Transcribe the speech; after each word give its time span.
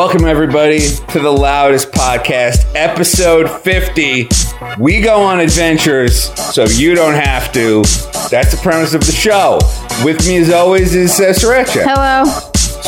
Welcome, 0.00 0.24
everybody, 0.24 0.78
to 1.10 1.20
the 1.20 1.30
loudest 1.30 1.92
podcast, 1.92 2.64
episode 2.74 3.50
50. 3.50 4.30
We 4.78 5.02
go 5.02 5.20
on 5.20 5.40
adventures 5.40 6.32
so 6.54 6.64
you 6.64 6.94
don't 6.94 7.12
have 7.12 7.52
to. 7.52 7.82
That's 8.30 8.50
the 8.50 8.58
premise 8.62 8.94
of 8.94 9.04
the 9.04 9.12
show. 9.12 9.58
With 10.02 10.26
me, 10.26 10.38
as 10.38 10.50
always, 10.50 10.94
is 10.94 11.20
uh, 11.20 11.34
Sriracha. 11.34 11.82
Hello. 11.84 12.24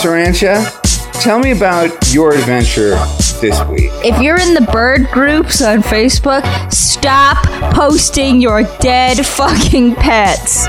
Sriracha, 0.00 1.20
tell 1.22 1.38
me 1.38 1.50
about 1.50 2.14
your 2.14 2.32
adventure 2.32 2.94
this 3.42 3.62
week. 3.68 3.90
If 4.02 4.18
you're 4.22 4.40
in 4.40 4.54
the 4.54 4.66
bird 4.72 5.06
groups 5.08 5.60
on 5.60 5.82
Facebook, 5.82 6.72
stop 6.72 7.44
posting 7.74 8.40
your 8.40 8.62
dead 8.80 9.26
fucking 9.26 9.96
pets. 9.96 10.68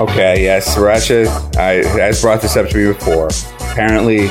Okay, 0.00 0.42
yes, 0.42 0.74
Sriracha 0.74 1.56
I, 1.56 1.86
has 2.00 2.20
brought 2.20 2.42
this 2.42 2.56
up 2.56 2.68
to 2.70 2.76
me 2.76 2.92
before. 2.92 3.28
Apparently, 3.60 4.28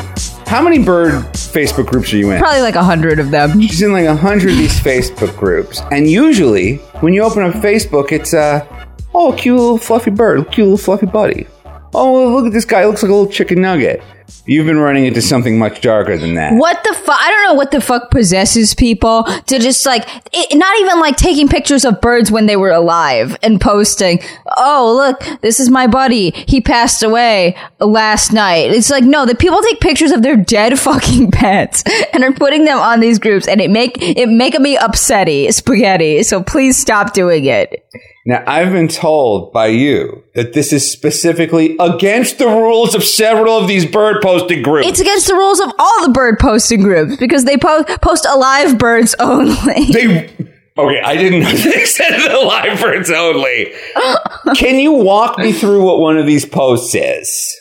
how 0.48 0.62
many 0.62 0.84
bird 0.84 1.14
Facebook 1.34 1.88
groups 1.88 2.14
are 2.14 2.18
you 2.18 2.32
in? 2.32 2.40
Probably 2.40 2.62
like 2.62 2.76
a 2.76 2.84
hundred 2.84 3.20
of 3.20 3.32
them. 3.32 3.60
She's 3.62 3.82
in 3.82 3.92
like 3.92 4.06
a 4.06 4.16
hundred 4.16 4.52
of 4.52 4.58
these 4.58 4.80
Facebook 4.80 5.36
groups, 5.38 5.82
and 5.92 6.08
usually 6.10 6.78
when 7.02 7.14
you 7.14 7.24
open 7.24 7.44
up 7.44 7.54
Facebook, 7.56 8.12
it's 8.12 8.34
uh, 8.34 8.66
oh, 9.14 9.34
cute 9.34 9.58
little 9.58 9.78
fluffy 9.78 10.12
bird, 10.12 10.52
cute 10.52 10.66
little 10.66 10.78
fluffy 10.78 11.08
buddy. 11.08 11.48
Oh, 11.94 12.34
look 12.36 12.48
at 12.48 12.52
this 12.54 12.66
guy, 12.66 12.86
looks 12.86 13.04
like 13.04 13.10
a 13.10 13.16
little 13.16 13.32
chicken 13.32 13.62
nugget. 13.62 14.04
You've 14.48 14.68
been 14.68 14.78
running 14.78 15.06
into 15.06 15.22
something 15.22 15.58
much 15.58 15.82
darker 15.82 16.18
than 16.18 16.36
that. 16.36 16.54
What 16.54 16.84
the 16.84 16.94
fuck? 16.94 17.20
I 17.20 17.32
don't 17.32 17.44
know 17.46 17.54
what 17.56 17.72
the 17.72 17.82
fuck 17.82 18.12
possesses 18.12 18.76
people 18.76 19.24
to 19.24 19.60
just 19.60 19.86
like, 19.86 20.08
it, 20.32 20.56
not 20.56 20.80
even 20.80 21.00
like 21.00 21.18
taking 21.18 21.48
pictures 21.48 21.84
of 21.84 22.00
birds 22.00 22.32
when 22.32 22.46
they 22.46 22.56
were 22.56 22.72
alive 22.72 23.36
and 23.42 23.60
posting, 23.60 24.20
oh, 24.58 24.94
look, 24.96 25.42
this 25.42 25.60
is 25.60 25.70
my 25.70 25.88
buddy. 25.88 26.30
He 26.48 26.62
passed 26.62 27.02
away 27.02 27.58
last 27.80 28.34
night. 28.34 28.72
It's 28.72 28.92
like, 28.92 29.04
no, 29.04 29.26
the 29.26 29.36
people 29.36 29.62
take 29.64 29.80
pictures 29.80 30.12
of 30.12 30.22
their 30.22 30.38
dead 30.38 30.78
fucking 30.86 31.32
pets 31.32 31.84
and 32.14 32.24
are 32.24 32.34
putting 32.34 32.66
them 32.66 32.78
on 32.78 33.00
these 33.00 33.18
groups 33.18 33.48
and 33.48 33.60
it 33.60 33.72
make, 33.72 33.98
it 34.00 34.30
making 34.30 34.62
me 34.62 34.78
upsetty, 34.78 35.52
spaghetti. 35.52 36.22
So 36.22 36.44
please 36.44 36.78
stop 36.78 37.14
doing 37.14 37.46
it. 37.46 37.84
Now, 38.28 38.44
I've 38.48 38.72
been 38.72 38.88
told 38.88 39.54
by 39.54 39.68
you 39.68 40.24
that 40.34 40.54
this 40.54 40.74
is 40.74 40.90
specifically 40.90 41.76
against 41.80 42.40
the 42.40 42.48
rules 42.48 42.96
of 42.96 43.04
several 43.04 43.56
of 43.56 43.68
these 43.68 43.86
bird 43.86 44.20
posting 44.40 44.62
groups. 44.64 44.88
It's 44.88 45.00
against 45.00 45.28
the 45.28 45.36
rules 45.36 45.60
of 45.60 45.72
all 45.80 46.06
the 46.06 46.12
bird 46.14 46.40
posting 46.40 46.82
groups 46.82 47.18
because 47.18 47.46
they 47.46 47.58
po- 47.58 47.84
post 48.02 48.26
alive 48.26 48.78
birds 48.78 49.16
only. 49.20 49.86
They. 49.92 50.30
Okay, 50.78 51.00
I 51.02 51.16
didn't 51.16 51.40
know 51.42 51.52
they 51.52 51.86
said 51.86 52.18
the 52.30 52.38
live 52.46 52.82
birds 52.82 53.10
only. 53.10 53.74
Can 54.56 54.78
you 54.80 54.92
walk 54.92 55.38
me 55.38 55.54
through 55.54 55.84
what 55.84 56.00
one 56.00 56.18
of 56.18 56.26
these 56.26 56.46
posts 56.46 56.94
is? 56.94 57.56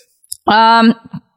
Um, 0.46 0.94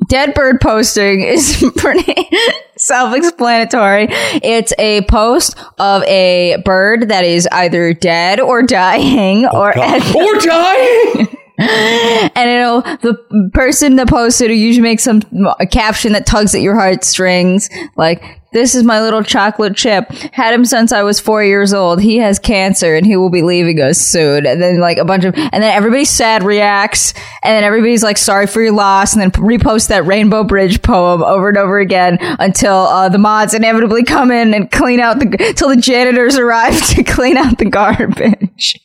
dead 0.09 0.33
bird 0.33 0.59
posting 0.59 1.21
is 1.21 1.63
pretty 1.77 2.29
self-explanatory. 2.77 4.07
It's 4.43 4.73
a 4.79 5.01
post 5.03 5.55
of 5.77 6.03
a 6.03 6.57
bird 6.65 7.09
that 7.09 7.23
is 7.23 7.47
either 7.51 7.93
dead 7.93 8.39
or 8.39 8.63
dying 8.63 9.45
or 9.45 9.73
God. 9.73 10.15
or 10.15 10.39
dying. 10.39 11.37
and 11.59 12.49
it'll 12.49 12.81
the 12.81 13.49
person 13.51 13.95
that 13.95 14.07
posted 14.07 14.51
usually 14.51 14.83
make 14.83 14.99
some 14.99 15.23
a 15.59 15.65
caption 15.65 16.13
that 16.13 16.27
tugs 16.27 16.53
at 16.53 16.61
your 16.61 16.75
heartstrings, 16.75 17.67
like 17.95 18.23
"This 18.53 18.75
is 18.75 18.83
my 18.83 19.01
little 19.01 19.23
chocolate 19.23 19.75
chip. 19.75 20.11
Had 20.33 20.53
him 20.53 20.65
since 20.65 20.91
I 20.91 21.01
was 21.01 21.19
four 21.19 21.43
years 21.43 21.73
old. 21.73 21.99
He 21.99 22.17
has 22.17 22.37
cancer 22.37 22.95
and 22.95 23.07
he 23.07 23.17
will 23.17 23.31
be 23.31 23.41
leaving 23.41 23.81
us 23.81 23.97
soon." 23.97 24.45
And 24.45 24.61
then 24.61 24.79
like 24.79 24.99
a 24.99 25.05
bunch 25.05 25.25
of, 25.25 25.33
and 25.35 25.63
then 25.63 25.75
everybody 25.75 26.05
sad 26.05 26.43
reacts, 26.43 27.15
and 27.43 27.55
then 27.55 27.63
everybody's 27.63 28.03
like 28.03 28.19
sorry 28.19 28.45
for 28.45 28.61
your 28.61 28.73
loss, 28.73 29.13
and 29.13 29.21
then 29.23 29.31
repost 29.31 29.87
that 29.87 30.05
Rainbow 30.05 30.43
Bridge 30.43 30.83
poem 30.83 31.23
over 31.23 31.49
and 31.49 31.57
over 31.57 31.79
again 31.79 32.19
until 32.37 32.75
uh, 32.75 33.09
the 33.09 33.17
mods 33.17 33.55
inevitably 33.55 34.03
come 34.03 34.29
in 34.29 34.53
and 34.53 34.69
clean 34.69 34.99
out 34.99 35.17
the 35.17 35.53
till 35.57 35.69
the 35.69 35.75
janitors 35.75 36.37
arrive 36.37 36.79
to 36.89 37.03
clean 37.03 37.35
out 37.35 37.57
the 37.57 37.65
garbage. 37.65 38.79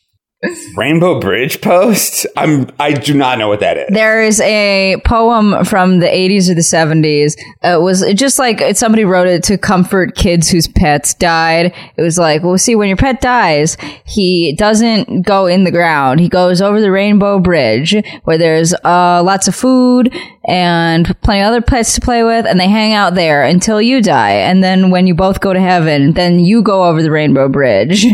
Rainbow 0.75 1.19
Bridge 1.19 1.61
post? 1.61 2.25
I'm 2.35 2.69
I 2.79 2.93
do 2.93 3.13
not 3.13 3.37
know 3.37 3.47
what 3.47 3.61
that 3.61 3.77
is. 3.77 3.89
There 3.89 4.21
is 4.21 4.41
a 4.41 4.97
poem 5.05 5.63
from 5.65 5.99
the 5.99 6.07
80s 6.07 6.49
or 6.49 6.53
the 6.53 6.61
70s. 6.61 7.35
It 7.63 7.81
was 7.81 8.03
just 8.13 8.39
like 8.39 8.75
somebody 8.75 9.05
wrote 9.05 9.27
it 9.27 9.43
to 9.43 9.57
comfort 9.57 10.15
kids 10.15 10.49
whose 10.49 10.67
pets 10.67 11.13
died. 11.13 11.73
It 11.97 12.01
was 12.01 12.17
like, 12.17 12.43
well, 12.43 12.57
see, 12.57 12.75
when 12.75 12.87
your 12.87 12.97
pet 12.97 13.21
dies, 13.21 13.77
he 14.05 14.55
doesn't 14.57 15.23
go 15.23 15.45
in 15.45 15.63
the 15.63 15.71
ground. 15.71 16.19
He 16.19 16.29
goes 16.29 16.61
over 16.61 16.81
the 16.81 16.91
Rainbow 16.91 17.39
Bridge 17.39 17.95
where 18.23 18.37
there's 18.37 18.73
uh, 18.73 19.21
lots 19.23 19.47
of 19.47 19.55
food 19.55 20.13
and 20.45 21.15
plenty 21.21 21.41
of 21.41 21.47
other 21.47 21.61
pets 21.61 21.95
to 21.95 22.01
play 22.01 22.23
with, 22.23 22.45
and 22.45 22.59
they 22.59 22.67
hang 22.67 22.93
out 22.93 23.15
there 23.15 23.43
until 23.43 23.81
you 23.81 24.01
die. 24.01 24.31
And 24.31 24.63
then 24.63 24.91
when 24.91 25.07
you 25.07 25.15
both 25.15 25.39
go 25.39 25.53
to 25.53 25.61
heaven, 25.61 26.13
then 26.13 26.39
you 26.39 26.61
go 26.61 26.83
over 26.83 27.01
the 27.01 27.11
Rainbow 27.11 27.47
Bridge 27.47 28.05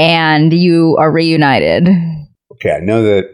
and 0.00 0.50
you 0.50 0.96
are 0.98 1.12
reunited. 1.12 1.86
Okay, 2.52 2.72
I 2.72 2.80
know 2.80 3.02
that 3.02 3.24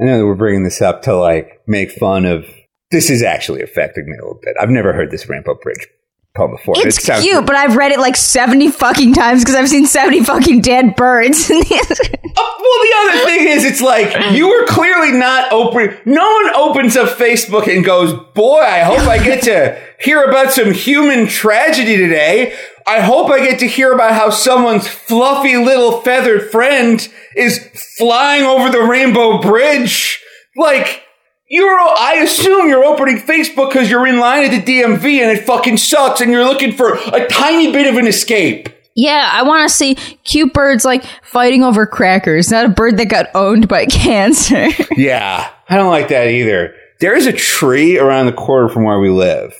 I 0.00 0.04
know 0.04 0.18
that 0.18 0.26
we're 0.26 0.34
bringing 0.34 0.64
this 0.64 0.80
up 0.80 1.02
to 1.02 1.14
like 1.14 1.60
make 1.66 1.90
fun 1.90 2.24
of. 2.24 2.46
This 2.90 3.10
is 3.10 3.22
actually 3.22 3.60
affecting 3.60 4.06
me 4.06 4.16
a 4.16 4.22
little 4.22 4.40
bit. 4.42 4.54
I've 4.58 4.70
never 4.70 4.92
heard 4.92 5.10
this 5.10 5.28
Rainbow 5.28 5.56
Bridge 5.60 5.86
poem 6.34 6.52
before. 6.52 6.74
It's 6.78 7.08
it 7.08 7.22
cute, 7.22 7.44
but 7.44 7.56
I've 7.56 7.76
read 7.76 7.92
it 7.92 7.98
like 7.98 8.16
seventy 8.16 8.70
fucking 8.70 9.12
times 9.14 9.42
because 9.42 9.54
I've 9.54 9.68
seen 9.68 9.86
seventy 9.86 10.22
fucking 10.24 10.62
dead 10.62 10.96
birds. 10.96 11.50
Oh, 11.50 11.56
well, 11.60 11.66
the 11.66 12.94
other 12.98 13.24
thing 13.26 13.48
is, 13.48 13.64
it's 13.64 13.82
like 13.82 14.32
you 14.34 14.48
were 14.48 14.66
clearly 14.66 15.12
not 15.12 15.52
open. 15.52 15.96
No 16.06 16.24
one 16.24 16.54
opens 16.54 16.96
up 16.96 17.18
Facebook 17.18 17.74
and 17.74 17.84
goes, 17.84 18.12
"Boy, 18.34 18.60
I 18.60 18.80
hope 18.80 19.00
I 19.00 19.22
get 19.22 19.42
to 19.44 19.78
hear 20.00 20.22
about 20.24 20.52
some 20.52 20.72
human 20.72 21.26
tragedy 21.26 21.96
today." 21.96 22.56
I 22.86 23.00
hope 23.00 23.30
I 23.30 23.40
get 23.40 23.60
to 23.60 23.66
hear 23.66 23.92
about 23.92 24.12
how 24.12 24.30
someone's 24.30 24.86
fluffy 24.86 25.56
little 25.56 26.00
feathered 26.02 26.50
friend 26.50 27.06
is 27.36 27.58
flying 27.98 28.44
over 28.44 28.70
the 28.70 28.82
Rainbow 28.82 29.40
Bridge. 29.40 30.22
Like, 30.56 31.02
you're, 31.48 31.78
I 31.78 32.20
assume 32.22 32.68
you're 32.68 32.84
opening 32.84 33.18
Facebook 33.18 33.70
because 33.70 33.90
you're 33.90 34.06
in 34.06 34.18
line 34.18 34.44
at 34.44 34.50
the 34.50 34.60
DMV 34.80 35.20
and 35.20 35.36
it 35.36 35.44
fucking 35.44 35.78
sucks 35.78 36.20
and 36.20 36.30
you're 36.30 36.44
looking 36.44 36.72
for 36.72 36.94
a 36.94 37.26
tiny 37.28 37.72
bit 37.72 37.86
of 37.86 37.96
an 37.96 38.06
escape. 38.06 38.68
Yeah, 38.96 39.28
I 39.32 39.42
want 39.42 39.68
to 39.68 39.74
see 39.74 39.94
cute 40.24 40.52
birds 40.52 40.84
like 40.84 41.04
fighting 41.22 41.64
over 41.64 41.86
crackers, 41.86 42.50
not 42.50 42.66
a 42.66 42.68
bird 42.68 42.98
that 42.98 43.06
got 43.06 43.26
owned 43.34 43.66
by 43.66 43.86
cancer. 43.90 44.68
yeah, 44.96 45.50
I 45.68 45.76
don't 45.76 45.90
like 45.90 46.08
that 46.08 46.28
either. 46.28 46.74
There 47.00 47.16
is 47.16 47.26
a 47.26 47.32
tree 47.32 47.98
around 47.98 48.26
the 48.26 48.32
corner 48.32 48.68
from 48.68 48.84
where 48.84 49.00
we 49.00 49.10
live 49.10 49.52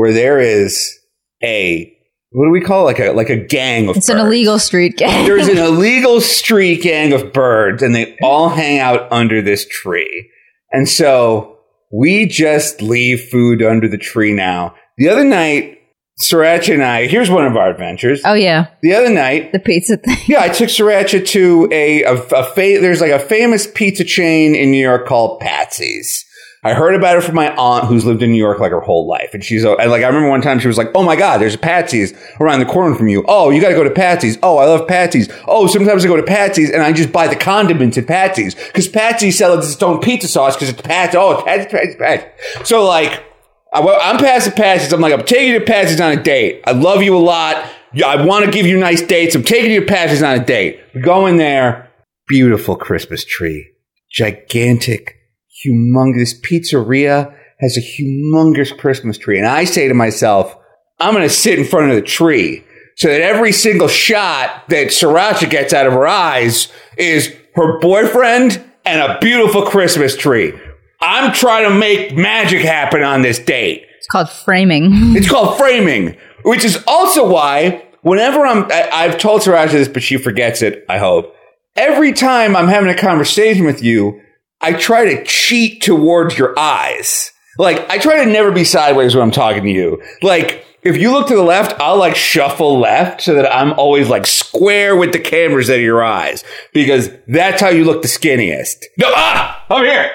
where 0.00 0.12
there 0.14 0.40
is 0.40 0.98
a 1.42 1.94
what 2.32 2.46
do 2.46 2.50
we 2.50 2.60
call 2.60 2.82
it? 2.82 2.84
like 2.84 3.00
a 3.00 3.10
like 3.12 3.30
a 3.30 3.36
gang 3.36 3.88
of 3.88 3.96
it's 3.96 4.06
birds. 4.08 4.20
an 4.20 4.26
illegal 4.26 4.58
street 4.58 4.96
gang 4.96 5.26
there's 5.26 5.48
an 5.48 5.58
illegal 5.68 6.20
street 6.20 6.82
gang 6.82 7.12
of 7.12 7.32
birds 7.32 7.82
and 7.82 7.94
they 7.94 8.16
all 8.22 8.48
hang 8.48 8.78
out 8.78 9.10
under 9.12 9.42
this 9.42 9.66
tree 9.68 10.30
and 10.72 10.88
so 10.88 11.58
we 11.92 12.26
just 12.26 12.80
leave 12.82 13.20
food 13.30 13.62
under 13.62 13.88
the 13.88 13.98
tree 13.98 14.32
now 14.32 14.74
the 14.98 15.08
other 15.08 15.24
night 15.24 15.76
Sriracha 16.22 16.74
and 16.74 16.82
I, 16.82 17.06
here's 17.06 17.30
one 17.30 17.46
of 17.46 17.56
our 17.56 17.70
adventures. 17.70 18.20
Oh 18.26 18.34
yeah. 18.34 18.66
The 18.82 18.92
other 18.92 19.08
night, 19.08 19.52
the 19.52 19.58
pizza 19.58 19.96
thing. 19.96 20.18
Yeah, 20.26 20.42
I 20.42 20.50
took 20.50 20.68
Sriracha 20.68 21.26
to 21.28 21.66
a, 21.72 22.02
a, 22.02 22.12
a 22.12 22.44
fa- 22.44 22.78
there's 22.82 23.00
like 23.00 23.10
a 23.10 23.18
famous 23.18 23.66
pizza 23.66 24.04
chain 24.04 24.54
in 24.54 24.70
New 24.70 24.82
York 24.82 25.06
called 25.06 25.40
Patsy's. 25.40 26.26
I 26.62 26.74
heard 26.74 26.94
about 26.94 27.16
it 27.16 27.24
from 27.24 27.36
my 27.36 27.54
aunt 27.54 27.86
who's 27.86 28.04
lived 28.04 28.22
in 28.22 28.32
New 28.32 28.36
York 28.36 28.60
like 28.60 28.70
her 28.70 28.80
whole 28.80 29.06
life. 29.06 29.30
And 29.32 29.42
she's, 29.42 29.64
and 29.64 29.90
like, 29.90 30.02
I 30.02 30.08
remember 30.08 30.28
one 30.28 30.42
time 30.42 30.58
she 30.58 30.68
was 30.68 30.76
like, 30.76 30.90
Oh 30.94 31.02
my 31.02 31.16
God, 31.16 31.40
there's 31.40 31.54
a 31.54 31.58
Patsy's 31.58 32.12
around 32.38 32.60
the 32.60 32.66
corner 32.66 32.94
from 32.94 33.08
you. 33.08 33.24
Oh, 33.26 33.48
you 33.48 33.62
got 33.62 33.70
to 33.70 33.74
go 33.74 33.84
to 33.84 33.90
Patsy's. 33.90 34.38
Oh, 34.42 34.58
I 34.58 34.66
love 34.66 34.86
Patsy's. 34.86 35.30
Oh, 35.48 35.66
sometimes 35.66 36.04
I 36.04 36.08
go 36.08 36.16
to 36.16 36.22
Patsy's 36.22 36.70
and 36.70 36.82
I 36.82 36.92
just 36.92 37.12
buy 37.12 37.28
the 37.28 37.36
condiments 37.36 37.96
at 37.96 38.06
Patsy's 38.06 38.54
because 38.54 38.88
Patsy's 38.88 39.38
sells 39.38 39.72
its 39.72 39.82
own 39.82 40.00
pizza 40.00 40.28
sauce 40.28 40.54
because 40.54 40.68
it's 40.68 40.82
Patsy. 40.82 41.16
Oh, 41.16 41.42
Patsy's, 41.42 41.72
Patsy, 41.72 41.96
Patsy. 41.96 42.64
So 42.64 42.84
like, 42.84 43.24
I, 43.72 43.80
I'm 43.80 44.18
passing 44.18 44.52
Patsy's. 44.52 44.92
I'm 44.92 45.00
like, 45.00 45.14
I'm 45.14 45.24
taking 45.24 45.54
you 45.54 45.60
to 45.60 45.64
Patsy's 45.64 46.00
on 46.00 46.12
a 46.12 46.22
date. 46.22 46.60
I 46.66 46.72
love 46.72 47.02
you 47.02 47.16
a 47.16 47.18
lot. 47.18 47.70
I 48.04 48.22
want 48.22 48.44
to 48.44 48.50
give 48.50 48.66
you 48.66 48.78
nice 48.78 49.00
dates. 49.00 49.34
I'm 49.34 49.42
taking 49.42 49.70
you 49.70 49.80
to 49.80 49.86
Patsy's 49.86 50.22
on 50.22 50.38
a 50.38 50.44
date. 50.44 50.80
We 50.94 51.00
go 51.00 51.26
in 51.26 51.38
there. 51.38 51.90
Beautiful 52.28 52.76
Christmas 52.76 53.24
tree. 53.24 53.70
Gigantic 54.12 55.19
humongous 55.64 56.34
pizzeria 56.40 57.34
has 57.60 57.76
a 57.76 57.80
humongous 57.80 58.76
Christmas 58.76 59.18
tree. 59.18 59.38
And 59.38 59.46
I 59.46 59.64
say 59.64 59.88
to 59.88 59.94
myself, 59.94 60.56
I'm 60.98 61.14
going 61.14 61.26
to 61.26 61.34
sit 61.34 61.58
in 61.58 61.64
front 61.64 61.90
of 61.90 61.96
the 61.96 62.02
tree 62.02 62.64
so 62.96 63.08
that 63.08 63.20
every 63.20 63.52
single 63.52 63.88
shot 63.88 64.68
that 64.68 64.88
Sriracha 64.88 65.48
gets 65.48 65.72
out 65.72 65.86
of 65.86 65.92
her 65.92 66.06
eyes 66.06 66.68
is 66.96 67.34
her 67.54 67.78
boyfriend 67.80 68.62
and 68.84 69.00
a 69.00 69.18
beautiful 69.20 69.62
Christmas 69.62 70.16
tree. 70.16 70.52
I'm 71.00 71.32
trying 71.32 71.68
to 71.68 71.74
make 71.74 72.16
magic 72.16 72.62
happen 72.62 73.02
on 73.02 73.22
this 73.22 73.38
date. 73.38 73.86
It's 73.98 74.06
called 74.06 74.30
framing. 74.30 74.90
It's 75.16 75.28
called 75.28 75.56
framing, 75.58 76.16
which 76.44 76.64
is 76.64 76.82
also 76.86 77.28
why 77.28 77.86
whenever 78.02 78.46
I'm, 78.46 78.70
I, 78.70 78.88
I've 78.92 79.18
told 79.18 79.42
Sriracha 79.42 79.72
this, 79.72 79.88
but 79.88 80.02
she 80.02 80.16
forgets 80.16 80.62
it, 80.62 80.84
I 80.88 80.98
hope. 80.98 81.34
Every 81.76 82.12
time 82.12 82.56
I'm 82.56 82.68
having 82.68 82.90
a 82.90 82.96
conversation 82.96 83.64
with 83.64 83.82
you, 83.82 84.20
I 84.60 84.74
try 84.74 85.14
to 85.14 85.24
cheat 85.24 85.82
towards 85.82 86.36
your 86.38 86.58
eyes. 86.58 87.32
Like, 87.58 87.88
I 87.90 87.98
try 87.98 88.24
to 88.24 88.30
never 88.30 88.52
be 88.52 88.64
sideways 88.64 89.14
when 89.14 89.22
I'm 89.22 89.30
talking 89.30 89.64
to 89.64 89.70
you. 89.70 90.02
Like, 90.22 90.64
if 90.82 90.96
you 90.96 91.12
look 91.12 91.28
to 91.28 91.34
the 91.36 91.42
left, 91.42 91.78
I'll 91.80 91.98
like 91.98 92.16
shuffle 92.16 92.78
left 92.78 93.22
so 93.22 93.34
that 93.34 93.54
I'm 93.54 93.72
always 93.74 94.08
like 94.08 94.26
square 94.26 94.96
with 94.96 95.12
the 95.12 95.18
cameras 95.18 95.68
out 95.68 95.76
of 95.76 95.82
your 95.82 96.02
eyes 96.02 96.42
because 96.72 97.10
that's 97.28 97.60
how 97.60 97.68
you 97.68 97.84
look 97.84 98.02
the 98.02 98.08
skinniest. 98.08 98.84
No, 98.96 99.10
ah, 99.14 99.64
over 99.70 99.84
here. 99.84 100.10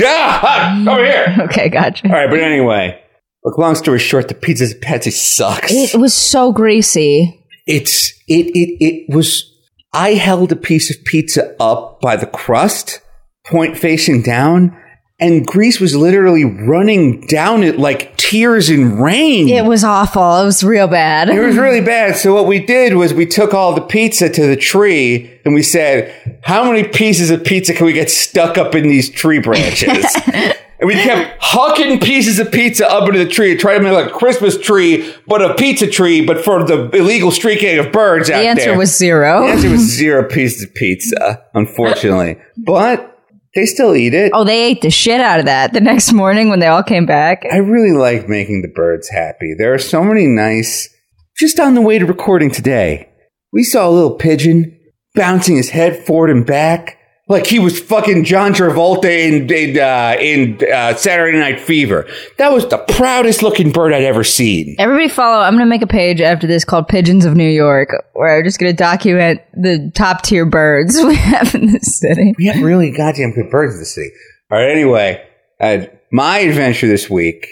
Ah, 0.00 0.40
ah, 0.42 0.92
over 0.92 1.04
here. 1.04 1.36
Okay, 1.44 1.68
gotcha. 1.68 2.06
All 2.06 2.14
right, 2.14 2.30
but 2.30 2.40
anyway, 2.40 3.02
look. 3.44 3.58
Long 3.58 3.74
story 3.74 3.98
short, 3.98 4.28
the 4.28 4.34
pizza's 4.34 4.72
Patsy 4.74 5.10
sucks. 5.10 5.70
It 5.70 5.98
was 5.98 6.14
so 6.14 6.52
greasy. 6.52 7.44
it's 7.66 8.12
it 8.28 8.46
it 8.56 8.82
it 8.82 9.14
was. 9.14 9.44
I 9.92 10.14
held 10.14 10.52
a 10.52 10.56
piece 10.56 10.90
of 10.90 11.04
pizza 11.04 11.54
up 11.60 12.00
by 12.00 12.16
the 12.16 12.26
crust, 12.26 13.00
point 13.48 13.76
facing 13.76 14.22
down, 14.22 14.76
and 15.20 15.46
grease 15.46 15.80
was 15.80 15.96
literally 15.96 16.44
running 16.44 17.26
down 17.26 17.62
it 17.64 17.78
like 17.78 18.16
tears 18.16 18.70
in 18.70 18.98
rain. 19.00 19.48
It 19.48 19.64
was 19.64 19.82
awful. 19.82 20.36
It 20.40 20.44
was 20.44 20.62
real 20.62 20.86
bad. 20.86 21.28
It 21.30 21.40
was 21.40 21.56
really 21.56 21.80
bad. 21.96 22.16
So 22.16 22.34
what 22.34 22.46
we 22.46 22.64
did 22.64 22.94
was 22.94 23.12
we 23.12 23.26
took 23.26 23.52
all 23.52 23.74
the 23.74 23.80
pizza 23.80 24.28
to 24.28 24.46
the 24.46 24.56
tree 24.56 25.40
and 25.44 25.54
we 25.54 25.62
said, 25.62 26.38
how 26.42 26.64
many 26.70 26.86
pieces 26.86 27.30
of 27.30 27.42
pizza 27.42 27.74
can 27.74 27.86
we 27.86 27.92
get 27.94 28.10
stuck 28.10 28.58
up 28.58 28.74
in 28.76 28.84
these 28.84 29.10
tree 29.10 29.40
branches? 29.40 30.04
and 30.26 30.86
we 30.86 30.94
kept 30.94 31.40
hucking 31.42 32.00
pieces 32.00 32.38
of 32.38 32.52
pizza 32.52 32.88
up 32.88 33.08
into 33.08 33.18
the 33.24 33.30
tree 33.30 33.56
trying 33.56 33.78
to 33.78 33.84
make 33.84 33.92
like 33.94 34.06
a 34.06 34.16
Christmas 34.16 34.56
tree, 34.56 35.12
but 35.26 35.42
a 35.42 35.54
pizza 35.54 35.88
tree, 35.88 36.24
but 36.24 36.44
for 36.44 36.62
the 36.62 36.90
illegal 36.90 37.32
streaking 37.32 37.78
of 37.78 37.90
birds 37.90 38.30
out 38.30 38.34
there. 38.34 38.54
The 38.54 38.60
answer 38.60 38.76
was 38.78 38.96
zero. 38.96 39.40
the 39.40 39.48
answer 39.48 39.70
was 39.70 39.80
zero 39.96 40.22
pieces 40.28 40.62
of 40.62 40.74
pizza, 40.74 41.42
unfortunately. 41.54 42.36
but 42.56 43.17
they 43.58 43.66
still 43.66 43.96
eat 43.96 44.14
it. 44.14 44.30
Oh, 44.34 44.44
they 44.44 44.66
ate 44.66 44.82
the 44.82 44.90
shit 44.90 45.20
out 45.20 45.40
of 45.40 45.46
that 45.46 45.72
the 45.72 45.80
next 45.80 46.12
morning 46.12 46.48
when 46.48 46.60
they 46.60 46.68
all 46.68 46.84
came 46.84 47.06
back. 47.06 47.44
I 47.50 47.56
really 47.56 47.96
like 47.96 48.28
making 48.28 48.62
the 48.62 48.68
birds 48.68 49.08
happy. 49.08 49.54
There 49.58 49.74
are 49.74 49.78
so 49.78 50.04
many 50.04 50.26
nice. 50.26 50.88
Just 51.36 51.58
on 51.58 51.74
the 51.74 51.80
way 51.80 51.98
to 51.98 52.06
recording 52.06 52.52
today, 52.52 53.08
we 53.52 53.64
saw 53.64 53.88
a 53.88 53.90
little 53.90 54.14
pigeon 54.14 54.78
bouncing 55.16 55.56
his 55.56 55.70
head 55.70 56.06
forward 56.06 56.30
and 56.30 56.46
back 56.46 56.97
like 57.28 57.46
he 57.46 57.58
was 57.58 57.78
fucking 57.78 58.24
John 58.24 58.52
Travolta 58.54 59.04
in 59.04 59.52
in, 59.52 59.78
uh, 59.78 60.16
in 60.18 60.58
uh, 60.72 60.94
Saturday 60.94 61.38
Night 61.38 61.60
Fever. 61.60 62.06
That 62.38 62.52
was 62.52 62.66
the 62.66 62.78
proudest 62.78 63.42
looking 63.42 63.70
bird 63.70 63.92
I'd 63.92 64.02
ever 64.02 64.24
seen. 64.24 64.74
Everybody 64.78 65.08
follow. 65.08 65.42
I'm 65.42 65.54
going 65.54 65.66
to 65.66 65.70
make 65.70 65.82
a 65.82 65.86
page 65.86 66.20
after 66.20 66.46
this 66.46 66.64
called 66.64 66.88
Pigeons 66.88 67.24
of 67.24 67.36
New 67.36 67.48
York, 67.48 67.90
where 68.14 68.38
I'm 68.38 68.44
just 68.44 68.58
going 68.58 68.72
to 68.72 68.76
document 68.76 69.42
the 69.54 69.92
top 69.94 70.22
tier 70.22 70.46
birds 70.46 70.96
we 71.02 71.16
have 71.16 71.54
in 71.54 71.72
this 71.72 71.98
city. 71.98 72.34
We 72.38 72.46
have 72.46 72.62
really 72.62 72.90
goddamn 72.90 73.32
good 73.32 73.50
birds 73.50 73.74
in 73.74 73.80
the 73.80 73.86
city. 73.86 74.10
All 74.50 74.58
right. 74.58 74.70
Anyway, 74.70 75.24
uh, 75.60 75.86
my 76.10 76.38
adventure 76.38 76.86
this 76.86 77.10
week 77.10 77.46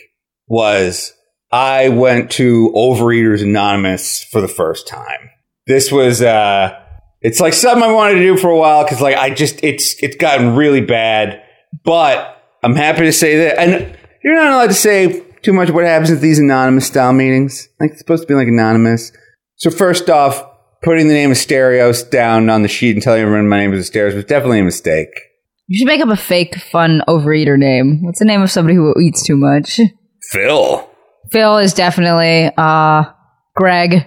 was 0.49 1.13
I 1.53 1.91
went 1.91 2.31
to 2.33 2.73
Overeaters 2.75 3.43
Anonymous 3.43 4.25
for 4.25 4.41
the 4.41 4.49
first 4.49 4.89
time. 4.89 5.31
This 5.67 5.91
was 5.91 6.23
uh, 6.23 6.86
it's 7.21 7.41
like 7.41 7.53
something 7.53 7.83
I 7.83 7.93
wanted 7.93 8.15
to 8.15 8.21
do 8.21 8.37
for 8.37 8.51
a 8.51 8.57
while 8.57 8.85
because 8.85 9.01
like 9.01 9.17
I 9.17 9.31
just 9.31 9.63
it's 9.63 10.03
it's 10.03 10.17
gotten 10.17 10.55
really 10.55 10.81
bad. 10.81 11.43
But 11.85 12.43
I'm 12.63 12.75
happy 12.75 13.03
to 13.03 13.13
say 13.13 13.37
that, 13.39 13.59
and 13.59 13.97
you're 14.23 14.35
not 14.35 14.53
allowed 14.53 14.69
to 14.69 14.75
say 14.75 15.23
too 15.43 15.53
much 15.53 15.71
what 15.71 15.85
happens 15.85 16.11
at 16.11 16.21
these 16.21 16.39
anonymous 16.39 16.87
style 16.87 17.13
meetings. 17.13 17.69
Like 17.81 17.91
it's 17.93 18.01
supposed 18.01 18.23
to 18.23 18.27
be 18.27 18.35
like 18.35 18.49
anonymous. 18.49 19.13
So 19.57 19.71
first 19.71 20.11
off, 20.11 20.45
putting 20.83 21.09
the 21.09 21.15
name 21.15 21.31
of 21.31 21.37
Asterios 21.37 22.09
down 22.11 22.51
on 22.51 22.63
the 22.63 22.69
sheet 22.69 22.95
and 22.95 23.03
telling 23.03 23.23
everyone 23.23 23.49
my 23.49 23.59
name 23.59 23.73
is 23.73 23.91
Asterios 23.91 24.15
was 24.15 24.25
definitely 24.25 24.61
a 24.61 24.65
mistake. 24.65 25.09
You 25.69 25.79
should 25.79 25.89
make 25.89 26.01
up 26.01 26.09
a 26.09 26.17
fake, 26.17 26.57
fun 26.57 27.03
overeater 27.09 27.59
name. 27.59 28.03
What's 28.03 28.21
the 28.21 28.25
name 28.25 28.43
of 28.43 28.51
somebody 28.51 28.77
who 28.77 28.95
eats 29.01 29.25
too 29.27 29.37
much? 29.37 29.81
Phil. 30.31 30.89
Phil 31.33 31.59
is 31.59 31.75
definitely 31.75 32.53
uh 32.57 33.05
Greg. 33.57 34.07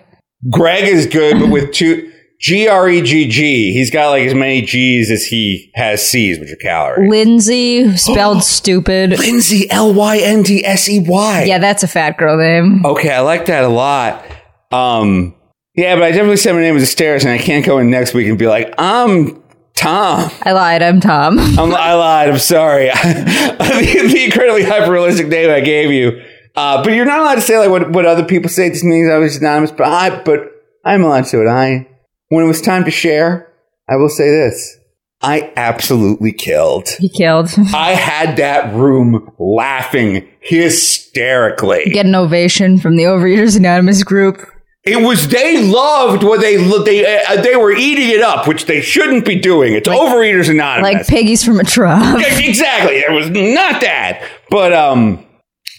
Greg 0.49 0.85
is 0.85 1.05
good, 1.05 1.39
but 1.39 1.49
with 1.49 1.73
two 1.73 2.11
G 2.39 2.69
R 2.69 2.89
E 2.89 3.01
G 3.01 3.27
G, 3.27 3.73
he's 3.73 3.91
got 3.91 4.11
like 4.11 4.23
as 4.23 4.33
many 4.33 4.61
G's 4.61 5.11
as 5.11 5.25
he 5.25 5.71
has 5.75 6.05
C's, 6.05 6.39
which 6.39 6.51
are 6.51 6.55
calories. 6.55 7.09
Lindsay, 7.09 7.97
spelled 7.97 8.43
stupid. 8.45 9.19
Lindsay 9.19 9.69
L 9.69 9.93
Y 9.93 10.19
N 10.19 10.43
D 10.43 10.65
S 10.65 10.87
E 10.87 11.03
Y. 11.05 11.43
Yeah, 11.43 11.59
that's 11.59 11.83
a 11.83 11.87
fat 11.87 12.17
girl 12.17 12.37
name. 12.37 12.85
Okay, 12.85 13.11
I 13.11 13.19
like 13.19 13.47
that 13.47 13.65
a 13.65 13.67
lot. 13.67 14.25
Um, 14.71 15.35
yeah, 15.75 15.95
but 15.95 16.03
I 16.03 16.11
definitely 16.11 16.37
said 16.37 16.53
my 16.53 16.61
name 16.61 16.75
was 16.75 16.83
Asterios, 16.83 17.23
and 17.23 17.31
I 17.31 17.37
can't 17.39 17.65
go 17.65 17.77
in 17.77 17.89
next 17.89 18.13
week 18.13 18.27
and 18.27 18.37
be 18.37 18.47
like, 18.47 18.73
I'm 18.77 19.43
Tom. 19.75 20.31
I 20.43 20.53
lied. 20.53 20.81
I'm 20.81 21.01
Tom. 21.01 21.39
I'm, 21.39 21.73
I 21.73 21.93
lied. 21.93 22.29
I'm 22.29 22.37
sorry. 22.37 22.85
the, 23.03 24.09
the 24.11 24.23
incredibly 24.25 24.63
hyper 24.63 24.91
realistic 24.91 25.27
name 25.27 25.49
I 25.49 25.59
gave 25.59 25.91
you. 25.91 26.21
Uh, 26.55 26.83
but 26.83 26.93
you're 26.93 27.05
not 27.05 27.19
allowed 27.19 27.35
to 27.35 27.41
say 27.41 27.57
like 27.57 27.69
what, 27.69 27.91
what 27.91 28.05
other 28.05 28.23
people 28.23 28.49
say. 28.49 28.69
This 28.69 28.83
means 28.83 29.09
I 29.09 29.17
was 29.17 29.37
anonymous, 29.37 29.71
but 29.71 29.87
I 29.87 30.21
but 30.23 30.51
I'm 30.85 31.03
allowed 31.03 31.21
to 31.21 31.27
say 31.27 31.37
what 31.37 31.47
I. 31.47 31.87
When 32.29 32.45
it 32.45 32.47
was 32.47 32.61
time 32.61 32.85
to 32.85 32.91
share, 32.91 33.51
I 33.89 33.95
will 33.97 34.09
say 34.09 34.29
this: 34.29 34.77
I 35.21 35.51
absolutely 35.57 36.31
killed. 36.31 36.89
He 36.99 37.09
killed. 37.09 37.49
I 37.73 37.91
had 37.93 38.37
that 38.37 38.73
room 38.73 39.33
laughing 39.37 40.27
hysterically. 40.39 41.85
Get 41.91 42.05
an 42.05 42.15
ovation 42.15 42.79
from 42.79 42.95
the 42.95 43.03
Overeaters 43.03 43.57
Anonymous 43.57 44.03
group. 44.03 44.39
It 44.85 45.05
was 45.05 45.27
they 45.27 45.61
loved 45.61 46.23
what 46.23 46.39
they 46.39 46.55
they 46.55 47.23
uh, 47.25 47.41
they 47.41 47.57
were 47.57 47.73
eating 47.73 48.09
it 48.09 48.21
up, 48.21 48.47
which 48.47 48.65
they 48.65 48.79
shouldn't 48.79 49.25
be 49.25 49.37
doing. 49.37 49.73
It's 49.73 49.89
Overeaters 49.89 50.49
Anonymous. 50.49 50.93
Like 50.93 51.07
piggies 51.07 51.43
from 51.43 51.59
a 51.59 51.65
trough. 51.65 52.21
Exactly. 52.39 52.95
It 52.95 53.11
was 53.11 53.29
not 53.29 53.81
that. 53.81 54.25
But 54.49 54.71
um 54.71 55.25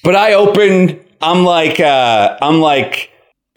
but 0.04 0.14
I 0.14 0.34
opened 0.34 1.02
I'm 1.22 1.44
like 1.44 1.80
uh 1.80 2.36
I'm 2.42 2.60
like 2.60 3.09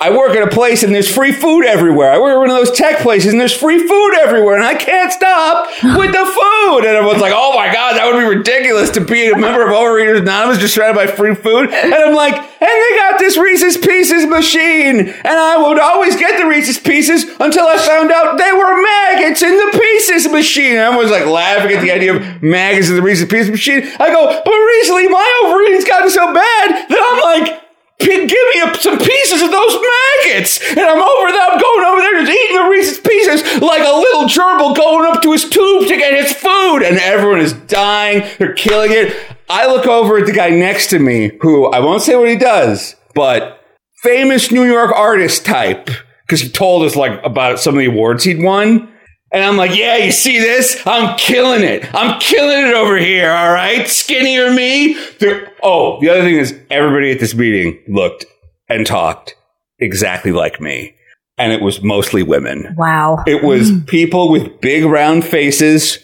I 0.04 0.10
work 0.10 0.36
at 0.36 0.46
a 0.46 0.52
place 0.52 0.84
and 0.84 0.94
there's 0.94 1.10
free 1.10 1.32
food 1.32 1.64
everywhere. 1.64 2.12
I 2.12 2.20
work 2.20 2.34
at 2.34 2.38
one 2.38 2.50
of 2.50 2.58
those 2.58 2.76
tech 2.76 3.00
places 3.00 3.32
and 3.32 3.40
there's 3.40 3.56
free 3.56 3.88
food 3.88 4.12
everywhere 4.20 4.56
and 4.56 4.66
I 4.66 4.76
can't 4.76 5.14
stop 5.14 5.70
with 5.82 6.12
the 6.12 6.26
food. 6.26 6.80
And 6.80 6.98
everyone's 6.98 7.22
like, 7.22 7.32
oh 7.34 7.56
my 7.56 7.72
God, 7.72 7.96
that 7.96 8.12
would 8.12 8.20
be 8.20 8.26
ridiculous 8.26 8.90
to 8.92 9.00
be 9.00 9.32
a 9.32 9.38
member 9.38 9.64
of 9.64 9.70
Overeaters 9.70 10.20
Anonymous 10.20 10.58
just 10.58 10.76
trying 10.76 10.94
to 10.94 11.00
buy 11.00 11.08
free 11.08 11.34
food. 11.36 11.70
And 11.70 11.94
I'm 11.94 12.14
like, 12.16 12.36
and 12.36 12.44
they 12.60 12.96
got 12.98 13.18
this 13.18 13.38
Reese's 13.38 13.78
Pieces 13.78 14.26
machine. 14.26 15.08
And 15.08 15.38
I 15.40 15.70
would 15.70 15.80
always 15.80 16.18
get 16.18 16.38
the 16.38 16.48
Reese's 16.50 16.80
Pieces 16.80 17.24
until 17.40 17.66
I 17.66 17.78
found 17.78 18.12
out 18.12 18.38
they 18.38 18.52
were 18.52 18.84
maggots 18.84 19.42
in 19.42 19.56
the 19.56 19.80
Pieces 19.80 20.30
machine. 20.30 20.72
And 20.72 20.80
everyone's 20.80 21.12
like 21.12 21.28
laughing 21.28 21.72
at 21.78 21.82
the 21.82 21.92
idea 21.92 22.18
of 22.18 22.44
maggots 22.44 22.90
in 22.90 22.98
the 22.98 23.02
Reese's 23.02 23.30
Pieces 23.30 23.52
machine. 23.52 23.88
I 24.00 24.12
go, 24.12 24.42
but 24.44 24.52
recently 24.52 25.08
my 25.08 25.44
overeating's 25.46 25.86
gotten 25.86 26.10
so 26.10 26.34
bad 26.34 26.90
that 26.90 27.00
I'm 27.00 27.40
like, 27.40 27.63
give 28.06 28.48
me 28.56 28.62
a, 28.62 28.74
some 28.80 28.98
pieces 28.98 29.42
of 29.42 29.52
those 29.52 29.74
maggots. 29.74 30.60
And 30.72 30.82
I'm 30.82 31.02
over 31.02 31.32
there, 31.32 31.50
I'm 31.52 31.60
going 31.60 31.86
over 31.86 32.02
there 32.02 32.26
just 32.26 32.32
eating 32.32 32.58
the 32.58 32.70
Reese's 32.70 33.00
pieces 33.00 33.62
like 33.62 33.82
a 33.82 33.96
little 33.96 34.24
gerbil 34.24 34.76
going 34.76 35.12
up 35.12 35.22
to 35.24 35.32
his 35.32 35.50
tube 35.50 35.88
to 35.88 35.98
get 35.98 36.14
his 36.14 36.34
food. 36.34 36.84
And 36.84 36.98
everyone 36.98 37.40
is 37.40 37.54
dying. 37.54 38.28
They're 38.38 38.54
killing 38.54 38.92
it. 38.92 39.16
I 39.50 39.68
look 39.68 39.86
over 39.86 40.18
at 40.18 40.26
the 40.26 40.34
guy 40.34 40.50
next 40.50 40.90
to 40.92 41.00
me 41.00 41.32
who 41.42 41.68
I 41.68 41.80
won't 41.80 42.02
say 42.02 42.16
what 42.16 42.30
he 42.30 42.36
does, 42.36 42.96
but 43.14 43.62
famous 44.02 44.52
New 44.52 44.64
York 44.64 44.92
artist 44.96 45.46
type 45.46 45.90
because 46.26 46.42
he 46.42 46.50
told 46.50 46.84
us 46.84 46.96
like 46.96 47.24
about 47.24 47.60
some 47.60 47.76
of 47.76 47.80
the 47.80 47.86
awards 47.86 48.24
he'd 48.24 48.42
won. 48.42 48.93
And 49.34 49.44
I'm 49.44 49.58
like, 49.58 49.76
yeah, 49.76 49.98
you 49.98 50.12
see 50.12 50.38
this? 50.38 50.80
I'm 50.86 51.18
killing 51.18 51.64
it. 51.64 51.92
I'm 51.96 52.20
killing 52.20 52.68
it 52.68 52.74
over 52.76 52.98
here. 52.98 53.32
All 53.32 53.52
right. 53.52 53.88
Skinnier 53.88 54.54
me. 54.54 54.96
They're- 55.20 55.52
oh, 55.64 56.00
the 56.00 56.10
other 56.10 56.22
thing 56.22 56.36
is 56.36 56.56
everybody 56.70 57.12
at 57.12 57.20
this 57.20 57.34
meeting 57.34 57.80
looked 57.88 58.28
and 58.70 58.86
talked 58.86 59.36
exactly 59.80 60.32
like 60.32 60.62
me. 60.62 60.94
And 61.40 61.52
it 61.52 61.64
was 61.64 61.82
mostly 61.82 62.22
women. 62.22 62.76
Wow. 62.78 63.24
It 63.26 63.44
was 63.44 63.72
hmm. 63.72 63.80
people 63.82 64.30
with 64.30 64.62
big 64.62 64.86
round 64.86 65.26
faces, 65.26 65.98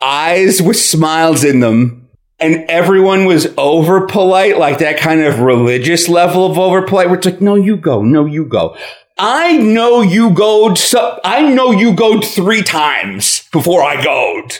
eyes 0.00 0.62
with 0.62 0.76
smiles 0.76 1.42
in 1.42 1.58
them, 1.58 2.08
and 2.38 2.66
everyone 2.68 3.24
was 3.24 3.52
over 3.58 4.06
polite, 4.06 4.58
like 4.58 4.78
that 4.78 4.98
kind 4.98 5.22
of 5.22 5.40
religious 5.40 6.08
level 6.08 6.46
of 6.46 6.56
over 6.56 6.82
polite. 6.82 7.08
Where 7.08 7.16
it's 7.16 7.26
like, 7.26 7.40
no, 7.40 7.56
you 7.56 7.76
go, 7.76 8.02
no, 8.02 8.26
you 8.26 8.44
go. 8.44 8.76
I 9.18 9.56
know 9.56 10.02
you 10.02 10.30
goed. 10.30 10.76
So, 10.78 11.18
I 11.24 11.42
know 11.42 11.70
you 11.70 11.94
goed 11.94 12.24
three 12.24 12.62
times 12.62 13.48
before 13.50 13.82
I 13.82 14.02
goed. 14.02 14.58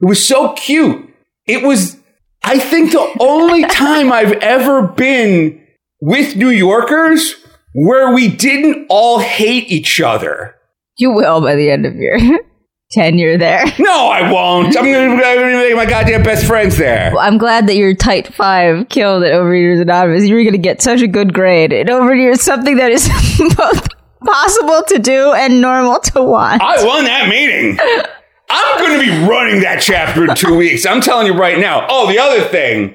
It 0.00 0.06
was 0.06 0.26
so 0.26 0.54
cute. 0.54 1.12
It 1.46 1.62
was, 1.62 1.96
I 2.42 2.58
think, 2.58 2.92
the 2.92 3.16
only 3.20 3.64
time 3.68 4.12
I've 4.12 4.32
ever 4.32 4.82
been 4.82 5.60
with 6.00 6.36
New 6.36 6.50
Yorkers 6.50 7.34
where 7.74 8.12
we 8.12 8.28
didn't 8.28 8.86
all 8.88 9.18
hate 9.18 9.70
each 9.70 10.00
other. 10.00 10.54
You 10.96 11.12
will 11.12 11.40
by 11.40 11.54
the 11.54 11.70
end 11.70 11.86
of 11.86 11.94
your 11.94 12.18
tenure 12.90 13.36
there. 13.36 13.64
No, 13.78 14.08
I 14.08 14.32
won't. 14.32 14.76
I'm 14.76 14.84
gonna, 14.84 15.22
I'm 15.22 15.52
make 15.52 15.76
my 15.76 15.86
goddamn 15.86 16.22
best 16.22 16.46
friends 16.46 16.76
there. 16.78 17.16
I'm 17.18 17.38
glad 17.38 17.66
that 17.68 17.76
your 17.76 17.94
tight 17.94 18.32
five 18.34 18.88
killed 18.88 19.22
at 19.22 19.32
Overeaters 19.32 19.82
Anonymous. 19.82 20.26
You're 20.26 20.42
going 20.42 20.52
to 20.52 20.58
get 20.58 20.82
such 20.82 21.02
a 21.02 21.06
good 21.06 21.34
grade. 21.34 21.72
And 21.72 21.88
Overeaters 21.88 22.38
something 22.38 22.76
that 22.78 22.90
is 22.90 23.08
both 23.56 23.97
possible 24.24 24.82
to 24.88 24.98
do 24.98 25.32
and 25.32 25.60
normal 25.60 26.00
to 26.00 26.22
want. 26.22 26.62
I 26.62 26.84
won 26.84 27.04
that 27.04 27.28
meeting. 27.28 27.78
I'm 28.50 28.78
going 28.80 28.98
to 28.98 29.04
be 29.04 29.28
running 29.28 29.60
that 29.60 29.80
chapter 29.82 30.24
in 30.24 30.34
two 30.34 30.56
weeks. 30.56 30.86
I'm 30.86 31.00
telling 31.02 31.26
you 31.26 31.34
right 31.34 31.58
now. 31.58 31.86
Oh, 31.90 32.08
the 32.10 32.18
other 32.18 32.42
thing, 32.44 32.94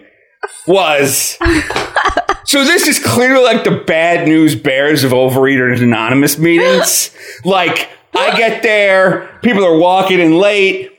was 0.68 1.38
so 2.46 2.64
this 2.64 2.88
is 2.88 3.00
clearly 3.00 3.44
like 3.44 3.64
the 3.64 3.84
bad 3.86 4.28
news 4.28 4.56
bears 4.56 5.04
of 5.04 5.12
Overeaters 5.12 5.82
Anonymous 5.82 6.38
meetings. 6.38 7.12
like 7.46 7.90
I 8.16 8.36
get 8.38 8.64
there, 8.64 9.40
people 9.42 9.64
are 9.66 9.78
walking 9.78 10.20
in 10.20 10.38
late. 10.38 10.92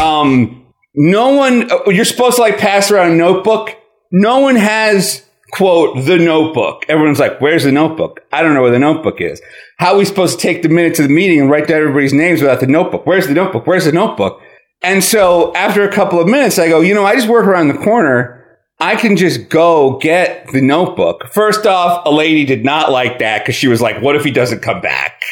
Um, 0.00 0.66
no 0.94 1.30
one. 1.30 1.70
uh, 1.72 1.78
You're 1.88 2.04
supposed 2.04 2.36
to 2.36 2.42
like 2.42 2.58
pass 2.58 2.90
around 2.90 3.12
a 3.12 3.14
notebook. 3.16 3.76
No 4.12 4.40
one 4.40 4.56
has 4.56 5.24
quote 5.52 6.04
the 6.06 6.16
notebook. 6.18 6.84
Everyone's 6.88 7.18
like, 7.20 7.40
"Where's 7.40 7.64
the 7.64 7.72
notebook?" 7.72 8.20
I 8.32 8.42
don't 8.42 8.54
know 8.54 8.62
where 8.62 8.70
the 8.70 8.78
notebook 8.78 9.20
is. 9.20 9.40
How 9.78 9.92
are 9.92 9.98
we 9.98 10.04
supposed 10.04 10.38
to 10.38 10.42
take 10.42 10.62
the 10.62 10.68
minutes 10.68 10.98
of 10.98 11.08
the 11.08 11.14
meeting 11.14 11.40
and 11.40 11.50
write 11.50 11.68
down 11.68 11.80
everybody's 11.80 12.12
names 12.12 12.40
without 12.40 12.60
the 12.60 12.66
notebook? 12.66 13.06
Where's 13.06 13.26
the 13.26 13.34
notebook? 13.34 13.66
Where's 13.66 13.84
the 13.84 13.92
notebook? 13.92 14.40
And 14.82 15.04
so 15.04 15.54
after 15.54 15.86
a 15.88 15.92
couple 15.92 16.20
of 16.20 16.28
minutes, 16.28 16.58
I 16.58 16.68
go, 16.68 16.80
you 16.80 16.94
know, 16.94 17.04
I 17.04 17.14
just 17.14 17.28
work 17.28 17.46
around 17.46 17.68
the 17.68 17.78
corner. 17.78 18.38
I 18.80 18.96
can 18.96 19.16
just 19.16 19.48
go 19.48 19.98
get 19.98 20.48
the 20.52 20.60
notebook. 20.60 21.28
First 21.32 21.66
off, 21.66 22.02
a 22.04 22.10
lady 22.10 22.44
did 22.44 22.64
not 22.64 22.90
like 22.90 23.20
that 23.20 23.42
because 23.42 23.54
she 23.54 23.68
was 23.68 23.80
like, 23.80 24.02
what 24.02 24.16
if 24.16 24.24
he 24.24 24.32
doesn't 24.32 24.60
come 24.60 24.80
back? 24.80 25.22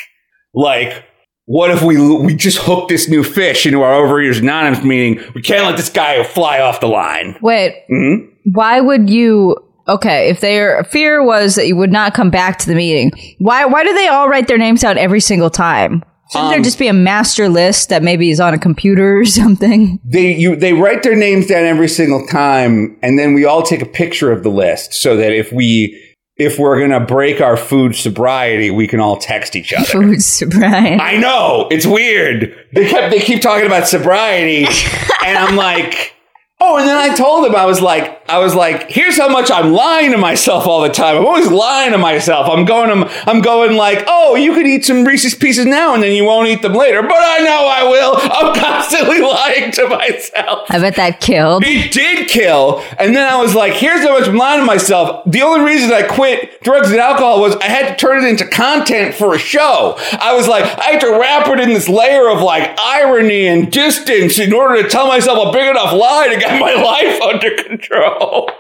Like, 0.54 1.04
what 1.46 1.72
if 1.72 1.82
we 1.82 1.96
we 2.16 2.34
just 2.36 2.58
hook 2.58 2.88
this 2.88 3.08
new 3.08 3.24
fish 3.24 3.66
into 3.66 3.82
our 3.82 3.94
Overeaters 4.02 4.38
Anonymous 4.40 4.84
meeting? 4.84 5.20
We 5.34 5.42
can't 5.42 5.64
let 5.64 5.76
this 5.76 5.88
guy 5.90 6.22
fly 6.22 6.60
off 6.60 6.78
the 6.80 6.86
line. 6.86 7.36
Wait, 7.42 7.74
Mhm. 7.90 8.28
why 8.52 8.80
would 8.80 9.10
you? 9.10 9.56
Okay, 9.88 10.28
if 10.30 10.40
their 10.40 10.84
fear 10.84 11.22
was 11.24 11.54
that 11.56 11.66
you 11.66 11.76
would 11.76 11.92
not 11.92 12.14
come 12.14 12.30
back 12.30 12.58
to 12.60 12.66
the 12.66 12.74
meeting, 12.74 13.10
why 13.38 13.64
why 13.64 13.82
do 13.84 13.92
they 13.94 14.08
all 14.08 14.28
write 14.28 14.46
their 14.48 14.58
names 14.58 14.84
out 14.84 14.96
every 14.96 15.20
single 15.20 15.50
time? 15.50 16.04
Shouldn't 16.32 16.50
there 16.50 16.58
Um, 16.58 16.62
just 16.64 16.78
be 16.78 16.86
a 16.86 16.92
master 16.92 17.48
list 17.48 17.88
that 17.88 18.04
maybe 18.04 18.30
is 18.30 18.38
on 18.38 18.54
a 18.54 18.58
computer 18.58 19.18
or 19.18 19.24
something? 19.40 19.98
They 20.04 20.32
you 20.36 20.54
they 20.54 20.72
write 20.74 21.02
their 21.02 21.16
names 21.16 21.46
down 21.46 21.64
every 21.64 21.88
single 21.88 22.24
time, 22.26 22.96
and 23.02 23.18
then 23.18 23.34
we 23.34 23.44
all 23.44 23.62
take 23.62 23.82
a 23.82 23.86
picture 23.86 24.30
of 24.30 24.42
the 24.44 24.50
list 24.50 24.94
so 24.94 25.16
that 25.16 25.32
if 25.32 25.50
we 25.52 26.00
if 26.36 26.58
we're 26.58 26.80
gonna 26.80 27.04
break 27.04 27.40
our 27.40 27.56
food 27.56 27.94
sobriety, 27.96 28.70
we 28.70 28.86
can 28.86 29.00
all 29.00 29.16
text 29.16 29.56
each 29.56 29.72
other. 29.72 29.84
Food 29.84 30.22
sobriety. 30.22 31.00
I 31.02 31.16
know 31.18 31.66
it's 31.70 31.84
weird. 31.86 32.54
They 32.74 32.88
kept 32.88 33.10
they 33.10 33.18
keep 33.20 33.42
talking 33.42 33.66
about 33.66 33.88
sobriety, 33.88 34.66
and 35.26 35.36
I'm 35.36 35.56
like, 35.56 36.14
oh. 36.60 36.76
And 36.76 36.88
then 36.88 36.96
I 36.96 37.14
told 37.14 37.46
him 37.46 37.54
I 37.54 37.66
was 37.66 37.80
like, 37.80 38.20
I 38.30 38.38
was 38.38 38.54
like, 38.54 38.90
here's 38.90 39.16
how 39.16 39.28
much 39.28 39.50
I'm 39.50 39.72
lying 39.72 40.12
to 40.12 40.16
myself 40.16 40.66
all 40.66 40.82
the 40.82 40.88
time. 40.88 41.16
I'm 41.16 41.26
always 41.26 41.50
lying 41.50 41.92
to 41.92 41.98
myself. 41.98 42.48
I'm 42.48 42.64
going, 42.64 42.90
I'm, 42.90 43.08
I'm 43.26 43.42
going 43.42 43.76
like, 43.76 44.04
oh, 44.06 44.36
you 44.36 44.54
could 44.54 44.66
eat 44.66 44.84
some 44.84 45.04
Reese's 45.04 45.34
Pieces 45.34 45.66
now, 45.66 45.94
and 45.94 46.02
then 46.02 46.12
you 46.12 46.24
won't 46.24 46.48
eat 46.48 46.62
them 46.62 46.74
later. 46.74 47.02
But 47.02 47.18
I 47.18 47.38
know 47.40 47.66
I 47.66 47.82
will. 47.84 48.14
I'm 48.20 48.54
constantly 48.54 49.20
lying 49.20 49.72
to 49.72 49.88
myself. 49.88 50.70
I 50.70 50.78
bet 50.78 50.94
that 50.94 51.20
killed. 51.20 51.64
It 51.66 51.92
did 51.92 52.28
kill. 52.28 52.84
And 52.98 53.16
then 53.16 53.26
I 53.26 53.40
was 53.42 53.54
like, 53.54 53.72
here's 53.72 54.02
how 54.02 54.18
much 54.18 54.28
I'm 54.28 54.36
lying 54.36 54.60
to 54.60 54.66
myself. 54.66 55.24
The 55.26 55.42
only 55.42 55.64
reason 55.64 55.90
I 55.92 56.02
quit 56.02 56.62
drugs 56.62 56.90
and 56.90 57.00
alcohol 57.00 57.40
was 57.40 57.56
I 57.56 57.64
had 57.64 57.88
to 57.88 57.96
turn 57.96 58.24
it 58.24 58.28
into 58.28 58.46
content 58.46 59.14
for 59.14 59.34
a 59.34 59.38
show. 59.38 59.96
I 60.12 60.34
was 60.34 60.46
like, 60.46 60.64
I 60.64 60.92
had 60.92 61.00
to 61.00 61.18
wrap 61.18 61.48
it 61.48 61.58
in 61.58 61.70
this 61.70 61.88
layer 61.88 62.28
of 62.30 62.40
like 62.40 62.78
irony 62.78 63.48
and 63.48 63.72
distance 63.72 64.38
in 64.38 64.52
order 64.52 64.82
to 64.82 64.88
tell 64.88 65.08
myself 65.08 65.48
a 65.48 65.52
big 65.52 65.68
enough 65.68 65.92
lie 65.92 66.28
to 66.28 66.38
get 66.38 66.49
my 66.58 66.74
life 66.82 67.20
under 67.22 67.62
control. 67.62 68.50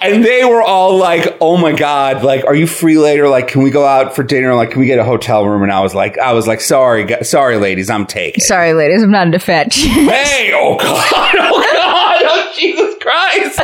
And 0.00 0.24
they 0.24 0.44
were 0.44 0.62
all 0.62 0.96
like, 0.96 1.36
"Oh 1.40 1.56
my 1.56 1.72
god! 1.72 2.24
Like, 2.24 2.44
are 2.44 2.54
you 2.54 2.66
free 2.66 2.98
later? 2.98 3.28
Like, 3.28 3.48
can 3.48 3.62
we 3.62 3.70
go 3.70 3.84
out 3.84 4.14
for 4.16 4.22
dinner? 4.24 4.54
Like, 4.54 4.72
can 4.72 4.80
we 4.80 4.86
get 4.86 4.98
a 4.98 5.04
hotel 5.04 5.46
room?" 5.46 5.62
And 5.62 5.70
I 5.72 5.80
was 5.80 5.94
like, 5.94 6.18
"I 6.18 6.32
was 6.32 6.46
like, 6.48 6.60
sorry, 6.60 7.04
gu- 7.04 7.22
sorry, 7.24 7.56
ladies, 7.56 7.88
I'm 7.88 8.06
taking." 8.06 8.40
Sorry, 8.40 8.72
ladies, 8.74 9.02
I'm 9.02 9.10
not 9.10 9.26
into 9.26 9.38
fetch. 9.38 9.76
Hey, 9.82 10.50
oh 10.54 10.76
god, 10.76 11.34
oh 11.38 11.72
god, 11.74 12.20
oh 12.24 12.52
Jesus 12.58 12.94
Christ. 13.00 13.60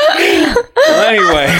well, 0.77 1.09
anyway, 1.09 1.57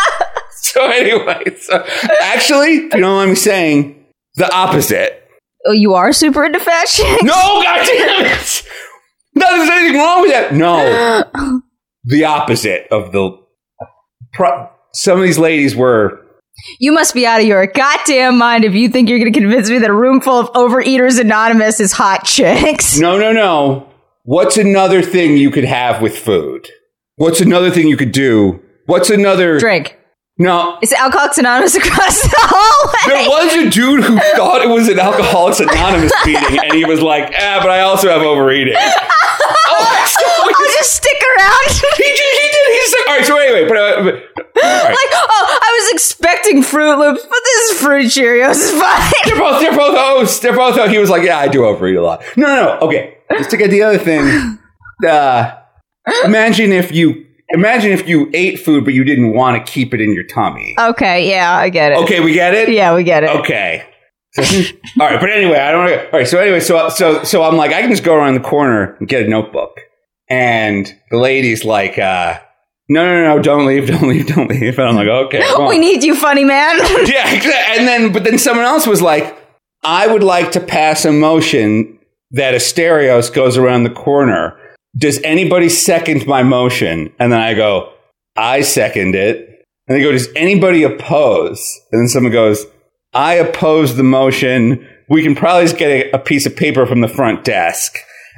so 0.50 0.86
anyway, 0.90 1.56
so 1.60 1.84
actually, 2.22 2.76
if 2.76 2.94
you 2.94 3.00
don't 3.00 3.16
mind 3.16 3.30
me 3.30 3.36
saying, 3.36 4.04
the 4.34 4.52
opposite. 4.52 5.22
oh, 5.66 5.72
you 5.72 5.94
are 5.94 6.12
super 6.12 6.44
into 6.44 6.58
fetch? 6.60 7.00
No, 7.22 7.32
god 7.32 7.86
damn 7.86 8.26
it! 8.26 8.66
No, 9.36 9.46
there's 9.56 9.70
anything 9.70 10.00
wrong 10.00 10.22
with 10.22 10.30
that. 10.32 10.54
No, 10.54 11.60
the 12.04 12.24
opposite 12.24 12.88
of 12.90 13.12
the. 13.12 13.38
Pro- 14.32 14.68
some 14.92 15.18
of 15.18 15.24
these 15.24 15.38
ladies 15.38 15.76
were. 15.76 16.22
You 16.80 16.90
must 16.92 17.12
be 17.12 17.26
out 17.26 17.40
of 17.40 17.46
your 17.46 17.66
goddamn 17.66 18.38
mind 18.38 18.64
if 18.64 18.72
you 18.74 18.88
think 18.88 19.10
you're 19.10 19.18
going 19.18 19.32
to 19.32 19.38
convince 19.38 19.68
me 19.68 19.78
that 19.78 19.90
a 19.90 19.94
room 19.94 20.22
full 20.22 20.40
of 20.40 20.50
Overeaters 20.54 21.20
Anonymous 21.20 21.80
is 21.80 21.92
hot 21.92 22.24
chicks. 22.24 22.98
No, 22.98 23.18
no, 23.18 23.30
no. 23.30 23.92
What's 24.24 24.56
another 24.56 25.02
thing 25.02 25.36
you 25.36 25.50
could 25.50 25.64
have 25.64 26.00
with 26.00 26.18
food? 26.18 26.68
What's 27.16 27.42
another 27.42 27.70
thing 27.70 27.88
you 27.88 27.96
could 27.98 28.12
do? 28.12 28.62
What's 28.86 29.10
another? 29.10 29.58
Drink. 29.60 29.98
No, 30.38 30.78
Is 30.82 30.92
Alcoholics 30.92 31.38
Anonymous 31.38 31.74
across 31.76 32.20
the 32.22 32.36
hallway? 32.36 33.02
There 33.08 33.28
was 33.28 33.54
a 33.54 33.70
dude 33.70 34.04
who 34.04 34.18
thought 34.36 34.60
it 34.60 34.68
was 34.68 34.86
an 34.88 34.98
Alcoholics 34.98 35.60
Anonymous 35.60 36.12
meeting, 36.26 36.58
and 36.62 36.72
he 36.74 36.84
was 36.84 37.00
like, 37.00 37.32
"Ah, 37.38 37.58
but 37.62 37.70
I 37.70 37.80
also 37.80 38.10
have 38.10 38.20
overeating." 38.20 38.74
oh, 38.76 40.04
so 40.06 40.26
I'll 40.26 40.72
just 40.76 40.92
stick 40.96 41.16
around. 41.38 41.68
he, 41.96 42.04
did- 42.04 42.16
he 42.18 42.48
did. 42.52 42.80
He's 42.80 42.92
like, 42.92 43.08
all 43.08 43.16
right. 43.16 43.26
So 43.26 43.38
anyway, 43.38 43.66
but, 43.68 43.76
uh, 43.78 44.02
but 44.04 44.14
right. 44.14 44.84
like, 44.90 45.12
oh, 45.14 45.58
I 45.62 45.80
was 45.80 45.92
expecting 45.94 46.62
Fruit 46.62 46.98
Loops, 46.98 47.22
but 47.22 47.38
this 47.44 47.70
is 47.70 47.80
Fruit 47.80 48.04
Cheerios. 48.06 48.50
It's 48.50 48.70
fine. 48.72 49.12
they're 49.24 49.38
both 49.38 49.60
they're 49.62 49.72
both 49.76 49.96
hosts. 49.96 50.38
They're 50.40 50.54
both. 50.56 50.74
hosts. 50.74 50.92
He 50.92 50.98
was 50.98 51.08
like, 51.08 51.22
"Yeah, 51.22 51.38
I 51.38 51.48
do 51.48 51.64
overeat 51.64 51.96
a 51.96 52.02
lot." 52.02 52.22
No, 52.36 52.46
no, 52.46 52.62
no. 52.62 52.78
Okay, 52.88 53.16
just 53.32 53.48
to 53.50 53.56
get 53.56 53.70
the 53.70 53.82
other 53.82 53.98
thing. 53.98 54.58
Uh, 55.06 55.54
imagine 56.24 56.72
if 56.72 56.92
you 56.92 57.24
imagine 57.50 57.92
if 57.92 58.08
you 58.08 58.30
ate 58.34 58.58
food, 58.58 58.84
but 58.84 58.94
you 58.94 59.04
didn't 59.04 59.34
want 59.34 59.64
to 59.64 59.72
keep 59.72 59.94
it 59.94 60.00
in 60.00 60.12
your 60.12 60.24
tummy. 60.24 60.74
Okay, 60.78 61.28
yeah, 61.28 61.56
I 61.56 61.68
get 61.68 61.92
it. 61.92 61.98
Okay, 61.98 62.20
we 62.20 62.32
get 62.32 62.54
it. 62.54 62.68
Yeah, 62.70 62.94
we 62.94 63.04
get 63.04 63.24
it. 63.24 63.30
Okay. 63.30 63.84
all 64.38 65.06
right, 65.06 65.20
but 65.20 65.30
anyway, 65.30 65.58
I 65.58 65.72
don't. 65.72 66.06
All 66.06 66.18
right, 66.18 66.26
so 66.26 66.38
anyway, 66.38 66.60
so 66.60 66.88
so 66.90 67.22
so 67.22 67.42
I'm 67.42 67.56
like, 67.56 67.72
I 67.72 67.80
can 67.80 67.90
just 67.90 68.04
go 68.04 68.14
around 68.14 68.34
the 68.34 68.40
corner 68.40 68.94
and 68.96 69.08
get 69.08 69.24
a 69.24 69.28
notebook, 69.28 69.80
and 70.28 70.92
the 71.10 71.16
lady's 71.16 71.64
like, 71.64 71.98
uh, 71.98 72.38
"No, 72.88 73.04
no, 73.04 73.36
no, 73.36 73.42
don't 73.42 73.66
leave, 73.66 73.86
don't 74.00 74.08
leave, 74.08 74.26
don't 74.26 74.50
leave." 74.50 74.78
And 74.78 74.88
I'm 74.88 74.94
like, 74.94 75.08
"Okay." 75.08 75.38
well." 75.38 75.68
We 75.68 75.78
need 75.78 76.04
you, 76.04 76.14
funny 76.14 76.44
man. 76.44 76.76
yeah. 77.06 77.74
And 77.78 77.88
then, 77.88 78.12
but 78.12 78.24
then 78.24 78.38
someone 78.38 78.66
else 78.66 78.86
was 78.86 79.00
like, 79.00 79.34
"I 79.82 80.06
would 80.06 80.22
like 80.22 80.52
to 80.52 80.60
pass 80.60 81.06
a 81.06 81.12
motion 81.12 81.98
that 82.32 82.54
a 82.54 82.58
Asterios 82.58 83.32
goes 83.32 83.56
around 83.56 83.84
the 83.84 83.90
corner. 83.90 84.58
Does 84.96 85.20
anybody 85.22 85.68
second 85.68 86.26
my 86.26 86.42
motion?" 86.42 87.12
And 87.18 87.32
then 87.32 87.40
I 87.40 87.54
go, 87.54 87.92
"I 88.36 88.62
second 88.62 89.14
it." 89.14 89.64
And 89.88 89.96
they 89.96 90.02
go, 90.02 90.12
"Does 90.12 90.28
anybody 90.34 90.82
oppose?" 90.82 91.80
And 91.92 92.00
then 92.00 92.08
someone 92.08 92.32
goes, 92.32 92.66
I 93.16 93.34
oppose 93.34 93.96
the 93.96 94.02
motion. 94.02 94.86
We 95.08 95.22
can 95.22 95.34
probably 95.34 95.64
just 95.64 95.78
get 95.78 95.90
a, 95.90 96.16
a 96.16 96.18
piece 96.18 96.44
of 96.44 96.54
paper 96.54 96.84
from 96.84 97.00
the 97.00 97.08
front 97.08 97.44
desk. 97.44 97.96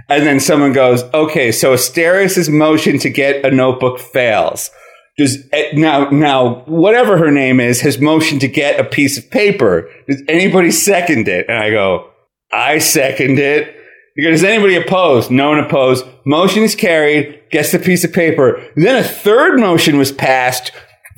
And 0.08 0.24
then 0.24 0.38
someone 0.38 0.72
goes, 0.72 1.02
okay, 1.12 1.50
so 1.50 1.74
Asterios' 1.74 2.48
motion 2.48 2.98
to 3.00 3.10
get 3.10 3.44
a 3.44 3.50
notebook 3.50 3.98
fails. 3.98 4.70
Does 5.18 5.38
eh, 5.52 5.72
now 5.74 6.08
now 6.10 6.62
whatever 6.66 7.18
her 7.18 7.32
name 7.32 7.58
is 7.58 7.80
has 7.80 7.98
motion 8.00 8.38
to 8.38 8.46
get 8.46 8.78
a 8.78 8.84
piece 8.84 9.18
of 9.18 9.28
paper. 9.32 9.90
Does 10.06 10.22
anybody 10.28 10.70
second 10.70 11.26
it? 11.26 11.46
And 11.48 11.58
I 11.58 11.70
go, 11.70 12.08
I 12.52 12.78
second 12.78 13.40
it. 13.40 13.74
Does 14.20 14.44
anybody 14.44 14.76
oppose? 14.76 15.30
No 15.30 15.50
one 15.50 15.58
opposed. 15.58 16.04
Motion 16.24 16.62
is 16.62 16.74
carried. 16.74 17.40
Gets 17.50 17.72
the 17.72 17.78
piece 17.78 18.04
of 18.04 18.12
paper. 18.12 18.64
Then 18.76 18.96
a 18.96 19.06
third 19.06 19.58
motion 19.58 19.96
was 19.96 20.12
passed 20.12 20.72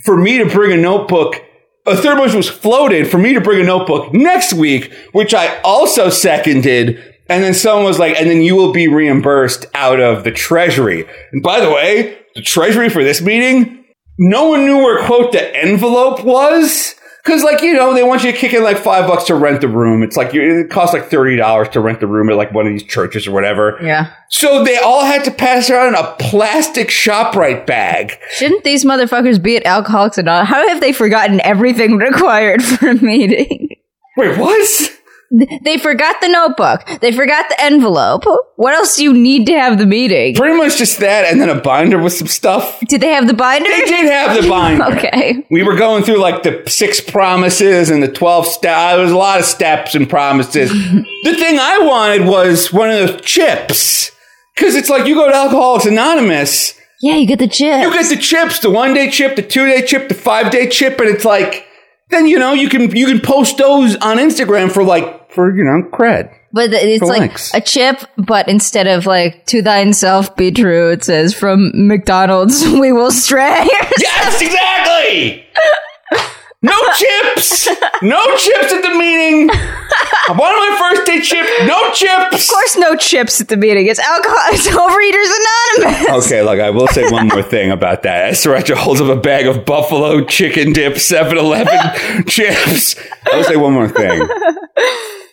for 0.04 0.16
me 0.16 0.38
to 0.38 0.46
bring 0.46 0.72
a 0.72 0.76
notebook 0.76 1.42
a 1.86 1.96
third 1.96 2.16
motion 2.16 2.36
was 2.36 2.48
floated 2.48 3.08
for 3.08 3.18
me 3.18 3.34
to 3.34 3.40
bring 3.40 3.60
a 3.60 3.64
notebook 3.64 4.12
next 4.12 4.52
week, 4.52 4.92
which 5.12 5.34
I 5.34 5.60
also 5.62 6.10
seconded. 6.10 7.02
And 7.28 7.42
then 7.42 7.54
someone 7.54 7.84
was 7.84 7.98
like, 7.98 8.16
and 8.20 8.28
then 8.28 8.42
you 8.42 8.54
will 8.54 8.72
be 8.72 8.88
reimbursed 8.88 9.66
out 9.74 10.00
of 10.00 10.24
the 10.24 10.32
treasury. 10.32 11.06
And 11.32 11.42
by 11.42 11.60
the 11.60 11.70
way, 11.70 12.18
the 12.34 12.42
treasury 12.42 12.88
for 12.90 13.02
this 13.02 13.22
meeting, 13.22 13.84
no 14.18 14.50
one 14.50 14.66
knew 14.66 14.78
where 14.78 15.04
quote 15.06 15.32
the 15.32 15.56
envelope 15.56 16.24
was. 16.24 16.94
Cause 17.24 17.42
like, 17.44 17.60
you 17.62 17.74
know, 17.74 17.92
they 17.94 18.02
want 18.02 18.24
you 18.24 18.32
to 18.32 18.36
kick 18.38 18.54
in 18.54 18.62
like 18.62 18.78
five 18.78 19.06
bucks 19.06 19.24
to 19.24 19.34
rent 19.34 19.60
the 19.60 19.68
room. 19.68 20.02
It's 20.02 20.16
like, 20.16 20.34
it 20.34 20.70
costs 20.70 20.94
like 20.94 21.10
$30 21.10 21.70
to 21.72 21.80
rent 21.80 22.00
the 22.00 22.06
room 22.06 22.30
at 22.30 22.36
like 22.36 22.52
one 22.52 22.66
of 22.66 22.72
these 22.72 22.82
churches 22.82 23.26
or 23.26 23.32
whatever. 23.32 23.78
yeah. 23.82 24.12
So 24.30 24.62
they 24.64 24.78
all 24.78 25.04
had 25.04 25.24
to 25.24 25.30
pass 25.30 25.68
around 25.70 25.96
a 25.96 26.14
plastic 26.18 26.88
ShopRite 26.88 27.66
bag. 27.66 28.12
Shouldn't 28.32 28.64
these 28.64 28.84
motherfuckers 28.84 29.42
be 29.42 29.56
at 29.56 29.66
Alcoholics 29.66 30.18
Anonymous? 30.18 30.48
How 30.48 30.68
have 30.68 30.80
they 30.80 30.92
forgotten 30.92 31.40
everything 31.42 31.96
required 31.98 32.62
for 32.62 32.90
a 32.90 32.94
meeting? 32.94 33.68
Wait, 34.16 34.38
what? 34.38 34.90
They 35.30 35.78
forgot 35.78 36.16
the 36.20 36.28
notebook. 36.28 37.00
They 37.00 37.12
forgot 37.12 37.48
the 37.48 37.62
envelope. 37.62 38.24
What 38.56 38.74
else 38.74 38.96
do 38.96 39.04
you 39.04 39.12
need 39.12 39.46
to 39.46 39.52
have 39.52 39.78
the 39.78 39.86
meeting? 39.86 40.34
Pretty 40.34 40.56
much 40.56 40.76
just 40.78 40.98
that, 40.98 41.24
and 41.24 41.40
then 41.40 41.48
a 41.48 41.60
binder 41.60 41.98
with 41.98 42.14
some 42.14 42.26
stuff. 42.26 42.80
Did 42.88 43.00
they 43.00 43.10
have 43.10 43.28
the 43.28 43.34
binder? 43.34 43.68
They 43.68 43.84
did 43.84 44.10
have 44.10 44.42
the 44.42 44.48
binder. 44.48 44.84
Okay. 44.90 45.46
We 45.50 45.62
were 45.62 45.76
going 45.76 46.02
through 46.02 46.18
like 46.18 46.42
the 46.42 46.64
six 46.68 47.00
promises 47.00 47.90
and 47.90 48.02
the 48.02 48.10
12 48.10 48.46
steps. 48.46 48.76
Uh, 48.76 48.96
there 48.96 49.04
was 49.04 49.12
a 49.12 49.16
lot 49.16 49.38
of 49.38 49.44
steps 49.46 49.94
and 49.94 50.08
promises. 50.08 50.70
the 51.24 51.34
thing 51.34 51.58
I 51.58 51.78
wanted 51.78 52.26
was 52.26 52.72
one 52.72 52.90
of 52.90 52.98
the 53.12 53.20
chips. 53.20 54.10
Because 54.54 54.74
it's 54.74 54.90
like 54.90 55.06
you 55.06 55.14
go 55.14 55.28
to 55.28 55.34
Alcoholics 55.34 55.86
Anonymous 55.86 56.74
Yeah, 57.00 57.16
you 57.16 57.26
get 57.26 57.38
the 57.38 57.48
chip. 57.48 57.82
You 57.82 57.92
get 57.92 58.08
the 58.10 58.16
chips, 58.20 58.58
the 58.58 58.70
one 58.70 58.94
day 58.94 59.08
chip, 59.10 59.36
the 59.36 59.42
two 59.42 59.66
day 59.66 59.86
chip, 59.86 60.08
the 60.08 60.14
five 60.14 60.50
day 60.50 60.68
chip, 60.68 60.98
and 60.98 61.08
it's 61.08 61.24
like 61.24 61.66
then 62.10 62.26
you 62.26 62.38
know 62.38 62.52
you 62.52 62.68
can 62.68 62.94
you 62.94 63.06
can 63.06 63.20
post 63.20 63.58
those 63.58 63.96
on 63.96 64.18
Instagram 64.18 64.70
for 64.70 64.84
like 64.84 65.30
for 65.32 65.54
you 65.54 65.64
know 65.64 65.82
cred. 65.90 66.34
But 66.52 66.72
it's 66.72 67.02
like 67.02 67.20
links. 67.20 67.54
a 67.54 67.60
chip, 67.60 68.00
but 68.16 68.48
instead 68.48 68.86
of 68.88 69.06
like 69.06 69.46
"to 69.46 69.62
thine 69.62 69.92
self 69.92 70.34
be 70.36 70.50
true," 70.50 70.90
it 70.90 71.04
says 71.04 71.32
from 71.32 71.70
McDonald's, 71.74 72.66
"We 72.80 72.92
will 72.92 73.12
stray." 73.12 73.68
Yes, 73.98 74.42
exactly. 74.42 75.46
No 76.62 76.76
chips. 76.94 77.68
No 78.02 78.36
chips 78.36 78.72
at 78.72 78.82
the 78.82 78.90
meeting. 78.90 79.48
I 79.50 80.32
wanted 80.36 80.58
my 80.58 80.76
first 80.78 81.06
day 81.06 81.20
chip. 81.22 81.46
No 81.66 81.90
chips. 81.92 82.44
Of 82.44 82.50
course, 82.54 82.76
no 82.76 82.96
chips 82.96 83.40
at 83.40 83.48
the 83.48 83.56
meeting. 83.56 83.86
It's 83.86 83.98
alcohol. 83.98 84.36
It's 84.50 84.68
Overeaters 84.68 85.86
Anonymous. 85.88 86.26
Okay, 86.26 86.42
look, 86.42 86.60
I 86.60 86.68
will 86.68 86.88
say 86.88 87.08
one 87.10 87.28
more 87.28 87.42
thing 87.42 87.70
about 87.70 88.02
that. 88.02 88.34
Sriracha 88.34 88.74
holds 88.74 89.00
up 89.00 89.08
a 89.08 89.18
bag 89.18 89.46
of 89.46 89.64
buffalo 89.64 90.22
chicken 90.24 90.72
dip 90.74 90.98
7 90.98 91.38
Eleven 91.38 92.24
chips. 92.26 92.94
I 93.32 93.36
will 93.36 93.44
say 93.44 93.56
one 93.56 93.72
more 93.72 93.88
thing. 93.88 94.28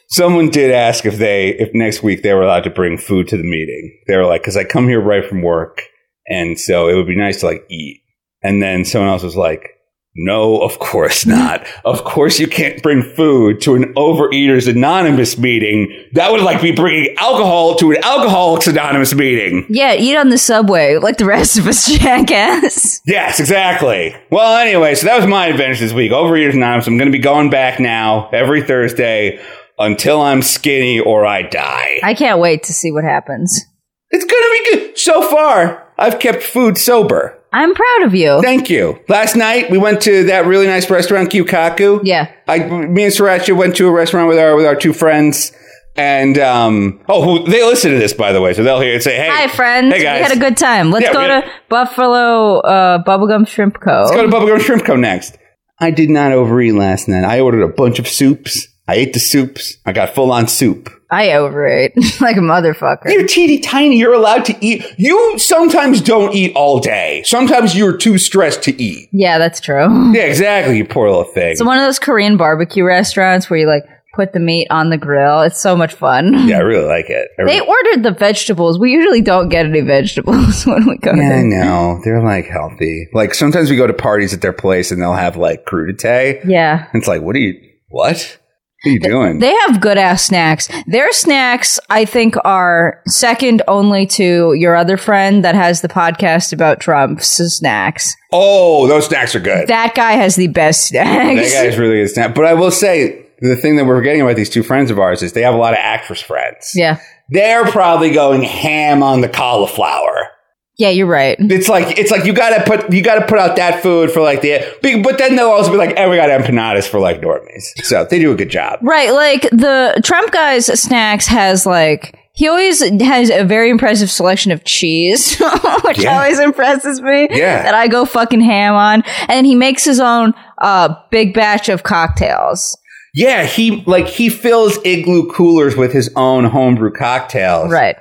Someone 0.09 0.49
did 0.49 0.71
ask 0.71 1.05
if 1.05 1.17
they, 1.17 1.49
if 1.49 1.73
next 1.73 2.01
week 2.03 2.23
they 2.23 2.33
were 2.33 2.43
allowed 2.43 2.63
to 2.63 2.69
bring 2.69 2.97
food 2.97 3.27
to 3.27 3.37
the 3.37 3.43
meeting. 3.43 3.99
They 4.07 4.15
were 4.15 4.25
like, 4.25 4.41
because 4.41 4.55
I 4.55 4.63
come 4.63 4.87
here 4.87 5.01
right 5.01 5.25
from 5.25 5.41
work, 5.41 5.81
and 6.29 6.57
so 6.57 6.87
it 6.87 6.95
would 6.95 7.07
be 7.07 7.17
nice 7.17 7.41
to 7.41 7.47
like 7.47 7.65
eat. 7.69 8.01
And 8.41 8.63
then 8.63 8.85
someone 8.85 9.09
else 9.09 9.23
was 9.23 9.35
like, 9.35 9.71
no, 10.17 10.59
of 10.61 10.79
course 10.79 11.25
not. 11.25 11.65
Of 11.85 12.03
course 12.03 12.39
you 12.39 12.47
can't 12.47 12.81
bring 12.81 13.03
food 13.03 13.61
to 13.61 13.75
an 13.75 13.93
Overeaters 13.93 14.67
Anonymous 14.67 15.37
meeting. 15.37 15.93
That 16.13 16.31
would 16.31 16.41
like 16.41 16.61
be 16.61 16.71
bringing 16.71 17.15
alcohol 17.17 17.75
to 17.75 17.91
an 17.91 18.03
Alcoholics 18.03 18.67
Anonymous 18.67 19.13
meeting. 19.13 19.65
Yeah, 19.69 19.93
eat 19.93 20.17
on 20.17 20.29
the 20.29 20.39
subway 20.39 20.97
like 20.97 21.17
the 21.17 21.25
rest 21.25 21.57
of 21.59 21.67
us, 21.67 21.85
jackass. 21.99 23.01
Yes, 23.05 23.39
exactly. 23.39 24.15
Well, 24.31 24.57
anyway, 24.57 24.95
so 24.95 25.05
that 25.05 25.17
was 25.17 25.27
my 25.27 25.47
adventure 25.47 25.81
this 25.81 25.93
week. 25.93 26.11
Overeaters 26.11 26.53
Anonymous. 26.53 26.87
I'm 26.87 26.97
going 26.97 27.11
to 27.11 27.17
be 27.17 27.21
going 27.21 27.49
back 27.49 27.79
now 27.79 28.29
every 28.31 28.63
Thursday 28.63 29.39
until 29.77 30.19
I'm 30.21 30.41
skinny 30.41 30.99
or 30.99 31.25
I 31.25 31.43
die. 31.43 31.99
I 32.01 32.15
can't 32.15 32.39
wait 32.39 32.63
to 32.63 32.73
see 32.73 32.91
what 32.91 33.03
happens. 33.03 33.65
It's 34.11 34.25
going 34.25 34.41
to 34.41 34.79
be 34.79 34.87
good. 34.87 34.97
So 34.97 35.21
far, 35.29 35.87
I've 35.97 36.19
kept 36.19 36.43
food 36.43 36.77
sober. 36.77 37.37
I'm 37.53 37.73
proud 37.73 38.03
of 38.03 38.13
you. 38.13 38.41
Thank 38.41 38.69
you. 38.69 38.99
Last 39.07 39.35
night 39.35 39.69
we 39.71 39.77
went 39.77 40.01
to 40.01 40.25
that 40.25 40.45
really 40.45 40.67
nice 40.67 40.89
restaurant, 40.89 41.31
Gyu-Kaku. 41.31 42.01
Yeah. 42.03 42.31
I, 42.47 42.59
me 42.59 43.03
and 43.05 43.13
Sriracha 43.13 43.55
went 43.55 43.75
to 43.77 43.87
a 43.87 43.91
restaurant 43.91 44.27
with 44.27 44.37
our 44.37 44.55
with 44.55 44.65
our 44.65 44.75
two 44.75 44.93
friends, 44.93 45.53
and 45.95 46.37
um, 46.37 46.99
oh, 47.07 47.23
who, 47.23 47.49
they 47.49 47.63
listen 47.63 47.91
to 47.91 47.97
this 47.97 48.13
by 48.13 48.31
the 48.33 48.41
way, 48.41 48.53
so 48.53 48.63
they'll 48.63 48.81
hear 48.81 48.93
it 48.93 49.01
say, 49.03 49.15
"Hey, 49.15 49.29
Hi, 49.29 49.47
friends. 49.47 49.93
Hey 49.93 50.03
guys, 50.03 50.19
We 50.19 50.23
had 50.23 50.37
a 50.37 50.39
good 50.39 50.57
time. 50.57 50.91
Let's 50.91 51.05
Yeah, 51.05 51.13
go 51.13 51.27
to 51.27 51.51
Buffalo 51.69 52.59
uh, 52.59 53.03
Bubba 53.03 53.27
Gump 53.27 53.47
Shrimp 53.47 53.79
Co. 53.79 54.03
Let's 54.03 54.11
go 54.11 54.29
to 54.29 54.31
Bubba 54.31 54.47
Gump 54.47 54.61
Shrimp 54.61 54.85
Co. 54.85 54.95
next. 54.95 55.37
I 55.79 55.91
did 55.91 56.09
not 56.09 56.31
overeat 56.31 56.73
last 56.73 57.07
night. 57.07 57.23
I 57.23 57.39
ordered 57.39 57.63
a 57.63 57.67
bunch 57.67 57.99
of 57.99 58.07
soups. 58.07 58.67
I 58.87 58.95
ate 58.95 59.13
the 59.13 59.19
soups. 59.19 59.77
I 59.85 59.91
got 59.93 60.15
full 60.15 60.31
on 60.31 60.47
soup. 60.47 60.89
I 61.11 61.33
overate 61.33 61.93
like 62.21 62.35
a 62.37 62.41
motherfucker. 62.41 63.05
You're 63.11 63.27
teeny 63.27 63.59
tiny. 63.59 63.97
You're 63.97 64.13
allowed 64.13 64.45
to 64.45 64.55
eat. 64.65 64.85
You 64.97 65.37
sometimes 65.39 66.01
don't 66.01 66.33
eat 66.33 66.53
all 66.55 66.79
day. 66.79 67.23
Sometimes 67.25 67.75
you're 67.75 67.95
too 67.97 68.17
stressed 68.17 68.63
to 68.63 68.81
eat. 68.81 69.09
Yeah, 69.11 69.37
that's 69.37 69.59
true. 69.61 70.13
Yeah, 70.13 70.23
exactly. 70.23 70.77
You 70.77 70.85
poor 70.85 71.09
little 71.09 71.23
thing. 71.25 71.51
It's 71.51 71.63
one 71.63 71.77
of 71.77 71.83
those 71.85 71.99
Korean 71.99 72.37
barbecue 72.37 72.83
restaurants 72.83 73.49
where 73.49 73.59
you 73.59 73.67
like 73.67 73.83
put 74.15 74.33
the 74.33 74.39
meat 74.39 74.67
on 74.69 74.89
the 74.89 74.97
grill. 74.97 75.41
It's 75.41 75.61
so 75.61 75.77
much 75.77 75.93
fun. 75.93 76.47
yeah, 76.47 76.57
I 76.57 76.61
really 76.61 76.87
like 76.87 77.09
it. 77.09 77.29
I 77.39 77.43
They 77.45 77.59
really- 77.59 77.67
ordered 77.67 78.03
the 78.03 78.11
vegetables. 78.11 78.79
We 78.79 78.91
usually 78.91 79.21
don't 79.21 79.47
get 79.49 79.65
any 79.65 79.81
vegetables 79.81 80.63
when 80.65 80.87
we 80.87 80.97
go 80.97 81.13
yeah, 81.13 81.35
I 81.35 81.41
know. 81.43 82.01
They're 82.03 82.23
like 82.23 82.45
healthy. 82.47 83.07
Like 83.13 83.33
sometimes 83.33 83.69
we 83.69 83.77
go 83.77 83.85
to 83.87 83.93
parties 83.93 84.33
at 84.33 84.41
their 84.41 84.53
place 84.53 84.91
and 84.91 85.01
they'll 85.01 85.13
have 85.13 85.37
like 85.37 85.65
crudite. 85.65 86.45
Yeah. 86.45 86.87
And 86.91 86.99
it's 87.01 87.07
like, 87.07 87.21
what 87.21 87.35
are 87.35 87.39
you, 87.39 87.61
what? 87.89 88.39
What 88.87 88.91
are 88.91 88.93
you 88.93 88.99
doing? 88.99 89.39
They 89.39 89.53
have 89.67 89.81
good 89.81 89.97
ass 89.97 90.23
snacks. 90.23 90.69
Their 90.85 91.11
snacks, 91.11 91.79
I 91.89 92.05
think, 92.05 92.35
are 92.45 93.01
second 93.05 93.61
only 93.67 94.05
to 94.07 94.53
your 94.53 94.75
other 94.75 94.95
friend 94.95 95.43
that 95.43 95.55
has 95.55 95.81
the 95.81 95.89
podcast 95.89 96.53
about 96.53 96.79
Trump's 96.79 97.27
snacks. 97.27 98.15
oh, 98.31 98.87
those 98.87 99.07
snacks 99.07 99.35
are 99.35 99.39
good. 99.41 99.67
That 99.67 99.93
guy 99.93 100.13
has 100.13 100.35
the 100.37 100.47
best 100.47 100.87
snacks. 100.87 101.53
That 101.53 101.65
guy's 101.65 101.77
really 101.77 101.97
good 101.97 102.09
snap. 102.09 102.33
But 102.33 102.45
I 102.45 102.53
will 102.53 102.71
say, 102.71 103.25
the 103.39 103.55
thing 103.55 103.75
that 103.75 103.85
we're 103.85 103.97
forgetting 103.97 104.21
about 104.21 104.35
these 104.35 104.49
two 104.49 104.63
friends 104.63 104.89
of 104.89 104.99
ours 104.99 105.21
is 105.21 105.33
they 105.33 105.41
have 105.43 105.53
a 105.53 105.57
lot 105.57 105.73
of 105.73 105.79
actress 105.81 106.21
friends. 106.21 106.71
yeah. 106.73 106.99
They're 107.29 107.65
probably 107.65 108.11
going 108.11 108.41
ham 108.41 109.03
on 109.03 109.19
the 109.19 109.27
cauliflower. 109.27 110.29
Yeah, 110.77 110.89
you're 110.89 111.07
right. 111.07 111.35
It's 111.39 111.67
like 111.67 111.97
it's 111.97 112.11
like 112.11 112.25
you 112.25 112.33
gotta 112.33 112.63
put 112.63 112.93
you 112.93 113.01
gotta 113.01 113.25
put 113.25 113.39
out 113.39 113.55
that 113.55 113.81
food 113.81 114.11
for 114.11 114.21
like 114.21 114.41
the 114.41 114.63
but 115.03 115.17
then 115.17 115.35
they'll 115.35 115.49
also 115.49 115.71
be 115.71 115.77
like, 115.77 115.95
hey, 115.97 116.07
we 116.07 116.15
got 116.17 116.29
empanadas 116.29 116.87
for 116.87 116.99
like 116.99 117.19
normies. 117.21 117.63
So 117.83 118.05
they 118.05 118.19
do 118.19 118.31
a 118.31 118.35
good 118.35 118.49
job. 118.49 118.79
Right, 118.83 119.11
like 119.11 119.41
the 119.49 119.99
Trump 120.03 120.31
guy's 120.31 120.67
snacks 120.79 121.25
has 121.27 121.65
like 121.65 122.19
he 122.33 122.47
always 122.47 122.81
has 123.01 123.31
a 123.31 123.43
very 123.43 123.71
impressive 123.71 124.11
selection 124.11 124.51
of 124.51 124.63
cheese, 124.65 125.39
which 125.83 125.97
Yeah. 125.97 126.15
always 126.15 126.37
impresses 126.39 127.01
me. 127.01 127.27
Yeah. 127.31 127.63
that 127.63 127.73
I 127.73 127.87
go 127.87 128.05
fucking 128.05 128.41
ham 128.41 128.75
on, 128.75 129.01
and 129.27 129.47
he 129.47 129.55
makes 129.55 129.83
his 129.83 129.99
own 129.99 130.35
uh 130.59 130.93
big 131.09 131.33
batch 131.33 131.69
of 131.69 131.81
cocktails. 131.81 132.77
Yeah, 133.15 133.45
he 133.45 133.83
like 133.87 134.05
he 134.05 134.29
fills 134.29 134.77
igloo 134.85 135.31
coolers 135.31 135.75
with 135.75 135.91
his 135.91 136.11
own 136.15 136.43
homebrew 136.45 136.91
cocktails. 136.91 137.71
Right. 137.71 137.95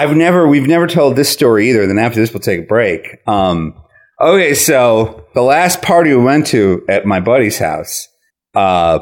I've 0.00 0.16
never 0.16 0.48
we've 0.48 0.66
never 0.66 0.86
told 0.86 1.16
this 1.16 1.28
story 1.28 1.68
either. 1.68 1.86
Then 1.86 1.98
after 1.98 2.20
this 2.20 2.32
we'll 2.32 2.40
take 2.40 2.60
a 2.60 2.66
break. 2.66 3.18
Um 3.26 3.74
okay, 4.18 4.54
so 4.54 5.26
the 5.34 5.42
last 5.42 5.82
party 5.82 6.14
we 6.14 6.24
went 6.24 6.46
to 6.48 6.82
at 6.88 7.04
my 7.04 7.20
buddy's 7.20 7.58
house, 7.58 8.08
uh 8.54 9.00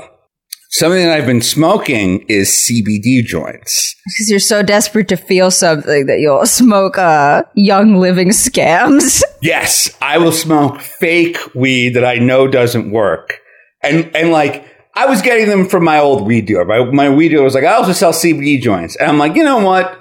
something 0.70 1.00
that 1.00 1.12
I've 1.16 1.24
been 1.24 1.40
smoking 1.40 2.24
is 2.28 2.48
CBD 2.50 3.22
joints. 3.22 3.94
Because 4.06 4.28
you're 4.28 4.40
so 4.40 4.64
desperate 4.64 5.06
to 5.08 5.16
feel 5.16 5.52
something 5.52 6.06
that 6.06 6.18
you'll 6.18 6.44
smoke 6.46 6.98
uh 6.98 7.44
young 7.54 7.96
living 7.96 8.30
scams. 8.30 9.22
Yes, 9.40 9.96
I 10.02 10.18
will 10.18 10.32
smoke 10.32 10.80
fake 10.80 11.38
weed 11.54 11.90
that 11.90 12.04
I 12.04 12.16
know 12.16 12.48
doesn't 12.48 12.90
work. 12.90 13.38
And 13.84 14.11
and 14.16 14.32
like 14.32 14.64
I 14.96 15.06
was 15.06 15.22
getting 15.22 15.46
them 15.46 15.68
from 15.68 15.84
my 15.84 16.00
old 16.00 16.26
weed 16.26 16.46
dealer. 16.46 16.64
My, 16.64 16.84
my 16.90 17.08
weed 17.08 17.28
dealer 17.28 17.44
was 17.44 17.54
like, 17.54 17.62
I 17.62 17.74
also 17.74 17.92
sell 17.92 18.12
CBD 18.12 18.61
joints. 18.61 18.96
And 18.96 19.08
I'm 19.08 19.16
like, 19.16 19.37
you 19.37 19.44
know 19.44 19.64
what? 19.64 19.97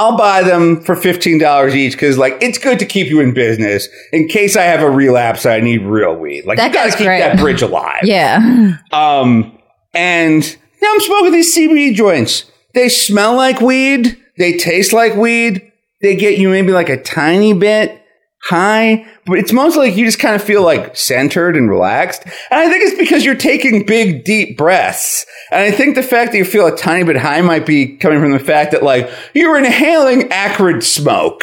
I'll 0.00 0.16
buy 0.16 0.42
them 0.42 0.80
for 0.80 0.94
$15 0.96 1.74
each 1.74 1.92
because, 1.92 2.16
like, 2.16 2.38
it's 2.40 2.56
good 2.56 2.78
to 2.78 2.86
keep 2.86 3.08
you 3.08 3.20
in 3.20 3.34
business 3.34 3.86
in 4.12 4.28
case 4.28 4.56
I 4.56 4.62
have 4.62 4.80
a 4.82 4.90
relapse 4.90 5.44
I 5.44 5.60
need 5.60 5.82
real 5.82 6.14
weed. 6.16 6.46
Like, 6.46 6.56
That 6.56 6.68
you 6.68 6.72
got 6.74 6.90
to 6.90 6.96
keep 6.96 7.06
great. 7.06 7.20
that 7.20 7.38
bridge 7.38 7.60
alive. 7.60 8.00
yeah. 8.02 8.78
Um, 8.92 9.58
and 9.92 10.56
now 10.80 10.88
I'm 10.94 11.00
smoking 11.00 11.32
these 11.32 11.54
CBD 11.54 11.94
joints. 11.94 12.50
They 12.72 12.88
smell 12.88 13.36
like 13.36 13.60
weed. 13.60 14.16
They 14.38 14.56
taste 14.56 14.94
like 14.94 15.16
weed. 15.16 15.70
They 16.00 16.16
get 16.16 16.38
you 16.38 16.48
maybe 16.48 16.72
like 16.72 16.88
a 16.88 17.02
tiny 17.02 17.52
bit 17.52 17.99
high, 18.42 19.06
but 19.26 19.38
it's 19.38 19.52
mostly 19.52 19.88
like 19.88 19.96
you 19.96 20.04
just 20.04 20.18
kind 20.18 20.34
of 20.34 20.42
feel 20.42 20.62
like 20.62 20.96
centered 20.96 21.56
and 21.56 21.68
relaxed. 21.68 22.24
And 22.24 22.60
I 22.60 22.68
think 22.70 22.84
it's 22.84 22.98
because 22.98 23.24
you're 23.24 23.34
taking 23.34 23.84
big, 23.84 24.24
deep 24.24 24.56
breaths. 24.56 25.26
And 25.50 25.60
I 25.62 25.70
think 25.70 25.94
the 25.94 26.02
fact 26.02 26.32
that 26.32 26.38
you 26.38 26.44
feel 26.44 26.66
a 26.66 26.76
tiny 26.76 27.04
bit 27.04 27.16
high 27.16 27.40
might 27.42 27.66
be 27.66 27.96
coming 27.96 28.20
from 28.20 28.32
the 28.32 28.38
fact 28.38 28.72
that 28.72 28.82
like 28.82 29.10
you're 29.34 29.58
inhaling 29.58 30.30
acrid 30.32 30.82
smoke. 30.82 31.42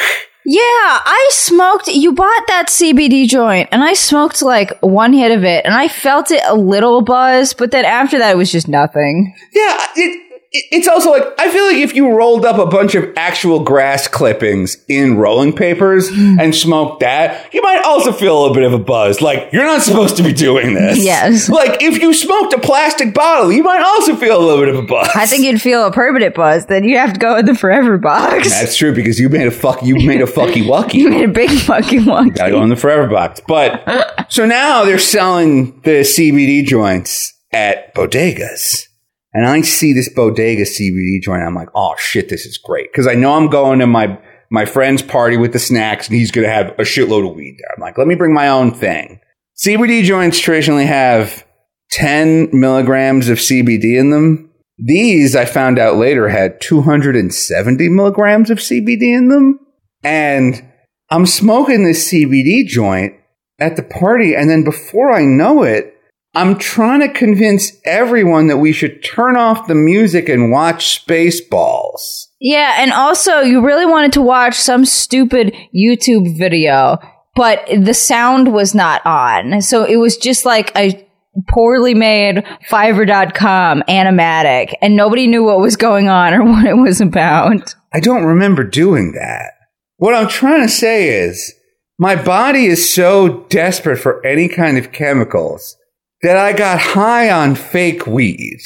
Yeah, 0.49 0.61
I 0.61 1.29
smoked. 1.33 1.87
You 1.89 2.13
bought 2.13 2.43
that 2.47 2.67
CBD 2.69 3.27
joint, 3.27 3.67
and 3.73 3.83
I 3.83 3.93
smoked 3.93 4.41
like 4.41 4.79
one 4.79 5.11
hit 5.11 5.37
of 5.37 5.43
it, 5.43 5.65
and 5.65 5.73
I 5.73 5.89
felt 5.89 6.31
it 6.31 6.41
a 6.45 6.55
little 6.55 7.01
buzz, 7.01 7.53
but 7.53 7.71
then 7.71 7.83
after 7.83 8.17
that, 8.19 8.31
it 8.31 8.37
was 8.37 8.49
just 8.49 8.69
nothing. 8.69 9.35
Yeah, 9.51 9.75
it, 9.97 9.97
it, 9.97 10.26
it's 10.51 10.87
also 10.87 11.11
like 11.11 11.23
I 11.37 11.51
feel 11.51 11.65
like 11.65 11.77
if 11.77 11.93
you 11.93 12.09
rolled 12.11 12.45
up 12.45 12.57
a 12.57 12.65
bunch 12.65 12.95
of 12.95 13.11
actual 13.17 13.63
grass 13.63 14.07
clippings 14.07 14.77
in 14.87 15.17
rolling 15.17 15.53
papers 15.53 16.09
hmm. 16.09 16.39
and 16.39 16.55
smoked 16.55 17.01
that, 17.01 17.53
you 17.53 17.61
might 17.61 17.83
also 17.83 18.11
feel 18.11 18.37
a 18.37 18.39
little 18.39 18.55
bit 18.55 18.63
of 18.63 18.73
a 18.73 18.79
buzz. 18.79 19.21
Like 19.21 19.49
you're 19.51 19.65
not 19.65 19.81
supposed 19.81 20.17
to 20.17 20.23
be 20.23 20.33
doing 20.33 20.73
this. 20.73 21.03
Yes. 21.03 21.49
Like 21.57 21.81
if 21.81 21.99
you 21.99 22.13
smoked 22.13 22.53
a 22.53 22.59
plastic 22.59 23.15
bottle, 23.15 23.51
you 23.51 23.63
might 23.63 23.81
also 23.81 24.15
feel 24.15 24.37
a 24.37 24.43
little 24.45 24.63
bit 24.63 24.69
of 24.69 24.83
a 24.83 24.87
buzz. 24.87 25.09
I 25.15 25.25
think 25.25 25.43
you'd 25.43 25.59
feel 25.59 25.87
a 25.87 25.91
permanent 25.91 26.35
buzz. 26.35 26.67
Then 26.67 26.83
you 26.83 26.97
have 26.97 27.13
to 27.13 27.19
go 27.19 27.35
in 27.35 27.45
the 27.45 27.55
forever 27.55 27.97
box. 27.97 28.49
that's 28.49 28.75
true 28.75 28.93
because 28.93 29.19
you 29.19 29.27
made 29.27 29.47
a 29.47 29.51
fuck. 29.51 29.81
You 29.81 29.95
made 29.95 30.21
a 30.21 30.25
fucky 30.25 30.63
wucky. 30.63 30.95
you 30.95 31.09
made 31.09 31.27
a 31.27 31.31
big 31.31 31.49
fucking 31.49 32.05
one. 32.05 32.29
Gotta 32.29 32.51
go 32.51 32.61
in 32.61 32.69
the 32.69 32.75
forever 32.75 33.07
box. 33.07 33.41
But 33.47 34.27
so 34.29 34.45
now 34.45 34.85
they're 34.85 34.99
selling 34.99 35.81
the 35.81 36.01
CBD 36.01 36.63
joints 36.63 37.33
at 37.51 37.95
bodegas. 37.95 38.87
And 39.33 39.45
I 39.45 39.61
see 39.61 39.93
this 39.93 40.09
bodega 40.13 40.63
CBD 40.63 41.21
joint. 41.21 41.43
I'm 41.43 41.55
like, 41.55 41.69
oh 41.75 41.95
shit, 41.97 42.29
this 42.29 42.45
is 42.45 42.57
great. 42.57 42.91
Cause 42.93 43.07
I 43.07 43.15
know 43.15 43.33
I'm 43.33 43.49
going 43.49 43.79
to 43.79 43.87
my, 43.87 44.19
my 44.49 44.65
friend's 44.65 45.01
party 45.01 45.37
with 45.37 45.53
the 45.53 45.59
snacks 45.59 46.07
and 46.07 46.17
he's 46.17 46.31
going 46.31 46.47
to 46.47 46.53
have 46.53 46.69
a 46.79 46.83
shitload 46.83 47.29
of 47.29 47.35
weed 47.35 47.57
there. 47.59 47.75
I'm 47.75 47.81
like, 47.81 47.97
let 47.97 48.07
me 48.07 48.15
bring 48.15 48.33
my 48.33 48.47
own 48.47 48.73
thing. 48.73 49.19
CBD 49.57 50.03
joints 50.03 50.39
traditionally 50.39 50.85
have 50.85 51.45
10 51.91 52.49
milligrams 52.53 53.29
of 53.29 53.37
CBD 53.37 53.99
in 53.99 54.11
them. 54.11 54.51
These 54.77 55.35
I 55.35 55.45
found 55.45 55.79
out 55.79 55.97
later 55.97 56.29
had 56.29 56.61
270 56.61 57.89
milligrams 57.89 58.49
of 58.49 58.59
CBD 58.59 59.17
in 59.17 59.29
them. 59.29 59.59
And 60.03 60.63
I'm 61.09 61.25
smoking 61.25 61.83
this 61.83 62.11
CBD 62.11 62.67
joint 62.67 63.13
at 63.59 63.75
the 63.75 63.83
party, 63.83 64.35
and 64.35 64.49
then 64.49 64.63
before 64.63 65.11
I 65.11 65.23
know 65.23 65.63
it, 65.63 65.96
I'm 66.33 66.57
trying 66.57 66.99
to 67.01 67.11
convince 67.11 67.71
everyone 67.85 68.47
that 68.47 68.57
we 68.57 68.71
should 68.71 69.03
turn 69.03 69.37
off 69.37 69.67
the 69.67 69.75
music 69.75 70.29
and 70.29 70.51
watch 70.51 71.05
Spaceballs. 71.05 72.27
Yeah, 72.39 72.75
and 72.79 72.91
also 72.91 73.39
you 73.39 73.65
really 73.65 73.85
wanted 73.85 74.13
to 74.13 74.21
watch 74.21 74.55
some 74.55 74.85
stupid 74.85 75.55
YouTube 75.75 76.37
video, 76.37 76.99
but 77.35 77.65
the 77.67 77.93
sound 77.93 78.53
was 78.53 78.75
not 78.75 79.03
on. 79.05 79.61
So 79.61 79.83
it 79.83 79.95
was 79.95 80.17
just 80.17 80.45
like 80.45 80.75
a 80.77 81.07
poorly 81.49 81.95
made 81.95 82.43
Fiverr.com 82.69 83.83
animatic, 83.87 84.73
and 84.81 84.95
nobody 84.95 85.27
knew 85.27 85.43
what 85.43 85.59
was 85.59 85.75
going 85.75 86.09
on 86.09 86.33
or 86.33 86.43
what 86.45 86.65
it 86.65 86.77
was 86.77 87.01
about. 87.01 87.73
I 87.93 87.99
don't 87.99 88.25
remember 88.25 88.63
doing 88.63 89.13
that. 89.13 89.53
What 89.97 90.13
I'm 90.13 90.27
trying 90.27 90.61
to 90.61 90.71
say 90.71 91.09
is, 91.09 91.53
my 91.97 92.15
body 92.15 92.67
is 92.67 92.93
so 92.93 93.45
desperate 93.49 93.97
for 93.97 94.23
any 94.23 94.47
kind 94.47 94.77
of 94.77 94.91
chemicals 94.91 95.75
that 96.21 96.37
I 96.37 96.53
got 96.53 96.79
high 96.79 97.29
on 97.29 97.55
fake 97.55 98.07
weed. 98.07 98.59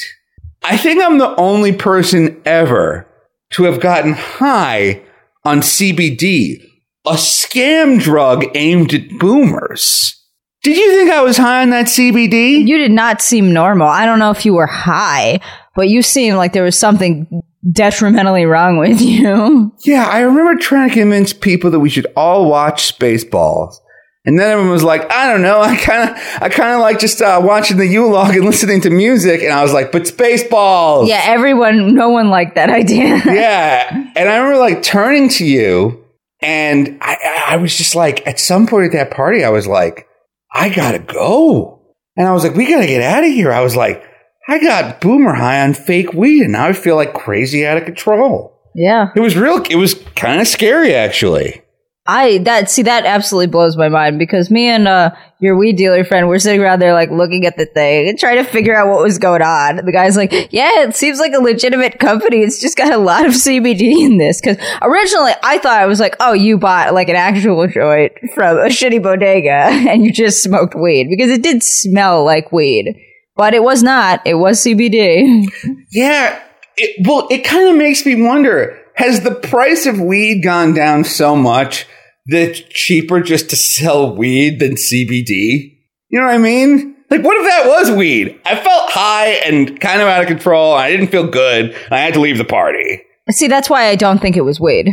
I 0.64 0.78
think 0.78 1.04
I'm 1.04 1.18
the 1.18 1.36
only 1.36 1.74
person 1.74 2.42
ever 2.46 3.08
to 3.52 3.64
have 3.64 3.80
gotten 3.80 4.14
high 4.14 5.02
on 5.44 5.60
CBD, 5.60 6.62
a 7.06 7.14
scam 7.14 8.00
drug 8.00 8.46
aimed 8.56 8.94
at 8.94 9.10
boomers. 9.20 10.18
Did 10.64 10.78
you 10.78 10.92
think 10.92 11.10
I 11.10 11.22
was 11.22 11.38
high 11.38 11.64
on 11.64 11.72
that 11.72 11.88
CBD? 11.88 12.68
You 12.68 12.78
did 12.78 12.92
not 12.92 13.22
seem 13.22 13.52
normal. 13.52 13.88
I 13.88 14.06
don't 14.06 14.20
know 14.20 14.30
if 14.30 14.46
you 14.46 14.54
were 14.54 14.68
high, 14.68 15.40
but 15.76 15.90
you 15.90 16.04
seemed 16.04 16.38
like 16.38 16.54
there 16.54 16.64
was 16.64 16.78
something 16.78 17.42
detrimentally 17.70 18.46
wrong 18.46 18.78
with 18.78 19.02
you. 19.02 19.74
Yeah, 19.84 20.06
I 20.06 20.20
remember 20.20 20.62
trying 20.62 20.90
to 20.90 20.96
convince 20.96 21.34
people 21.34 21.72
that 21.72 21.80
we 21.80 21.90
should 21.90 22.08
all 22.16 22.48
watch 22.48 22.98
Spaceballs. 22.98 23.76
And 24.23 24.38
then 24.39 24.51
everyone 24.51 24.71
was 24.71 24.84
like, 24.84 25.12
I 25.12 25.31
don't 25.31 25.41
know, 25.41 25.62
I 25.62 25.75
kind 25.77 26.10
of, 26.10 26.15
I 26.41 26.49
kind 26.49 26.75
of 26.75 26.81
like 26.81 26.99
just 26.99 27.21
uh, 27.23 27.41
watching 27.43 27.77
the 27.77 27.88
Yule 27.88 28.12
log 28.12 28.36
and 28.36 28.45
listening 28.45 28.81
to 28.81 28.91
music. 28.91 29.41
And 29.41 29.51
I 29.51 29.63
was 29.63 29.73
like, 29.73 29.91
but 29.91 30.03
Spaceballs. 30.03 31.07
Yeah, 31.07 31.21
everyone, 31.25 31.95
no 31.95 32.10
one 32.10 32.29
liked 32.29 32.53
that 32.55 32.69
idea. 32.81 33.15
yeah. 33.25 33.89
And 34.15 34.29
I 34.29 34.38
remember 34.38 34.60
like 34.60 34.84
turning 34.84 35.27
to 35.29 35.45
you, 35.45 36.05
and 36.39 36.99
I, 37.01 37.45
I 37.49 37.57
was 37.57 37.75
just 37.75 37.95
like, 37.95 38.25
at 38.27 38.39
some 38.39 38.67
point 38.67 38.86
at 38.86 38.91
that 38.93 39.12
party, 39.15 39.43
I 39.43 39.49
was 39.49 39.65
like, 39.67 40.07
I 40.53 40.69
gotta 40.69 40.99
go. 40.99 41.81
And 42.15 42.27
I 42.27 42.31
was 42.34 42.43
like, 42.43 42.55
we 42.55 42.67
gotta 42.69 42.88
get 42.88 43.01
out 43.01 43.23
of 43.23 43.29
here. 43.31 43.51
I 43.51 43.62
was 43.62 43.75
like, 43.75 44.03
I 44.47 44.60
got 44.60 45.01
boomer 45.01 45.34
high 45.34 45.62
on 45.62 45.73
fake 45.73 46.13
weed, 46.13 46.43
and 46.43 46.51
now 46.51 46.67
I 46.67 46.73
feel 46.73 46.95
like 46.95 47.13
crazy 47.13 47.65
out 47.65 47.77
of 47.77 47.86
control. 47.86 48.60
Yeah. 48.75 49.10
It 49.15 49.19
was 49.19 49.36
real. 49.36 49.63
It 49.69 49.75
was 49.77 49.95
kind 50.15 50.41
of 50.41 50.47
scary, 50.47 50.93
actually. 50.93 51.61
I 52.08 52.40
that 52.40 52.72
see 52.72 52.82
that 52.84 53.06
absolutely 53.06 53.48
blows 53.48 53.78
my 53.78 53.88
mind 53.88 54.18
because 54.18 54.50
me 54.50 54.68
and 54.68 54.88
uh 54.88 55.12
your 55.40 55.56
weed 55.56 55.76
dealer 55.76 56.04
friend 56.04 56.28
were 56.28 56.40
sitting 56.40 56.60
around 56.60 56.80
there 56.80 56.94
like 56.94 57.12
looking 57.12 57.46
at 57.46 57.58
the 57.58 57.68
thing 57.68 58.10
and 58.10 58.18
trying 58.18 58.44
to 58.44 58.44
figure 58.44 58.76
out 58.76 58.88
what 58.88 59.04
was 59.04 59.20
going 59.20 59.44
on. 59.44 59.78
The 59.86 59.92
guy's 59.92 60.18
like, 60.18 60.32
"Yeah, 60.52 60.82
it 60.82 60.96
seems 60.96 61.20
like 61.20 61.34
a 61.34 61.40
legitimate 61.40 62.00
company. 62.00 62.42
It's 62.42 62.60
just 62.60 62.76
got 62.76 62.92
a 62.92 62.98
lot 62.98 63.28
of 63.28 63.34
CBD 63.34 64.04
in 64.04 64.18
this." 64.18 64.42
Because 64.42 64.58
originally 64.82 65.34
I 65.44 65.60
thought 65.60 65.80
I 65.80 65.86
was 65.86 66.00
like, 66.00 66.16
"Oh, 66.20 66.34
you 66.34 66.58
bought 66.58 66.96
like 66.96 67.10
an 67.10 67.16
actual 67.16 67.68
joint 67.68 68.14
from 68.34 68.58
a 68.58 68.66
shitty 68.66 69.02
bodega 69.04 69.52
and 69.52 70.04
you 70.04 70.12
just 70.12 70.42
smoked 70.42 70.74
weed," 70.74 71.08
because 71.08 71.30
it 71.30 71.44
did 71.44 71.62
smell 71.62 72.26
like 72.26 72.52
weed, 72.52 72.96
but 73.36 73.54
it 73.54 73.62
was 73.62 73.84
not. 73.84 74.26
It 74.26 74.36
was 74.36 74.60
CBD. 74.60 75.46
Yeah. 75.92 76.42
It, 76.78 77.06
well, 77.06 77.28
it 77.30 77.44
kind 77.44 77.70
of 77.70 77.76
makes 77.76 78.06
me 78.06 78.24
wonder 78.24 78.81
has 78.95 79.21
the 79.21 79.36
price 79.36 79.86
of 79.86 79.99
weed 79.99 80.41
gone 80.43 80.73
down 80.73 81.04
so 81.04 81.36
much 81.36 81.86
that 82.27 82.49
it's 82.49 82.60
cheaper 82.69 83.21
just 83.21 83.49
to 83.49 83.56
sell 83.56 84.15
weed 84.15 84.60
than 84.60 84.75
CBD? 84.75 85.77
You 86.10 86.19
know 86.19 86.25
what 86.25 86.36
I 86.36 86.38
mean? 86.38 86.95
Like, 87.10 87.23
what 87.23 87.38
if 87.38 87.45
that 87.45 87.67
was 87.67 87.91
weed? 87.91 88.39
I 88.45 88.56
felt 88.56 88.89
high 88.91 89.34
and 89.45 89.80
kind 89.80 90.01
of 90.01 90.08
out 90.08 90.21
of 90.21 90.27
control. 90.27 90.73
I 90.73 90.89
didn't 90.91 91.08
feel 91.08 91.27
good. 91.27 91.75
I 91.89 91.99
had 91.99 92.13
to 92.13 92.21
leave 92.21 92.38
the 92.38 92.45
party. 92.45 93.01
See, 93.30 93.47
that's 93.47 93.69
why 93.69 93.88
I 93.88 93.95
don't 93.95 94.19
think 94.19 94.38
it 94.38 94.41
was 94.41 94.60
weed. 94.60 94.89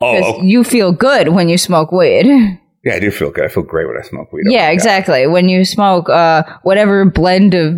Oh, 0.00 0.36
okay. 0.36 0.46
you 0.46 0.64
feel 0.64 0.92
good 0.92 1.28
when 1.28 1.48
you 1.48 1.56
smoke 1.56 1.90
weed. 1.90 2.26
yeah, 2.84 2.94
I 2.94 2.98
do 2.98 3.10
feel 3.10 3.30
good. 3.30 3.44
I 3.44 3.48
feel 3.48 3.62
great 3.62 3.86
when 3.86 3.96
I 3.96 4.02
smoke 4.06 4.32
weed. 4.32 4.44
Yeah, 4.46 4.70
exactly. 4.70 5.26
When 5.26 5.48
you 5.48 5.64
smoke 5.64 6.08
uh, 6.10 6.42
whatever 6.62 7.04
blend 7.06 7.54
of 7.54 7.74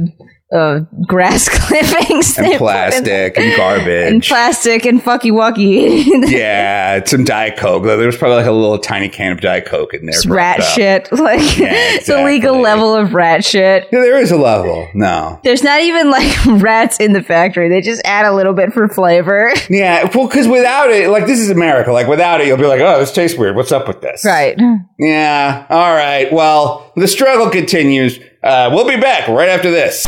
uh, 0.55 0.81
grass 1.09 1.49
clippings 1.67 2.39
And 2.39 2.55
plastic 2.55 3.37
and 3.37 3.57
garbage. 3.57 4.13
and 4.13 4.23
plastic 4.23 4.87
and 4.87 5.03
fucky 5.03 5.33
wucky. 5.33 6.05
yeah, 6.31 7.05
some 7.05 7.25
Diet 7.25 7.57
Coke. 7.57 7.83
There 7.85 7.99
was 8.07 8.17
probably 8.17 8.37
like 8.37 8.47
a 8.47 8.53
little 8.53 8.79
tiny 8.79 9.09
can 9.09 9.33
of 9.33 9.41
Diet 9.41 9.67
Coke 9.67 9.93
in 9.95 10.07
there. 10.07 10.15
It's 10.15 10.25
rat 10.27 10.61
up. 10.61 10.67
shit. 10.67 11.09
Like 11.13 11.59
Yeah, 11.59 11.99
the 12.07 12.23
legal 12.25 12.61
level 12.61 12.95
of 12.95 13.13
rat 13.13 13.45
shit. 13.45 13.89
Yeah, 13.93 14.01
there 14.01 14.19
is 14.19 14.31
a 14.31 14.37
level. 14.37 14.89
No. 14.95 15.41
There's 15.43 15.65
not 15.65 15.81
even 15.81 16.11
like 16.11 16.33
rats 16.63 17.01
in 17.01 17.13
the 17.13 17.23
factory. 17.23 17.69
They 17.69 17.81
just 17.81 18.03
add 18.05 18.25
a 18.27 18.33
little 18.33 18.55
bit 18.55 18.73
for 18.73 18.89
flavor. 18.89 19.53
Yeah, 19.69 20.09
well, 20.15 20.29
because 20.29 20.47
without 20.47 20.91
it, 20.91 21.09
like 21.11 21.27
this 21.27 21.41
is 21.41 21.51
America. 21.51 21.91
Like 21.93 22.07
without 22.07 22.41
it, 22.41 22.47
you'll 22.47 22.57
be 22.57 22.67
like, 22.67 22.81
"Oh, 22.81 23.01
this 23.01 23.11
tastes 23.13 23.37
weird. 23.37 23.57
What's 23.57 23.73
up 23.73 23.89
with 23.89 24.01
this?" 24.01 24.25
right. 24.25 24.57
Yeah. 24.99 25.67
All 25.69 25.93
right. 25.95 26.33
Well, 26.33 26.93
the 26.97 27.09
struggle 27.09 27.51
continues. 27.51 28.21
Uh, 28.43 28.71
we'll 28.73 28.87
be 28.87 29.01
back 29.01 29.29
right 29.29 29.49
after 29.49 29.71
this. 29.71 30.07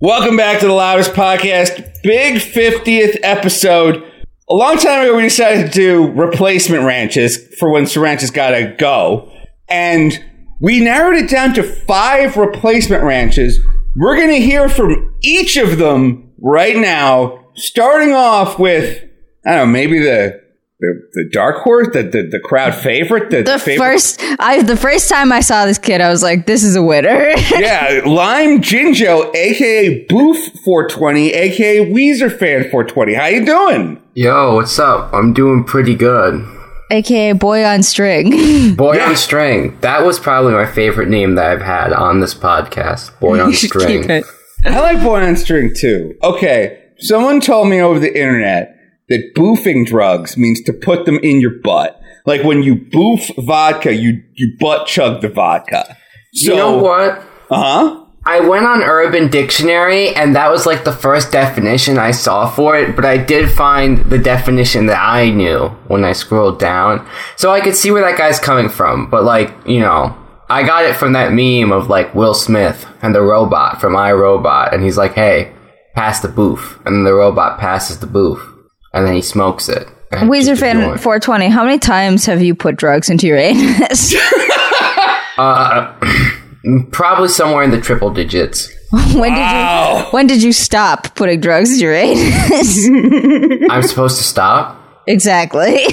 Welcome 0.00 0.36
back 0.36 0.60
to 0.60 0.66
the 0.66 0.72
Loudest 0.72 1.12
Podcast, 1.12 2.02
big 2.02 2.36
50th 2.36 3.18
episode. 3.22 4.04
A 4.48 4.54
long 4.54 4.76
time 4.76 5.02
ago, 5.02 5.16
we 5.16 5.22
decided 5.22 5.66
to 5.66 5.72
do 5.72 6.12
replacement 6.12 6.84
ranches 6.84 7.38
for 7.58 7.70
when 7.70 7.86
Ranches 7.96 8.30
gotta 8.30 8.74
go. 8.78 9.32
And 9.68 10.22
we 10.60 10.80
narrowed 10.80 11.16
it 11.16 11.30
down 11.30 11.54
to 11.54 11.62
five 11.62 12.36
replacement 12.36 13.02
ranches. 13.02 13.58
We're 13.96 14.18
gonna 14.18 14.34
hear 14.34 14.68
from 14.68 15.14
each 15.22 15.56
of 15.56 15.78
them 15.78 16.32
right 16.38 16.76
now, 16.76 17.46
starting 17.54 18.12
off 18.12 18.58
with, 18.58 19.02
I 19.46 19.56
don't 19.56 19.58
know, 19.58 19.72
maybe 19.72 19.98
the 19.98 20.43
the, 20.80 21.08
the 21.12 21.28
dark 21.32 21.62
horse, 21.62 21.88
the, 21.92 22.02
the 22.02 22.28
the 22.30 22.40
crowd 22.40 22.74
favorite, 22.74 23.30
the, 23.30 23.42
The 23.42 23.58
favorite 23.58 23.84
first, 23.92 24.20
I 24.38 24.62
the 24.62 24.76
first 24.76 25.08
time 25.08 25.32
I 25.32 25.40
saw 25.40 25.66
this 25.66 25.78
kid, 25.78 26.00
I 26.00 26.10
was 26.10 26.22
like, 26.22 26.46
"This 26.46 26.64
is 26.64 26.74
a 26.76 26.82
winner." 26.82 27.28
yeah, 27.58 28.00
Lime 28.04 28.60
Jinjo, 28.60 29.34
aka 29.34 30.04
Boof 30.08 30.36
420, 30.64 31.32
aka 31.32 31.92
Weezer 31.92 32.30
Fan 32.30 32.62
420. 32.70 33.14
How 33.14 33.26
you 33.26 33.44
doing? 33.46 34.02
Yo, 34.14 34.56
what's 34.56 34.78
up? 34.78 35.12
I'm 35.14 35.32
doing 35.32 35.64
pretty 35.64 35.94
good. 35.94 36.44
AKA 36.90 37.32
boy 37.32 37.64
on 37.64 37.82
string. 37.82 38.74
Boy 38.76 38.96
Yeah. 38.96 39.08
on 39.08 39.16
String. 39.16 39.78
That 39.80 40.04
was 40.04 40.20
probably 40.20 40.52
my 40.52 40.66
favorite 40.66 41.08
name 41.08 41.34
that 41.36 41.50
I've 41.50 41.62
had 41.62 41.92
on 41.92 42.20
this 42.20 42.34
podcast. 42.34 43.18
Boy 43.20 43.40
on 43.40 43.52
String. 43.54 44.08
I 44.66 44.80
like 44.80 45.02
Boy 45.02 45.22
on 45.24 45.34
String 45.36 45.72
too. 45.74 46.14
Okay, 46.22 46.82
someone 46.98 47.40
told 47.40 47.68
me 47.68 47.80
over 47.80 47.98
the 47.98 48.14
internet 48.16 48.73
that 49.08 49.34
boofing 49.34 49.86
drugs 49.86 50.36
means 50.36 50.62
to 50.62 50.72
put 50.72 51.04
them 51.04 51.18
in 51.18 51.40
your 51.40 51.58
butt. 51.58 52.00
Like 52.26 52.42
when 52.42 52.62
you 52.62 52.76
boof 52.76 53.30
vodka, 53.38 53.92
you 53.92 54.22
you 54.34 54.56
butt 54.58 54.86
chug 54.86 55.20
the 55.20 55.28
vodka. 55.28 55.96
So, 56.32 56.52
you 56.52 56.56
know 56.56 56.78
what? 56.78 57.18
Uh 57.50 57.62
huh. 57.62 58.00
I 58.26 58.40
went 58.40 58.64
on 58.64 58.82
Urban 58.82 59.28
Dictionary 59.28 60.14
and 60.14 60.34
that 60.34 60.50
was 60.50 60.64
like 60.64 60.84
the 60.84 60.92
first 60.92 61.30
definition 61.30 61.98
I 61.98 62.12
saw 62.12 62.48
for 62.48 62.74
it, 62.74 62.96
but 62.96 63.04
I 63.04 63.18
did 63.18 63.50
find 63.50 63.98
the 63.98 64.18
definition 64.18 64.86
that 64.86 64.98
I 64.98 65.28
knew 65.28 65.68
when 65.88 66.04
I 66.04 66.12
scrolled 66.14 66.58
down. 66.58 67.06
So 67.36 67.50
I 67.50 67.60
could 67.60 67.76
see 67.76 67.90
where 67.90 68.00
that 68.00 68.16
guy's 68.16 68.40
coming 68.40 68.70
from, 68.70 69.10
but 69.10 69.24
like, 69.24 69.54
you 69.66 69.80
know, 69.80 70.16
I 70.48 70.62
got 70.62 70.86
it 70.86 70.96
from 70.96 71.12
that 71.12 71.34
meme 71.34 71.70
of 71.70 71.90
like 71.90 72.14
Will 72.14 72.32
Smith 72.32 72.86
and 73.02 73.14
the 73.14 73.20
robot 73.20 73.78
from 73.78 73.92
iRobot 73.92 74.72
and 74.72 74.82
he's 74.82 74.96
like, 74.96 75.12
"Hey, 75.12 75.52
pass 75.94 76.20
the 76.20 76.28
boof." 76.28 76.80
And 76.86 77.06
the 77.06 77.14
robot 77.14 77.58
passes 77.58 77.98
the 77.98 78.06
boof 78.06 78.53
and 78.94 79.06
then 79.06 79.14
he 79.14 79.20
smokes 79.22 79.68
it. 79.68 79.86
And 80.12 80.30
Weezer 80.30 80.58
fan 80.58 80.96
420. 80.96 81.48
How 81.48 81.64
many 81.64 81.78
times 81.78 82.24
have 82.26 82.40
you 82.40 82.54
put 82.54 82.76
drugs 82.76 83.10
into 83.10 83.26
your 83.26 83.36
anus? 83.38 84.14
Uh, 85.36 85.92
probably 86.92 87.26
somewhere 87.26 87.64
in 87.64 87.72
the 87.72 87.80
triple 87.80 88.08
digits. 88.08 88.72
when 89.14 89.34
did 89.34 89.50
you 89.50 90.04
when 90.12 90.26
did 90.28 90.40
you 90.44 90.52
stop 90.52 91.12
putting 91.16 91.40
drugs 91.40 91.72
in 91.72 91.80
your 91.80 91.92
anus? 91.92 92.86
I'm 93.68 93.82
supposed 93.82 94.16
to 94.18 94.22
stop? 94.22 95.02
exactly. 95.08 95.86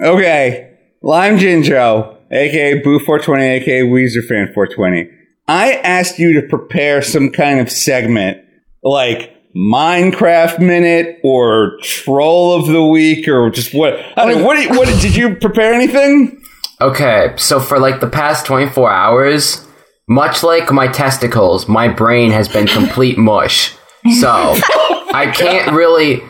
Okay, 0.00 0.78
Lime 1.02 1.36
Jinjo, 1.36 2.16
aka 2.32 2.80
Boo 2.82 2.98
420, 3.00 3.44
aka 3.44 3.82
Weezer 3.82 4.26
Fan 4.26 4.50
420. 4.54 5.10
I 5.46 5.72
asked 5.74 6.18
you 6.18 6.40
to 6.40 6.48
prepare 6.48 7.02
some 7.02 7.28
kind 7.30 7.60
of 7.60 7.70
segment 7.70 8.38
like 8.82 9.36
Minecraft 9.56 10.58
Minute 10.60 11.18
or 11.24 11.78
Troll 11.82 12.54
of 12.54 12.66
the 12.68 12.84
Week 12.84 13.26
or 13.28 13.50
just 13.50 13.74
what? 13.74 13.94
I 14.16 14.26
don't. 14.30 14.44
What, 14.44 14.56
did- 14.56 14.70
what 14.76 14.86
did 14.88 15.14
you 15.16 15.34
prepare 15.36 15.72
anything? 15.74 16.42
Okay, 16.80 17.34
so 17.36 17.60
for 17.60 17.78
like 17.78 18.00
the 18.00 18.06
past 18.08 18.46
24 18.46 18.90
hours, 18.90 19.66
much 20.08 20.42
like 20.42 20.72
my 20.72 20.88
testicles, 20.88 21.68
my 21.68 21.88
brain 21.88 22.30
has 22.30 22.48
been 22.48 22.66
complete 22.66 23.18
mush. 23.30 23.74
So 24.20 24.28
I 25.12 25.30
can't 25.34 25.72
really. 25.74 26.22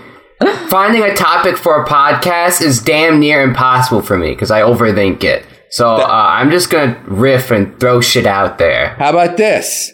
finding 0.69 1.03
a 1.03 1.15
topic 1.15 1.57
for 1.59 1.83
a 1.83 1.87
podcast 1.87 2.63
is 2.63 2.81
damn 2.83 3.21
near 3.21 3.43
impossible 3.43 4.01
for 4.03 4.17
me 4.17 4.31
because 4.31 4.51
I 4.51 4.63
overthink 4.63 5.23
it. 5.23 5.45
So 5.71 5.87
uh, 5.97 6.07
I'm 6.09 6.51
just 6.51 6.71
gonna 6.71 7.01
riff 7.07 7.51
and 7.53 7.79
throw 7.79 8.01
shit 8.01 8.27
out 8.27 8.59
there. 8.59 8.95
How 8.99 9.11
about 9.11 9.37
this? 9.37 9.93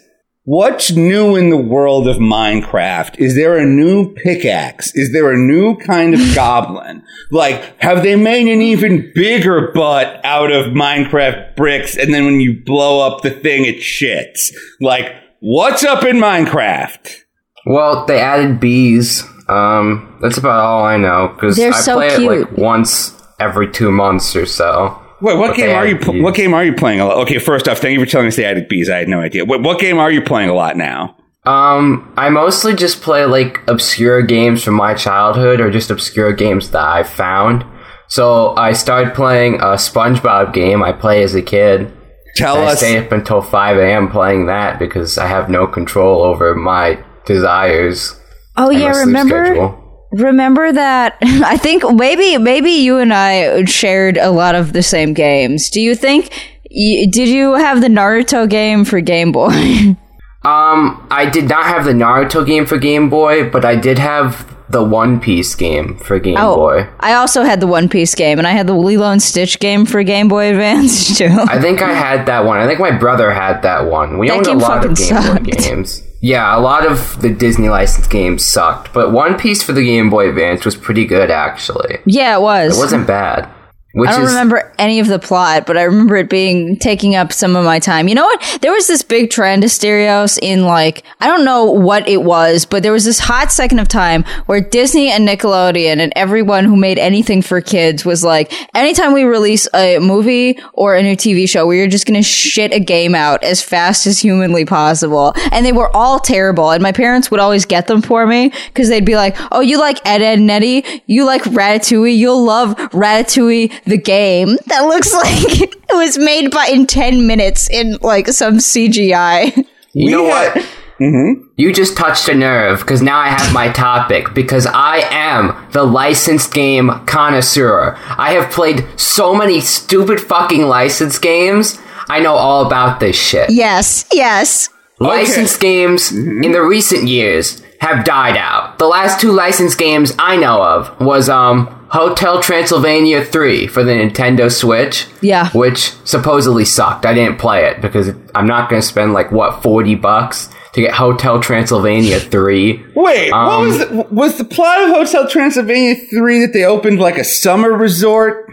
What's 0.49 0.91
new 0.91 1.35
in 1.35 1.49
the 1.49 1.57
world 1.57 2.07
of 2.07 2.19
Minecraft? 2.19 3.19
Is 3.19 3.35
there 3.35 3.57
a 3.57 3.65
new 3.65 4.13
pickaxe? 4.13 4.95
Is 4.95 5.11
there 5.11 5.33
a 5.33 5.37
new 5.37 5.75
kind 5.75 6.13
of 6.13 6.21
goblin? 6.35 7.03
Like, 7.31 7.77
have 7.81 8.01
they 8.01 8.15
made 8.15 8.47
an 8.47 8.61
even 8.61 9.11
bigger 9.13 9.73
butt 9.73 10.21
out 10.23 10.49
of 10.49 10.67
Minecraft 10.67 11.57
bricks 11.57 11.97
and 11.97 12.13
then 12.13 12.23
when 12.23 12.39
you 12.39 12.63
blow 12.63 13.05
up 13.05 13.23
the 13.23 13.31
thing, 13.31 13.65
it 13.65 13.79
shits? 13.79 14.55
Like, 14.79 15.13
what's 15.41 15.83
up 15.83 16.05
in 16.05 16.15
Minecraft? 16.15 17.23
Well, 17.65 18.05
they 18.05 18.21
added 18.21 18.61
bees. 18.61 19.25
Um, 19.49 20.17
that's 20.21 20.37
about 20.37 20.61
all 20.61 20.85
I 20.85 20.95
know 20.95 21.27
because 21.27 21.59
I 21.59 21.71
so 21.71 21.95
play 21.95 22.15
it 22.15 22.21
like 22.21 22.57
once 22.57 23.21
every 23.37 23.69
two 23.69 23.91
months 23.91 24.33
or 24.33 24.45
so. 24.45 24.97
Wait, 25.21 25.37
what 25.37 25.55
game 25.55 25.75
are 25.75 25.87
you? 25.87 25.97
Pl- 25.97 26.21
what 26.21 26.35
game 26.35 26.53
are 26.53 26.63
you 26.63 26.73
playing? 26.73 26.99
a 26.99 27.05
lot? 27.05 27.17
Okay, 27.17 27.39
first 27.39 27.67
off, 27.67 27.79
thank 27.79 27.97
you 27.97 28.05
for 28.05 28.09
telling 28.09 28.27
us 28.27 28.35
the 28.35 28.45
added 28.45 28.67
bees. 28.67 28.89
I 28.89 28.97
had 28.97 29.07
no 29.07 29.19
idea. 29.19 29.45
What, 29.45 29.63
what 29.63 29.79
game 29.79 29.97
are 29.97 30.11
you 30.11 30.21
playing 30.21 30.49
a 30.49 30.53
lot 30.53 30.77
now? 30.77 31.15
Um, 31.45 32.13
I 32.17 32.29
mostly 32.29 32.75
just 32.75 33.01
play 33.01 33.25
like 33.25 33.61
obscure 33.67 34.21
games 34.21 34.63
from 34.63 34.75
my 34.75 34.93
childhood 34.93 35.61
or 35.61 35.71
just 35.71 35.89
obscure 35.89 36.33
games 36.33 36.71
that 36.71 36.83
I 36.83 37.03
found. 37.03 37.65
So 38.09 38.55
I 38.55 38.73
started 38.73 39.13
playing 39.13 39.55
a 39.55 39.75
SpongeBob 39.75 40.53
game 40.53 40.83
I 40.83 40.91
play 40.91 41.23
as 41.23 41.35
a 41.35 41.41
kid. 41.41 41.91
Tell 42.35 42.57
us. 42.57 42.69
I 42.69 42.71
us. 42.73 42.79
stay 42.79 42.97
up 42.97 43.11
until 43.11 43.41
5 43.41 43.77
a.m. 43.77 44.09
playing 44.09 44.45
that 44.47 44.77
because 44.77 45.17
I 45.17 45.27
have 45.27 45.49
no 45.49 45.67
control 45.67 46.21
over 46.21 46.53
my 46.53 47.03
desires. 47.25 48.19
Oh 48.55 48.69
and 48.69 48.79
yeah, 48.79 48.87
my 48.87 48.93
sleep 48.93 49.05
remember? 49.07 49.45
schedule. 49.45 49.86
Remember 50.17 50.71
that? 50.71 51.17
I 51.21 51.57
think 51.57 51.83
maybe 51.93 52.37
maybe 52.37 52.71
you 52.71 52.97
and 52.97 53.13
I 53.13 53.63
shared 53.65 54.17
a 54.17 54.31
lot 54.31 54.55
of 54.55 54.73
the 54.73 54.83
same 54.83 55.13
games. 55.13 55.69
Do 55.69 55.79
you 55.81 55.95
think? 55.95 56.29
y- 56.69 57.05
Did 57.09 57.29
you 57.29 57.53
have 57.53 57.81
the 57.81 57.87
Naruto 57.87 58.49
game 58.49 58.83
for 58.85 58.99
Game 59.01 59.31
Boy? 59.31 59.95
Um, 60.43 61.05
I 61.11 61.25
did 61.29 61.49
not 61.49 61.65
have 61.65 61.83
the 61.83 61.91
Naruto 61.91 62.45
game 62.45 62.65
for 62.65 62.77
Game 62.77 63.09
Boy, 63.09 63.49
but 63.49 63.65
I 63.65 63.75
did 63.75 63.97
have 63.99 64.55
the 64.69 64.81
One 64.81 65.19
Piece 65.19 65.55
game 65.55 65.97
for 65.97 66.19
Game 66.19 66.37
Oh, 66.37 66.55
Boy. 66.55 66.87
I 67.01 67.15
also 67.15 67.43
had 67.43 67.59
the 67.59 67.67
One 67.67 67.89
Piece 67.89 68.15
game, 68.15 68.37
and 68.37 68.47
I 68.47 68.51
had 68.51 68.65
the 68.65 68.73
Lilo 68.73 69.11
and 69.11 69.21
Stitch 69.21 69.59
game 69.59 69.85
for 69.85 70.01
Game 70.03 70.29
Boy 70.29 70.51
Advance 70.51 71.17
too. 71.17 71.27
I 71.49 71.59
think 71.59 71.81
I 71.81 71.91
had 71.91 72.27
that 72.27 72.45
one. 72.45 72.59
I 72.59 72.67
think 72.67 72.79
my 72.79 72.91
brother 72.91 73.29
had 73.31 73.63
that 73.63 73.87
one. 73.89 74.19
We 74.19 74.29
That 74.29 74.37
owned 74.37 74.47
a 74.47 74.53
lot 74.53 74.85
of 74.85 74.95
Game 74.95 75.15
Boy 75.15 75.51
games. 75.51 76.01
Yeah, 76.21 76.57
a 76.57 76.59
lot 76.59 76.85
of 76.85 77.21
the 77.21 77.29
Disney 77.29 77.69
licensed 77.69 78.09
games 78.09 78.43
sucked, 78.43 78.91
but 78.93 79.11
One 79.11 79.37
Piece 79.37 79.61
for 79.61 79.73
the 79.73 79.85
Game 79.85 80.09
Boy 80.09 80.29
Advance 80.29 80.65
was 80.65 80.75
pretty 80.75 81.05
good 81.05 81.29
actually. 81.29 81.99
yeah, 82.05 82.37
it 82.37 82.41
was. 82.41 82.77
It 82.77 82.81
wasn't 82.81 83.07
bad. 83.07 83.49
Which 83.93 84.09
I 84.09 84.17
don't 84.17 84.25
is 84.25 84.29
remember 84.31 84.73
any 84.77 84.99
of 84.99 85.07
the 85.07 85.17
plot, 85.17 85.65
but 85.65 85.77
I 85.77 85.83
remember 85.83 86.17
it 86.17 86.29
being 86.29 86.77
taking 86.77 87.15
up 87.15 87.31
some 87.31 87.55
of 87.55 87.63
my 87.63 87.79
time. 87.79 88.07
You 88.07 88.15
know 88.15 88.25
what? 88.25 88.59
There 88.61 88.71
was 88.71 88.85
this 88.85 89.01
big 89.01 89.29
trend 89.29 89.63
of 89.63 89.69
Asterios 89.69 90.37
in 90.41 90.63
like 90.65 91.03
I 91.21 91.27
don't 91.27 91.45
know 91.45 91.71
what 91.71 92.07
it 92.07 92.21
was, 92.23 92.65
but 92.65 92.83
there 92.83 92.91
was 92.91 93.05
this 93.05 93.17
hot 93.17 93.51
second 93.51 93.79
of 93.79 93.87
time 93.87 94.23
where 94.45 94.59
Disney 94.59 95.09
and 95.09 95.27
Nickelodeon 95.27 95.99
and 95.99 96.11
everyone 96.15 96.65
who 96.65 96.75
made 96.75 96.99
anything 96.99 97.41
for 97.41 97.61
kids 97.61 98.05
was 98.05 98.23
like, 98.25 98.53
anytime 98.75 99.13
we 99.13 99.23
release 99.23 99.67
a 99.73 99.99
movie 99.99 100.59
or 100.73 100.95
a 100.95 101.01
new 101.01 101.15
TV 101.15 101.47
show, 101.47 101.65
we 101.65 101.81
are 101.81 101.87
just 101.87 102.05
gonna 102.05 102.21
shit 102.21 102.73
a 102.73 102.79
game 102.79 103.15
out 103.15 103.41
as 103.43 103.61
fast 103.63 104.05
as 104.05 104.19
humanly 104.19 104.65
possible. 104.65 105.33
And 105.51 105.65
they 105.65 105.71
were 105.71 105.95
all 105.95 106.19
terrible. 106.19 106.71
And 106.71 106.83
my 106.83 106.91
parents 106.91 107.31
would 107.31 107.39
always 107.39 107.65
get 107.65 107.87
them 107.87 108.01
for 108.01 108.27
me 108.27 108.51
because 108.67 108.89
they'd 108.89 109.05
be 109.05 109.15
like, 109.15 109.37
"Oh, 109.51 109.61
you 109.61 109.79
like 109.79 110.05
Ed, 110.05 110.21
Edd 110.21 110.39
n 110.39 110.49
Eddy? 110.49 111.03
You 111.05 111.25
like 111.25 111.43
Ratatouille? 111.43 112.15
You'll 112.15 112.43
love 112.43 112.75
Ratatouille, 112.91 113.71
the 113.85 113.97
game 113.97 114.57
that 114.67 114.81
looks 114.81 115.13
like 115.23 115.61
it 115.61 115.93
was 115.93 116.17
made 116.17 116.51
by 116.51 116.67
in 116.67 116.87
ten 116.87 117.27
minutes 117.27 117.69
in 117.69 117.97
like 118.01 118.27
some 118.27 118.57
CGI." 118.57 119.65
You 119.93 120.11
know 120.11 120.23
We 120.23 120.29
what? 120.29 120.65
Mm-hmm. 120.99 121.47
You 121.57 121.73
just 121.73 121.95
touched 121.95 122.27
a 122.27 122.33
nerve 122.33 122.79
because 122.79 123.01
now 123.01 123.19
I 123.19 123.27
have 123.27 123.53
my 123.53 123.71
topic 123.71 124.33
because 124.33 124.65
I 124.65 124.97
am 125.11 125.55
the 125.71 125.83
licensed 125.83 126.53
game 126.53 126.89
connoisseur. 127.05 127.95
I 128.17 128.33
have 128.33 128.51
played 128.51 128.85
so 128.99 129.35
many 129.35 129.61
stupid 129.61 130.19
fucking 130.19 130.63
licensed 130.63 131.21
games. 131.21 131.79
I 132.09 132.19
know 132.19 132.33
all 132.33 132.65
about 132.65 132.99
this 132.99 133.15
shit. 133.15 133.51
Yes, 133.51 134.05
yes. 134.11 134.69
Licensed 134.99 135.59
games 135.59 136.11
in 136.11 136.51
the 136.51 136.63
recent 136.63 137.07
years 137.07 137.61
have 137.79 138.03
died 138.03 138.35
out. 138.35 138.79
The 138.79 138.87
last 138.87 139.21
two 139.21 139.31
licensed 139.31 139.77
games 139.77 140.13
I 140.17 140.35
know 140.37 140.63
of 140.63 140.99
was 140.99 141.29
um 141.29 141.76
Hotel 141.89 142.41
Transylvania 142.41 143.23
3 143.23 143.67
for 143.67 143.83
the 143.83 143.91
Nintendo 143.91 144.51
Switch. 144.51 145.07
Yeah. 145.21 145.49
Which 145.51 145.91
supposedly 146.05 146.65
sucked. 146.65 147.05
I 147.05 147.13
didn't 147.13 147.37
play 147.39 147.65
it 147.65 147.81
because 147.81 148.09
I'm 148.35 148.47
not 148.47 148.69
going 148.69 148.81
to 148.81 148.87
spend 148.87 149.13
like 149.13 149.31
what 149.31 149.63
40 149.63 149.95
bucks 149.95 150.49
to 150.73 150.81
get 150.81 150.93
Hotel 150.93 151.39
Transylvania 151.39 152.19
3. 152.19 152.85
Wait, 152.95 153.31
what 153.31 153.37
Um, 153.37 153.67
was 153.67 153.79
the, 153.79 154.07
was 154.11 154.37
the 154.37 154.45
plot 154.45 154.83
of 154.83 154.89
Hotel 154.89 155.27
Transylvania 155.29 155.95
three 156.09 156.39
that 156.45 156.53
they 156.53 156.63
opened 156.65 156.99
like 156.99 157.17
a 157.17 157.23
summer 157.23 157.71
resort? 157.71 158.51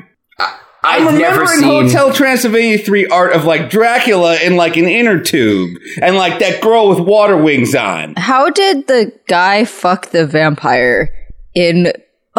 I've 0.86 1.06
I'm 1.08 1.18
never 1.18 1.40
remembering 1.40 1.60
seen 1.60 1.84
Hotel 1.88 2.12
Transylvania 2.12 2.76
3 2.78 3.06
art 3.06 3.32
of 3.32 3.44
like 3.46 3.70
Dracula 3.70 4.36
in 4.40 4.56
like 4.56 4.76
an 4.76 4.84
inner 4.84 5.18
tube 5.18 5.78
and 6.02 6.14
like 6.16 6.38
that 6.40 6.60
girl 6.60 6.90
with 6.90 7.00
water 7.00 7.36
wings 7.38 7.74
on. 7.74 8.14
How 8.16 8.50
did 8.50 8.86
the 8.86 9.10
guy 9.26 9.64
fuck 9.64 10.10
the 10.10 10.26
vampire 10.26 11.08
in 11.54 11.90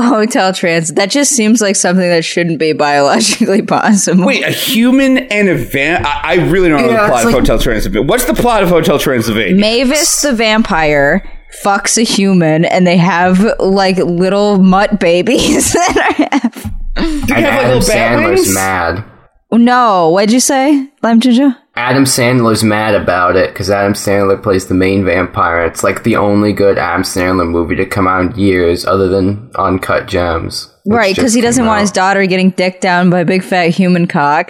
Hotel 0.03 0.53
Trans? 0.53 0.93
That 0.93 1.09
just 1.09 1.31
seems 1.31 1.61
like 1.61 1.75
something 1.75 2.07
that 2.09 2.25
shouldn't 2.25 2.59
be 2.59 2.73
biologically 2.73 3.61
possible. 3.65 4.25
Wait, 4.25 4.43
a 4.43 4.51
human 4.51 5.17
and 5.17 5.47
a 5.49 5.55
van? 5.55 6.05
I, 6.05 6.21
I 6.23 6.33
really 6.49 6.69
don't 6.69 6.81
know 6.81 6.89
Yeah, 6.91 7.03
the 7.03 7.07
plot 7.07 7.19
of 7.21 7.25
like- 7.25 7.35
Hotel 7.35 7.59
Transylvania. 7.59 8.07
What's 8.07 8.25
the 8.25 8.33
plot 8.33 8.63
of 8.63 8.69
Hotel 8.69 8.99
Transylvania? 8.99 9.55
Mavis 9.55 10.21
the 10.21 10.33
vampire 10.33 11.23
fucks 11.63 11.97
a 11.97 12.01
human 12.03 12.65
and 12.65 12.85
they 12.85 12.97
have 12.97 13.39
like 13.59 13.95
little 13.97 14.57
mutt 14.57 14.99
babies 14.99 15.71
that 15.73 16.51
are 16.97 17.01
Do 17.01 17.07
you 17.07 17.09
have 17.11 17.29
like 17.29 17.43
Adam 17.43 17.67
little 17.79 17.87
bat 17.87 18.19
Sandler's 18.19 18.39
wings? 18.39 18.53
mad. 18.53 19.05
No, 19.51 20.09
what'd 20.09 20.31
you 20.33 20.39
say? 20.39 20.89
Lime 21.01 21.21
ginger? 21.21 21.55
Adam 21.77 22.03
Sandler's 22.05 22.63
mad 22.63 22.95
about 22.95 23.35
it 23.35 23.49
because 23.53 23.69
Adam 23.69 23.93
Sandler 23.93 24.41
plays 24.41 24.67
the 24.67 24.73
main 24.73 25.03
vampire. 25.05 25.65
It's 25.65 25.83
like 25.83 26.03
the 26.03 26.15
only 26.15 26.51
good 26.53 26.77
Adam 26.77 27.03
Sandler 27.03 27.47
movie 27.47 27.75
to 27.75 27.85
come 27.85 28.07
out 28.07 28.21
in 28.33 28.39
years, 28.39 28.85
other 28.85 29.07
than 29.09 29.51
Uncut 29.55 30.07
Gems. 30.07 30.73
Right, 30.85 31.15
because 31.15 31.33
he 31.33 31.41
doesn't 31.41 31.63
came 31.63 31.67
want 31.67 31.81
his 31.81 31.91
daughter 31.91 32.25
getting 32.25 32.51
dicked 32.51 32.81
down 32.81 33.09
by 33.09 33.21
a 33.21 33.25
big 33.25 33.43
fat 33.43 33.69
human 33.69 34.07
cock. 34.07 34.49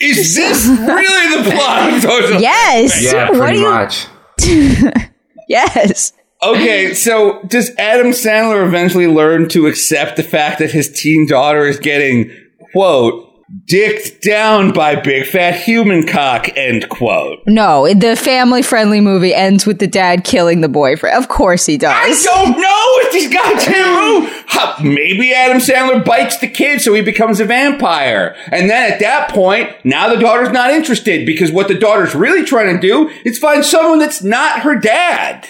Is 0.00 0.34
this 0.34 0.66
really 0.66 1.42
the 1.42 1.50
plot 1.50 1.92
of 1.94 2.02
Hotel 2.02 2.40
Yes. 2.40 3.02
Yeah, 3.02 3.30
what 3.30 3.38
pretty 3.38 3.58
do 3.58 3.60
you? 3.60 3.70
much. 3.70 4.06
Yes. 5.48 6.12
Okay, 6.42 6.94
so 6.94 7.42
does 7.48 7.70
Adam 7.76 8.08
Sandler 8.08 8.66
eventually 8.66 9.06
learn 9.06 9.48
to 9.50 9.66
accept 9.66 10.16
the 10.16 10.22
fact 10.22 10.58
that 10.58 10.70
his 10.70 10.90
teen 10.90 11.26
daughter 11.26 11.66
is 11.66 11.78
getting, 11.78 12.30
quote, 12.72 13.30
dicked 13.66 14.22
down 14.22 14.72
by 14.72 14.96
big 14.96 15.26
fat 15.26 15.54
human 15.54 16.06
cock, 16.06 16.48
end 16.56 16.88
quote? 16.88 17.40
No, 17.46 17.92
the 17.92 18.16
family-friendly 18.16 19.00
movie 19.00 19.34
ends 19.34 19.66
with 19.66 19.78
the 19.78 19.86
dad 19.86 20.24
killing 20.24 20.60
the 20.60 20.68
boyfriend. 20.68 21.16
Of 21.16 21.28
course 21.28 21.66
he 21.66 21.78
does 21.78 21.92
I 21.94 22.08
does. 22.08 22.24
don't 22.24 22.50
know 22.50 22.86
if 23.02 23.12
these 23.12 23.32
goddamn 23.32 24.22
move. 24.22 24.44
Huh, 24.48 24.82
Maybe 24.82 25.32
Adam 25.32 25.58
Sandler 25.58 26.04
bites 26.04 26.38
the 26.38 26.48
kid 26.48 26.80
so 26.80 26.94
he 26.94 27.02
becomes 27.02 27.40
a 27.40 27.44
vampire. 27.44 28.36
And 28.50 28.68
then 28.68 28.92
at 28.92 29.00
that 29.00 29.30
point, 29.30 29.70
now 29.84 30.08
the 30.08 30.20
daughter's 30.20 30.50
not 30.50 30.70
interested 30.70 31.24
because 31.26 31.52
what 31.52 31.68
the 31.68 31.74
daughter's 31.78 32.14
really 32.14 32.44
trying 32.44 32.74
to 32.74 32.80
do 32.80 33.08
is 33.24 33.38
find 33.38 33.64
someone 33.64 33.98
that's 33.98 34.22
not 34.22 34.60
her 34.60 34.74
dad. 34.74 35.48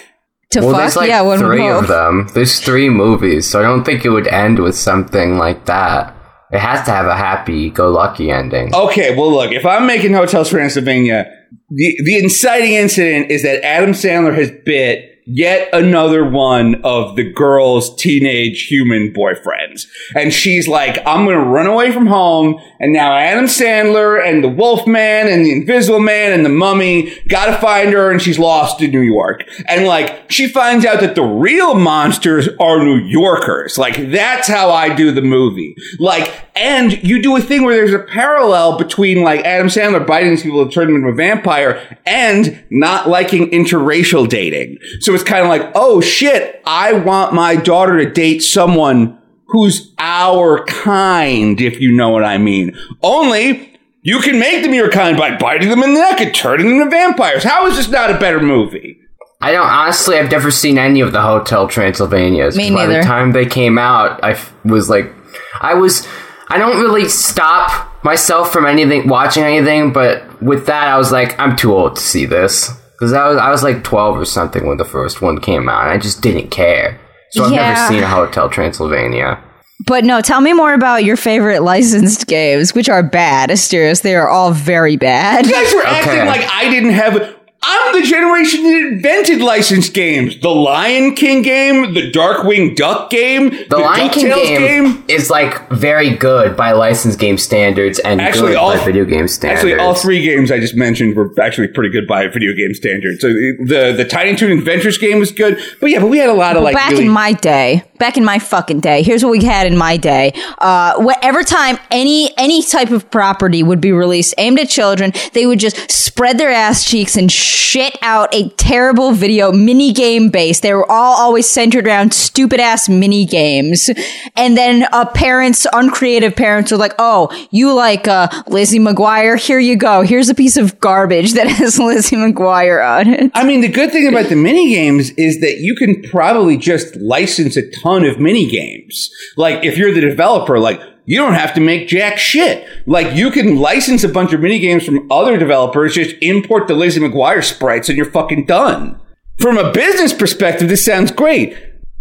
To 0.51 0.59
Well, 0.61 0.71
fuck, 0.71 0.79
there's 0.81 0.95
like 0.95 1.09
yeah, 1.09 1.21
one 1.21 1.39
would 1.39 1.45
three 1.47 1.67
of 1.67 1.87
them. 1.87 2.29
There's 2.33 2.59
three 2.59 2.87
movies, 2.87 3.49
so 3.49 3.59
I 3.59 3.63
don't 3.63 3.83
think 3.83 4.05
it 4.05 4.09
would 4.09 4.27
end 4.27 4.59
with 4.59 4.75
something 4.77 5.37
like 5.37 5.65
that. 5.65 6.14
It 6.51 6.59
has 6.59 6.85
to 6.85 6.91
have 6.91 7.07
a 7.07 7.15
happy-go-lucky 7.15 8.29
ending. 8.29 8.73
Okay, 8.73 9.15
well, 9.15 9.31
look, 9.31 9.51
if 9.51 9.65
I'm 9.65 9.87
making 9.87 10.13
Hotel 10.13 10.45
Transylvania, 10.45 11.25
the, 11.69 11.97
the 12.03 12.17
inciting 12.17 12.73
incident 12.73 13.31
is 13.31 13.43
that 13.43 13.63
Adam 13.63 13.91
Sandler 13.91 14.35
has 14.35 14.51
bit 14.51 15.14
yet 15.25 15.69
another 15.73 16.23
one 16.23 16.81
of 16.83 17.15
the 17.15 17.31
girl's 17.31 17.95
teenage 17.95 18.67
human 18.67 19.11
boyfriends. 19.11 19.87
And 20.15 20.31
she's 20.31 20.67
like, 20.67 20.99
I'm 21.05 21.25
going 21.25 21.37
to 21.37 21.43
run 21.43 21.65
away 21.65 21.91
from 21.91 22.05
home. 22.05 22.59
And 22.79 22.93
now 22.93 23.17
Adam 23.17 23.45
Sandler 23.45 24.23
and 24.23 24.43
the 24.43 24.49
Wolfman 24.49 25.27
and 25.27 25.45
the 25.45 25.51
Invisible 25.51 25.99
Man 25.99 26.31
and 26.31 26.45
the 26.45 26.49
Mummy 26.49 27.13
got 27.27 27.47
to 27.47 27.57
find 27.57 27.91
her 27.93 28.11
and 28.11 28.21
she's 28.21 28.37
lost 28.37 28.81
in 28.81 28.91
New 28.91 29.01
York. 29.01 29.43
And 29.67 29.85
like, 29.85 30.29
she 30.29 30.47
finds 30.47 30.85
out 30.85 30.99
that 30.99 31.15
the 31.15 31.23
real 31.23 31.73
monsters 31.73 32.47
are 32.59 32.83
New 32.83 32.97
Yorkers. 32.97 33.77
Like, 33.77 34.11
that's 34.11 34.47
how 34.47 34.69
I 34.69 34.93
do 34.93 35.11
the 35.11 35.21
movie. 35.21 35.75
Like, 35.97 36.31
and 36.55 37.03
you 37.03 37.21
do 37.21 37.35
a 37.35 37.41
thing 37.41 37.63
where 37.63 37.75
there's 37.75 37.93
a 37.93 37.99
parallel 37.99 38.77
between 38.77 39.23
like 39.23 39.43
Adam 39.43 39.67
Sandler 39.67 40.05
biting 40.05 40.29
these 40.29 40.43
people 40.43 40.65
to 40.65 40.71
turn 40.71 40.87
them 40.87 40.97
into 40.97 41.09
a 41.09 41.13
vampire 41.13 41.81
and 42.05 42.63
not 42.69 43.09
liking 43.09 43.49
interracial 43.49 44.27
dating. 44.29 44.77
So 44.99 45.14
was 45.15 45.23
kind 45.23 45.41
of 45.41 45.47
like, 45.47 45.71
oh 45.75 46.01
shit, 46.01 46.61
I 46.65 46.91
want 46.93 47.33
my 47.33 47.55
daughter 47.55 48.03
to 48.03 48.09
date 48.11 48.39
someone 48.43 49.17
who's 49.47 49.93
our 49.99 50.65
kind, 50.65 51.61
if 51.61 51.79
you 51.79 51.95
know 51.95 52.09
what 52.09 52.23
I 52.25 52.37
mean. 52.37 52.77
Only 53.01 53.77
you 54.01 54.19
can 54.19 54.39
make 54.39 54.63
them 54.63 54.73
your 54.73 54.89
kind 54.91 55.17
by 55.17 55.37
biting 55.37 55.69
them 55.69 55.81
in 55.83 55.93
the 55.93 55.99
neck 56.01 56.19
and 56.19 56.35
turning 56.35 56.67
them 56.67 56.81
into 56.81 56.89
vampires. 56.91 57.43
How 57.43 57.65
is 57.67 57.77
this 57.77 57.89
not 57.89 58.11
a 58.11 58.17
better 58.19 58.41
movie? 58.41 58.99
I 59.41 59.51
don't 59.51 59.67
honestly. 59.67 60.17
I've 60.17 60.31
never 60.31 60.51
seen 60.51 60.77
any 60.77 61.01
of 61.01 61.11
the 61.11 61.21
Hotel 61.21 61.67
Transylvanias. 61.67 62.55
Me 62.55 62.69
By 62.71 62.87
neither. 62.87 62.97
the 62.99 63.03
time 63.03 63.31
they 63.31 63.45
came 63.45 63.77
out, 63.77 64.21
I 64.23 64.31
f- 64.31 64.53
was 64.65 64.89
like, 64.89 65.13
I 65.61 65.73
was. 65.75 66.07
I 66.47 66.57
don't 66.57 66.79
really 66.79 67.07
stop 67.09 68.03
myself 68.03 68.51
from 68.53 68.65
anything, 68.65 69.07
watching 69.07 69.43
anything. 69.43 69.93
But 69.93 70.41
with 70.41 70.65
that, 70.67 70.87
I 70.87 70.97
was 70.97 71.11
like, 71.11 71.39
I'm 71.39 71.55
too 71.55 71.73
old 71.73 71.95
to 71.95 72.01
see 72.01 72.25
this 72.25 72.71
because 72.97 73.13
I 73.13 73.27
was 73.27 73.37
I 73.37 73.49
was 73.51 73.63
like 73.63 73.83
12 73.83 74.17
or 74.17 74.25
something 74.25 74.65
when 74.67 74.77
the 74.77 74.85
first 74.85 75.21
one 75.21 75.39
came 75.39 75.69
out. 75.69 75.83
and 75.83 75.91
I 75.91 75.97
just 75.97 76.21
didn't 76.21 76.49
care. 76.49 76.99
So 77.31 77.43
I've 77.45 77.51
Yeah. 77.51 77.73
never 77.73 77.93
seen 77.93 78.03
a 78.03 78.07
Hotel 78.07 78.49
Transylvania. 78.49 79.39
But 79.85 80.05
no, 80.05 80.21
tell 80.21 80.39
me 80.39 80.53
more 80.53 80.73
about 80.73 81.03
your 81.03 81.17
favorite 81.17 81.61
licensed 81.61 82.27
games, 82.27 82.73
which 82.73 82.87
are 82.87 83.03
bad. 83.03 83.49
Asterios, 83.49 84.01
they 84.03 84.15
are 84.15 84.29
all 84.29 84.51
very 84.51 84.95
bad. 84.95 85.45
You 85.45 85.51
guys 85.51 85.73
were 85.73 85.85
acting 85.85 86.25
like 86.27 86.47
I 86.49 86.69
didn't 86.69 86.91
have. 86.91 87.34
I'm 87.67 87.99
the 87.99 88.05
generation 88.05 88.63
that 88.63 88.77
invented 88.93 89.41
licensed 89.41 89.93
games. 89.93 90.39
The 90.39 90.49
Lion 90.49 91.15
King 91.15 91.41
game, 91.41 91.93
the 91.95 92.11
Darkwing 92.11 92.75
Duck 92.75 93.09
game, 93.09 93.49
The, 93.69 93.77
Lion 93.77 94.09
King 94.11 94.27
DuckTales 94.27 94.57
game, 94.57 95.03
is 95.07 95.29
like 95.31 95.67
very 95.69 96.15
good 96.15 96.55
by 96.55 96.73
licensed 96.73 97.17
game 97.19 97.37
standards 97.39 97.97
and 97.99 98.21
Actually, 98.21 98.51
good 98.51 98.57
all- 98.57 98.77
by 98.77 98.85
video 98.85 99.03
game 99.05 99.27
standards. 99.27 99.63
Actually, 99.63 99.79
all 99.79 99.95
three 99.95 100.23
games 100.23 100.51
I 100.51 100.59
just 100.59 100.75
mentioned 100.75 101.15
were 101.15 101.33
actually 101.41 101.67
pretty 101.69 101.89
good 101.89 102.07
by 102.07 102.27
video 102.27 102.53
game 102.53 102.73
standards. 102.75 103.21
So 103.21 103.29
the 103.29 103.93
the 103.97 104.05
Tiny 104.05 104.35
Toon 104.35 104.51
Adventures 104.57 104.97
game 104.99 105.17
was 105.17 105.31
good, 105.31 105.59
but 105.81 105.89
yeah, 105.89 105.99
but 105.99 106.07
we 106.07 106.19
had 106.19 106.29
a 106.29 106.33
lot 106.33 106.55
of 106.57 106.63
like 106.63 106.75
back 106.75 106.91
really, 106.91 107.05
in 107.05 107.11
my 107.11 107.33
day, 107.33 107.83
back 107.97 108.15
in 108.17 108.23
my 108.23 108.37
fucking 108.37 108.81
day, 108.81 109.01
here's 109.01 109.23
what 109.23 109.31
we 109.31 109.43
had 109.43 109.65
in 109.65 109.75
my 109.77 109.97
day. 109.97 110.33
Uh, 110.59 110.95
whatever 111.01 111.41
time 111.43 111.79
any 111.89 112.31
any 112.37 112.61
type 112.61 112.91
of 112.91 113.09
property 113.09 113.63
would 113.63 113.81
be 113.81 113.91
released 113.91 114.35
aimed 114.37 114.59
at 114.59 114.69
children, 114.69 115.11
they 115.33 115.47
would 115.47 115.59
just 115.59 115.89
spread 115.89 116.37
their 116.37 116.51
ass 116.51 116.83
cheeks 116.83 117.15
and 117.17 117.31
shit 117.55 117.97
out 118.01 118.33
a 118.33 118.49
terrible 118.49 119.11
video 119.11 119.51
mini 119.51 119.93
game 119.93 120.29
base. 120.29 120.59
They 120.59 120.73
were 120.73 120.89
all 120.91 121.15
always 121.19 121.49
centered 121.49 121.87
around 121.87 122.13
stupid 122.13 122.59
ass 122.59 122.89
mini 122.89 123.25
games, 123.25 123.89
and 124.35 124.57
then 124.57 124.87
uh, 124.91 125.05
parents, 125.05 125.65
uncreative 125.73 126.35
parents, 126.35 126.71
were 126.71 126.77
like, 126.77 126.93
"Oh, 126.99 127.29
you 127.51 127.73
like 127.73 128.07
uh, 128.07 128.27
Lizzie 128.47 128.79
McGuire? 128.79 129.39
Here 129.39 129.59
you 129.59 129.75
go. 129.75 130.01
Here's 130.01 130.29
a 130.29 130.35
piece 130.35 130.57
of 130.57 130.79
garbage 130.79 131.33
that 131.33 131.47
has 131.59 131.79
Lizzie 131.79 132.17
McGuire 132.17 132.85
on 132.85 133.07
it." 133.07 133.31
I 133.33 133.45
mean, 133.45 133.61
the 133.61 133.69
good 133.69 133.91
thing 133.91 134.07
about 134.07 134.29
the 134.29 134.35
mini 134.35 134.69
games 134.69 135.11
is 135.11 135.39
that 135.41 135.59
you 135.59 135.75
can 135.75 136.01
probably 136.03 136.57
just 136.57 136.95
license 136.97 137.57
a 137.57 137.69
ton 137.81 138.05
of 138.05 138.19
mini 138.19 138.47
games. 138.49 139.09
Like 139.37 139.63
if 139.63 139.77
you're 139.77 139.93
the 139.93 140.01
developer, 140.01 140.59
like 140.59 140.81
you 141.05 141.17
don't 141.17 141.33
have 141.33 141.53
to 141.53 141.61
make 141.61 141.87
jack 141.87 142.17
shit. 142.17 142.67
Like 142.85 143.15
you 143.15 143.31
can 143.31 143.57
license 143.57 144.03
a 144.03 144.09
bunch 144.09 144.33
of 144.33 144.41
mini 144.41 144.59
games 144.59 144.85
from 144.85 145.11
other 145.11 145.37
developers, 145.37 145.93
just 145.95 146.15
import 146.21 146.67
the 146.67 146.73
Lizzie 146.73 146.99
McGuire 147.01 147.43
sprites, 147.43 147.89
and 147.89 147.97
you're 147.97 148.11
fucking 148.11 148.45
done. 148.45 148.99
From 149.39 149.57
a 149.57 149.71
business 149.71 150.13
perspective, 150.13 150.69
this 150.69 150.83
sounds 150.85 151.11
great, 151.11 151.55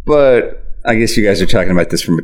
but 0.06 0.62
I 0.84 0.94
guess 0.96 1.16
you 1.16 1.24
guys 1.26 1.42
are 1.42 1.46
talking 1.46 1.72
about 1.72 1.90
this 1.90 2.02
from 2.02 2.18
a 2.18 2.22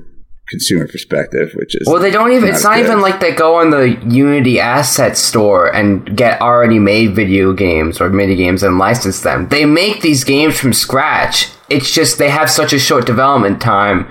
consumer 0.49 0.87
perspective, 0.87 1.53
which 1.55 1.75
is 1.77 1.87
Well, 1.87 2.01
they 2.01 2.11
don't 2.11 2.33
even. 2.33 2.47
Not 2.49 2.55
It's 2.55 2.65
not 2.65 2.77
good. 2.77 2.87
even 2.87 3.01
like 3.01 3.21
they 3.21 3.33
go 3.35 3.57
on 3.57 3.71
the 3.71 3.97
Unity 4.09 4.59
asset 4.61 5.17
store 5.17 5.73
and 5.75 6.17
get 6.17 6.41
already 6.41 6.79
made 6.79 7.15
video 7.15 7.53
games 7.53 8.01
or 8.01 8.09
mini 8.11 8.37
games 8.37 8.63
and 8.63 8.79
license 8.79 9.21
them. 9.21 9.49
They 9.49 9.65
make 9.65 10.03
these 10.03 10.25
games 10.25 10.59
from 10.59 10.73
scratch. 10.73 11.49
It's 11.69 11.91
just 11.93 12.19
they 12.19 12.31
have 12.31 12.51
such 12.51 12.73
a 12.73 12.79
short 12.79 13.07
development 13.07 13.61
time. 13.61 14.07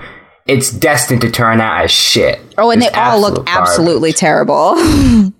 It's 0.50 0.70
destined 0.70 1.20
to 1.22 1.30
turn 1.30 1.60
out 1.60 1.84
as 1.84 1.90
shit. 1.90 2.40
Oh, 2.58 2.70
and 2.70 2.82
It's 2.82 2.90
they 2.92 2.98
all 3.00 3.20
look 3.20 3.36
garbage. 3.46 3.54
absolutely 3.54 4.12
terrible. 4.12 4.74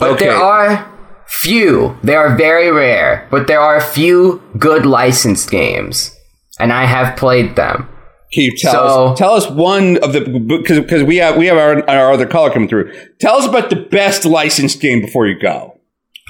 But 0.00 0.10
Okay. 0.12 0.24
there 0.26 0.34
are 0.36 0.86
few. 1.28 1.96
They 2.02 2.16
are 2.16 2.34
very 2.36 2.70
rare, 2.72 3.28
but 3.30 3.46
there 3.46 3.60
are 3.60 3.76
a 3.76 3.80
few 3.80 4.42
good 4.58 4.84
licensed 4.86 5.50
games, 5.50 6.10
and 6.58 6.72
I 6.72 6.84
have 6.86 7.16
played 7.16 7.54
them. 7.54 7.88
Can 8.32 8.42
you 8.42 8.56
tell 8.56 8.72
So- 8.72 9.06
us? 9.12 9.18
Tell 9.18 9.34
us 9.34 9.48
one 9.48 9.98
of 9.98 10.12
the 10.12 10.20
because 10.22 10.80
because 10.80 11.04
we 11.04 11.16
have 11.18 11.36
we 11.36 11.46
have 11.46 11.56
our 11.58 11.88
our 11.88 12.12
other 12.12 12.26
caller 12.26 12.50
coming 12.50 12.68
through. 12.68 12.90
Tell 13.20 13.36
us 13.36 13.46
about 13.46 13.70
the 13.70 13.76
best 13.76 14.24
licensed 14.24 14.80
game 14.80 15.00
before 15.00 15.28
you 15.28 15.38
go. 15.38 15.78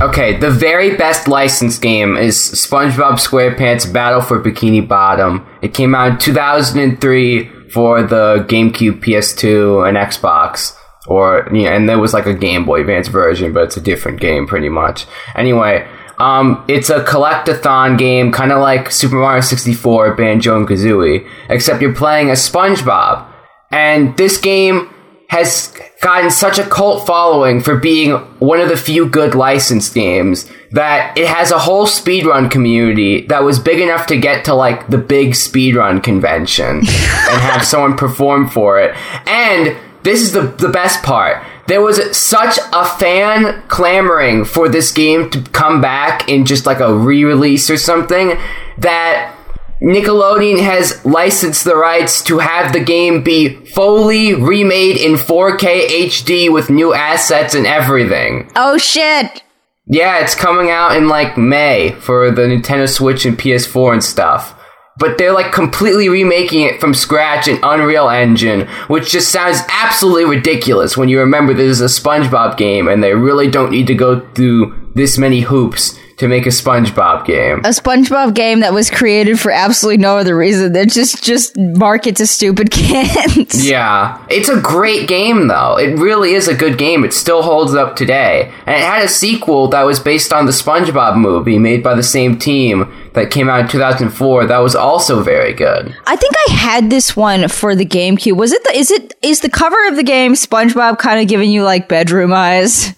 Okay, 0.02 0.36
the 0.36 0.50
very 0.50 0.96
best 0.96 1.26
licensed 1.28 1.80
game 1.80 2.16
is 2.18 2.36
SpongeBob 2.36 3.14
SquarePants 3.26 3.90
Battle 3.90 4.20
for 4.20 4.42
Bikini 4.42 4.86
Bottom. 4.86 5.46
It 5.62 5.72
came 5.72 5.94
out 5.94 6.10
in 6.10 6.18
2003 6.18 7.48
for 7.74 8.02
the 8.02 8.46
GameCube, 8.48 9.00
PS2, 9.00 9.88
and 9.88 9.96
Xbox. 9.96 10.78
Or, 11.06 11.48
yeah, 11.52 11.74
and 11.74 11.88
there 11.88 11.98
was 11.98 12.14
like 12.14 12.26
a 12.26 12.32
Game 12.32 12.64
Boy 12.64 12.80
Advance 12.80 13.08
version, 13.08 13.52
but 13.52 13.64
it's 13.64 13.76
a 13.76 13.80
different 13.80 14.20
game 14.20 14.46
pretty 14.46 14.68
much. 14.68 15.06
Anyway, 15.34 15.86
um, 16.18 16.64
it's 16.68 16.88
a 16.88 17.04
collectathon 17.04 17.98
game, 17.98 18.30
kind 18.30 18.52
of 18.52 18.60
like 18.60 18.90
Super 18.92 19.16
Mario 19.16 19.40
64, 19.40 20.14
Banjo 20.14 20.56
and 20.56 20.68
Kazooie, 20.68 21.28
except 21.50 21.82
you're 21.82 21.94
playing 21.94 22.30
as 22.30 22.48
SpongeBob. 22.48 23.26
And 23.70 24.16
this 24.16 24.38
game 24.38 24.93
has 25.34 25.76
gotten 26.00 26.30
such 26.30 26.60
a 26.60 26.62
cult 26.62 27.04
following 27.08 27.60
for 27.60 27.76
being 27.76 28.12
one 28.38 28.60
of 28.60 28.68
the 28.68 28.76
few 28.76 29.08
good 29.08 29.34
licensed 29.34 29.92
games 29.92 30.48
that 30.70 31.18
it 31.18 31.26
has 31.26 31.50
a 31.50 31.58
whole 31.58 31.86
speedrun 31.86 32.48
community 32.48 33.26
that 33.26 33.42
was 33.42 33.58
big 33.58 33.80
enough 33.80 34.06
to 34.06 34.16
get 34.16 34.44
to 34.44 34.54
like 34.54 34.86
the 34.86 34.98
big 34.98 35.32
speedrun 35.32 36.00
convention 36.00 36.76
and 36.76 36.86
have 36.86 37.64
someone 37.64 37.96
perform 37.96 38.48
for 38.48 38.78
it. 38.78 38.94
And 39.26 39.76
this 40.04 40.20
is 40.22 40.30
the 40.32 40.42
the 40.42 40.68
best 40.68 41.02
part. 41.02 41.44
There 41.66 41.82
was 41.82 42.16
such 42.16 42.56
a 42.72 42.84
fan 42.84 43.60
clamoring 43.66 44.44
for 44.44 44.68
this 44.68 44.92
game 44.92 45.30
to 45.30 45.40
come 45.50 45.80
back 45.80 46.28
in 46.28 46.46
just 46.46 46.64
like 46.64 46.78
a 46.78 46.94
re-release 46.94 47.70
or 47.70 47.76
something 47.76 48.38
that 48.78 49.34
Nickelodeon 49.82 50.62
has 50.62 51.04
licensed 51.04 51.64
the 51.64 51.76
rights 51.76 52.22
to 52.22 52.38
have 52.38 52.72
the 52.72 52.80
game 52.80 53.22
be 53.22 53.54
fully 53.66 54.34
remade 54.34 54.96
in 54.96 55.14
4K 55.14 55.88
HD 56.06 56.52
with 56.52 56.70
new 56.70 56.94
assets 56.94 57.54
and 57.54 57.66
everything. 57.66 58.50
oh 58.56 58.78
shit! 58.78 59.42
Yeah, 59.86 60.20
it's 60.20 60.34
coming 60.34 60.70
out 60.70 60.96
in 60.96 61.08
like 61.08 61.36
May 61.36 61.90
for 62.00 62.30
the 62.30 62.42
Nintendo 62.42 62.88
Switch 62.88 63.26
and 63.26 63.36
PS4 63.38 63.92
and 63.92 64.04
stuff. 64.04 64.58
But 64.96 65.18
they're 65.18 65.32
like 65.32 65.52
completely 65.52 66.08
remaking 66.08 66.62
it 66.62 66.80
from 66.80 66.94
scratch 66.94 67.48
in 67.48 67.58
Unreal 67.64 68.08
Engine, 68.08 68.68
which 68.86 69.10
just 69.10 69.32
sounds 69.32 69.58
absolutely 69.68 70.24
ridiculous 70.24 70.96
when 70.96 71.08
you 71.08 71.18
remember 71.18 71.52
this 71.52 71.80
is 71.80 71.80
a 71.80 72.00
SpongeBob 72.00 72.56
game 72.56 72.86
and 72.86 73.02
they 73.02 73.12
really 73.12 73.50
don't 73.50 73.72
need 73.72 73.88
to 73.88 73.94
go 73.94 74.20
through 74.34 74.92
this 74.94 75.18
many 75.18 75.40
hoops 75.40 75.98
to 76.16 76.28
make 76.28 76.46
a 76.46 76.50
SpongeBob 76.50 77.24
game. 77.24 77.58
A 77.58 77.70
SpongeBob 77.70 78.34
game 78.34 78.60
that 78.60 78.72
was 78.72 78.90
created 78.90 79.40
for 79.40 79.50
absolutely 79.50 79.98
no 80.02 80.18
other 80.18 80.36
reason 80.36 80.72
than 80.72 80.88
just 80.88 81.22
just 81.22 81.56
market 81.58 82.16
to 82.16 82.26
stupid 82.26 82.70
kids. 82.70 83.68
Yeah, 83.68 84.24
it's 84.30 84.48
a 84.48 84.60
great 84.60 85.08
game 85.08 85.48
though. 85.48 85.76
It 85.78 85.98
really 85.98 86.34
is 86.34 86.48
a 86.48 86.54
good 86.54 86.78
game. 86.78 87.04
It 87.04 87.12
still 87.12 87.42
holds 87.42 87.74
up 87.74 87.96
today. 87.96 88.52
And 88.66 88.76
it 88.76 88.82
had 88.82 89.04
a 89.04 89.08
sequel 89.08 89.68
that 89.68 89.82
was 89.82 90.00
based 90.00 90.32
on 90.32 90.46
the 90.46 90.52
SpongeBob 90.52 91.16
movie 91.16 91.58
made 91.58 91.82
by 91.82 91.94
the 91.94 92.02
same 92.02 92.38
team 92.38 92.92
that 93.14 93.30
came 93.30 93.48
out 93.48 93.60
in 93.60 93.68
2004 93.68 94.46
that 94.46 94.58
was 94.58 94.74
also 94.74 95.22
very 95.22 95.52
good. 95.52 95.94
I 96.06 96.16
think 96.16 96.34
I 96.48 96.52
had 96.52 96.90
this 96.90 97.16
one 97.16 97.48
for 97.48 97.74
the 97.76 97.86
GameCube. 97.86 98.36
Was 98.36 98.52
it 98.52 98.62
the 98.64 98.76
is 98.76 98.90
it 98.90 99.14
is 99.22 99.40
the 99.40 99.50
cover 99.50 99.86
of 99.88 99.96
the 99.96 100.02
game 100.02 100.34
SpongeBob 100.34 100.98
kind 100.98 101.20
of 101.20 101.28
giving 101.28 101.50
you 101.50 101.62
like 101.62 101.88
bedroom 101.88 102.32
eyes? 102.32 102.92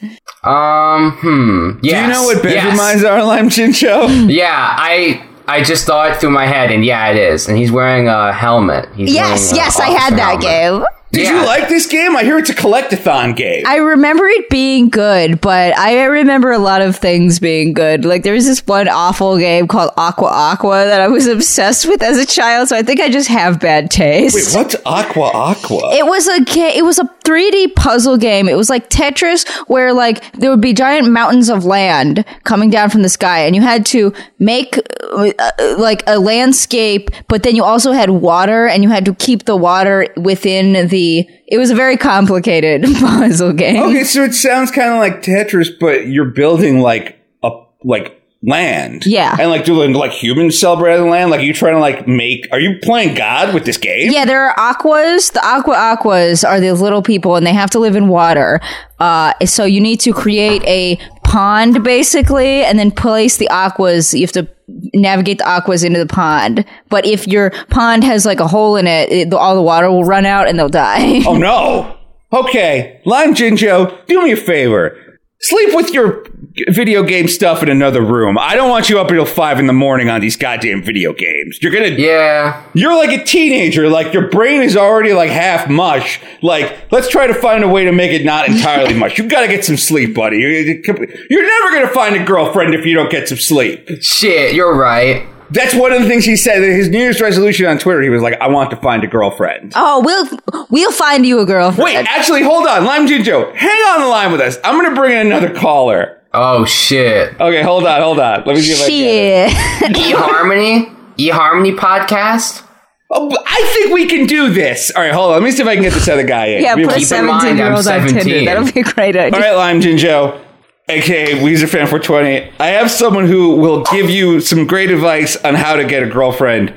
Um, 0.46 1.12
hmm. 1.20 1.78
Yes. 1.82 1.94
Do 1.94 2.06
you 2.06 2.12
know 2.12 2.22
what 2.24 2.42
bedroom 2.42 2.74
yes. 2.76 2.80
eyes 2.80 3.04
are, 3.04 3.24
Lime 3.24 3.48
Jinjo? 3.48 4.28
Yeah, 4.36 4.74
I 4.78 5.22
I 5.48 5.62
just 5.62 5.86
thought 5.86 6.10
it 6.10 6.16
through 6.20 6.30
my 6.30 6.46
head 6.46 6.70
and 6.70 6.84
yeah, 6.84 7.08
it 7.08 7.16
is. 7.16 7.48
And 7.48 7.56
he's 7.56 7.70
wearing 7.70 8.08
a 8.08 8.32
helmet. 8.32 8.88
He's 8.94 9.12
Yes, 9.14 9.52
yes, 9.54 9.78
I 9.78 9.86
had 9.88 10.12
officer 10.12 10.16
that 10.16 10.42
helmet. 10.42 10.86
game. 10.88 10.95
Did 11.16 11.24
Yeah. 11.24 11.40
you 11.40 11.46
like 11.46 11.68
this 11.70 11.86
game? 11.86 12.14
I 12.14 12.24
hear 12.24 12.36
it's 12.38 12.50
a 12.50 12.54
collectathon 12.54 13.34
game. 13.36 13.64
I 13.66 13.76
remember 13.76 14.26
it 14.26 14.50
being 14.50 14.90
good, 14.90 15.40
but 15.40 15.76
I 15.78 16.04
remember 16.04 16.52
a 16.52 16.58
lot 16.58 16.82
of 16.82 16.94
things 16.96 17.38
being 17.40 17.72
good. 17.72 18.04
Like 18.04 18.22
there 18.22 18.34
was 18.34 18.44
this 18.46 18.64
one 18.66 18.86
awful 18.88 19.38
game 19.38 19.66
called 19.66 19.92
Aqua 19.96 20.28
Aqua 20.28 20.84
that 20.84 21.00
I 21.00 21.08
was 21.08 21.26
obsessed 21.36 21.86
with 21.86 22.02
as 22.02 22.18
a 22.18 22.26
child, 22.26 22.68
so 22.68 22.76
I 22.76 22.82
think 22.82 23.00
I 23.00 23.08
just 23.08 23.28
have 23.28 23.58
bad 23.60 23.90
taste. 23.90 24.34
Wait, 24.34 24.54
what's 24.54 24.76
Aqua 24.84 25.30
Aqua? 25.32 25.94
It 25.94 26.04
was 26.06 26.26
a 26.28 26.40
ga- 26.44 26.76
it 26.76 26.84
was 26.84 26.98
a 26.98 27.04
3D 27.24 27.74
puzzle 27.76 28.16
game. 28.18 28.46
It 28.48 28.56
was 28.56 28.68
like 28.68 28.90
Tetris 28.90 29.48
where 29.68 29.92
like 29.94 30.30
there 30.32 30.50
would 30.50 30.60
be 30.60 30.74
giant 30.74 31.10
mountains 31.10 31.48
of 31.48 31.64
land 31.64 32.24
coming 32.44 32.68
down 32.70 32.90
from 32.90 33.00
the 33.02 33.08
sky 33.08 33.40
and 33.46 33.56
you 33.56 33.62
had 33.62 33.86
to 33.86 34.12
make 34.38 34.78
uh, 35.02 35.32
uh, 35.38 35.50
like 35.78 36.02
a 36.06 36.18
landscape, 36.18 37.10
but 37.28 37.42
then 37.42 37.56
you 37.56 37.64
also 37.64 37.92
had 37.92 38.10
water 38.10 38.66
and 38.66 38.82
you 38.82 38.90
had 38.90 39.04
to 39.06 39.14
keep 39.14 39.44
the 39.46 39.56
water 39.56 40.06
within 40.16 40.88
the 40.88 41.05
it 41.46 41.58
was 41.58 41.70
a 41.70 41.74
very 41.74 41.96
complicated 41.96 42.82
puzzle 43.00 43.52
game. 43.52 43.82
okay, 43.82 44.04
so 44.04 44.24
it 44.24 44.34
sounds 44.34 44.70
kind 44.70 44.92
of 44.92 44.98
like 44.98 45.22
Tetris, 45.22 45.68
but 45.78 46.06
you're 46.06 46.30
building 46.30 46.80
like 46.80 47.18
a 47.42 47.50
like 47.84 48.22
land. 48.42 49.04
Yeah. 49.04 49.36
And 49.38 49.50
like, 49.50 49.64
do 49.64 49.74
like 49.92 50.12
humans 50.12 50.58
celebrate 50.58 50.96
the 50.96 51.04
land? 51.04 51.30
Like, 51.30 51.40
are 51.40 51.44
you 51.44 51.52
trying 51.52 51.74
to 51.74 51.80
like 51.80 52.06
make? 52.06 52.48
Are 52.52 52.60
you 52.60 52.78
playing 52.82 53.14
God 53.14 53.52
with 53.54 53.64
this 53.64 53.76
game? 53.76 54.10
Yeah, 54.10 54.24
there 54.24 54.44
are 54.48 54.58
aquas. 54.58 55.30
The 55.30 55.44
aqua 55.44 55.74
aquas 55.74 56.44
are 56.44 56.60
these 56.60 56.80
little 56.80 57.02
people, 57.02 57.36
and 57.36 57.46
they 57.46 57.52
have 57.52 57.70
to 57.70 57.78
live 57.78 57.96
in 57.96 58.08
water. 58.08 58.60
Uh, 58.98 59.32
so 59.44 59.64
you 59.64 59.80
need 59.80 60.00
to 60.00 60.12
create 60.12 60.62
a 60.64 60.96
pond, 61.24 61.82
basically, 61.84 62.64
and 62.64 62.78
then 62.78 62.90
place 62.90 63.36
the 63.36 63.48
aquas. 63.50 64.14
You 64.14 64.22
have 64.22 64.32
to 64.32 64.48
navigate 64.68 65.38
the 65.38 65.48
aquas 65.48 65.84
into 65.84 65.98
the 65.98 66.06
pond. 66.06 66.64
But 66.88 67.06
if 67.06 67.26
your 67.26 67.50
pond 67.70 68.04
has 68.04 68.26
like 68.26 68.40
a 68.40 68.46
hole 68.46 68.76
in 68.76 68.86
it, 68.86 69.10
it 69.10 69.32
all 69.32 69.54
the 69.54 69.62
water 69.62 69.90
will 69.90 70.04
run 70.04 70.26
out 70.26 70.48
and 70.48 70.58
they'll 70.58 70.68
die. 70.68 71.22
Oh 71.26 71.36
no. 71.38 71.96
Okay, 72.32 73.00
Lime 73.04 73.34
Jinjo, 73.34 74.04
do 74.06 74.22
me 74.22 74.32
a 74.32 74.36
favor. 74.36 75.05
Sleep 75.40 75.74
with 75.74 75.92
your 75.92 76.24
video 76.70 77.02
game 77.02 77.28
stuff 77.28 77.62
in 77.62 77.68
another 77.68 78.00
room. 78.00 78.38
I 78.38 78.54
don't 78.54 78.70
want 78.70 78.88
you 78.88 78.98
up 78.98 79.10
until 79.10 79.26
five 79.26 79.58
in 79.58 79.66
the 79.66 79.74
morning 79.74 80.08
on 80.08 80.22
these 80.22 80.34
goddamn 80.34 80.82
video 80.82 81.12
games. 81.12 81.58
You're 81.60 81.72
gonna 81.72 81.88
Yeah. 81.88 82.64
You're 82.72 82.96
like 82.96 83.10
a 83.10 83.22
teenager, 83.22 83.88
like 83.90 84.14
your 84.14 84.30
brain 84.30 84.62
is 84.62 84.76
already 84.78 85.12
like 85.12 85.30
half 85.30 85.68
mush. 85.68 86.20
Like, 86.40 86.90
let's 86.90 87.08
try 87.10 87.26
to 87.26 87.34
find 87.34 87.62
a 87.62 87.68
way 87.68 87.84
to 87.84 87.92
make 87.92 88.12
it 88.12 88.24
not 88.24 88.48
entirely 88.48 88.94
mush. 88.98 89.18
You 89.18 89.28
gotta 89.28 89.48
get 89.48 89.62
some 89.64 89.76
sleep, 89.76 90.14
buddy. 90.14 90.38
You're, 90.38 90.50
you're 90.50 91.46
never 91.46 91.70
gonna 91.74 91.92
find 91.92 92.16
a 92.16 92.24
girlfriend 92.24 92.74
if 92.74 92.86
you 92.86 92.94
don't 92.94 93.10
get 93.10 93.28
some 93.28 93.38
sleep. 93.38 93.86
Shit, 94.02 94.54
you're 94.54 94.74
right. 94.74 95.26
That's 95.50 95.74
one 95.74 95.92
of 95.92 96.02
the 96.02 96.08
things 96.08 96.24
he 96.24 96.36
said. 96.36 96.62
His 96.62 96.88
New 96.88 96.98
Year's 96.98 97.20
resolution 97.20 97.66
on 97.66 97.78
Twitter, 97.78 98.02
he 98.02 98.08
was 98.08 98.22
like, 98.22 98.40
I 98.40 98.48
want 98.48 98.70
to 98.70 98.76
find 98.76 99.04
a 99.04 99.06
girlfriend. 99.06 99.72
oh, 99.76 100.02
we'll 100.04 100.66
we'll 100.70 100.92
find 100.92 101.24
you 101.24 101.38
a 101.40 101.46
girlfriend. 101.46 101.84
Wait, 101.84 101.96
actually, 101.96 102.42
hold 102.42 102.66
on. 102.66 102.84
Lime 102.84 103.06
Jinjo, 103.06 103.54
hang 103.54 103.70
on 103.94 104.00
the 104.00 104.06
line 104.08 104.32
with 104.32 104.40
us. 104.40 104.58
I'm 104.64 104.82
gonna 104.82 104.94
bring 104.94 105.18
in 105.18 105.26
another 105.26 105.54
caller. 105.54 106.20
Oh 106.34 106.64
shit. 106.64 107.40
Okay, 107.40 107.62
hold 107.62 107.86
on, 107.86 108.00
hold 108.02 108.18
on. 108.20 108.42
Let 108.44 108.56
me 108.56 108.60
see 108.60 108.72
if 108.72 109.50
I 109.50 109.88
can. 109.88 109.94
Shit. 109.94 109.96
eHarmony? 110.16 110.94
eHarmony 111.16 111.76
podcast? 111.76 112.62
Oh, 113.08 113.30
I 113.46 113.70
think 113.72 113.94
we 113.94 114.06
can 114.06 114.26
do 114.26 114.50
this. 114.50 114.90
All 114.94 115.02
right, 115.02 115.12
hold 115.12 115.30
on. 115.32 115.40
Let 115.40 115.46
me 115.46 115.52
see 115.52 115.62
if 115.62 115.68
I 115.68 115.74
can 115.74 115.82
get 115.84 115.92
this 115.92 116.08
other 116.08 116.26
guy 116.26 116.46
in. 116.46 116.62
yeah, 116.62 116.74
We- 116.74 116.84
put 116.86 116.96
a 116.96 116.98
Keep 116.98 117.12
in 117.12 117.26
mind, 117.26 117.42
17 117.42 117.56
year 117.56 117.72
old 117.72 117.86
I'm 117.86 118.00
on 118.02 118.06
Tinder. 118.08 118.20
17. 118.24 118.44
That'll 118.44 118.72
be 118.72 118.80
a 118.80 118.82
great 118.82 119.16
idea. 119.16 119.32
All 119.32 119.40
right, 119.40 119.52
Lime 119.56 119.80
Jinjo, 119.80 120.42
aka 120.88 121.34
Weezer 121.40 121.68
Fan 121.68 121.88
420. 121.88 122.52
I 122.60 122.66
have 122.68 122.92
someone 122.92 123.26
who 123.26 123.56
will 123.56 123.82
give 123.90 124.08
you 124.08 124.40
some 124.40 124.68
great 124.68 124.90
advice 124.92 125.36
on 125.44 125.56
how 125.56 125.74
to 125.74 125.84
get 125.84 126.04
a 126.04 126.06
girlfriend. 126.06 126.72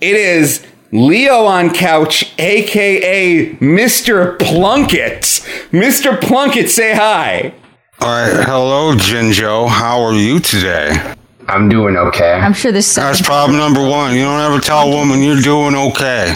It 0.00 0.16
is 0.16 0.66
Leo 0.90 1.44
on 1.44 1.72
Couch, 1.72 2.34
aka 2.40 3.54
Mr. 3.56 4.36
Plunkett. 4.40 5.22
Mr. 5.70 6.20
Plunkett, 6.20 6.70
say 6.70 6.92
hi. 6.94 7.54
All 8.00 8.08
right, 8.08 8.44
hello, 8.44 8.96
Jinjo. 8.96 9.68
How 9.68 10.02
are 10.02 10.14
you 10.14 10.40
today? 10.40 11.14
I'm 11.46 11.68
doing 11.68 11.96
okay. 11.96 12.32
I'm 12.32 12.54
sure 12.54 12.72
this. 12.72 12.92
That's 12.96 13.22
problem 13.22 13.58
number 13.58 13.88
one. 13.88 14.16
You 14.16 14.22
don't 14.24 14.40
ever 14.40 14.58
tell 14.58 14.88
a 14.88 14.96
woman 14.96 15.22
you're 15.22 15.40
doing 15.40 15.76
okay. 15.76 16.34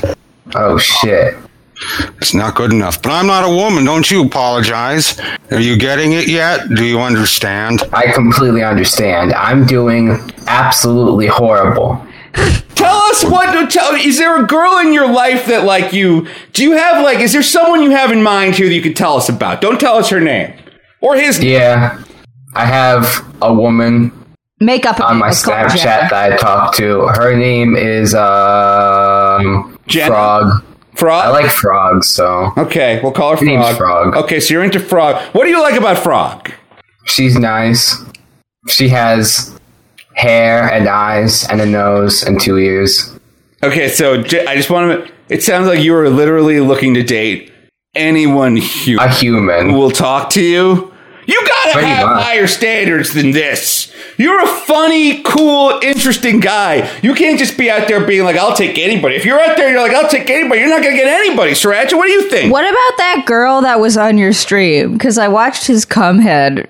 Oh 0.54 0.78
shit. 0.78 1.34
It's 2.18 2.34
not 2.34 2.54
good 2.54 2.72
enough. 2.72 3.02
But 3.02 3.12
I'm 3.12 3.26
not 3.26 3.44
a 3.44 3.54
woman. 3.54 3.84
Don't 3.84 4.10
you 4.10 4.24
apologize. 4.24 5.18
Are 5.50 5.60
you 5.60 5.76
getting 5.76 6.12
it 6.12 6.28
yet? 6.28 6.68
Do 6.74 6.84
you 6.84 7.00
understand? 7.00 7.82
I 7.92 8.12
completely 8.12 8.62
understand. 8.62 9.32
I'm 9.34 9.66
doing 9.66 10.18
absolutely 10.46 11.26
horrible. 11.26 12.04
Tell 12.74 12.96
us 12.96 13.24
what. 13.24 13.52
To 13.52 13.66
tell, 13.66 13.94
is 13.94 14.18
there 14.18 14.42
a 14.42 14.46
girl 14.46 14.78
in 14.78 14.92
your 14.92 15.10
life 15.10 15.46
that 15.46 15.64
like 15.64 15.92
you? 15.92 16.26
Do 16.52 16.62
you 16.62 16.72
have 16.72 17.02
like? 17.02 17.20
Is 17.20 17.32
there 17.32 17.42
someone 17.42 17.82
you 17.82 17.90
have 17.90 18.12
in 18.12 18.22
mind 18.22 18.54
here 18.54 18.68
that 18.68 18.74
you 18.74 18.82
could 18.82 18.96
tell 18.96 19.16
us 19.16 19.28
about? 19.28 19.60
Don't 19.60 19.80
tell 19.80 19.96
us 19.96 20.10
her 20.10 20.20
name 20.20 20.52
or 21.00 21.16
his. 21.16 21.42
Yeah. 21.42 22.02
I 22.54 22.64
have 22.64 23.24
a 23.42 23.52
woman 23.52 24.12
Makeup 24.60 25.00
on 25.00 25.18
my 25.18 25.28
Snapchat 25.30 25.76
Jenna. 25.76 26.08
that 26.10 26.32
I 26.32 26.36
talked 26.36 26.76
to. 26.78 27.06
Her 27.08 27.36
name 27.36 27.76
is 27.76 28.14
um 28.14 29.78
Jenna? 29.86 30.06
Frog. 30.06 30.64
Frog. 30.96 31.26
I 31.26 31.30
like 31.30 31.50
frogs, 31.50 32.08
so 32.08 32.52
Okay, 32.56 33.00
we'll 33.02 33.12
call 33.12 33.36
her 33.36 33.44
name's 33.44 33.64
Frog. 33.76 34.12
Frog. 34.12 34.16
Okay, 34.24 34.40
so 34.40 34.54
you're 34.54 34.64
into 34.64 34.80
Frog. 34.80 35.16
What 35.34 35.44
do 35.44 35.50
you 35.50 35.60
like 35.60 35.74
about 35.76 35.98
Frog? 35.98 36.50
she's 37.06 37.38
nice. 37.38 37.96
She 38.68 38.88
has 38.88 39.58
hair 40.14 40.62
and 40.72 40.88
eyes 40.88 41.46
and 41.48 41.60
a 41.60 41.66
nose 41.66 42.22
and 42.24 42.40
two 42.40 42.58
ears. 42.58 43.16
Okay, 43.62 43.88
so 43.88 44.22
j- 44.22 44.44
I 44.46 44.56
just 44.56 44.70
want 44.70 45.06
to. 45.06 45.12
It 45.28 45.42
sounds 45.42 45.66
like 45.68 45.80
you 45.80 45.94
are 45.94 46.08
literally 46.08 46.60
looking 46.60 46.94
to 46.94 47.02
date 47.02 47.52
anyone 47.94 48.56
A 48.56 48.60
human 48.60 49.10
human. 49.12 49.70
who 49.70 49.76
will 49.76 49.90
talk 49.90 50.30
to 50.30 50.42
you. 50.42 50.92
You 51.26 51.40
gotta 51.46 51.72
Pretty 51.72 51.88
have 51.88 52.06
much. 52.08 52.22
higher 52.24 52.46
standards 52.46 53.12
than 53.12 53.32
this. 53.32 53.92
You're 54.18 54.42
a 54.42 54.46
funny, 54.46 55.22
cool, 55.22 55.78
interesting 55.82 56.40
guy. 56.40 56.90
You 57.02 57.14
can't 57.14 57.38
just 57.38 57.58
be 57.58 57.70
out 57.70 57.86
there 57.86 58.04
being 58.04 58.24
like, 58.24 58.36
"I'll 58.36 58.56
take 58.56 58.78
anybody." 58.78 59.14
If 59.14 59.24
you're 59.24 59.40
out 59.40 59.56
there, 59.56 59.70
you're 59.70 59.80
like, 59.80 59.92
"I'll 59.94 60.08
take 60.08 60.30
anybody." 60.30 60.60
You're 60.60 60.70
not 60.70 60.82
gonna 60.82 60.96
get 60.96 61.06
anybody, 61.06 61.52
Sriracha. 61.52 61.94
What 61.94 62.06
do 62.06 62.12
you 62.12 62.28
think? 62.30 62.52
What 62.52 62.64
about 62.64 62.98
that 62.98 63.24
girl 63.26 63.60
that 63.62 63.78
was 63.78 63.96
on 63.96 64.16
your 64.16 64.32
stream? 64.32 64.94
Because 64.94 65.18
I 65.18 65.28
watched 65.28 65.66
his 65.66 65.84
cumhead 65.84 66.66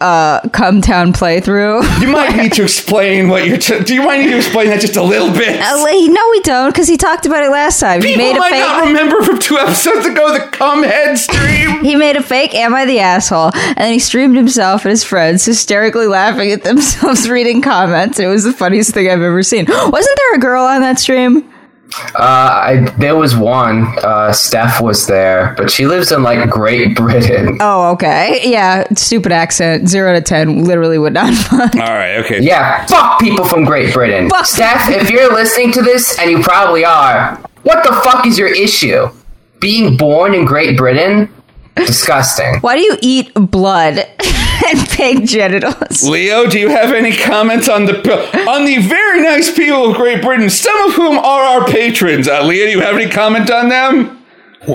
uh 0.00 0.40
come 0.50 0.80
town 0.80 1.12
playthrough. 1.12 2.00
You 2.00 2.08
might 2.08 2.36
need 2.36 2.52
to 2.54 2.62
explain 2.64 3.28
what 3.28 3.46
you're. 3.46 3.58
T- 3.58 3.80
do 3.84 3.94
you 3.94 4.02
might 4.02 4.18
need 4.20 4.30
to 4.30 4.36
explain 4.38 4.68
that 4.68 4.80
just 4.80 4.96
a 4.96 5.02
little 5.02 5.30
bit? 5.30 5.60
Uh, 5.60 5.76
no, 5.76 6.28
we 6.30 6.40
don't, 6.40 6.70
because 6.72 6.88
he 6.88 6.96
talked 6.96 7.26
about 7.26 7.42
it 7.44 7.50
last 7.50 7.80
time. 7.80 8.00
He 8.02 8.08
People 8.14 8.24
made 8.26 8.36
a 8.36 8.38
might 8.38 8.50
fake. 8.50 8.60
not 8.60 8.86
remember 8.86 9.22
from 9.22 9.38
two 9.38 9.58
episodes 9.58 10.06
ago 10.06 10.32
the 10.32 10.40
cum 10.52 10.82
head 10.82 11.18
stream. 11.18 11.84
he 11.84 11.96
made 11.96 12.16
a 12.16 12.22
fake 12.22 12.54
"Am 12.54 12.74
I 12.74 12.86
the 12.86 13.00
asshole?" 13.00 13.50
and 13.54 13.76
then 13.76 13.92
he 13.92 13.98
streamed 13.98 14.36
himself 14.36 14.84
and 14.84 14.90
his 14.90 15.04
friends 15.04 15.44
hysterically 15.44 16.06
laughing 16.06 16.50
at 16.52 16.62
themselves 16.64 17.28
reading 17.28 17.60
comments. 17.62 18.18
It 18.18 18.26
was 18.26 18.44
the 18.44 18.52
funniest 18.52 18.94
thing 18.94 19.06
I've 19.10 19.20
ever 19.22 19.42
seen. 19.42 19.66
Wasn't 19.66 19.92
there 20.18 20.34
a 20.34 20.38
girl 20.38 20.64
on 20.64 20.80
that 20.82 20.98
stream? 20.98 21.49
Uh, 22.14 22.18
I, 22.18 22.94
there 22.98 23.16
was 23.16 23.36
one. 23.36 23.86
Uh, 23.98 24.32
Steph 24.32 24.80
was 24.80 25.06
there, 25.06 25.54
but 25.56 25.70
she 25.70 25.86
lives 25.86 26.12
in 26.12 26.22
like 26.22 26.48
Great 26.50 26.96
Britain. 26.96 27.58
Oh, 27.60 27.90
okay, 27.92 28.40
yeah, 28.44 28.84
stupid 28.94 29.32
accent. 29.32 29.88
Zero 29.88 30.12
to 30.14 30.20
ten, 30.20 30.64
literally 30.64 30.98
would 30.98 31.12
not 31.14 31.34
fun. 31.48 31.70
All 31.80 31.88
right. 31.94 32.16
Okay. 32.24 32.40
Yeah, 32.40 32.86
fuck 32.86 33.18
people 33.20 33.44
from 33.44 33.64
Great 33.64 33.92
Britain. 33.92 34.30
Fuck. 34.30 34.46
Steph, 34.46 34.88
if 34.90 35.10
you're 35.10 35.32
listening 35.32 35.72
to 35.72 35.82
this, 35.82 36.18
and 36.18 36.30
you 36.30 36.40
probably 36.42 36.84
are, 36.84 37.36
what 37.62 37.82
the 37.84 37.92
fuck 38.04 38.26
is 38.26 38.38
your 38.38 38.48
issue? 38.48 39.08
Being 39.58 39.96
born 39.96 40.34
in 40.34 40.44
Great 40.46 40.76
Britain? 40.76 41.28
Disgusting. 41.86 42.60
Why 42.60 42.76
do 42.76 42.82
you 42.82 42.96
eat 43.00 43.32
blood 43.34 43.98
and 44.68 44.88
pig 44.90 45.26
genitals? 45.26 46.02
Leo, 46.04 46.46
do 46.46 46.58
you 46.58 46.68
have 46.68 46.92
any 46.92 47.16
comments 47.16 47.68
on 47.68 47.86
the 47.86 47.96
on 48.48 48.64
the 48.64 48.78
very 48.78 49.22
nice 49.22 49.54
people 49.54 49.90
of 49.90 49.96
Great 49.96 50.22
Britain, 50.22 50.50
some 50.50 50.88
of 50.88 50.94
whom 50.94 51.18
are 51.18 51.42
our 51.42 51.66
patrons? 51.66 52.28
Uh, 52.28 52.42
Leo, 52.44 52.66
do 52.66 52.70
you 52.72 52.80
have 52.80 52.94
any 52.96 53.10
comment 53.10 53.50
on 53.50 53.68
them? 53.68 54.16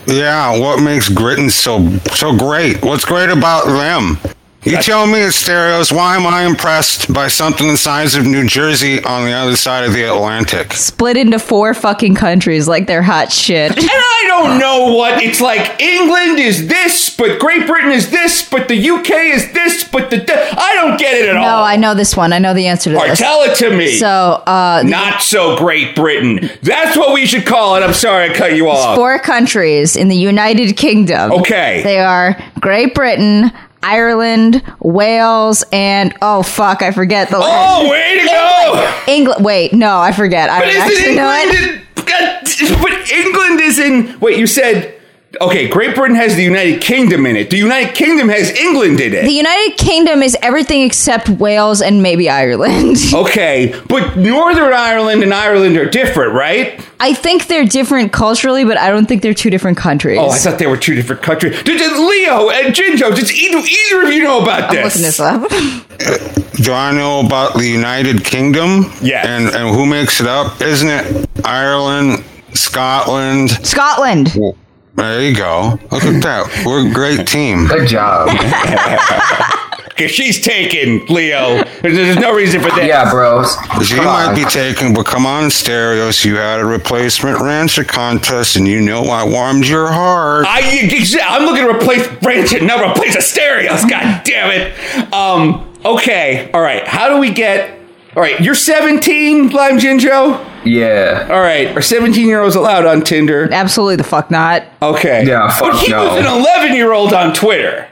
Yeah, 0.08 0.60
what 0.60 0.82
makes 0.82 1.10
Britain 1.10 1.50
so 1.50 1.98
so 2.14 2.36
great? 2.36 2.84
What's 2.84 3.06
great 3.06 3.30
about 3.30 3.66
them? 3.66 4.18
You 4.66 4.82
tell 4.82 5.06
me 5.06 5.20
Asterios. 5.20 5.92
Why 5.92 6.16
am 6.16 6.26
I 6.26 6.44
impressed 6.46 7.14
by 7.14 7.28
something 7.28 7.68
the 7.68 7.78
size 7.78 8.16
of 8.16 8.26
New 8.26 8.48
Jersey 8.48 9.04
on 9.04 9.26
the 9.26 9.32
other 9.32 9.56
side 9.56 9.84
of 9.84 9.94
the 9.94 10.04
Atlantic? 10.04 10.74
Split 10.74 11.18
into 11.18 11.38
four 11.38 11.74
fucking 11.76 12.16
countries 12.16 12.68
like 12.68 12.88
they're 12.88 13.04
hot 13.04 13.32
shit. 13.32 13.72
And 13.78 13.88
I 13.88 14.24
don't 14.28 14.58
know 14.60 14.96
what 14.96 15.22
it's 15.22 15.40
like. 15.40 15.80
England 15.80 16.40
is 16.40 16.68
this, 16.68 17.16
but 17.16 17.40
Great 17.40 17.68
Britain 17.68 17.92
is 17.92 18.10
this, 18.10 18.50
but 18.50 18.68
the 18.68 18.90
UK 18.90 19.10
is 19.36 19.54
this, 19.54 19.84
but 19.88 20.10
the 20.10 20.26
I 20.60 20.74
don't 20.76 21.00
get 21.00 21.14
it 21.14 21.30
at 21.30 21.34
No, 21.36 21.42
all. 21.42 21.58
No, 21.60 21.64
I 21.64 21.76
know 21.76 21.94
this 21.94 22.18
one. 22.18 22.34
I 22.34 22.40
know 22.40 22.56
the 22.56 22.66
answer 22.66 22.90
to 22.90 22.96
All 22.96 23.04
right, 23.04 23.10
this. 23.12 23.20
tell 23.20 23.44
it 23.44 23.56
to 23.58 23.70
me. 23.78 23.92
So, 24.00 24.08
uh, 24.08 24.82
Not 24.84 25.22
so 25.22 25.56
Great 25.58 25.96
Britain. 25.96 26.50
That's 26.64 26.98
what 26.98 27.14
we 27.14 27.28
should 27.28 27.46
call 27.46 27.76
it. 27.76 27.82
I'm 27.84 27.94
sorry 27.94 28.32
I 28.32 28.34
cut 28.34 28.56
you 28.56 28.68
off. 28.70 28.96
four 28.96 29.20
countries 29.20 29.96
in 29.96 30.08
the 30.08 30.16
United 30.18 30.76
Kingdom. 30.76 31.32
Okay. 31.34 31.84
They 31.84 32.00
are 32.00 32.36
Great 32.60 32.96
Britain, 32.96 33.52
Ireland, 33.86 34.64
Wales, 34.80 35.64
and 35.72 36.14
oh 36.22 36.42
fuck, 36.44 36.82
I 36.82 36.92
forget 36.92 37.30
the 37.30 37.38
Oh, 37.40 37.88
way 37.90 38.20
to 38.20 38.26
go! 38.26 39.04
England. 39.14 39.46
Wait, 39.46 39.74
no, 39.74 40.00
I 40.00 40.12
forget. 40.12 40.50
I 40.50 40.60
But 40.60 40.66
don't 40.66 40.76
isn't 40.76 40.98
actually 40.98 41.16
know 41.16 41.32
England 41.32 41.70
it. 41.70 41.82
in, 41.98 42.06
God, 42.06 42.82
but 42.82 43.12
England 43.12 43.62
is 43.62 43.80
in. 43.80 44.20
Wait, 44.20 44.40
you 44.40 44.48
said 44.48 44.95
okay. 45.42 45.68
Great 45.68 45.96
Britain 45.96 46.16
has 46.16 46.36
the 46.36 46.44
United 46.44 46.82
Kingdom 46.82 47.26
in 47.26 47.36
it. 47.36 47.50
The 47.50 47.58
United 47.58 47.96
Kingdom 47.96 48.30
has 48.30 48.52
England 48.52 49.00
in 49.00 49.14
it. 49.14 49.24
The 49.24 49.32
United 49.32 49.78
Kingdom 49.78 50.24
is 50.24 50.38
everything 50.42 50.82
except 50.82 51.30
Wales 51.30 51.82
and 51.82 52.02
maybe 52.02 52.30
Ireland. 52.30 52.98
okay, 53.14 53.80
but 53.88 54.18
Northern 54.18 54.74
Ireland 54.74 55.24
and 55.24 55.34
Ireland 55.34 55.78
are 55.78 55.90
different, 55.90 56.34
right? 56.34 56.80
I 57.00 57.14
think 57.14 57.48
they're 57.48 57.66
different 57.66 58.14
culturally, 58.14 58.64
but 58.64 58.78
I 58.78 58.90
don't 58.90 59.06
think 59.06 59.22
they're 59.22 59.34
two 59.34 59.50
different 59.50 59.78
countries. 59.78 60.18
Oh, 60.20 60.30
I 60.30 60.38
thought 60.38 60.60
they 60.60 60.68
were 60.68 60.78
two 60.78 60.96
different 60.96 61.22
countries. 61.22 61.62
Did, 61.64 61.78
did 61.78 61.92
Leo 61.92 62.50
and 62.50 62.74
Jinjo, 62.74 63.14
does 63.16 63.32
either, 63.34 63.58
either 63.58 64.08
of 64.08 64.14
you 64.14 64.24
know 64.24 64.42
about 64.42 64.70
I'm 64.70 64.76
this? 64.76 64.96
looking 64.96 65.02
this 65.04 65.20
up. 65.20 65.50
Do 66.56 66.72
I 66.72 66.94
know 66.94 67.20
about 67.26 67.56
the 67.56 67.68
United 67.68 68.24
Kingdom? 68.24 68.86
Yes. 69.02 69.26
And 69.26 69.50
and 69.50 69.76
who 69.76 69.86
makes 69.86 70.22
it 70.22 70.28
up? 70.28 70.62
Isn't 70.62 70.88
it 70.90 71.30
Ireland, 71.46 72.24
Scotland? 72.54 73.50
Scotland. 73.66 74.34
Well, 74.38 74.56
there 74.96 75.22
you 75.22 75.36
go. 75.36 75.80
Look 75.92 76.04
at 76.04 76.24
that. 76.24 76.64
We're 76.66 76.90
a 76.90 76.94
great 76.94 77.28
team. 77.28 77.68
Good 77.68 77.88
job. 77.88 78.30
Because 79.96 80.12
she's 80.12 80.42
taken, 80.42 81.06
Leo. 81.06 81.64
There's, 81.82 81.96
there's 81.96 82.18
no 82.18 82.34
reason 82.36 82.60
for 82.60 82.68
that. 82.68 82.84
Yeah, 82.86 83.10
bros. 83.10 83.56
She 83.88 83.96
Come 83.96 84.04
might 84.04 84.28
on. 84.28 84.36
be 84.36 84.44
taken, 84.44 84.94
but 84.94 85.06
come 85.06 85.26
on, 85.26 85.46
Asterios. 85.46 86.26
You 86.26 86.36
had 86.36 86.60
a 86.60 86.66
replacement 86.66 87.40
rancher 87.40 87.86
contest, 87.86 88.58
and 88.58 88.68
you 88.68 88.82
know 88.82 89.04
I 89.04 89.24
warmed 89.24 89.66
your 89.66 89.90
heart. 89.90 90.48
I, 90.50 90.90
I'm 91.24 91.46
looking 91.46 91.64
to 91.66 91.74
replace 91.74 92.10
rancher, 92.22 92.60
not 92.62 92.86
replace 92.92 93.16
Asterios. 93.16 93.90
God 93.90 94.22
damn 94.26 94.52
it. 94.52 95.14
Um, 95.14 95.66
okay. 95.86 96.52
All 96.52 96.62
right. 96.62 96.86
How 96.86 97.08
do 97.08 97.18
we 97.18 97.32
get. 97.32 97.75
All 98.16 98.22
right. 98.22 98.40
You're 98.40 98.56
17, 98.56 99.50
Lime 99.50 99.78
Jinjo? 99.78 100.44
Yeah. 100.66 101.28
All 101.30 101.42
right. 101.42 101.76
Are 101.76 101.82
17 101.82 102.28
year 102.28 102.42
olds 102.42 102.56
allowed 102.56 102.86
on 102.86 103.02
Tinder? 103.04 103.50
Absolutely 103.52 103.98
the 103.98 104.04
fuck 104.06 104.32
not. 104.32 104.64
Okay. 104.82 105.26
Yeah, 105.28 105.54
But 105.60 105.78
he 105.80 105.90
no. 105.92 106.06
was 106.06 106.20
an 106.20 106.26
11 106.26 106.76
year 106.76 106.94
old 106.94 107.14
on 107.14 107.34
Twitter. 107.34 107.88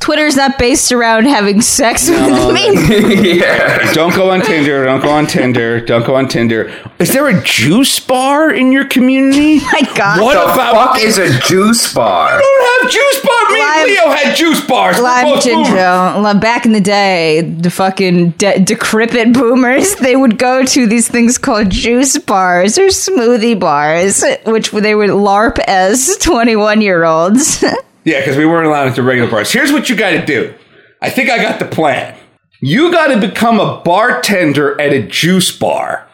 Twitter's 0.00 0.36
not 0.36 0.58
based 0.58 0.92
around 0.92 1.26
having 1.26 1.60
sex 1.60 2.08
with 2.08 2.54
me. 2.54 3.38
yeah. 3.40 3.92
Don't 3.92 4.14
go 4.14 4.30
on 4.30 4.40
Tinder. 4.40 4.84
Don't 4.84 5.02
go 5.02 5.10
on 5.10 5.26
Tinder. 5.26 5.80
Don't 5.84 6.06
go 6.06 6.14
on 6.14 6.28
Tinder. 6.28 6.72
Is 7.00 7.12
there 7.12 7.26
a 7.28 7.42
juice 7.42 7.98
bar 7.98 8.50
in 8.50 8.70
your 8.72 8.86
community? 8.86 9.58
My 9.72 9.82
God. 9.96 10.22
What 10.22 10.34
The 10.34 10.44
about 10.54 10.94
fuck 10.94 11.00
is 11.00 11.18
a 11.18 11.28
juice 11.40 11.92
bar? 11.92 12.38
You 12.38 12.40
don't 12.40 12.82
have 12.84 12.92
juice 12.92 13.20
bar. 13.26 13.50
Me 13.52 13.58
Lime- 13.60 13.78
and 13.78 13.88
Leo 13.90 14.08
had 14.10 14.36
juice 14.36 14.64
bars. 14.66 14.96
We're 14.96 15.02
Lime 15.02 15.26
Jinjo. 15.40 16.22
Like, 16.22 16.40
Back 16.40 16.64
in 16.64 16.72
the 16.72 16.80
day, 16.80 17.40
the 17.42 17.70
fucking 17.70 18.30
de- 18.30 18.60
decrepit 18.60 19.32
boomers, 19.32 19.96
they 19.96 20.14
would 20.14 20.38
go 20.38 20.64
to 20.64 20.86
these 20.86 21.08
things 21.08 21.38
called 21.38 21.70
juice 21.70 22.16
bars 22.18 22.78
or 22.78 22.86
smoothie 22.86 23.58
bars, 23.58 24.24
which 24.46 24.70
they 24.70 24.94
would 24.94 25.10
LARP 25.10 25.58
as 25.66 26.16
21 26.18 26.80
year 26.82 27.04
olds. 27.04 27.64
Yeah, 28.04 28.20
because 28.20 28.36
we 28.36 28.46
weren't 28.46 28.66
allowed 28.66 28.88
into 28.88 29.02
regular 29.02 29.30
bars. 29.30 29.52
Here's 29.52 29.72
what 29.72 29.88
you 29.88 29.96
got 29.96 30.10
to 30.10 30.24
do. 30.24 30.54
I 31.00 31.10
think 31.10 31.30
I 31.30 31.38
got 31.40 31.58
the 31.58 31.66
plan. 31.66 32.16
You 32.60 32.90
got 32.90 33.08
to 33.08 33.20
become 33.20 33.60
a 33.60 33.80
bartender 33.84 34.80
at 34.80 34.92
a 34.92 35.06
juice 35.06 35.56
bar. 35.56 36.07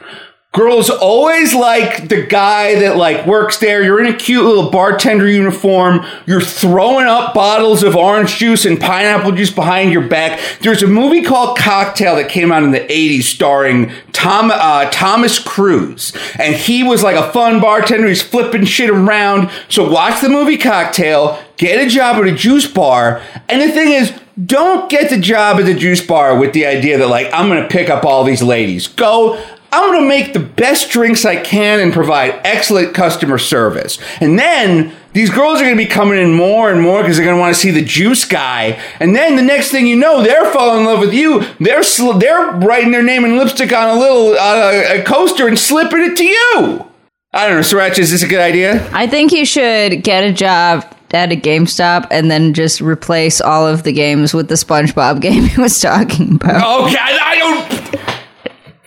Girls 0.54 0.88
always 0.88 1.52
like 1.52 2.08
the 2.08 2.22
guy 2.22 2.78
that 2.78 2.96
like 2.96 3.26
works 3.26 3.58
there. 3.58 3.82
You're 3.82 3.98
in 3.98 4.06
a 4.06 4.16
cute 4.16 4.44
little 4.44 4.70
bartender 4.70 5.28
uniform. 5.28 6.06
You're 6.26 6.40
throwing 6.40 7.06
up 7.06 7.34
bottles 7.34 7.82
of 7.82 7.96
orange 7.96 8.36
juice 8.36 8.64
and 8.64 8.80
pineapple 8.80 9.32
juice 9.32 9.50
behind 9.50 9.92
your 9.92 10.06
back. 10.06 10.40
There's 10.60 10.84
a 10.84 10.86
movie 10.86 11.22
called 11.22 11.58
Cocktail 11.58 12.14
that 12.14 12.28
came 12.28 12.52
out 12.52 12.62
in 12.62 12.70
the 12.70 12.78
80s 12.78 13.24
starring 13.24 13.90
Tom 14.12 14.52
uh, 14.54 14.88
Thomas 14.90 15.40
Cruise. 15.40 16.12
And 16.38 16.54
he 16.54 16.84
was 16.84 17.02
like 17.02 17.16
a 17.16 17.32
fun 17.32 17.60
bartender. 17.60 18.06
He's 18.06 18.22
flipping 18.22 18.64
shit 18.64 18.90
around. 18.90 19.50
So 19.68 19.90
watch 19.90 20.20
the 20.20 20.28
movie 20.28 20.56
Cocktail, 20.56 21.36
get 21.56 21.84
a 21.84 21.90
job 21.90 22.22
at 22.22 22.28
a 22.28 22.32
juice 22.32 22.68
bar. 22.68 23.20
And 23.48 23.60
the 23.60 23.72
thing 23.72 23.90
is, 23.90 24.12
don't 24.46 24.90
get 24.90 25.10
the 25.10 25.18
job 25.18 25.58
at 25.58 25.66
the 25.66 25.74
juice 25.74 26.04
bar 26.04 26.36
with 26.38 26.52
the 26.52 26.66
idea 26.66 26.98
that 26.98 27.08
like 27.08 27.28
I'm 27.32 27.48
going 27.48 27.62
to 27.62 27.68
pick 27.68 27.88
up 27.88 28.04
all 28.04 28.24
these 28.24 28.42
ladies. 28.42 28.88
Go 28.88 29.40
I'm 29.74 29.90
going 29.90 30.02
to 30.02 30.08
make 30.08 30.32
the 30.32 30.38
best 30.38 30.90
drinks 30.90 31.24
I 31.24 31.34
can 31.34 31.80
and 31.80 31.92
provide 31.92 32.40
excellent 32.44 32.94
customer 32.94 33.38
service. 33.38 33.98
And 34.20 34.38
then 34.38 34.94
these 35.14 35.30
girls 35.30 35.60
are 35.60 35.64
going 35.64 35.76
to 35.76 35.82
be 35.84 35.90
coming 35.90 36.16
in 36.16 36.32
more 36.32 36.70
and 36.70 36.80
more 36.80 37.02
because 37.02 37.16
they're 37.16 37.26
going 37.26 37.36
to 37.36 37.40
want 37.40 37.54
to 37.56 37.60
see 37.60 37.72
the 37.72 37.84
juice 37.84 38.24
guy. 38.24 38.80
And 39.00 39.16
then 39.16 39.34
the 39.34 39.42
next 39.42 39.72
thing 39.72 39.88
you 39.88 39.96
know, 39.96 40.22
they're 40.22 40.50
falling 40.52 40.80
in 40.80 40.86
love 40.86 41.00
with 41.00 41.12
you. 41.12 41.42
They're 41.58 41.82
sl- 41.82 42.12
they're 42.12 42.52
writing 42.52 42.92
their 42.92 43.02
name 43.02 43.24
in 43.24 43.36
lipstick 43.36 43.72
on 43.72 43.96
a 43.96 43.98
little 43.98 44.34
uh, 44.38 45.00
a 45.00 45.02
coaster 45.02 45.48
and 45.48 45.58
slipping 45.58 46.02
it 46.02 46.16
to 46.18 46.24
you. 46.24 46.90
I 47.32 47.48
don't 47.48 47.56
know, 47.56 47.62
Sriracha, 47.62 47.98
is 47.98 48.12
this 48.12 48.22
a 48.22 48.28
good 48.28 48.40
idea? 48.40 48.88
I 48.92 49.08
think 49.08 49.32
you 49.32 49.44
should 49.44 50.04
get 50.04 50.22
a 50.22 50.32
job 50.32 50.84
at 51.14 51.32
a 51.32 51.36
GameStop 51.36 52.06
and 52.10 52.30
then 52.30 52.54
just 52.54 52.80
replace 52.80 53.40
all 53.40 53.66
of 53.66 53.84
the 53.84 53.92
games 53.92 54.34
with 54.34 54.48
the 54.48 54.56
SpongeBob 54.56 55.20
game 55.22 55.44
he 55.44 55.60
was 55.60 55.80
talking 55.80 56.36
about. 56.36 56.86
Okay, 56.86 56.96
I, 56.98 57.18
I 57.22 57.38
don't. 57.38 57.73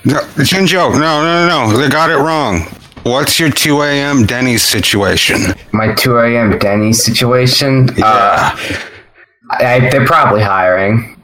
No, 0.05 0.19
Jinjo, 0.37 0.91
no, 0.93 0.99
no, 0.99 1.47
no, 1.47 1.69
no. 1.69 1.77
They 1.77 1.89
got 1.89 2.09
it 2.09 2.17
wrong. 2.17 2.61
What's 3.03 3.39
your 3.39 3.49
2 3.49 3.81
a.m. 3.81 4.25
Denny's 4.25 4.63
situation? 4.63 5.53
My 5.71 5.93
2 5.93 6.17
a.m. 6.19 6.57
Denny's 6.59 7.03
situation. 7.03 7.89
Uh, 8.01 8.55
I, 9.51 9.87
they're 9.91 10.05
probably 10.05 10.41
hiring. 10.41 11.15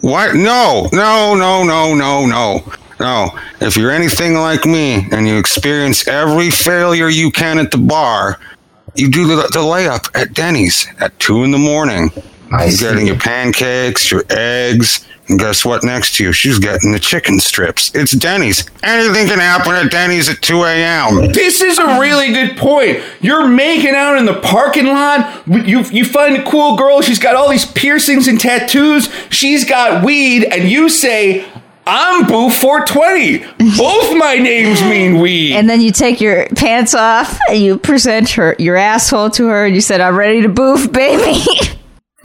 What? 0.00 0.34
No, 0.34 0.88
no, 0.92 1.34
no, 1.34 1.64
no, 1.64 1.94
no, 1.94 2.26
no. 2.26 2.72
No. 2.98 3.38
If 3.60 3.76
you're 3.76 3.90
anything 3.90 4.34
like 4.34 4.64
me 4.64 5.06
and 5.12 5.26
you 5.28 5.36
experience 5.38 6.08
every 6.08 6.50
failure 6.50 7.08
you 7.08 7.30
can 7.30 7.58
at 7.58 7.70
the 7.70 7.78
bar, 7.78 8.40
you 8.94 9.10
do 9.10 9.26
the, 9.26 9.36
the 9.36 9.58
layup 9.60 10.08
at 10.18 10.32
Denny's 10.32 10.86
at 11.00 11.18
2 11.18 11.44
in 11.44 11.50
the 11.50 11.58
morning. 11.58 12.10
I 12.52 12.64
You're 12.64 12.72
see. 12.72 12.84
getting 12.86 13.06
your 13.06 13.18
pancakes, 13.18 14.10
your 14.10 14.24
eggs, 14.30 15.06
and 15.28 15.38
guess 15.38 15.64
what 15.64 15.82
next 15.84 16.16
to 16.16 16.24
you? 16.24 16.32
She's 16.32 16.58
getting 16.58 16.92
the 16.92 16.98
chicken 16.98 17.38
strips. 17.40 17.90
It's 17.94 18.12
Denny's. 18.12 18.64
Anything 18.82 19.26
can 19.26 19.38
happen 19.38 19.74
at 19.74 19.90
Denny's 19.90 20.28
at 20.28 20.40
2 20.42 20.62
a.m. 20.64 21.32
This 21.32 21.60
is 21.60 21.78
a 21.78 21.98
really 21.98 22.32
good 22.32 22.56
point. 22.56 23.02
You're 23.20 23.48
making 23.48 23.94
out 23.94 24.16
in 24.18 24.24
the 24.26 24.40
parking 24.40 24.86
lot. 24.86 25.42
You 25.46 25.80
you 25.84 26.04
find 26.04 26.36
a 26.36 26.44
cool 26.48 26.76
girl. 26.76 27.00
She's 27.02 27.18
got 27.18 27.34
all 27.34 27.48
these 27.50 27.64
piercings 27.64 28.28
and 28.28 28.40
tattoos. 28.40 29.08
She's 29.30 29.64
got 29.64 30.04
weed, 30.04 30.44
and 30.44 30.68
you 30.68 30.88
say, 30.88 31.44
"I'm 31.86 32.26
Boo 32.26 32.50
420." 32.50 33.38
Both 33.76 34.16
my 34.16 34.36
names 34.36 34.80
mean 34.82 35.20
weed. 35.20 35.54
And 35.56 35.68
then 35.68 35.80
you 35.80 35.90
take 35.90 36.20
your 36.20 36.46
pants 36.50 36.94
off 36.94 37.38
and 37.48 37.58
you 37.58 37.78
present 37.78 38.30
her 38.30 38.54
your 38.58 38.76
asshole 38.76 39.30
to 39.30 39.46
her 39.48 39.66
and 39.66 39.74
you 39.74 39.80
said, 39.80 40.00
I'm 40.00 40.16
ready 40.16 40.42
to 40.42 40.48
boof, 40.48 40.90
baby. 40.92 41.44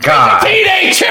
God. 0.02 0.40
Teenager. 0.42 1.06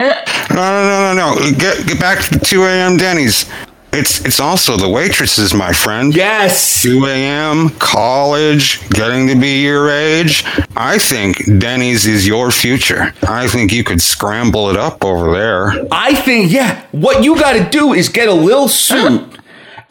No, 0.00 0.56
no, 0.56 1.14
no, 1.14 1.14
no, 1.14 1.34
no. 1.34 1.52
Get, 1.58 1.86
get 1.86 2.00
back 2.00 2.24
to 2.24 2.38
the 2.38 2.44
2 2.44 2.64
a.m. 2.64 2.96
Denny's. 2.96 3.48
It's, 3.92 4.24
it's 4.24 4.38
also 4.38 4.76
the 4.76 4.88
waitresses, 4.88 5.52
my 5.52 5.72
friend. 5.72 6.14
Yes. 6.14 6.82
2 6.82 7.06
a.m., 7.06 7.70
college, 7.70 8.88
getting 8.90 9.26
to 9.26 9.34
be 9.34 9.62
your 9.62 9.90
age. 9.90 10.44
I 10.76 10.98
think 10.98 11.44
Denny's 11.58 12.06
is 12.06 12.26
your 12.26 12.50
future. 12.52 13.12
I 13.22 13.48
think 13.48 13.72
you 13.72 13.82
could 13.82 14.00
scramble 14.00 14.70
it 14.70 14.76
up 14.76 15.04
over 15.04 15.32
there. 15.32 15.86
I 15.90 16.14
think 16.14 16.52
yeah. 16.52 16.86
What 16.92 17.24
you 17.24 17.34
got 17.34 17.54
to 17.54 17.68
do 17.68 17.92
is 17.92 18.08
get 18.08 18.28
a 18.28 18.32
little 18.32 18.68
suit. 18.68 19.38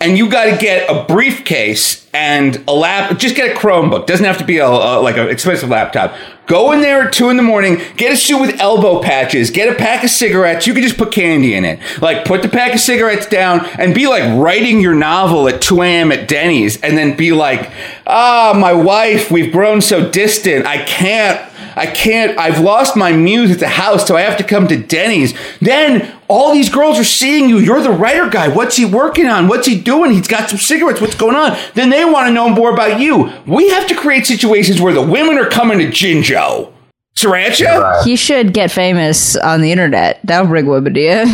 And 0.02 0.18
you 0.18 0.30
got 0.30 0.46
to 0.46 0.58
get 0.58 0.90
a 0.90 1.04
briefcase 1.04 2.08
and 2.14 2.64
a 2.70 2.74
lap. 2.74 3.18
Just 3.20 3.36
get 3.36 3.54
a 3.54 3.60
Chromebook. 3.60 4.06
Doesn't 4.06 4.26
have 4.26 4.38
to 4.38 4.46
be 4.46 4.58
a, 4.58 4.66
a 4.66 5.02
like 5.02 5.18
an 5.18 5.28
expensive 5.28 5.68
laptop. 5.68 6.16
Go 6.46 6.72
in 6.72 6.80
there 6.80 7.08
at 7.08 7.14
two 7.14 7.30
in 7.30 7.36
the 7.36 7.44
morning. 7.44 7.82
Get 7.98 8.14
a 8.14 8.16
suit 8.18 8.40
with 8.40 8.60
elbow 8.62 9.04
patches. 9.04 9.52
Get 9.52 9.68
a 9.68 9.76
pack 9.76 10.06
of 10.06 10.10
cigarettes. 10.10 10.66
You 10.66 10.74
can 10.74 10.84
just 10.84 10.98
put 10.98 11.12
candy 11.12 11.54
in 11.54 11.66
it. 11.66 11.80
Like 12.02 12.24
put 12.24 12.42
the 12.42 12.50
pack 12.50 12.74
of 12.74 12.80
cigarettes 12.80 13.28
down 13.28 13.66
and 13.78 13.94
be 13.94 14.08
like 14.08 14.24
writing 14.42 14.80
your 14.80 14.96
novel 14.96 15.50
at 15.50 15.62
2 15.62 15.82
a.m. 15.82 16.12
at 16.14 16.30
Denny's, 16.30 16.82
and 16.82 16.98
then 16.98 17.18
be 17.18 17.34
like, 17.34 17.70
"Ah, 18.08 18.56
my 18.58 18.72
wife. 18.72 19.30
We've 19.30 19.52
grown 19.52 19.82
so 19.82 20.10
distant. 20.10 20.66
I 20.66 20.84
can't." 20.86 21.40
I 21.80 21.88
can't, 21.88 22.38
I've 22.38 22.60
lost 22.60 22.96
my 22.98 23.12
muse 23.14 23.52
at 23.52 23.60
the 23.60 23.70
house, 23.70 24.06
so 24.06 24.18
I 24.18 24.22
have 24.22 24.38
to 24.38 24.44
come 24.44 24.68
to 24.68 24.76
Denny's. 24.76 25.34
Then 25.60 26.14
all 26.28 26.54
these 26.54 26.70
girls 26.70 27.00
are 27.00 27.06
seeing 27.06 27.50
you. 27.50 27.58
You're 27.58 27.82
the 27.82 27.92
writer 27.92 28.30
guy. 28.30 28.50
What's 28.50 28.76
he 28.76 28.86
working 28.86 29.28
on? 29.28 29.48
What's 29.48 29.66
he 29.66 29.80
doing? 29.80 30.12
He's 30.12 30.28
got 30.28 30.50
some 30.50 30.60
cigarettes. 30.60 31.00
What's 31.00 31.16
going 31.16 31.36
on? 31.36 31.58
Then 31.76 31.90
they 31.90 32.04
want 32.04 32.28
to 32.28 32.34
know 32.34 32.50
more 32.50 32.74
about 32.74 33.00
you. 33.00 33.32
We 33.48 33.70
have 33.70 33.88
to 33.88 33.96
create 33.96 34.26
situations 34.26 34.82
where 34.82 34.94
the 34.94 35.02
women 35.02 35.38
are 35.38 35.50
coming 35.50 35.80
to 35.80 35.88
Jinjo. 35.88 36.74
Sriracha? 37.16 38.04
he 38.04 38.16
should 38.16 38.54
get 38.54 38.72
famous 38.72 39.36
on 39.36 39.62
the 39.62 39.72
internet. 39.72 40.20
That'll 40.24 40.48
bring 40.48 40.68
women 40.68 40.94
to 40.94 41.00
you. 41.02 41.26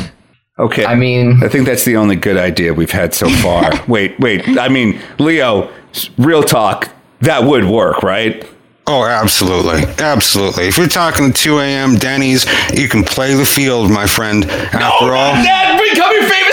Okay. 0.58 0.86
I 0.86 0.96
mean, 0.96 1.44
I 1.44 1.50
think 1.50 1.66
that's 1.66 1.84
the 1.84 1.98
only 1.98 2.16
good 2.16 2.38
idea 2.38 2.74
we've 2.74 2.92
had 2.92 3.14
so 3.14 3.30
far. 3.30 3.72
wait, 3.88 4.20
wait. 4.20 4.58
I 4.58 4.70
mean, 4.70 5.00
Leo, 5.20 5.70
real 6.18 6.44
talk, 6.44 6.90
that 7.22 7.44
would 7.44 7.66
work, 7.66 8.04
right? 8.04 8.48
Oh, 8.88 9.04
absolutely. 9.04 9.82
Absolutely. 9.98 10.68
If 10.68 10.78
you're 10.78 10.88
talking 10.88 11.34
2 11.34 11.60
a.m. 11.60 11.96
Denny's, 11.96 12.46
you 12.72 12.88
can 12.88 13.04
play 13.04 13.34
the 13.34 13.46
field, 13.46 13.90
my 13.90 14.06
friend. 14.06 14.46
After 14.46 15.16
all. 15.16 15.34
That 15.42 15.74
becoming 15.82 16.22
famous 16.22 16.30
on 16.30 16.30
the 16.30 16.30
internet. 16.30 16.45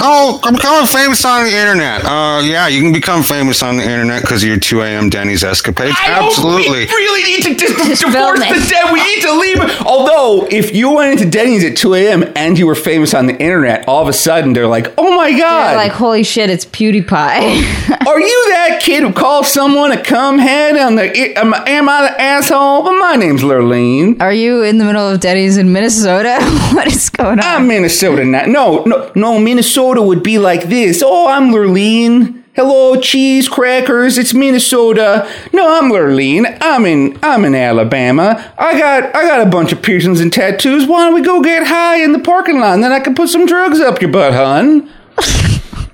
Oh, 0.00 0.40
I'm 0.44 0.54
becoming 0.54 0.86
famous 0.86 1.24
on 1.24 1.44
the 1.44 1.50
internet. 1.56 2.04
Uh, 2.04 2.40
yeah, 2.44 2.68
you 2.68 2.80
can 2.80 2.92
become 2.92 3.22
famous 3.22 3.62
on 3.62 3.76
the 3.76 3.82
internet 3.82 4.22
because 4.22 4.42
of 4.42 4.48
your 4.48 4.58
2 4.58 4.82
a.m. 4.82 5.10
Denny's 5.10 5.42
escapades. 5.44 5.96
I 6.00 6.08
don't- 6.18 6.26
Absolutely. 6.28 6.80
we 6.86 6.86
really 6.86 7.22
need 7.24 7.42
to 7.44 7.54
dis- 7.54 8.00
divorce 8.00 8.38
the 8.40 8.66
dead. 8.70 8.92
We 8.92 9.00
need 9.02 9.22
to 9.22 9.32
leave. 9.34 9.82
Although, 9.86 10.46
if 10.50 10.74
you 10.74 10.90
went 10.90 11.12
into 11.20 11.28
Denny's 11.30 11.64
at 11.64 11.76
2 11.76 11.94
a.m. 11.94 12.24
and 12.36 12.58
you 12.58 12.66
were 12.66 12.74
famous 12.74 13.12
on 13.14 13.26
the 13.26 13.36
internet, 13.40 13.86
all 13.88 14.02
of 14.02 14.08
a 14.08 14.12
sudden 14.12 14.52
they're 14.52 14.66
like, 14.68 14.92
oh 14.98 15.16
my 15.16 15.30
God. 15.36 15.68
They're 15.70 15.76
like, 15.76 15.92
holy 15.92 16.22
shit, 16.22 16.48
it's 16.50 16.64
PewDiePie. 16.64 17.08
Are 18.06 18.20
you 18.20 18.44
that 18.50 18.80
kid 18.82 19.02
who 19.02 19.12
calls 19.12 19.52
someone 19.52 19.92
a 19.92 19.96
cumhead 19.96 20.84
on 20.84 20.94
the 20.94 21.04
am, 21.38 21.52
am 21.54 21.88
I 21.88 22.02
the 22.02 22.20
asshole? 22.20 22.84
Well, 22.84 22.98
my 22.98 23.16
name's 23.16 23.42
Lurleen. 23.42 24.20
Are 24.20 24.32
you 24.32 24.62
in 24.62 24.78
the 24.78 24.84
middle 24.84 25.06
of 25.08 25.20
Denny's 25.20 25.56
in 25.56 25.72
Minnesota? 25.72 26.38
what 26.72 26.86
is 26.86 27.10
going 27.10 27.38
on? 27.40 27.44
I'm 27.44 27.66
Minnesota 27.68 28.24
now. 28.24 28.44
No, 28.46 28.82
no, 28.84 29.10
no. 29.14 29.38
Minnesota 29.38 29.87
would 29.96 30.22
be 30.22 30.38
like 30.38 30.64
this. 30.64 31.02
Oh, 31.04 31.28
I'm 31.28 31.50
Lurleen. 31.50 32.42
Hello, 32.54 33.00
cheese 33.00 33.48
crackers. 33.48 34.18
It's 34.18 34.34
Minnesota. 34.34 35.30
No, 35.52 35.78
I'm 35.78 35.92
Lurleen. 35.92 36.58
I'm 36.60 36.84
in 36.86 37.16
I'm 37.22 37.44
in 37.44 37.54
Alabama. 37.54 38.52
I 38.58 38.76
got 38.76 39.14
I 39.14 39.22
got 39.26 39.46
a 39.46 39.48
bunch 39.48 39.72
of 39.72 39.80
piercings 39.80 40.20
and 40.20 40.32
tattoos. 40.32 40.86
Why 40.86 41.04
don't 41.04 41.14
we 41.14 41.22
go 41.22 41.40
get 41.40 41.66
high 41.68 42.02
in 42.02 42.12
the 42.12 42.18
parking 42.18 42.58
lot 42.58 42.74
and 42.74 42.82
then 42.82 42.90
I 42.90 42.98
can 42.98 43.14
put 43.14 43.28
some 43.28 43.46
drugs 43.46 43.78
up 43.80 44.02
your 44.02 44.10
butt, 44.10 44.34
hun? 44.34 44.90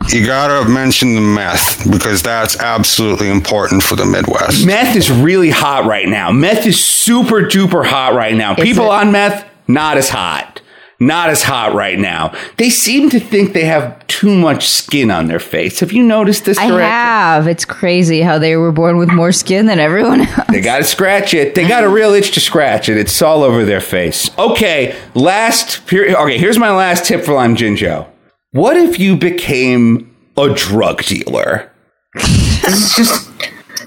You 0.09 0.24
gotta 0.24 0.68
mention 0.68 1.14
the 1.14 1.20
meth 1.20 1.90
because 1.90 2.22
that's 2.22 2.59
absolutely 2.59 3.28
important 3.28 3.82
for 3.82 3.97
the 3.97 4.05
Midwest. 4.05 4.64
Meth 4.64 4.97
is 4.97 5.11
really 5.11 5.51
hot 5.51 5.86
right 5.86 6.09
now. 6.09 6.30
Meth 6.30 6.66
is 6.66 6.82
super 6.82 7.42
duper 7.42 7.84
hot 7.84 8.14
right 8.14 8.34
now. 8.34 8.55
People 8.55 8.86
it? 8.86 8.90
on 8.90 9.12
meth, 9.12 9.47
not 9.66 9.97
as 9.97 10.09
hot. 10.09 10.61
Not 11.07 11.29
as 11.31 11.43
hot 11.43 11.75
right 11.75 11.99
now. 11.99 12.35
They 12.57 12.71
seem 12.71 13.11
to 13.11 13.21
think 13.21 13.53
they 13.53 13.65
have 13.65 14.07
too 14.07 14.35
much 14.35 14.69
skin 14.69 15.11
on 15.11 15.27
their 15.27 15.39
face. 15.41 15.81
Have 15.81 15.93
you 15.93 16.03
noticed 16.03 16.45
this? 16.45 16.57
I 16.59 16.69
Director? 16.69 16.85
have. 16.85 17.47
It's 17.49 17.65
crazy 17.65 18.23
how 18.23 18.39
they 18.39 18.57
were 18.57 18.73
born 18.73 18.97
with 18.97 19.11
more 19.13 19.33
skin 19.33 19.67
than 19.67 19.79
everyone 19.79 20.21
else. 20.27 20.47
They 20.49 20.61
got 20.61 20.79
to 20.79 20.85
scratch 20.85 21.35
it. 21.35 21.55
They 21.55 21.69
got 21.69 21.85
a 21.85 21.89
real 21.89 22.13
itch 22.15 22.33
to 22.33 22.41
scratch 22.41 22.89
it. 22.89 22.97
It's 22.97 23.21
all 23.21 23.43
over 23.43 23.65
their 23.65 23.81
face. 23.81 24.31
Okay, 24.39 24.97
last. 25.15 25.89
Here, 25.91 26.15
okay, 26.17 26.39
here's 26.39 26.59
my 26.59 26.71
last 26.75 27.05
tip 27.05 27.25
for 27.25 27.35
Lime 27.35 27.57
Jinjo. 27.57 28.07
What 28.53 28.77
if 28.77 28.99
you 28.99 29.17
became 29.17 30.15
a 30.37 30.55
drug 30.55 31.03
dealer? 31.03 31.71
This 32.15 32.69
is 32.69 32.95
just 32.97 33.31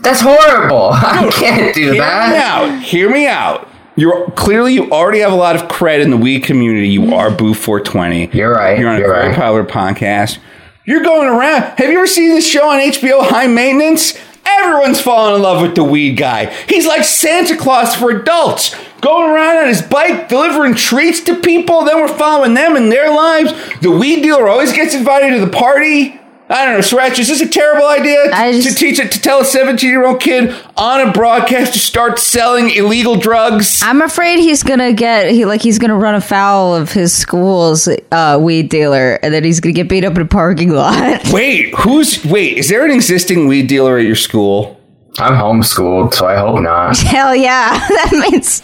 that's 0.03 0.22
horrible. 0.22 0.89
I 0.93 1.30
can't 1.34 1.74
do 1.74 1.82
Hear 1.84 1.91
me 1.93 1.97
that. 1.99 2.36
out. 2.36 2.82
Hear 2.84 3.09
me 3.09 3.28
out. 3.28 3.66
You're 3.97 4.29
clearly 4.31 4.75
you 4.75 4.91
already 4.91 5.19
have 5.19 5.31
a 5.31 5.35
lot 5.35 5.55
of 5.55 5.63
cred 5.63 6.01
in 6.01 6.11
the 6.11 6.17
weed 6.17 6.41
community. 6.43 6.87
You 6.87 7.15
are 7.15 7.31
Boo 7.31 7.53
420. 7.55 8.29
You're 8.37 8.53
right, 8.53 8.77
You're 8.79 8.89
on 8.89 8.95
a 8.97 8.99
you're 8.99 9.07
very 9.13 9.27
right. 9.29 9.35
popular 9.35 9.63
podcast. 9.65 10.37
You're 10.85 11.01
going 11.03 11.27
around. 11.27 11.63
Have 11.79 11.89
you 11.91 11.97
ever 11.97 12.07
seen 12.07 12.29
this 12.29 12.47
show 12.47 12.69
on 12.69 12.79
HBO, 12.79 13.27
High 13.27 13.47
Maintenance? 13.47 14.17
Everyone's 14.45 15.01
falling 15.01 15.35
in 15.35 15.41
love 15.41 15.61
with 15.61 15.75
the 15.75 15.83
weed 15.83 16.15
guy. 16.15 16.45
He's 16.69 16.85
like 16.87 17.03
Santa 17.03 17.57
Claus 17.57 17.95
for 17.95 18.11
adults, 18.11 18.73
going 19.01 19.29
around 19.29 19.57
on 19.57 19.67
his 19.67 19.81
bike 19.81 20.29
delivering 20.29 20.75
treats 20.75 21.19
to 21.21 21.35
people. 21.41 21.83
Then 21.83 21.97
we're 21.97 22.07
following 22.07 22.53
them 22.53 22.77
in 22.77 22.89
their 22.89 23.09
lives. 23.13 23.51
The 23.81 23.91
weed 23.91 24.21
dealer 24.21 24.47
always 24.47 24.71
gets 24.71 24.93
invited 24.95 25.31
to 25.37 25.43
the 25.45 25.51
party. 25.51 26.16
I 26.49 26.63
don't 26.65 26.75
know, 26.75 26.79
Sriracha, 26.79 27.19
is 27.19 27.27
this 27.27 27.41
a 27.41 27.47
terrible 27.47 27.85
idea 27.87 28.29
I 28.33 28.51
to 28.53 28.61
just- 28.61 28.77
teach 28.77 28.99
it 28.99 29.11
to 29.11 29.21
tell 29.21 29.41
a 29.41 29.45
17 29.45 29.89
year 29.89 30.05
old 30.05 30.21
kid 30.21 30.55
on 30.77 31.01
a 31.01 31.11
broadcast 31.11 31.73
to 31.73 31.79
start 31.79 32.19
selling 32.19 32.69
illegal 32.69 33.17
drugs? 33.17 33.81
I'm 33.83 34.01
afraid 34.01 34.39
he's 34.39 34.63
gonna 34.63 34.93
get 34.93 35.29
he 35.29 35.43
like 35.45 35.61
he's 35.61 35.77
gonna 35.77 35.97
run 35.97 36.15
afoul 36.15 36.73
of 36.73 36.93
his 36.93 37.11
school's 37.13 37.89
uh, 38.11 38.37
weed 38.41 38.69
dealer, 38.69 39.19
and 39.21 39.33
then 39.33 39.43
he's 39.43 39.59
gonna 39.59 39.73
get 39.73 39.89
beat 39.89 40.05
up 40.05 40.15
in 40.15 40.21
a 40.21 40.25
parking 40.25 40.71
lot. 40.71 41.27
Wait, 41.33 41.75
who's 41.75 42.23
wait? 42.23 42.57
Is 42.57 42.69
there 42.69 42.85
an 42.85 42.91
existing 42.91 43.47
weed 43.47 43.67
dealer 43.67 43.97
at 43.97 44.05
your 44.05 44.15
school? 44.15 44.79
I'm 45.19 45.33
homeschooled, 45.33 46.13
so 46.13 46.27
I 46.27 46.35
hope 46.37 46.61
not. 46.61 46.97
Hell 46.99 47.35
yeah, 47.35 47.71
that 47.89 48.27
means 48.31 48.61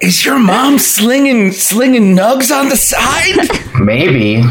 Is 0.00 0.24
your 0.24 0.38
mom 0.38 0.80
slinging 0.80 1.52
slinging 1.52 2.16
nugs 2.16 2.50
on 2.50 2.70
the 2.70 2.76
side? 2.76 3.48
Maybe. 3.80 4.42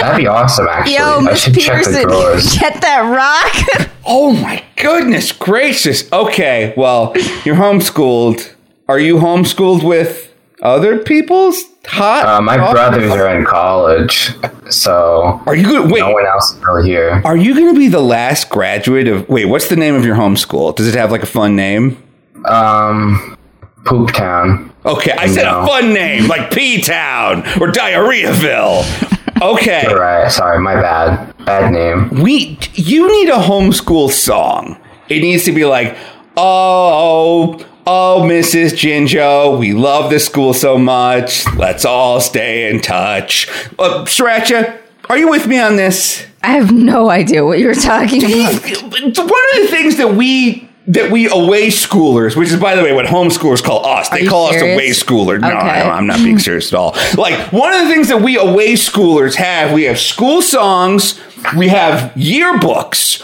That'd 0.00 0.16
be 0.16 0.26
awesome, 0.26 0.66
actually. 0.68 0.94
yo, 0.94 1.20
Miss 1.20 1.42
should 1.44 1.54
check 1.58 1.84
the 1.84 2.04
Peterson, 2.08 2.60
get 2.60 2.80
that 2.82 3.00
rock. 3.00 3.90
oh 4.06 4.32
my 4.32 4.62
goodness 4.76 5.32
gracious! 5.32 6.10
Okay, 6.12 6.72
well 6.76 7.12
you're 7.44 7.56
homeschooled. 7.56 8.54
Are 8.88 8.98
you 8.98 9.16
homeschooled 9.16 9.82
with 9.82 10.32
other 10.62 10.98
people's 10.98 11.62
hot? 11.86 12.26
Uh, 12.26 12.40
my 12.42 12.56
brothers 12.56 13.10
are 13.10 13.34
in 13.34 13.44
college, 13.46 14.30
so 14.70 15.40
Are 15.46 15.54
you 15.54 15.66
good? 15.66 15.90
Wait, 15.90 16.00
no 16.00 16.10
one 16.12 16.26
else 16.26 16.52
is 16.54 16.62
really 16.62 16.88
here. 16.88 17.22
are 17.24 17.36
you 17.36 17.54
going 17.54 17.72
to 17.74 17.78
be 17.78 17.88
the 17.88 18.00
last 18.02 18.50
graduate 18.50 19.08
of? 19.08 19.28
Wait, 19.28 19.46
what's 19.46 19.68
the 19.68 19.76
name 19.76 19.94
of 19.94 20.04
your 20.04 20.16
homeschool? 20.16 20.74
Does 20.76 20.86
it 20.86 20.94
have 20.94 21.10
like 21.10 21.22
a 21.22 21.26
fun 21.26 21.56
name? 21.56 22.02
Um, 22.44 23.38
Poop 23.86 24.12
Town. 24.12 24.70
Okay, 24.84 25.12
I 25.12 25.26
said 25.28 25.46
a 25.46 25.64
fun 25.66 25.94
name 25.94 26.26
like 26.28 26.50
P 26.50 26.82
Town 26.82 27.38
or 27.60 27.72
Diarrheaville. 27.72 29.12
Okay. 29.42 29.86
Right. 29.92 30.30
sorry, 30.30 30.58
my 30.60 30.74
bad. 30.74 31.34
Bad 31.44 31.72
name. 31.72 32.22
we 32.22 32.58
you 32.74 33.06
need 33.08 33.28
a 33.28 33.36
homeschool 33.36 34.10
song. 34.10 34.78
It 35.08 35.20
needs 35.20 35.44
to 35.44 35.52
be 35.52 35.64
like, 35.64 35.96
oh, 36.36 37.64
oh, 37.86 38.22
Mrs. 38.24 38.72
Jinjo, 38.72 39.58
we 39.58 39.72
love 39.72 40.10
this 40.10 40.26
school 40.26 40.54
so 40.54 40.78
much. 40.78 41.46
Let's 41.56 41.84
all 41.84 42.20
stay 42.20 42.70
in 42.70 42.80
touch. 42.80 43.48
Uh, 43.78 44.04
Sriracha, 44.06 44.80
are 45.10 45.18
you 45.18 45.28
with 45.28 45.46
me 45.46 45.58
on 45.58 45.76
this? 45.76 46.26
I 46.42 46.48
have 46.52 46.72
no 46.72 47.10
idea 47.10 47.44
what 47.44 47.58
you're 47.58 47.74
talking 47.74 48.24
about. 48.24 48.62
One 48.62 49.12
of 49.12 49.16
the 49.16 49.68
things 49.70 49.96
that 49.96 50.14
we 50.16 50.63
that 50.86 51.10
we 51.10 51.28
away 51.30 51.68
schoolers, 51.68 52.36
which 52.36 52.50
is 52.50 52.60
by 52.60 52.74
the 52.76 52.82
way 52.82 52.92
what 52.92 53.06
homeschoolers 53.06 53.62
call 53.62 53.86
us, 53.86 54.08
they 54.10 54.26
call 54.26 54.48
us 54.48 54.56
away 54.60 54.90
schooler. 54.90 55.40
No, 55.40 55.48
Okay. 55.48 55.56
I 55.56 55.90
I'm 55.90 56.06
not 56.06 56.18
being 56.18 56.38
serious 56.48 56.72
at 56.72 56.78
all. 56.78 56.94
Like 57.16 57.52
one 57.52 57.72
of 57.72 57.86
the 57.86 57.88
things 57.94 58.08
that 58.08 58.20
we 58.20 58.36
away 58.36 58.74
schoolers 58.74 59.34
have, 59.36 59.72
we 59.72 59.84
have 59.84 59.98
school 59.98 60.42
songs, 60.42 61.18
we 61.56 61.68
have 61.68 62.12
yearbooks. 62.12 63.22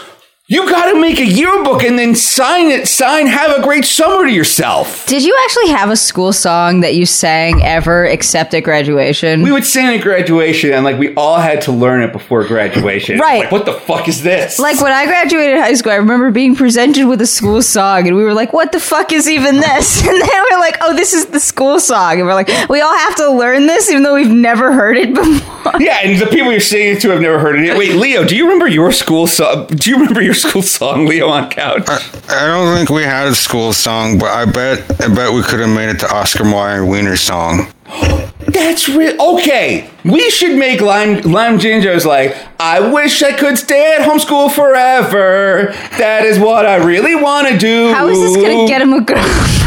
You 0.51 0.67
got 0.69 0.91
to 0.91 0.99
make 0.99 1.17
a 1.17 1.25
yearbook 1.25 1.81
and 1.85 1.97
then 1.97 2.13
sign 2.13 2.71
it. 2.71 2.85
Sign 2.85 3.25
"Have 3.27 3.57
a 3.57 3.61
great 3.61 3.85
summer" 3.85 4.25
to 4.25 4.29
yourself. 4.29 5.07
Did 5.07 5.23
you 5.23 5.33
actually 5.45 5.69
have 5.69 5.89
a 5.89 5.95
school 5.95 6.33
song 6.33 6.81
that 6.81 6.93
you 6.93 7.05
sang 7.05 7.63
ever 7.63 8.03
except 8.03 8.53
at 8.53 8.59
graduation? 8.65 9.43
We 9.43 9.53
would 9.53 9.63
sing 9.63 9.85
at 9.87 10.01
graduation, 10.01 10.73
and 10.73 10.83
like 10.83 10.99
we 10.99 11.15
all 11.15 11.39
had 11.39 11.61
to 11.61 11.71
learn 11.71 12.01
it 12.03 12.11
before 12.11 12.43
graduation. 12.43 13.17
Right. 13.21 13.43
Like, 13.43 13.51
what 13.53 13.65
the 13.65 13.71
fuck 13.73 14.09
is 14.09 14.23
this? 14.23 14.59
like 14.59 14.81
when 14.81 14.91
I 14.91 15.05
graduated 15.05 15.57
high 15.57 15.73
school, 15.75 15.93
I 15.93 15.95
remember 15.95 16.31
being 16.31 16.53
presented 16.55 17.07
with 17.07 17.21
a 17.21 17.27
school 17.27 17.61
song, 17.61 18.07
and 18.09 18.17
we 18.17 18.23
were 18.25 18.33
like, 18.33 18.51
"What 18.51 18.73
the 18.73 18.79
fuck 18.81 19.13
is 19.13 19.29
even 19.29 19.55
this?" 19.61 20.01
And 20.05 20.21
then 20.21 20.43
we're 20.51 20.59
like, 20.59 20.75
"Oh, 20.81 20.93
this 20.93 21.13
is 21.13 21.27
the 21.27 21.39
school 21.39 21.79
song," 21.79 22.17
and 22.17 22.25
we're 22.27 22.33
like, 22.33 22.49
"We 22.67 22.81
all 22.81 22.97
have 22.97 23.15
to 23.15 23.29
learn 23.31 23.67
this, 23.67 23.89
even 23.89 24.03
though 24.03 24.15
we've 24.15 24.27
never 24.27 24.73
heard 24.73 24.97
it 24.97 25.13
before." 25.15 25.79
Yeah, 25.79 25.99
and 26.03 26.19
the 26.19 26.25
people 26.25 26.51
you're 26.51 26.59
singing 26.59 26.97
it 26.97 27.01
to 27.03 27.09
have 27.11 27.21
never 27.21 27.39
heard 27.39 27.57
it. 27.57 27.77
Wait, 27.77 27.95
Leo, 27.95 28.25
do 28.25 28.35
you 28.35 28.43
remember 28.43 28.67
your 28.67 28.91
school 28.91 29.27
song? 29.27 29.67
Do 29.67 29.89
you 29.89 29.95
remember 29.95 30.21
your 30.21 30.33
school 30.41 30.61
song, 30.61 31.05
Leo 31.05 31.29
on 31.29 31.49
couch? 31.49 31.87
I 32.29 32.47
don't 32.47 32.75
think 32.75 32.89
we 32.89 33.03
had 33.03 33.27
a 33.27 33.35
school 33.35 33.73
song, 33.73 34.17
but 34.17 34.29
I 34.29 34.45
bet 34.45 34.79
I 35.01 35.13
bet 35.13 35.33
we 35.33 35.43
could 35.43 35.59
have 35.59 35.69
made 35.69 35.89
it 35.89 35.99
to 35.99 36.13
Oscar 36.13 36.43
Mayer 36.43 36.85
Wiener 36.85 37.15
song. 37.15 37.71
That's 38.53 38.89
real. 38.89 39.19
Okay, 39.35 39.89
we 40.03 40.29
should 40.29 40.57
make 40.57 40.81
Lime 40.81 41.21
Lime 41.21 41.59
Jinjo's 41.59 42.05
like, 42.05 42.35
I 42.59 42.91
wish 42.91 43.21
I 43.21 43.33
could 43.33 43.57
stay 43.57 43.95
at 43.95 44.03
home 44.03 44.19
school 44.19 44.49
forever. 44.49 45.73
That 45.97 46.25
is 46.25 46.39
what 46.39 46.65
I 46.65 46.75
really 46.77 47.15
want 47.15 47.47
to 47.47 47.57
do. 47.57 47.93
How 47.93 48.07
is 48.07 48.19
this 48.19 48.35
gonna 48.35 48.67
get 48.67 48.81
him 48.81 48.93
a 48.93 49.01
girl? 49.01 49.17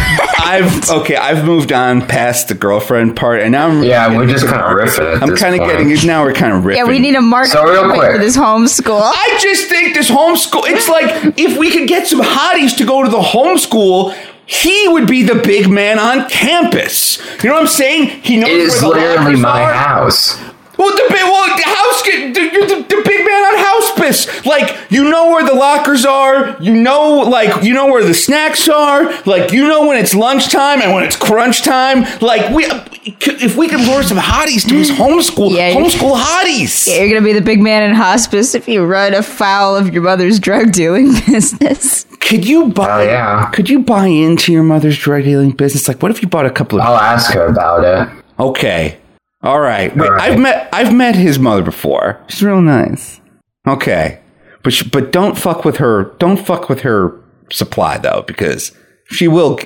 I've 0.46 0.90
okay. 0.90 1.16
I've 1.16 1.44
moved 1.44 1.72
on 1.72 2.06
past 2.06 2.48
the 2.48 2.54
girlfriend 2.54 3.16
part, 3.16 3.40
and 3.40 3.52
now 3.52 3.68
I'm 3.68 3.82
Yeah, 3.82 4.14
we're 4.16 4.26
just 4.26 4.46
kind 4.46 4.60
of 4.60 4.68
riffing 4.78 5.22
I'm 5.22 5.34
kind 5.36 5.60
of 5.60 5.66
getting 5.68 5.90
it 5.90 6.04
now. 6.04 6.22
We're 6.22 6.34
kind 6.34 6.52
of 6.52 6.62
riffing. 6.64 6.76
yeah, 6.76 6.84
we 6.84 6.98
need 6.98 7.14
a 7.16 7.20
mark 7.22 7.46
So 7.46 7.64
real 7.64 7.90
quick. 7.92 8.12
for 8.12 8.18
this 8.18 8.36
homeschool. 8.36 9.00
I 9.02 9.38
just 9.40 9.68
think 9.68 9.94
this 9.94 10.10
homeschool, 10.10 10.62
it's 10.66 10.88
like 10.88 11.38
if 11.38 11.56
we 11.58 11.70
could 11.70 11.88
get 11.88 12.06
some 12.06 12.20
hotties 12.20 12.76
to 12.76 12.84
go 12.84 13.02
to 13.02 13.10
the 13.10 13.20
homeschool, 13.20 14.14
he 14.46 14.88
would 14.88 15.06
be 15.08 15.22
the 15.22 15.34
big 15.36 15.68
man 15.70 15.98
on 15.98 16.28
campus. 16.28 17.18
You 17.42 17.48
know 17.50 17.54
what 17.56 17.62
I'm 17.62 17.68
saying? 17.68 18.08
He 18.22 18.36
knows 18.36 18.50
It 18.50 18.56
is 18.60 18.82
where 18.82 18.92
the 18.92 18.98
literally 19.20 19.40
my 19.40 19.62
are. 19.62 19.72
house. 19.72 20.38
Well, 20.84 20.94
the 20.96 21.06
big, 21.08 21.22
well, 21.24 21.56
the 21.56 21.62
house, 21.64 22.02
get- 22.02 22.34
the, 22.34 22.40
the, 22.74 22.82
the 22.96 23.02
big 23.04 23.24
man 23.24 23.42
on 23.44 23.54
hospice. 23.56 24.44
Like, 24.44 24.76
you 24.90 25.08
know 25.10 25.30
where 25.30 25.44
the 25.44 25.54
lockers 25.54 26.04
are. 26.04 26.56
You 26.60 26.74
know, 26.74 27.20
like, 27.20 27.64
you 27.64 27.72
know 27.72 27.86
where 27.86 28.04
the 28.04 28.12
snacks 28.14 28.68
are. 28.68 29.10
Like, 29.24 29.52
you 29.52 29.66
know 29.66 29.86
when 29.86 29.96
it's 29.96 30.14
lunchtime 30.14 30.82
and 30.82 30.92
when 30.92 31.04
it's 31.04 31.16
crunch 31.16 31.62
time. 31.62 32.04
Like, 32.20 32.50
we, 32.54 32.66
if 33.06 33.56
we 33.56 33.68
could 33.68 33.80
lure 33.80 34.02
some 34.02 34.18
hotties 34.18 34.68
to 34.68 34.74
his 34.74 34.90
homeschool, 35.00 35.56
Yeah, 35.56 35.72
homeschool 35.74 36.16
hotties. 36.20 36.86
Yeah, 36.86 37.02
You're 37.02 37.14
gonna 37.14 37.24
be 37.24 37.32
the 37.32 37.40
big 37.44 37.60
man 37.62 37.82
in 37.88 37.94
hospice 37.94 38.54
if 38.54 38.68
you 38.68 38.84
run 38.84 39.14
afoul 39.14 39.76
of 39.76 39.92
your 39.94 40.02
mother's 40.02 40.38
drug 40.38 40.72
dealing 40.72 41.12
business. 41.26 42.04
Could 42.20 42.46
you 42.46 42.68
buy? 42.68 43.02
Oh, 43.02 43.04
yeah. 43.04 43.50
Could 43.52 43.68
you 43.70 43.80
buy 43.80 44.06
into 44.06 44.52
your 44.52 44.62
mother's 44.62 44.98
drug 44.98 45.24
dealing 45.24 45.50
business? 45.52 45.88
Like, 45.88 46.02
what 46.02 46.10
if 46.10 46.20
you 46.22 46.28
bought 46.28 46.46
a 46.46 46.50
couple 46.50 46.78
of? 46.80 46.86
I'll 46.86 46.96
ask 46.96 47.32
her 47.34 47.46
about 47.46 47.84
it. 47.84 48.24
Okay, 48.38 48.98
all 49.44 49.60
right. 49.60 49.94
Wait, 49.96 50.06
All 50.08 50.14
right. 50.14 50.32
I've 50.32 50.38
met 50.40 50.68
I've 50.72 50.92
met 50.92 51.14
his 51.14 51.38
mother 51.38 51.62
before. 51.62 52.20
She's 52.28 52.42
real 52.42 52.60
nice. 52.60 53.20
Okay, 53.66 54.20
but 54.62 54.72
sh- 54.72 54.82
but 54.82 55.12
don't 55.12 55.38
fuck 55.38 55.64
with 55.64 55.76
her. 55.76 56.14
Don't 56.18 56.36
fuck 56.38 56.68
with 56.68 56.80
her 56.80 57.12
supply 57.52 57.96
though, 57.98 58.24
because 58.26 58.72
she 59.10 59.28
will 59.28 59.58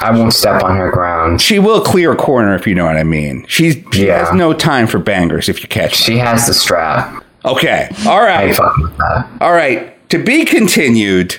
I 0.00 0.10
won't 0.12 0.32
step 0.32 0.62
on 0.62 0.76
her 0.76 0.90
ground. 0.90 1.40
she 1.40 1.58
will 1.58 1.80
clear 1.80 2.12
a 2.12 2.16
corner 2.16 2.54
if 2.54 2.66
you 2.66 2.74
know 2.74 2.84
what 2.86 2.96
I 2.96 3.02
mean. 3.04 3.44
She's 3.48 3.76
she 3.92 4.06
Yeah. 4.06 4.26
has 4.26 4.34
no 4.36 4.52
time 4.52 4.86
for 4.86 4.98
bangers 4.98 5.48
if 5.48 5.62
you 5.62 5.68
catch. 5.68 5.90
Her. 5.98 6.04
She 6.04 6.18
has 6.18 6.46
the 6.46 6.54
strap. 6.54 7.24
Okay, 7.44 7.88
all 8.06 8.18
I 8.18 8.26
right, 8.26 8.48
ain't 8.48 8.56
fucking 8.56 8.82
with 8.84 8.96
that. 8.98 9.26
all 9.40 9.52
right. 9.52 9.96
To 10.10 10.18
be 10.22 10.44
continued. 10.44 11.36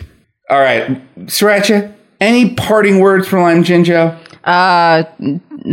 All 0.50 0.60
right, 0.60 1.00
Sriracha. 1.28 1.94
Any 2.20 2.54
parting 2.56 3.00
words 3.00 3.28
for 3.28 3.40
Lime 3.42 3.64
Jinjo? 3.64 4.18
Uh, 4.44 5.04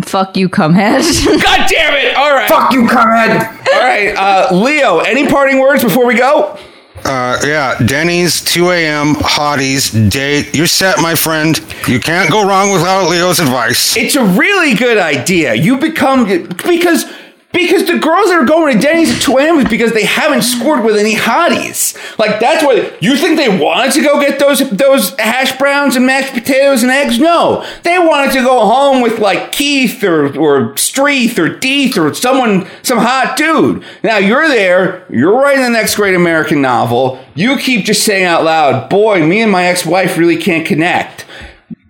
fuck 0.04 0.36
you, 0.36 0.48
cumhead. 0.48 1.02
God 1.42 1.68
damn 1.68 1.94
it! 1.94 2.16
All 2.16 2.32
right. 2.34 2.48
Fuck 2.48 2.72
you, 2.72 2.86
Conrad! 2.86 3.30
All 3.72 3.80
right, 3.80 4.14
uh, 4.16 4.54
Leo. 4.54 4.98
Any 4.98 5.26
parting 5.26 5.58
words 5.58 5.82
before 5.82 6.06
we 6.06 6.14
go? 6.14 6.58
Uh, 7.04 7.40
yeah, 7.46 7.78
Denny's, 7.78 8.42
2 8.44 8.70
a.m., 8.70 9.14
hotties, 9.14 10.10
date. 10.10 10.54
You're 10.54 10.66
set, 10.66 10.98
my 11.00 11.14
friend. 11.14 11.58
You 11.86 12.00
can't 12.00 12.30
go 12.30 12.46
wrong 12.46 12.72
without 12.72 13.08
Leo's 13.08 13.40
advice. 13.40 13.96
It's 13.96 14.16
a 14.16 14.24
really 14.24 14.74
good 14.74 14.98
idea. 14.98 15.54
You 15.54 15.78
become 15.78 16.24
because 16.66 17.04
because 17.53 17.86
the 17.86 17.99
girls 17.99 18.28
that 18.28 18.38
are 18.42 18.44
going 18.44 18.74
to 18.74 18.80
Denny's 18.80 19.14
at 19.14 19.22
2 19.22 19.38
a.m. 19.38 19.59
is 19.59 19.68
because 19.68 19.92
they 19.92 20.05
haven't 20.05 20.42
scored 20.42 20.84
with 20.84 20.96
any 20.96 21.14
hotties. 21.14 21.96
Like 22.18 22.40
that's 22.40 22.62
why 22.62 22.92
you 23.01 23.16
think 23.16 23.38
they 23.38 23.49
wanted 23.59 23.92
to 23.94 24.03
go 24.03 24.20
get 24.20 24.38
those 24.38 24.68
those 24.70 25.18
hash 25.18 25.57
browns 25.59 25.96
and 25.96 26.05
mashed 26.05 26.34
potatoes 26.34 26.82
and 26.82 26.92
eggs? 26.92 27.18
No, 27.18 27.64
they 27.84 27.99
wanted 27.99 28.32
to 28.34 28.40
go 28.40 28.66
home 28.66 29.01
with 29.01 29.18
like 29.18 29.53
Keith 29.53 30.05
or 30.05 30.26
or 30.38 30.74
Streeth 30.74 31.38
or 31.38 31.49
Deeth 31.49 31.96
or 31.96 32.12
someone 32.12 32.68
some 32.82 32.99
hot 32.99 33.36
dude. 33.36 33.82
Now 34.05 34.18
you're 34.18 34.49
there. 34.49 35.07
You're 35.09 35.32
writing 35.32 35.64
the 35.64 35.70
next 35.70 35.96
great 35.96 36.14
American 36.14 36.61
novel. 36.61 37.24
You 37.34 37.57
keep 37.57 37.86
just 37.86 38.05
saying 38.05 38.24
out 38.24 38.44
loud, 38.44 38.90
"Boy, 38.90 39.24
me 39.24 39.40
and 39.40 39.51
my 39.51 39.64
ex-wife 39.64 40.18
really 40.18 40.36
can't 40.36 40.66
connect." 40.66 41.24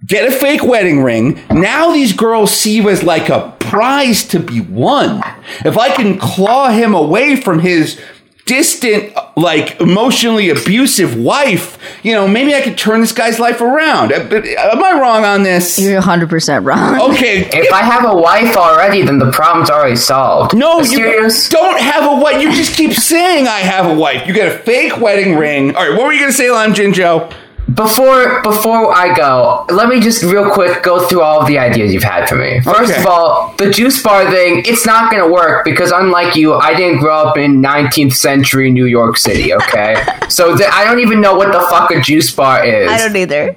Get 0.08 0.26
a 0.26 0.32
fake 0.32 0.64
wedding 0.64 1.02
ring. 1.02 1.40
Now 1.50 1.92
these 1.92 2.12
girls 2.12 2.50
see 2.50 2.74
you 2.76 2.88
as 2.88 3.02
like 3.02 3.28
a 3.28 3.54
prize 3.60 4.24
to 4.28 4.40
be 4.40 4.60
won. 4.60 5.22
If 5.64 5.76
I 5.78 5.94
can 5.94 6.18
claw 6.18 6.70
him 6.70 6.94
away 6.94 7.36
from 7.36 7.60
his 7.60 8.00
distant, 8.46 9.12
like 9.36 9.78
emotionally 9.78 10.48
abusive 10.48 11.14
wife, 11.18 11.76
you 12.02 12.14
know, 12.14 12.26
maybe 12.26 12.54
I 12.54 12.62
could 12.62 12.78
turn 12.78 13.02
this 13.02 13.12
guy's 13.12 13.38
life 13.38 13.60
around. 13.60 14.10
Uh, 14.10 14.24
but 14.30 14.46
Am 14.46 14.82
I 14.82 14.92
wrong 14.98 15.26
on 15.26 15.42
this? 15.42 15.78
You're 15.78 16.00
100% 16.00 16.64
wrong. 16.64 16.98
Okay. 17.12 17.40
If 17.52 17.70
I 17.72 17.82
have 17.82 18.06
a 18.10 18.16
wife 18.16 18.56
already, 18.56 19.02
then 19.02 19.18
the 19.18 19.30
problem's 19.30 19.68
already 19.68 19.96
solved. 19.96 20.56
No, 20.56 20.76
you 20.76 20.80
Mysterious? 20.80 21.48
don't 21.50 21.78
have 21.78 22.10
a 22.10 22.20
wife. 22.22 22.40
You 22.40 22.50
just 22.52 22.74
keep 22.74 22.92
saying 22.94 23.46
I 23.46 23.58
have 23.58 23.84
a 23.90 23.94
wife. 23.94 24.26
You 24.26 24.32
get 24.32 24.48
a 24.54 24.58
fake 24.58 24.98
wedding 24.98 25.36
ring. 25.36 25.76
All 25.76 25.86
right, 25.86 25.96
what 25.98 26.06
were 26.06 26.12
you 26.14 26.20
going 26.20 26.32
to 26.32 26.36
say, 26.36 26.50
Lime 26.50 26.72
Jinjo? 26.72 27.30
Before 27.74 28.40
before 28.42 28.94
I 28.94 29.14
go, 29.14 29.66
let 29.68 29.88
me 29.88 30.00
just 30.00 30.22
real 30.22 30.50
quick 30.50 30.82
go 30.82 31.06
through 31.06 31.20
all 31.20 31.40
of 31.42 31.46
the 31.46 31.58
ideas 31.58 31.92
you've 31.92 32.02
had 32.02 32.26
for 32.28 32.36
me. 32.36 32.60
First 32.62 32.90
Okay. 32.92 33.00
of 33.00 33.06
all, 33.06 33.54
the 33.58 33.70
juice 33.70 34.02
bar 34.02 34.30
thing, 34.30 34.62
it's 34.64 34.86
not 34.86 35.10
going 35.12 35.22
to 35.22 35.30
work 35.30 35.64
because 35.66 35.90
unlike 35.90 36.34
you, 36.34 36.54
I 36.54 36.74
didn't 36.74 37.00
grow 37.00 37.14
up 37.14 37.36
in 37.36 37.60
19th 37.60 38.14
century 38.14 38.70
New 38.70 38.86
York 38.86 39.18
City, 39.18 39.52
okay? 39.52 40.02
so 40.30 40.56
th- 40.56 40.70
I 40.72 40.84
don't 40.84 41.00
even 41.00 41.20
know 41.20 41.36
what 41.36 41.52
the 41.52 41.60
fuck 41.68 41.90
a 41.90 42.00
juice 42.00 42.34
bar 42.34 42.64
is. 42.64 42.90
I 42.90 42.96
don't 42.96 43.14
either. 43.14 43.54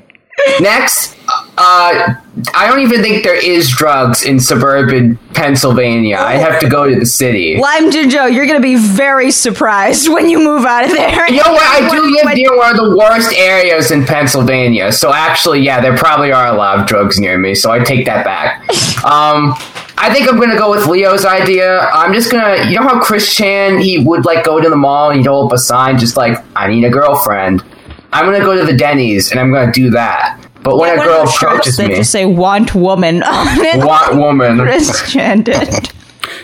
Next, 0.59 1.15
uh, 1.61 2.15
I 2.55 2.67
don't 2.67 2.79
even 2.79 3.01
think 3.01 3.23
there 3.23 3.35
is 3.35 3.69
drugs 3.69 4.23
in 4.25 4.39
suburban 4.39 5.17
Pennsylvania. 5.33 6.17
I 6.17 6.33
have 6.33 6.59
to 6.61 6.69
go 6.69 6.89
to 6.89 6.95
the 6.99 7.05
city. 7.05 7.57
Lime 7.57 7.91
Jinjo, 7.91 8.33
you're 8.33 8.47
going 8.47 8.59
to 8.59 8.65
be 8.65 8.75
very 8.77 9.29
surprised 9.31 10.09
when 10.09 10.29
you 10.29 10.39
move 10.39 10.65
out 10.65 10.85
of 10.85 10.91
there. 10.91 11.29
You 11.29 11.43
know 11.43 11.51
what? 11.53 11.63
I 11.63 11.89
do 11.89 12.01
live 12.01 12.25
when- 12.25 12.35
near 12.35 12.57
one 12.57 12.71
of 12.71 12.77
the 12.77 12.95
worst 12.97 13.33
areas 13.33 13.91
in 13.91 14.05
Pennsylvania. 14.05 14.91
So 14.91 15.13
actually, 15.13 15.61
yeah, 15.61 15.81
there 15.81 15.95
probably 15.95 16.31
are 16.31 16.47
a 16.47 16.53
lot 16.53 16.79
of 16.79 16.87
drugs 16.87 17.19
near 17.19 17.37
me. 17.37 17.53
So 17.53 17.71
I 17.71 17.79
take 17.79 18.05
that 18.05 18.25
back. 18.25 18.61
Um, 19.05 19.53
I 19.97 20.11
think 20.11 20.27
I'm 20.27 20.39
gonna 20.39 20.57
go 20.57 20.71
with 20.71 20.87
Leo's 20.87 21.25
idea. 21.25 21.81
I'm 21.93 22.11
just 22.13 22.31
gonna, 22.31 22.69
you 22.69 22.79
know 22.79 22.87
how 22.87 22.99
Chris 22.99 23.35
Chan 23.35 23.79
he 23.81 23.99
would 23.99 24.25
like 24.25 24.43
go 24.43 24.59
to 24.59 24.67
the 24.69 24.75
mall 24.75 25.11
and 25.11 25.19
he'd 25.19 25.27
hold 25.27 25.51
up 25.51 25.55
a 25.55 25.59
sign 25.59 25.99
just 25.99 26.17
like 26.17 26.39
I 26.55 26.67
need 26.69 26.83
a 26.85 26.89
girlfriend. 26.89 27.63
I'm 28.11 28.25
gonna 28.25 28.43
go 28.43 28.57
to 28.57 28.65
the 28.65 28.75
Denny's 28.75 29.29
and 29.29 29.39
I'm 29.39 29.53
gonna 29.53 29.71
do 29.71 29.91
that. 29.91 30.40
But 30.63 30.77
when 30.77 30.97
One 30.97 30.99
a 31.05 31.09
girl 31.09 31.25
those 31.25 31.33
shirts 31.33 31.43
approaches 31.43 31.77
that 31.77 31.87
me, 31.89 31.95
just 31.95 32.11
say 32.11 32.25
"want 32.25 32.75
woman" 32.75 33.23
on 33.23 33.47
it. 33.65 33.83
want 33.85 34.15
woman, 34.17 34.59
Chris 34.59 35.11
Chan. 35.11 35.45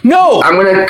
No, 0.04 0.42
I'm 0.44 0.56
gonna 0.56 0.88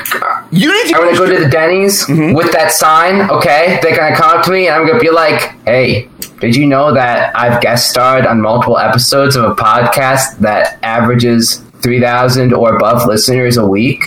you 0.52 0.72
need 0.72 0.90
to. 0.92 0.96
I'm 0.98 1.06
gonna 1.06 1.18
go 1.18 1.26
to 1.28 1.44
the 1.44 1.50
Denny's 1.50 2.06
Mm-hmm. 2.06 2.34
with 2.36 2.52
that 2.54 2.72
sign, 2.72 3.30
okay? 3.30 3.80
They're 3.82 3.96
gonna 3.96 4.16
come 4.16 4.38
up 4.40 4.46
to 4.46 4.52
me 4.52 4.68
and 4.68 4.76
I'm 4.76 4.88
gonna 4.88 5.00
be 5.00 5.10
like, 5.12 5.54
hey, 5.66 6.10
did 6.40 6.56
you 6.56 6.66
know 6.68 6.94
that 6.94 7.36
I've 7.36 7.62
guest 7.62 7.90
starred 7.90 8.26
on 8.26 8.42
multiple 8.42 8.78
episodes 8.78 9.36
of 9.36 9.44
a 9.44 9.56
podcast 9.56 10.38
that 10.40 10.78
averages 10.84 11.58
3,000 11.82 12.54
or 12.54 12.76
above 12.76 13.06
listeners 13.08 13.58
a 13.58 13.66
week? 13.66 14.04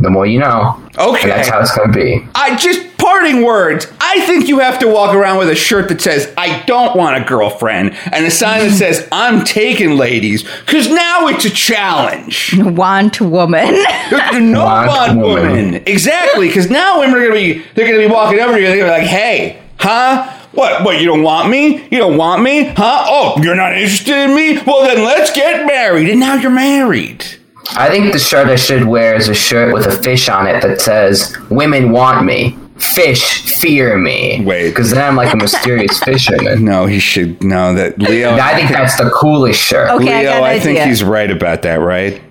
The 0.00 0.08
more 0.08 0.24
you 0.26 0.38
know. 0.40 0.82
Okay. 0.98 1.22
And 1.22 1.30
that's 1.30 1.48
how 1.48 1.60
it's 1.60 1.76
gonna 1.76 1.92
be. 1.92 2.26
I 2.34 2.56
just 2.56 2.96
parting 2.96 3.44
words. 3.44 3.86
I 4.00 4.24
think 4.24 4.48
you 4.48 4.58
have 4.60 4.78
to 4.78 4.88
walk 4.88 5.14
around 5.14 5.38
with 5.38 5.50
a 5.50 5.54
shirt 5.54 5.90
that 5.90 6.00
says 6.00 6.32
"I 6.38 6.62
don't 6.64 6.96
want 6.96 7.22
a 7.22 7.26
girlfriend" 7.26 7.94
and 8.10 8.24
a 8.24 8.30
sign 8.30 8.60
that 8.66 8.72
says 8.72 9.06
"I'm 9.12 9.44
taking 9.44 9.98
ladies," 9.98 10.42
because 10.42 10.88
now 10.88 11.28
it's 11.28 11.44
a 11.44 11.50
challenge. 11.50 12.54
Want 12.56 13.20
woman. 13.20 13.74
no 14.32 14.64
Want 14.64 14.88
want 14.88 15.18
woman. 15.18 15.48
woman. 15.64 15.74
Exactly, 15.86 16.48
because 16.48 16.70
now 16.70 17.00
women 17.00 17.16
are 17.16 17.20
gonna 17.28 17.34
be 17.34 17.62
they're 17.74 17.86
gonna 17.86 17.98
be 17.98 18.12
walking 18.12 18.40
over 18.40 18.54
to 18.54 18.58
you 18.60 18.66
and 18.68 18.74
they're 18.74 18.86
gonna 18.86 18.98
be 18.98 19.00
like, 19.02 19.08
"Hey, 19.10 19.60
huh." 19.78 20.36
What? 20.52 20.82
What? 20.82 20.98
You 20.98 21.06
don't 21.06 21.22
want 21.22 21.48
me? 21.48 21.86
You 21.92 21.98
don't 21.98 22.16
want 22.16 22.42
me? 22.42 22.64
Huh? 22.76 23.04
Oh, 23.06 23.40
you're 23.40 23.54
not 23.54 23.72
interested 23.74 24.16
in 24.16 24.34
me? 24.34 24.60
Well, 24.66 24.82
then 24.82 25.04
let's 25.04 25.30
get 25.32 25.64
married. 25.64 26.08
And 26.10 26.18
now 26.18 26.34
you're 26.34 26.50
married. 26.50 27.24
I 27.76 27.88
think 27.90 28.12
the 28.12 28.18
shirt 28.18 28.48
I 28.48 28.56
should 28.56 28.84
wear 28.84 29.14
is 29.14 29.28
a 29.28 29.34
shirt 29.34 29.72
with 29.72 29.86
a 29.86 30.02
fish 30.02 30.28
on 30.28 30.46
it 30.46 30.60
that 30.62 30.80
says, 30.80 31.36
Women 31.50 31.92
want 31.92 32.24
me. 32.24 32.58
Fish 32.76 33.42
fear 33.58 33.98
me. 33.98 34.42
Wait. 34.44 34.70
Because 34.70 34.90
then 34.90 35.06
I'm 35.06 35.14
like 35.16 35.32
a 35.34 35.36
mysterious 35.36 35.98
fisherman. 36.04 36.64
No, 36.64 36.86
he 36.86 36.98
should. 36.98 37.42
know 37.44 37.74
that 37.74 37.98
Leo. 37.98 38.32
I 38.34 38.54
think 38.56 38.70
that's 38.70 38.96
the 38.96 39.10
coolest 39.10 39.60
shirt. 39.60 39.90
Okay, 39.90 40.12
I 40.14 40.20
Leo, 40.20 40.30
got 40.30 40.38
an 40.38 40.44
I 40.44 40.58
think 40.58 40.78
idea. 40.78 40.86
he's 40.86 41.04
right 41.04 41.30
about 41.30 41.62
that, 41.62 41.74
right? 41.76 42.22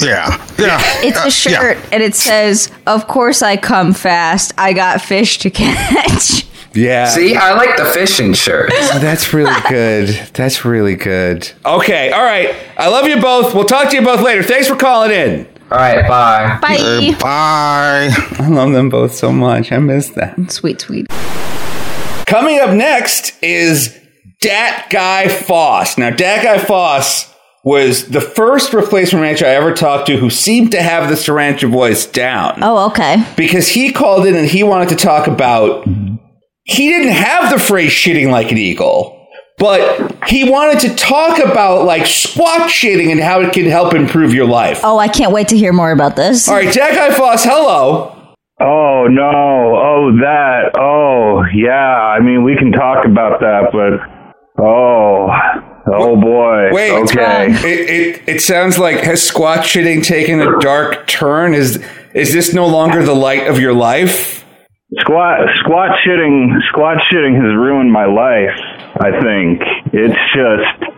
Yeah, 0.00 0.28
yeah. 0.60 0.78
It's 1.02 1.18
a 1.46 1.50
yeah. 1.50 1.58
shirt, 1.58 1.78
and 1.90 2.04
it 2.04 2.14
says, 2.14 2.70
"Of 2.86 3.08
course 3.08 3.42
I 3.42 3.56
come 3.56 3.92
fast. 3.94 4.52
I 4.56 4.72
got 4.72 5.00
fish 5.02 5.38
to 5.40 5.50
catch." 5.50 6.46
Yeah. 6.78 7.06
See, 7.08 7.34
I 7.36 7.54
like 7.54 7.76
the 7.76 7.84
fishing 7.86 8.34
shirt. 8.34 8.70
Oh, 8.90 8.98
that's 9.00 9.34
really 9.34 9.60
good. 9.68 10.08
That's 10.32 10.64
really 10.64 10.94
good. 10.96 11.50
Okay, 11.64 12.10
all 12.10 12.22
right. 12.24 12.54
I 12.78 12.88
love 12.88 13.06
you 13.06 13.20
both. 13.20 13.54
We'll 13.54 13.64
talk 13.64 13.90
to 13.90 13.96
you 13.96 14.02
both 14.02 14.22
later. 14.22 14.42
Thanks 14.42 14.66
for 14.66 14.76
calling 14.76 15.10
in. 15.10 15.46
All 15.70 15.76
right, 15.78 16.08
bye. 16.08 16.58
Bye. 16.62 17.14
Bye. 17.20 18.08
I 18.38 18.48
love 18.48 18.72
them 18.72 18.88
both 18.88 19.14
so 19.14 19.30
much. 19.30 19.70
I 19.72 19.78
miss 19.78 20.08
them. 20.10 20.48
Sweet, 20.48 20.80
sweet. 20.80 21.06
Coming 22.26 22.58
up 22.60 22.70
next 22.74 23.34
is 23.42 23.98
Dat 24.40 24.86
Guy 24.90 25.28
Foss. 25.28 25.98
Now, 25.98 26.10
Dat 26.10 26.42
Guy 26.42 26.58
Foss 26.58 27.34
was 27.64 28.08
the 28.08 28.20
first 28.20 28.72
replacement 28.72 29.22
rancher 29.22 29.44
I 29.44 29.50
ever 29.50 29.74
talked 29.74 30.06
to 30.06 30.16
who 30.16 30.30
seemed 30.30 30.70
to 30.72 30.80
have 30.82 31.10
the 31.10 31.16
Sirancha 31.16 31.70
voice 31.70 32.06
down. 32.06 32.60
Oh, 32.62 32.86
okay. 32.90 33.22
because 33.36 33.68
he 33.68 33.92
called 33.92 34.26
in 34.26 34.34
and 34.36 34.46
he 34.46 34.62
wanted 34.62 34.88
to 34.90 34.96
talk 34.96 35.26
about 35.26 35.86
he 36.68 36.88
didn't 36.88 37.12
have 37.12 37.50
the 37.50 37.58
phrase 37.58 37.90
shitting 37.92 38.30
like 38.30 38.52
an 38.52 38.58
eagle 38.58 39.14
but 39.58 40.14
he 40.28 40.48
wanted 40.48 40.78
to 40.80 40.94
talk 40.94 41.38
about 41.40 41.84
like 41.84 42.06
squat 42.06 42.68
shitting 42.70 43.10
and 43.10 43.18
how 43.20 43.40
it 43.40 43.52
can 43.52 43.64
help 43.64 43.92
improve 43.94 44.32
your 44.32 44.46
life 44.46 44.80
Oh, 44.84 44.98
I 44.98 45.08
can't 45.08 45.32
wait 45.32 45.48
to 45.48 45.56
hear 45.58 45.72
more 45.72 45.90
about 45.90 46.14
this. 46.14 46.48
all 46.48 46.54
right 46.54 46.72
Dat 46.72 46.94
Guy 46.94 47.12
Foss 47.14 47.44
hello 47.44 48.14
Oh 48.60 49.06
no! 49.08 49.30
Oh 49.76 50.10
that! 50.20 50.72
Oh 50.76 51.44
yeah! 51.54 51.94
I 51.94 52.18
mean, 52.18 52.42
we 52.42 52.56
can 52.56 52.72
talk 52.72 53.04
about 53.06 53.38
that, 53.38 53.70
but 53.70 54.64
oh, 54.64 55.28
oh 55.94 56.20
boy. 56.20 56.68
wait 56.72 56.90
Okay. 57.04 57.46
it, 57.50 57.90
it, 57.90 58.28
it 58.28 58.40
sounds 58.42 58.76
like 58.76 58.98
has 58.98 59.22
squat 59.22 59.60
shitting 59.60 60.02
taken 60.02 60.40
a 60.40 60.58
dark 60.58 61.06
turn 61.06 61.54
is 61.54 61.80
is 62.14 62.32
this 62.32 62.52
no 62.52 62.66
longer 62.66 63.04
the 63.04 63.14
light 63.14 63.46
of 63.46 63.60
your 63.60 63.72
life 63.72 64.44
Squat 64.96 65.40
squat 65.60 65.90
shitting 66.00 66.48
squat 66.70 66.96
shitting 67.12 67.36
has 67.36 67.52
ruined 67.54 67.92
my 67.92 68.06
life. 68.06 68.56
I 68.96 69.20
think 69.20 69.60
it's 69.92 70.16
just. 70.32 70.92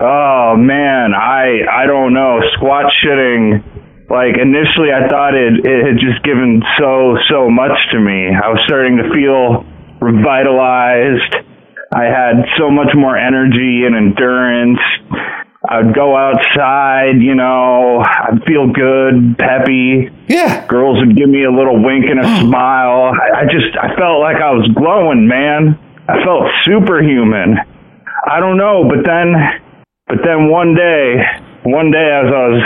Oh 0.00 0.56
man, 0.58 1.14
I 1.14 1.62
I 1.70 1.86
don't 1.86 2.14
know. 2.14 2.40
Squat 2.54 2.92
shitting. 2.98 3.62
Like 4.10 4.34
initially, 4.42 4.90
I 4.90 5.06
thought 5.06 5.34
it 5.34 5.64
it 5.64 5.86
had 5.86 5.98
just 6.02 6.24
given 6.24 6.60
so 6.78 7.16
so 7.30 7.48
much 7.48 7.78
to 7.92 8.00
me. 8.00 8.34
I 8.34 8.50
was 8.50 8.58
starting 8.66 8.96
to 8.98 9.06
feel 9.14 9.62
revitalized. 10.02 11.46
I 11.94 12.10
had 12.10 12.42
so 12.58 12.72
much 12.72 12.90
more 12.96 13.16
energy 13.16 13.86
and 13.86 13.94
endurance. 13.94 14.82
I'd 15.68 15.94
go 15.94 16.16
outside, 16.16 17.18
you 17.18 17.34
know, 17.34 17.98
I'd 17.98 18.42
feel 18.46 18.70
good, 18.70 19.36
peppy. 19.38 20.10
yeah 20.28 20.66
Girls 20.66 20.98
would 21.02 21.16
give 21.16 21.28
me 21.28 21.44
a 21.44 21.50
little 21.50 21.82
wink 21.82 22.06
and 22.06 22.20
a 22.20 22.26
oh. 22.26 22.40
smile. 22.46 23.10
I, 23.10 23.42
I 23.42 23.44
just, 23.50 23.74
I 23.74 23.90
felt 23.98 24.20
like 24.22 24.36
I 24.38 24.54
was 24.54 24.70
glowing, 24.78 25.26
man. 25.26 25.74
I 26.06 26.22
felt 26.22 26.46
superhuman. 26.64 27.58
I 28.30 28.38
don't 28.38 28.56
know, 28.56 28.86
but 28.86 29.02
then, 29.02 29.34
but 30.06 30.18
then 30.22 30.50
one 30.50 30.74
day, 30.74 31.18
one 31.64 31.90
day 31.90 32.14
as 32.14 32.30
I 32.30 32.42
was, 32.46 32.62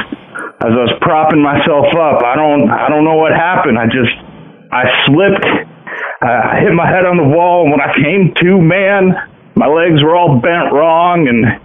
as 0.61 0.73
I 0.77 0.83
was 0.85 0.95
propping 1.01 1.41
myself 1.41 1.89
up, 1.97 2.21
I 2.21 2.37
don't, 2.37 2.69
I 2.69 2.89
don't 2.89 3.05
know 3.05 3.17
what 3.17 3.33
happened. 3.33 3.79
I 3.79 3.87
just, 3.89 4.13
I 4.73 4.85
slipped. 5.09 5.47
I 6.21 6.61
I 6.61 6.61
hit 6.61 6.73
my 6.77 6.87
head 6.87 7.09
on 7.09 7.17
the 7.17 7.25
wall, 7.25 7.65
and 7.65 7.73
when 7.73 7.81
I 7.81 7.93
came 7.97 8.35
to, 8.45 8.61
man, 8.61 9.17
my 9.57 9.67
legs 9.67 10.03
were 10.05 10.15
all 10.15 10.39
bent 10.39 10.73
wrong, 10.73 11.29
and 11.29 11.61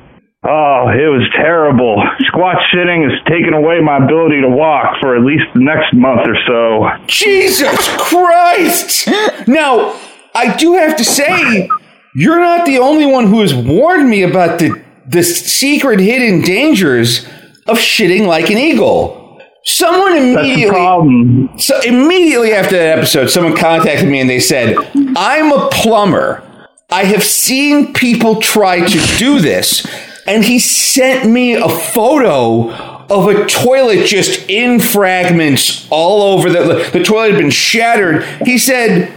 Oh, 0.48 0.90
it 0.90 1.10
was 1.10 1.28
terrible. 1.36 2.04
Squat 2.28 2.58
shitting 2.72 3.10
has 3.10 3.20
taken 3.28 3.54
away 3.54 3.82
my 3.82 3.98
ability 3.98 4.42
to 4.42 4.50
walk 4.50 4.98
for 5.02 5.16
at 5.16 5.24
least 5.24 5.46
the 5.54 5.62
next 5.62 5.94
month 5.94 6.22
or 6.28 6.36
so. 6.46 6.88
Jesus 7.08 7.88
Christ! 7.98 9.08
Now, 9.48 10.00
I 10.36 10.56
do 10.56 10.74
have 10.74 10.98
to 10.98 11.04
say, 11.04 11.68
you're 12.16 12.40
not 12.40 12.66
the 12.66 12.78
only 12.78 13.06
one 13.06 13.28
who 13.28 13.42
has 13.42 13.54
warned 13.54 14.10
me 14.10 14.24
about 14.24 14.60
the 14.60 14.84
the 15.08 15.24
secret 15.24 16.00
hidden 16.00 16.42
dangers 16.42 17.26
of 17.68 17.78
shitting 17.78 18.26
like 18.28 18.50
an 18.50 18.58
eagle. 18.58 19.40
Someone 19.64 20.16
immediately 20.18 20.70
problem. 20.70 21.50
So 21.58 21.80
immediately 21.82 22.54
after 22.54 22.78
that 22.78 22.98
episode, 23.00 23.28
someone 23.28 23.56
contacted 23.56 24.08
me 24.10 24.20
and 24.20 24.30
they 24.30 24.40
said, 24.40 24.76
I'm 25.16 25.52
a 25.52 25.70
plumber. 25.72 26.44
I 26.92 27.04
have 27.06 27.24
seen 27.24 27.94
people 27.94 28.42
try 28.42 28.86
to 28.86 29.18
do 29.18 29.40
this. 29.40 29.86
And 30.28 30.44
he 30.44 30.60
sent 30.60 31.30
me 31.30 31.54
a 31.54 31.70
photo 31.70 32.72
of 32.72 33.28
a 33.28 33.46
toilet 33.46 34.08
just 34.08 34.50
in 34.50 34.80
fragments 34.80 35.88
all 35.92 36.24
over. 36.24 36.50
The, 36.50 36.90
the 36.92 37.04
toilet 37.04 37.32
had 37.34 37.40
been 37.40 37.52
shattered. 37.52 38.24
He 38.44 38.58
said, 38.58 39.14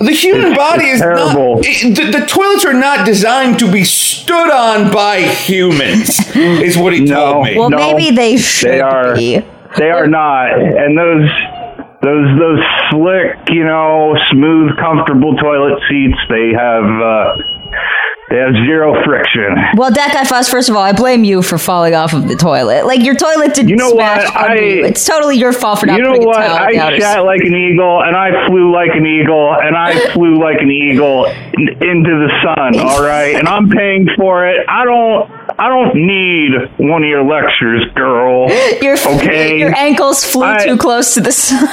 the 0.00 0.10
human 0.12 0.54
body 0.54 0.86
is 0.86 1.00
terrible. 1.00 1.56
not. 1.56 1.64
it- 1.64 1.94
the, 1.96 2.18
the 2.20 2.26
toilets 2.26 2.64
are 2.64 2.72
not 2.74 3.06
designed 3.06 3.58
to 3.60 3.70
be 3.70 3.84
stood 3.84 4.50
on 4.50 4.92
by 4.92 5.20
humans, 5.22 6.18
is 6.34 6.76
what 6.76 6.92
he 6.92 7.04
No. 7.04 7.32
told 7.32 7.44
me. 7.46 7.56
Well, 7.56 7.70
No, 7.70 7.94
maybe 7.94 8.14
they 8.16 8.36
should 8.36 8.70
They 8.70 8.80
are. 8.80 9.14
be. 9.14 9.40
They 9.76 9.90
are 9.90 10.06
not. 10.08 10.58
And 10.58 10.96
those 10.98 11.28
those 12.00 12.38
those 12.38 12.60
slick, 12.90 13.36
you 13.50 13.64
know, 13.64 14.16
smooth, 14.30 14.76
comfortable 14.78 15.36
toilet 15.36 15.78
seats. 15.90 16.18
They 16.28 16.52
have 16.52 16.84
uh, 16.84 17.36
they 18.30 18.36
have 18.36 18.52
zero 18.66 18.94
friction. 19.04 19.54
Well, 19.76 19.90
that 19.92 20.12
guy 20.12 20.24
Foss, 20.24 20.48
first 20.48 20.68
of 20.68 20.76
all, 20.76 20.82
I 20.82 20.92
blame 20.92 21.24
you 21.24 21.40
for 21.42 21.56
falling 21.56 21.94
off 21.94 22.12
of 22.12 22.28
the 22.28 22.36
toilet. 22.36 22.84
Like 22.86 23.02
your 23.02 23.14
toilet 23.14 23.54
didn't 23.54 23.70
You 23.70 23.76
know 23.76 23.92
smash 23.92 24.24
what? 24.26 24.36
I- 24.36 24.54
you. 24.56 24.84
It's 24.84 25.04
totally 25.06 25.36
your 25.38 25.52
fault 25.52 25.80
for 25.80 25.86
not 25.86 25.96
You 25.98 26.04
know 26.04 26.12
what? 26.26 26.36
I 26.38 26.98
shat 26.98 27.24
like 27.24 27.40
an 27.40 27.54
eagle, 27.54 28.02
and 28.02 28.14
I 28.16 28.46
flew 28.46 28.72
like 28.72 28.90
an 28.94 29.06
eagle, 29.06 29.54
and 29.54 29.76
I 29.76 29.98
flew 30.12 30.38
like 30.38 30.60
an 30.60 30.70
eagle 30.70 31.24
in- 31.54 31.68
into 31.82 32.10
the 32.26 32.30
sun. 32.44 32.78
All 32.86 33.02
right, 33.02 33.34
and 33.34 33.48
I'm 33.48 33.68
paying 33.70 34.08
for 34.16 34.46
it. 34.48 34.64
I 34.68 34.84
don't. 34.84 35.30
I 35.60 35.68
don't 35.68 35.94
need 36.06 36.52
one 36.76 37.02
of 37.02 37.08
your 37.08 37.24
lectures, 37.24 37.84
girl. 37.94 38.48
Your, 38.82 38.96
Okay. 38.96 39.58
your 39.58 39.74
ankles 39.76 40.22
flew 40.24 40.44
I- 40.44 40.64
too 40.64 40.76
close 40.76 41.14
to 41.14 41.20
the 41.20 41.32
sun. 41.32 41.66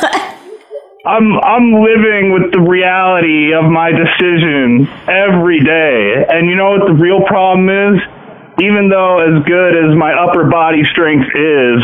I'm 1.05 1.37
I'm 1.37 1.85
living 1.85 2.33
with 2.33 2.51
the 2.51 2.65
reality 2.65 3.53
of 3.53 3.69
my 3.69 3.93
decision 3.93 4.89
every 5.05 5.61
day. 5.61 6.25
And 6.27 6.49
you 6.49 6.55
know 6.57 6.73
what 6.73 6.87
the 6.89 6.97
real 6.97 7.21
problem 7.29 7.69
is? 7.69 8.01
Even 8.57 8.89
though 8.89 9.21
as 9.21 9.45
good 9.45 9.77
as 9.77 9.93
my 9.93 10.17
upper 10.17 10.49
body 10.49 10.81
strength 10.91 11.29
is 11.29 11.77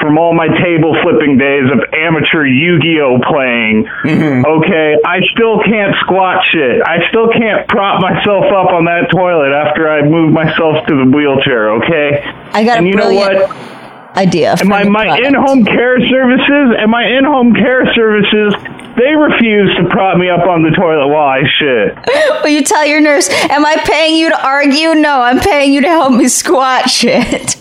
from 0.00 0.18
all 0.18 0.34
my 0.34 0.48
table 0.48 0.98
flipping 1.02 1.38
days 1.38 1.70
of 1.70 1.78
amateur 1.94 2.44
Yu-Gi-Oh 2.44 3.20
playing, 3.22 3.86
mm-hmm. 4.02 4.44
okay, 4.44 4.96
I 5.04 5.20
still 5.32 5.62
can't 5.62 5.94
squat 6.02 6.42
shit. 6.50 6.82
I 6.82 7.08
still 7.08 7.28
can't 7.30 7.68
prop 7.68 8.02
myself 8.02 8.50
up 8.50 8.74
on 8.74 8.84
that 8.86 9.08
toilet 9.14 9.54
after 9.54 9.88
I 9.88 10.02
move 10.02 10.32
myself 10.32 10.84
to 10.88 10.94
the 10.94 11.06
wheelchair, 11.06 11.70
okay? 11.80 12.22
I 12.52 12.64
got 12.64 12.78
and 12.78 12.86
a 12.86 12.90
you 12.90 12.96
know 12.96 13.08
brilliant 13.14 13.48
what? 13.48 13.75
Idea. 14.16 14.56
For 14.56 14.64
my 14.64 14.84
my 14.84 15.18
in-home 15.18 15.64
care 15.64 15.98
services 16.08 16.76
and 16.78 16.90
my 16.90 17.04
in-home 17.04 17.54
care 17.54 17.84
services 17.94 18.54
they 18.96 19.12
refuse 19.14 19.76
to 19.76 19.88
prop 19.90 20.16
me 20.16 20.30
up 20.30 20.46
on 20.48 20.62
the 20.62 20.70
toilet 20.70 21.08
while 21.08 21.28
I 21.28 21.42
shit. 21.58 21.94
Will 22.42 22.48
you 22.50 22.62
tell 22.62 22.86
your 22.86 23.00
nurse, 23.00 23.28
am 23.50 23.64
I 23.66 23.76
paying 23.84 24.16
you 24.16 24.30
to 24.30 24.42
argue? 24.46 24.94
No, 24.94 25.20
I'm 25.20 25.38
paying 25.38 25.72
you 25.74 25.82
to 25.82 25.88
help 25.88 26.12
me 26.14 26.28
squat 26.28 26.88
shit. 26.88 27.56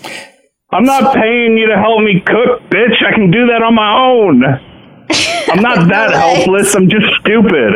I'm 0.72 0.86
not 0.86 1.14
paying 1.22 1.58
you 1.58 1.68
to 1.68 1.76
help 1.78 2.02
me 2.04 2.22
cook, 2.26 2.62
bitch. 2.70 3.04
I 3.06 3.12
can 3.14 3.32
do 3.32 3.48
that 3.48 3.62
on 3.64 3.76
my 3.76 4.00
own. 4.00 4.44
I'm 5.52 5.62
not 5.62 5.88
that 5.90 6.12
Right. 6.12 6.38
helpless. 6.38 6.74
I'm 6.74 6.90
just 6.90 7.06
stupid. 7.20 7.74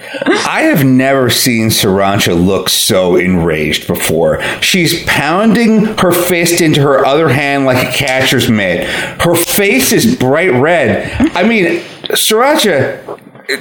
I 0.00 0.62
have 0.62 0.84
never 0.84 1.30
seen 1.30 1.68
Sirancha 1.68 2.34
look 2.34 2.68
so 2.68 3.16
enraged 3.16 3.86
before. 3.86 4.42
She's 4.60 5.04
pounding 5.04 5.84
her 5.98 6.12
fist 6.12 6.60
into 6.60 6.80
her 6.82 7.04
other 7.04 7.28
hand 7.28 7.64
like 7.64 7.86
a 7.86 7.90
catcher's 7.90 8.50
mitt. 8.50 8.86
Her 9.20 9.34
face 9.34 9.92
is 9.92 10.16
bright 10.16 10.52
red. 10.52 11.10
I 11.34 11.42
mean, 11.42 11.80
Sirancha, 12.10 13.04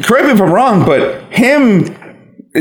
correct 0.04 0.26
me 0.26 0.32
if 0.32 0.42
I'm 0.42 0.54
wrong, 0.54 0.86
but 0.86 1.24
him 1.34 1.96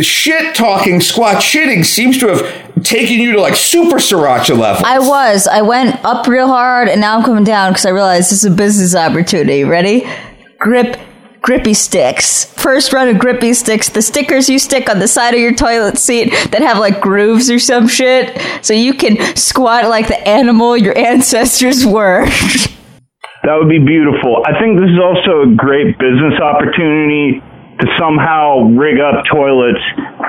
shit 0.02 0.54
talking, 0.54 1.00
squat 1.00 1.36
shitting 1.36 1.84
seems 1.84 2.18
to 2.18 2.28
have 2.28 2.82
taken 2.82 3.18
you 3.18 3.32
to 3.32 3.40
like 3.40 3.56
super 3.56 3.96
Sriracha 3.96 4.58
level. 4.58 4.84
I 4.84 4.98
was. 4.98 5.46
I 5.46 5.62
went 5.62 6.04
up 6.04 6.26
real 6.26 6.48
hard 6.48 6.88
and 6.88 7.00
now 7.00 7.16
I'm 7.16 7.24
coming 7.24 7.44
down 7.44 7.72
because 7.72 7.86
I 7.86 7.90
realized 7.90 8.30
this 8.30 8.44
is 8.44 8.52
a 8.52 8.54
business 8.54 8.94
opportunity. 8.94 9.64
Ready? 9.64 10.06
Grip 10.58 10.98
grippy 11.46 11.74
sticks. 11.74 12.44
First 12.44 12.92
run 12.92 13.06
of 13.06 13.20
grippy 13.20 13.54
sticks, 13.54 13.88
the 13.88 14.02
stickers 14.02 14.48
you 14.48 14.58
stick 14.58 14.90
on 14.90 14.98
the 14.98 15.06
side 15.06 15.32
of 15.32 15.38
your 15.38 15.54
toilet 15.54 15.96
seat 15.96 16.34
that 16.50 16.60
have 16.60 16.78
like 16.78 17.00
grooves 17.00 17.48
or 17.48 17.60
some 17.60 17.86
shit. 17.86 18.36
So 18.62 18.74
you 18.74 18.92
can 18.92 19.16
squat 19.36 19.84
like 19.88 20.08
the 20.08 20.18
animal 20.26 20.76
your 20.76 20.98
ancestors 20.98 21.86
were. 21.86 22.26
That 23.44 23.62
would 23.62 23.70
be 23.70 23.78
beautiful. 23.78 24.42
I 24.42 24.58
think 24.58 24.74
this 24.74 24.90
is 24.90 24.98
also 24.98 25.46
a 25.46 25.54
great 25.54 25.94
business 26.02 26.34
opportunity 26.42 27.38
to 27.78 27.86
somehow 27.94 28.74
rig 28.74 28.98
up 28.98 29.22
toilets 29.30 29.78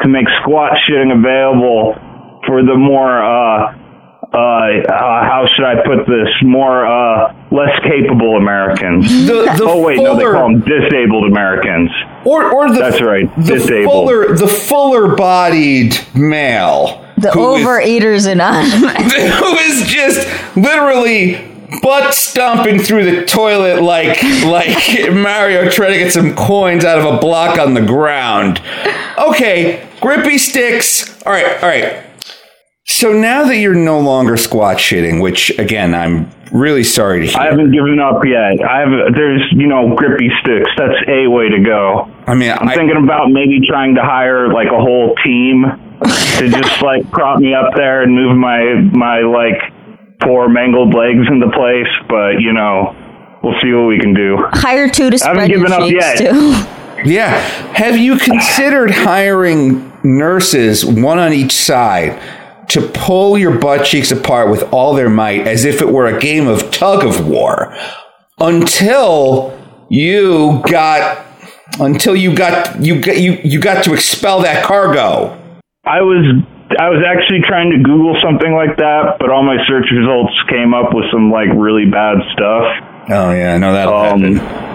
to 0.04 0.08
make 0.08 0.30
squat 0.44 0.78
shitting 0.86 1.10
available 1.10 1.98
for 2.46 2.62
the 2.62 2.78
more 2.78 3.18
uh 3.18 3.74
uh, 3.74 4.38
uh 4.38 5.20
how 5.26 5.50
should 5.50 5.66
I 5.66 5.82
put 5.82 6.06
this? 6.06 6.30
More 6.44 6.86
uh 6.86 7.34
less 7.52 7.80
capable 7.84 8.36
Americans. 8.38 9.08
the, 9.28 9.44
the 9.58 9.64
oh 9.64 9.82
wait, 9.82 9.98
no, 9.98 10.16
they 10.18 10.24
call 10.24 10.50
them 10.52 10.62
disabled 10.62 11.32
Americans. 11.32 11.90
or, 12.26 12.52
or 12.54 12.70
the 12.70 12.80
That's 12.80 13.02
right, 13.02 13.34
the 13.38 13.56
disabled. 13.56 13.94
fuller 14.10 14.36
the 14.36 14.48
fuller 14.48 15.16
bodied 15.16 15.96
male 16.16 17.06
The 17.18 17.32
who 17.32 17.56
is- 17.56 17.66
overeaters 17.66 18.30
anonymous. 18.32 19.14
who 19.40 19.56
is 19.58 19.88
just 19.88 20.28
literally 20.58 21.54
butt 21.82 22.14
stomping 22.14 22.80
through 22.80 23.04
the 23.12 23.26
toilet 23.26 23.82
like 23.82 24.22
like 24.44 25.12
Mario 25.14 25.70
trying 25.70 25.94
to 25.94 26.00
get 26.00 26.14
some 26.14 26.36
coins 26.36 26.84
out 26.86 27.00
of 27.00 27.06
a 27.14 27.18
block 27.20 27.60
on 27.60 27.74
the 27.74 27.82
ground. 27.86 28.62
Okay, 29.18 29.88
grippy 30.02 30.38
sticks. 30.38 31.22
All 31.26 31.32
right, 31.34 31.62
all 31.64 31.70
right. 31.70 32.04
So 32.90 33.12
now 33.12 33.44
that 33.46 33.58
you're 33.58 33.76
no 33.76 34.00
longer 34.00 34.38
squat 34.38 34.78
shitting, 34.78 35.22
which 35.22 35.50
again 35.60 35.94
I'm 35.94 36.32
really 36.54 36.84
sorry 36.84 37.22
to 37.22 37.28
hear. 37.28 37.40
I 37.40 37.46
haven't 37.48 37.72
given 37.72 38.00
up 38.00 38.24
yet. 38.26 38.64
I 38.64 38.80
have 38.80 39.14
there's 39.14 39.44
you 39.52 39.68
know 39.68 39.94
grippy 39.96 40.30
sticks. 40.42 40.70
That's 40.78 40.96
a 41.08 41.28
way 41.28 41.50
to 41.50 41.60
go. 41.64 42.10
I 42.26 42.34
mean, 42.34 42.52
I'm 42.52 42.70
I, 42.70 42.76
thinking 42.76 42.98
about 43.04 43.30
maybe 43.30 43.60
trying 43.68 43.96
to 43.96 44.02
hire 44.02 44.52
like 44.52 44.68
a 44.68 44.80
whole 44.80 45.14
team 45.24 45.66
to 46.40 46.50
just 46.50 46.82
like 46.82 47.10
prop 47.12 47.40
me 47.40 47.54
up 47.54 47.74
there 47.76 48.04
and 48.04 48.16
move 48.16 48.38
my 48.38 48.76
my 48.94 49.20
like 49.20 49.60
poor 50.22 50.48
mangled 50.48 50.94
legs 50.94 51.28
into 51.30 51.50
place. 51.52 51.92
But 52.08 52.40
you 52.40 52.54
know, 52.54 52.96
we'll 53.44 53.60
see 53.62 53.74
what 53.74 53.88
we 53.88 54.00
can 54.00 54.14
do. 54.14 54.38
Hire 54.54 54.90
two 54.90 55.10
to 55.10 55.20
spread 55.20 55.38
I 55.38 55.42
haven't 55.42 55.60
spread 55.60 55.60
your 55.60 55.68
given 55.68 55.84
up 55.84 55.92
yet. 55.92 57.04
too. 57.04 57.10
yeah. 57.12 57.38
Have 57.74 57.98
you 57.98 58.18
considered 58.18 58.92
hiring 58.92 59.92
nurses, 60.04 60.86
one 60.86 61.20
on 61.20 61.34
each 61.34 61.52
side, 61.54 62.20
to 62.70 62.82
pull 62.94 63.38
your 63.38 63.58
butt 63.60 63.86
cheeks 63.86 64.12
apart 64.12 64.50
with 64.52 64.64
all 64.74 64.94
their 64.94 65.10
might, 65.10 65.48
as 65.48 65.64
if 65.66 65.82
it 65.82 65.88
were 65.90 66.06
a 66.08 66.20
game 66.20 66.48
of 66.48 66.70
tug 66.72 67.04
of 67.06 67.28
war, 67.28 67.74
until 68.40 69.58
you 69.90 70.62
got 70.70 71.26
until 71.80 72.16
you 72.16 72.36
got 72.36 72.82
you 72.82 73.02
got 73.02 73.18
you 73.20 73.34
you 73.44 73.60
got 73.60 73.84
to 73.86 73.94
expel 73.94 74.42
that 74.42 74.64
cargo. 74.66 75.38
I 75.86 76.02
was 76.02 76.44
I 76.80 76.90
was 76.90 77.02
actually 77.08 77.40
trying 77.48 77.72
to 77.72 77.78
Google 77.82 78.18
something 78.22 78.52
like 78.54 78.76
that, 78.78 79.16
but 79.20 79.30
all 79.30 79.44
my 79.44 79.58
search 79.68 79.86
results 79.92 80.34
came 80.50 80.74
up 80.74 80.94
with 80.94 81.06
some 81.12 81.32
like 81.32 81.48
really 81.56 81.86
bad 81.90 82.18
stuff. 82.34 82.66
Oh 83.10 83.32
yeah, 83.32 83.58
no 83.58 83.72
that'll 83.72 83.94
Um, 83.96 84.36
happen. 84.36 84.68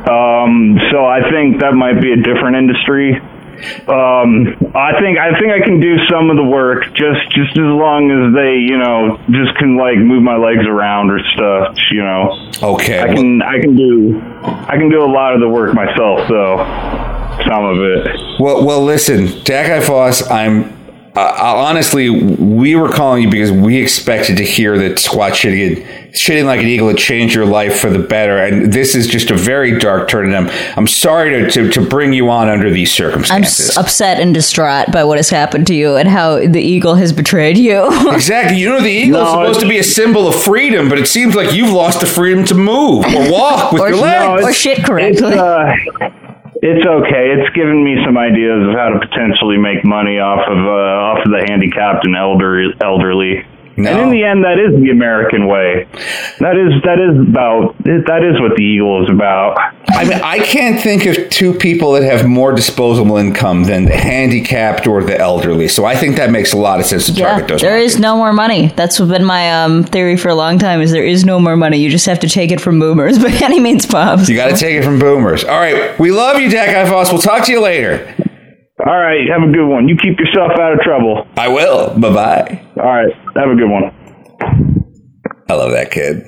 Um, 0.00 0.78
so 0.90 1.04
I 1.06 1.20
think 1.30 1.60
that 1.60 1.72
might 1.74 2.00
be 2.00 2.12
a 2.12 2.16
different 2.16 2.56
industry. 2.56 3.20
Um, 3.88 4.56
I 4.74 4.92
think 5.00 5.18
I 5.18 5.38
think 5.38 5.52
I 5.52 5.60
can 5.64 5.80
do 5.80 5.96
some 6.10 6.30
of 6.30 6.36
the 6.36 6.44
work 6.44 6.84
just 6.94 7.28
just 7.32 7.52
as 7.52 7.70
long 7.70 8.10
as 8.10 8.34
they 8.34 8.56
you 8.58 8.78
know 8.78 9.18
just 9.30 9.56
can 9.58 9.76
like 9.76 9.98
move 9.98 10.22
my 10.22 10.36
legs 10.36 10.66
around 10.66 11.10
or 11.10 11.18
stuff. 11.34 11.76
You 11.90 12.02
know, 12.02 12.50
Okay. 12.62 13.00
I 13.00 13.08
can 13.14 13.42
I 13.42 13.60
can 13.60 13.76
do 13.76 14.20
I 14.68 14.76
can 14.76 14.88
do 14.90 15.02
a 15.04 15.10
lot 15.10 15.34
of 15.34 15.40
the 15.40 15.48
work 15.48 15.74
myself 15.74 16.28
though. 16.28 16.56
Some 17.48 17.64
of 17.64 17.78
it. 17.78 18.20
Well, 18.38 18.64
well, 18.66 18.84
listen, 18.84 19.26
Dat 19.44 19.66
Guy 19.68 19.80
Foss, 19.80 20.28
I'm 20.30 20.76
uh, 21.16 21.34
honestly, 21.56 22.08
we 22.08 22.74
were 22.76 22.88
calling 22.88 23.22
you 23.24 23.30
because 23.30 23.50
we 23.50 23.76
expected 23.82 24.36
to 24.36 24.44
hear 24.44 24.78
that 24.78 24.98
squat 24.98 25.32
shitting, 25.32 25.84
shitting 26.12 26.44
like 26.44 26.60
an 26.60 26.66
eagle 26.66 26.88
had 26.88 26.98
changed 26.98 27.34
your 27.34 27.46
life 27.46 27.80
for 27.80 27.90
the 27.90 27.98
better. 27.98 28.38
And 28.38 28.72
this 28.72 28.94
is 28.94 29.06
just 29.08 29.30
a 29.30 29.36
very 29.36 29.78
dark 29.78 30.08
turn. 30.08 30.32
And 30.32 30.36
I'm, 30.48 30.72
I'm 30.78 30.86
sorry 30.86 31.30
to, 31.30 31.50
to, 31.50 31.70
to 31.72 31.80
bring 31.84 32.12
you 32.12 32.30
on 32.30 32.48
under 32.48 32.70
these 32.70 32.92
circumstances. 32.92 33.70
I'm 33.70 33.72
s- 33.72 33.76
upset 33.76 34.20
and 34.20 34.32
distraught 34.32 34.92
by 34.92 35.02
what 35.04 35.18
has 35.18 35.30
happened 35.30 35.66
to 35.68 35.74
you 35.74 35.96
and 35.96 36.08
how 36.08 36.36
the 36.36 36.60
eagle 36.60 36.94
has 36.94 37.12
betrayed 37.12 37.58
you. 37.58 37.88
Exactly. 38.20 38.58
You 38.58 38.68
know, 38.68 38.80
the 38.80 38.88
eagle 38.88 39.20
is 39.20 39.24
No, 39.24 39.32
supposed 39.42 39.60
to 39.60 39.68
be 39.68 39.78
a 39.78 39.84
symbol 39.84 40.28
of 40.28 40.34
freedom, 40.34 40.88
but 40.88 40.98
it 40.98 41.06
seems 41.08 41.34
like 41.34 41.52
you've 41.54 41.72
lost 41.72 42.00
the 42.00 42.06
freedom 42.06 42.44
to 42.46 42.54
move 42.54 43.04
or 43.06 43.30
walk 43.32 43.72
with 43.72 43.82
Or- 43.82 43.88
your 43.88 43.96
No, 43.98 44.34
legs. 44.36 44.44
or 44.46 44.52
shit 44.52 44.78
It's, 44.78 44.88
correctly. 44.88 46.10
it's 46.62 46.86
okay. 46.86 47.32
It's 47.32 47.54
given 47.56 47.82
me 47.82 47.96
some 48.04 48.18
ideas 48.18 48.68
of 48.68 48.74
how 48.74 48.90
to 48.90 49.00
potentially 49.00 49.56
make 49.56 49.84
money 49.84 50.18
off 50.18 50.44
of 50.46 50.58
uh, 50.58 51.08
off 51.08 51.24
of 51.24 51.32
the 51.32 51.44
handicapped 51.48 52.04
and 52.04 52.16
elder 52.16 52.72
elderly. 52.82 53.46
No. 53.82 53.90
And 53.90 54.00
in 54.00 54.10
the 54.10 54.24
end, 54.24 54.44
that 54.44 54.58
is 54.58 54.80
the 54.82 54.90
American 54.90 55.46
way. 55.46 55.86
That 56.40 56.56
is 56.56 56.82
that 56.84 56.98
is 56.98 57.28
about 57.28 57.76
that 57.84 58.22
is 58.24 58.40
what 58.40 58.56
the 58.56 58.62
eagle 58.62 59.04
is 59.04 59.10
about. 59.10 59.58
I 59.88 60.04
mean, 60.04 60.20
I 60.22 60.38
can't 60.38 60.80
think 60.80 61.06
of 61.06 61.30
two 61.30 61.54
people 61.54 61.92
that 61.92 62.02
have 62.02 62.26
more 62.26 62.52
disposable 62.52 63.16
income 63.16 63.64
than 63.64 63.86
the 63.86 63.96
handicapped 63.96 64.86
or 64.86 65.02
the 65.02 65.18
elderly. 65.18 65.68
So 65.68 65.84
I 65.84 65.96
think 65.96 66.16
that 66.16 66.30
makes 66.30 66.52
a 66.52 66.58
lot 66.58 66.80
of 66.80 66.86
sense 66.86 67.06
to 67.06 67.12
yeah, 67.12 67.30
target 67.30 67.48
those. 67.48 67.60
there 67.60 67.72
markets. 67.72 67.94
is 67.94 68.00
no 68.00 68.16
more 68.16 68.32
money. 68.32 68.68
That's 68.68 68.98
been 68.98 69.24
my 69.24 69.50
um, 69.62 69.84
theory 69.84 70.16
for 70.16 70.28
a 70.28 70.34
long 70.34 70.58
time. 70.58 70.80
Is 70.80 70.92
there 70.92 71.04
is 71.04 71.24
no 71.24 71.40
more 71.40 71.56
money. 71.56 71.78
You 71.78 71.90
just 71.90 72.06
have 72.06 72.20
to 72.20 72.28
take 72.28 72.50
it 72.50 72.60
from 72.60 72.78
boomers 72.78 73.18
by 73.22 73.30
any 73.42 73.60
means 73.60 73.86
possible. 73.86 74.30
You 74.30 74.36
got 74.36 74.50
to 74.50 74.56
take 74.56 74.76
it 74.76 74.84
from 74.84 74.98
boomers. 74.98 75.44
All 75.44 75.58
right, 75.58 75.98
we 75.98 76.10
love 76.10 76.38
you, 76.38 76.50
Dat 76.50 76.66
Guy 76.66 76.88
Foss. 76.88 77.12
We'll 77.12 77.22
talk 77.22 77.44
to 77.46 77.52
you 77.52 77.60
later. 77.60 78.14
All 78.86 78.98
right, 78.98 79.28
have 79.28 79.42
a 79.42 79.52
good 79.52 79.66
one. 79.68 79.88
You 79.88 79.96
keep 79.96 80.18
yourself 80.18 80.52
out 80.58 80.72
of 80.72 80.80
trouble. 80.80 81.26
I 81.36 81.48
will. 81.48 81.98
Bye 81.98 82.14
bye. 82.14 82.66
All 82.76 82.84
right, 82.84 83.12
have 83.36 83.50
a 83.50 83.54
good 83.54 83.68
one. 83.68 83.92
I 85.48 85.54
love 85.54 85.72
that 85.72 85.90
kid. 85.90 86.24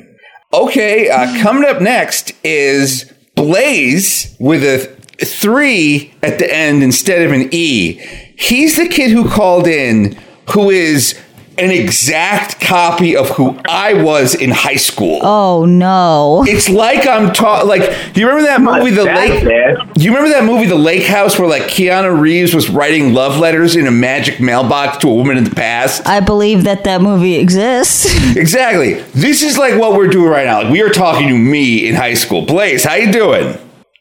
Okay, 0.53 1.09
uh, 1.09 1.43
coming 1.43 1.65
up 1.69 1.81
next 1.81 2.33
is 2.45 3.11
Blaze 3.37 4.37
with 4.39 4.63
a 4.65 5.25
three 5.25 6.13
at 6.23 6.39
the 6.39 6.55
end 6.55 6.83
instead 6.83 7.23
of 7.23 7.33
an 7.33 7.49
E. 7.53 7.95
He's 8.37 8.77
the 8.77 8.89
kid 8.89 9.13
who 9.13 9.29
called 9.29 9.67
in 9.67 10.19
who 10.53 10.69
is 10.69 11.19
an 11.63 11.71
exact 11.71 12.61
copy 12.61 13.17
of 13.17 13.29
who 13.31 13.59
I 13.69 13.95
was 14.03 14.35
in 14.35 14.51
high 14.51 14.77
school. 14.77 15.21
Oh 15.23 15.65
no! 15.65 16.45
It's 16.47 16.69
like 16.69 17.07
I'm 17.07 17.33
taught. 17.33 17.67
Like, 17.67 17.83
do 18.13 18.21
you 18.21 18.27
remember 18.29 18.47
that 18.49 18.61
movie, 18.61 18.91
The 18.91 19.05
that 19.05 19.17
Lake? 19.31 19.45
bad. 19.45 19.95
Do 19.95 20.05
you 20.05 20.11
remember 20.15 20.31
that 20.31 20.45
movie, 20.45 20.67
The 20.67 20.75
Lake 20.75 21.05
House, 21.05 21.39
where 21.39 21.49
like 21.49 21.63
Keanu 21.65 22.19
Reeves 22.21 22.55
was 22.55 22.69
writing 22.69 23.15
love 23.15 23.39
letters 23.39 23.77
in 23.77 23.87
a 23.87 23.91
magic 23.91 24.41
mailbox 24.41 24.99
to 24.99 25.09
a 25.09 25.15
woman 25.15 25.37
in 25.39 25.45
the 25.45 25.55
past? 25.55 26.07
I 26.07 26.21
believe 26.21 26.65
that 26.65 26.85
that 26.85 27.01
movie 27.01 27.37
exists. 27.37 28.07
Exactly. 28.43 28.95
This 29.15 29.43
is 29.43 29.57
like 29.59 29.79
what 29.79 29.93
we're 29.97 30.09
doing 30.09 30.29
right 30.31 30.47
now. 30.47 30.63
Like 30.63 30.73
we 30.73 30.83
are 30.83 30.89
talking 30.89 31.29
to 31.29 31.37
me 31.39 31.87
in 31.89 31.95
high 31.95 32.15
school. 32.15 32.43
Blaze, 32.45 32.83
how 32.85 32.95
you 32.95 33.13
doing? 33.13 33.57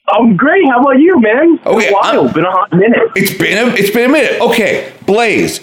I'm 0.08 0.36
great. 0.36 0.68
How 0.70 0.80
about 0.82 1.00
you, 1.00 1.20
man? 1.22 1.60
Okay, 1.66 1.86
Been 1.86 1.94
a 1.94 1.94
while. 1.94 2.22
I'm- 2.26 2.34
Been 2.34 2.46
a 2.46 2.52
hot 2.52 2.74
minute. 2.74 3.00
It's 3.16 3.34
been 3.34 3.58
a 3.58 3.72
it's 3.76 3.92
been 3.92 4.10
a 4.10 4.14
minute. 4.14 4.42
Okay, 4.42 4.92
Blaze. 5.06 5.60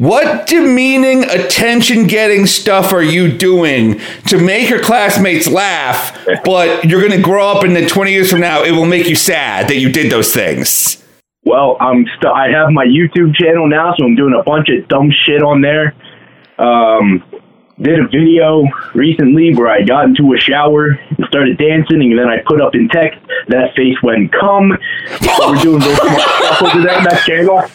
What 0.00 0.46
demeaning, 0.46 1.24
attention 1.24 2.06
getting 2.06 2.46
stuff 2.46 2.94
are 2.94 3.02
you 3.02 3.30
doing 3.30 4.00
to 4.28 4.38
make 4.38 4.70
your 4.70 4.80
classmates 4.80 5.46
laugh, 5.46 6.18
but 6.42 6.86
you're 6.86 7.06
going 7.06 7.12
to 7.12 7.22
grow 7.22 7.46
up 7.46 7.64
and 7.64 7.76
then 7.76 7.86
20 7.86 8.10
years 8.10 8.30
from 8.30 8.40
now, 8.40 8.62
it 8.62 8.70
will 8.70 8.86
make 8.86 9.10
you 9.10 9.14
sad 9.14 9.68
that 9.68 9.76
you 9.76 9.92
did 9.92 10.10
those 10.10 10.32
things? 10.32 11.04
Well, 11.44 11.76
I'm 11.80 12.06
st- 12.16 12.32
I 12.34 12.48
have 12.48 12.70
my 12.70 12.86
YouTube 12.86 13.34
channel 13.34 13.68
now, 13.68 13.92
so 13.98 14.06
I'm 14.06 14.16
doing 14.16 14.32
a 14.32 14.42
bunch 14.42 14.70
of 14.70 14.88
dumb 14.88 15.10
shit 15.26 15.42
on 15.42 15.60
there. 15.60 15.94
Um, 16.58 17.22
did 17.78 18.00
a 18.00 18.08
video 18.08 18.64
recently 18.94 19.54
where 19.54 19.68
I 19.68 19.82
got 19.82 20.06
into 20.06 20.32
a 20.32 20.40
shower 20.40 20.98
and 21.10 21.26
started 21.28 21.58
dancing, 21.58 22.00
and 22.00 22.18
then 22.18 22.28
I 22.30 22.38
put 22.46 22.62
up 22.62 22.74
in 22.74 22.88
text 22.88 23.18
that 23.48 23.76
face 23.76 23.96
went 24.02 24.32
cum. 24.32 24.78
So 25.20 25.50
we're 25.50 25.60
doing 25.60 25.80
smart 25.82 25.98
stuff 25.98 26.62
over 26.62 26.80
there 26.80 26.96
on 26.96 27.04
that 27.04 27.22
channel. 27.26 27.68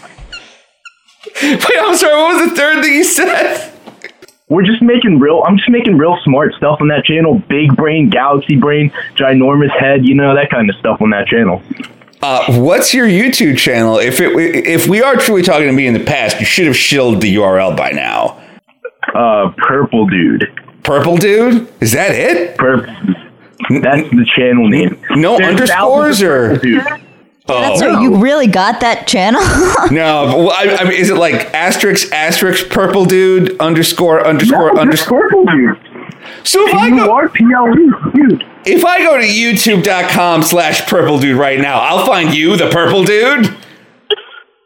Wait, 1.43 1.79
I'm 1.79 1.95
sorry, 1.95 2.15
what 2.15 2.41
was 2.41 2.49
the 2.49 2.55
third 2.55 2.83
thing 2.83 2.93
you 2.93 3.03
said? 3.03 3.73
We're 4.47 4.63
just 4.63 4.81
making 4.81 5.19
real. 5.19 5.43
I'm 5.45 5.57
just 5.57 5.69
making 5.69 5.97
real 5.97 6.17
smart 6.23 6.53
stuff 6.53 6.79
on 6.79 6.87
that 6.89 7.03
channel. 7.03 7.41
Big 7.49 7.75
brain, 7.75 8.09
galaxy 8.09 8.55
brain, 8.55 8.91
ginormous 9.15 9.71
head. 9.71 10.05
You 10.05 10.13
know 10.13 10.35
that 10.35 10.49
kind 10.49 10.69
of 10.69 10.75
stuff 10.77 11.01
on 11.01 11.09
that 11.09 11.27
channel. 11.27 11.61
Uh, 12.21 12.45
what's 12.59 12.93
your 12.93 13.07
YouTube 13.07 13.57
channel? 13.57 13.97
If 13.97 14.21
it 14.21 14.33
if 14.35 14.87
we 14.87 15.01
are 15.01 15.15
truly 15.15 15.41
talking 15.41 15.67
to 15.67 15.73
me 15.73 15.87
in 15.87 15.93
the 15.93 16.03
past, 16.03 16.39
you 16.39 16.45
should 16.45 16.67
have 16.67 16.77
shilled 16.77 17.21
the 17.21 17.35
URL 17.35 17.75
by 17.75 17.91
now. 17.91 18.41
Uh, 19.13 19.51
purple 19.57 20.07
dude. 20.07 20.45
Purple 20.83 21.17
dude, 21.17 21.67
is 21.81 21.91
that 21.93 22.11
it? 22.11 22.57
Purple. 22.57 22.93
That's 23.81 24.09
the 24.11 24.27
channel 24.35 24.69
name. 24.69 25.01
No 25.11 25.37
There's 25.37 25.49
underscores 25.49 26.21
or 26.21 26.59
purple 26.59 27.04
dudes. 27.47 27.79
That's 27.79 27.81
oh. 27.81 27.93
right. 27.93 28.01
You 28.01 28.17
really 28.17 28.47
got 28.47 28.81
that 28.81 29.07
channel? 29.07 29.41
no? 29.91 30.27
but, 30.27 30.37
well, 30.37 30.51
I, 30.51 30.77
I 30.79 30.83
mean, 30.83 30.99
is 30.99 31.09
it 31.09 31.17
like 31.17 31.53
asterisk 31.53 32.11
asterisk 32.11 32.69
purple 32.69 33.05
dude 33.05 33.59
underscore 33.59 34.25
underscore 34.25 34.73
No, 34.73 34.81
underscore? 34.81 35.21
just 35.21 35.31
purple 35.31 35.45
dude. 35.45 35.95
So 36.43 36.67
if 36.67 36.73
I 36.73 36.89
go 36.89 37.05
P-U-R-P-L-E, 37.29 38.11
dude. 38.15 38.45
if 38.65 38.83
I 38.83 39.03
go 39.03 39.17
to 39.17 39.23
YouTube.com 39.23 40.43
slash 40.43 40.87
purple 40.87 41.19
dude 41.19 41.37
right 41.37 41.59
now, 41.59 41.79
I'll 41.79 42.05
find 42.05 42.33
you, 42.33 42.55
the 42.57 42.69
purple 42.69 43.03
dude. 43.03 43.55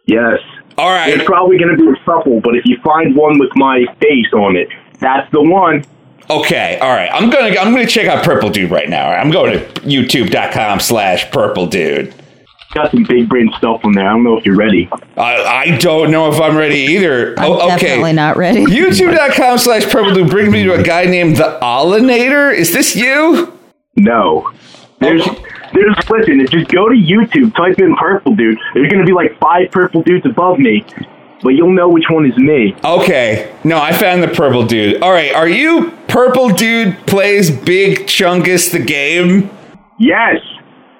Yes. 0.05 0.39
All 0.77 0.89
right. 0.89 1.13
It's 1.13 1.25
probably 1.25 1.57
going 1.57 1.75
to 1.75 1.83
be 1.83 1.89
a 1.89 2.03
couple, 2.05 2.39
but 2.39 2.55
if 2.55 2.65
you 2.65 2.77
find 2.83 3.15
one 3.15 3.37
with 3.39 3.51
my 3.55 3.85
face 3.99 4.31
on 4.33 4.55
it, 4.55 4.69
that's 4.99 5.29
the 5.31 5.41
one. 5.41 5.83
Okay, 6.29 6.77
all 6.79 6.89
right. 6.89 7.09
I'm 7.11 7.31
gonna 7.31 7.57
I'm 7.59 7.73
gonna 7.73 7.87
check 7.87 8.05
out 8.05 8.23
Purple 8.23 8.51
Dude 8.51 8.69
right 8.69 8.87
now. 8.87 9.05
All 9.05 9.11
right, 9.11 9.19
I'm 9.19 9.31
going 9.31 9.53
to 9.53 9.65
YouTube.com 9.81 10.79
slash 10.79 11.29
Purple 11.31 11.65
Dude. 11.65 12.13
Got 12.73 12.91
some 12.91 13.03
big 13.03 13.27
brain 13.27 13.51
stuff 13.57 13.81
on 13.83 13.93
there. 13.93 14.07
I 14.07 14.11
don't 14.11 14.23
know 14.23 14.37
if 14.37 14.45
you're 14.45 14.55
ready. 14.55 14.87
I, 15.17 15.43
I 15.43 15.77
don't 15.77 16.11
know 16.11 16.31
if 16.31 16.39
I'm 16.39 16.55
ready 16.55 16.75
either. 16.75 17.37
I'm 17.39 17.51
oh, 17.51 17.55
okay. 17.55 17.87
definitely 17.87 18.13
not 18.13 18.37
ready. 18.37 18.63
YouTube.com 18.65 19.57
slash 19.57 19.85
Purple 19.89 20.13
Dude 20.13 20.29
brings 20.29 20.51
me 20.51 20.63
to 20.65 20.73
a 20.73 20.83
guy 20.83 21.05
named 21.05 21.37
the 21.37 21.57
Allinator. 21.63 22.55
Is 22.55 22.71
this 22.71 22.95
you? 22.95 23.57
No. 23.95 24.53
There's, 24.99 25.25
there's, 25.73 26.09
listen, 26.09 26.41
if 26.41 26.51
just 26.51 26.69
go 26.69 26.89
to 26.89 26.95
YouTube, 26.95 27.55
type 27.55 27.79
in 27.79 27.95
purple 27.95 28.35
dude. 28.35 28.59
There's 28.75 28.91
going 28.91 29.01
to 29.01 29.07
be 29.07 29.13
like 29.13 29.39
five 29.39 29.71
purple 29.71 30.03
dudes 30.03 30.25
above 30.27 30.59
me, 30.59 30.85
but 31.41 31.49
you'll 31.49 31.73
know 31.73 31.89
which 31.89 32.05
one 32.09 32.25
is 32.25 32.37
me. 32.37 32.75
Okay. 32.83 33.55
No, 33.63 33.81
I 33.81 33.93
found 33.93 34.21
the 34.21 34.27
Purple 34.27 34.65
Dude. 34.65 35.01
All 35.01 35.11
right. 35.11 35.33
Are 35.33 35.47
you 35.47 35.91
Purple 36.07 36.49
Dude 36.49 36.97
plays 37.07 37.49
Big 37.49 37.99
Chungus 38.07 38.71
the 38.71 38.79
game? 38.79 39.49
Yes. 39.97 40.37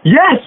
Yes. 0.04 0.40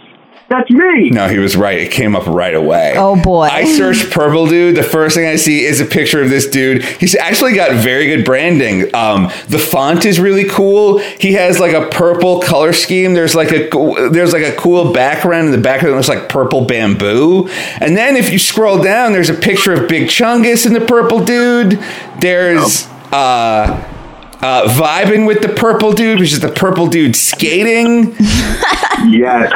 That's 0.52 0.70
me. 0.70 1.08
No, 1.08 1.28
he 1.28 1.38
was 1.38 1.56
right. 1.56 1.78
It 1.78 1.90
came 1.90 2.14
up 2.14 2.26
right 2.26 2.54
away. 2.54 2.92
Oh, 2.94 3.16
boy. 3.16 3.44
I 3.44 3.64
searched 3.64 4.10
purple 4.10 4.46
dude. 4.46 4.76
The 4.76 4.82
first 4.82 5.16
thing 5.16 5.26
I 5.26 5.36
see 5.36 5.64
is 5.64 5.80
a 5.80 5.86
picture 5.86 6.20
of 6.20 6.28
this 6.28 6.46
dude. 6.46 6.84
He's 6.84 7.14
actually 7.14 7.54
got 7.54 7.82
very 7.82 8.08
good 8.08 8.26
branding. 8.26 8.94
Um, 8.94 9.30
the 9.48 9.58
font 9.58 10.04
is 10.04 10.20
really 10.20 10.44
cool. 10.44 10.98
He 10.98 11.32
has 11.32 11.58
like 11.58 11.72
a 11.72 11.88
purple 11.88 12.42
color 12.42 12.74
scheme. 12.74 13.14
There's 13.14 13.34
like 13.34 13.50
a 13.50 13.70
there's 14.10 14.34
like 14.34 14.42
a 14.42 14.54
cool 14.54 14.92
background 14.92 15.46
in 15.46 15.52
the 15.52 15.58
background. 15.58 15.94
It 15.94 15.96
looks 15.96 16.10
like 16.10 16.28
purple 16.28 16.66
bamboo. 16.66 17.48
And 17.80 17.96
then 17.96 18.16
if 18.16 18.30
you 18.30 18.38
scroll 18.38 18.82
down, 18.82 19.14
there's 19.14 19.30
a 19.30 19.34
picture 19.34 19.72
of 19.72 19.88
Big 19.88 20.08
Chungus 20.08 20.66
in 20.66 20.74
the 20.74 20.84
purple 20.84 21.24
dude. 21.24 21.82
There's 22.20 22.86
uh, 23.10 23.88
uh, 24.42 24.64
vibing 24.68 25.26
with 25.26 25.40
the 25.40 25.48
purple 25.48 25.94
dude, 25.94 26.20
which 26.20 26.34
is 26.34 26.40
the 26.40 26.52
purple 26.52 26.88
dude 26.88 27.16
skating. 27.16 28.14
Yes. 29.08 29.50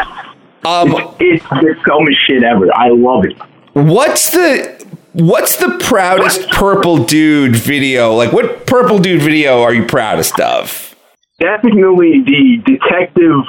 Um, 0.67 1.14
It's 1.21 1.45
the 1.49 1.75
dumbest 1.87 2.19
shit 2.27 2.43
ever. 2.43 2.67
I 2.75 2.89
love 2.91 3.25
it. 3.25 3.37
What's 3.75 4.31
the 4.31 4.85
what's 5.12 5.57
the 5.57 5.79
proudest 5.81 6.51
purple 6.51 7.05
dude 7.05 7.55
video? 7.55 8.12
Like 8.14 8.33
what 8.33 8.67
purple 8.67 8.99
dude 8.99 9.23
video 9.23 9.62
are 9.62 9.73
you 9.73 9.85
proudest 9.87 10.41
of? 10.41 10.95
Definitely 11.39 12.23
the 12.25 12.62
detective, 12.64 13.41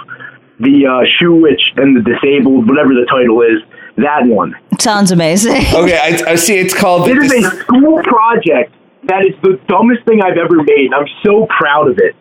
the 0.60 0.86
uh, 0.86 1.06
shoe 1.18 1.36
witch, 1.36 1.62
and 1.78 1.96
the 1.96 2.02
disabled, 2.02 2.70
whatever 2.70 2.90
the 2.90 3.06
title 3.10 3.42
is. 3.42 3.64
That 3.98 4.28
one. 4.28 4.54
Sounds 4.80 5.12
amazing. 5.12 5.64
Okay, 5.74 5.98
I, 5.98 6.32
I 6.32 6.36
see 6.36 6.58
it's 6.58 6.74
called 6.74 7.10
It 7.10 7.18
is 7.18 7.32
the, 7.32 7.48
a 7.48 7.52
school 7.64 8.04
project 8.04 8.76
that 9.08 9.26
is 9.26 9.34
the 9.42 9.60
dumbest 9.68 10.06
thing 10.06 10.22
I've 10.22 10.38
ever 10.38 10.62
made. 10.64 10.92
I'm 10.94 11.08
so 11.24 11.48
proud 11.58 11.90
of 11.90 11.98
it. 11.98 12.16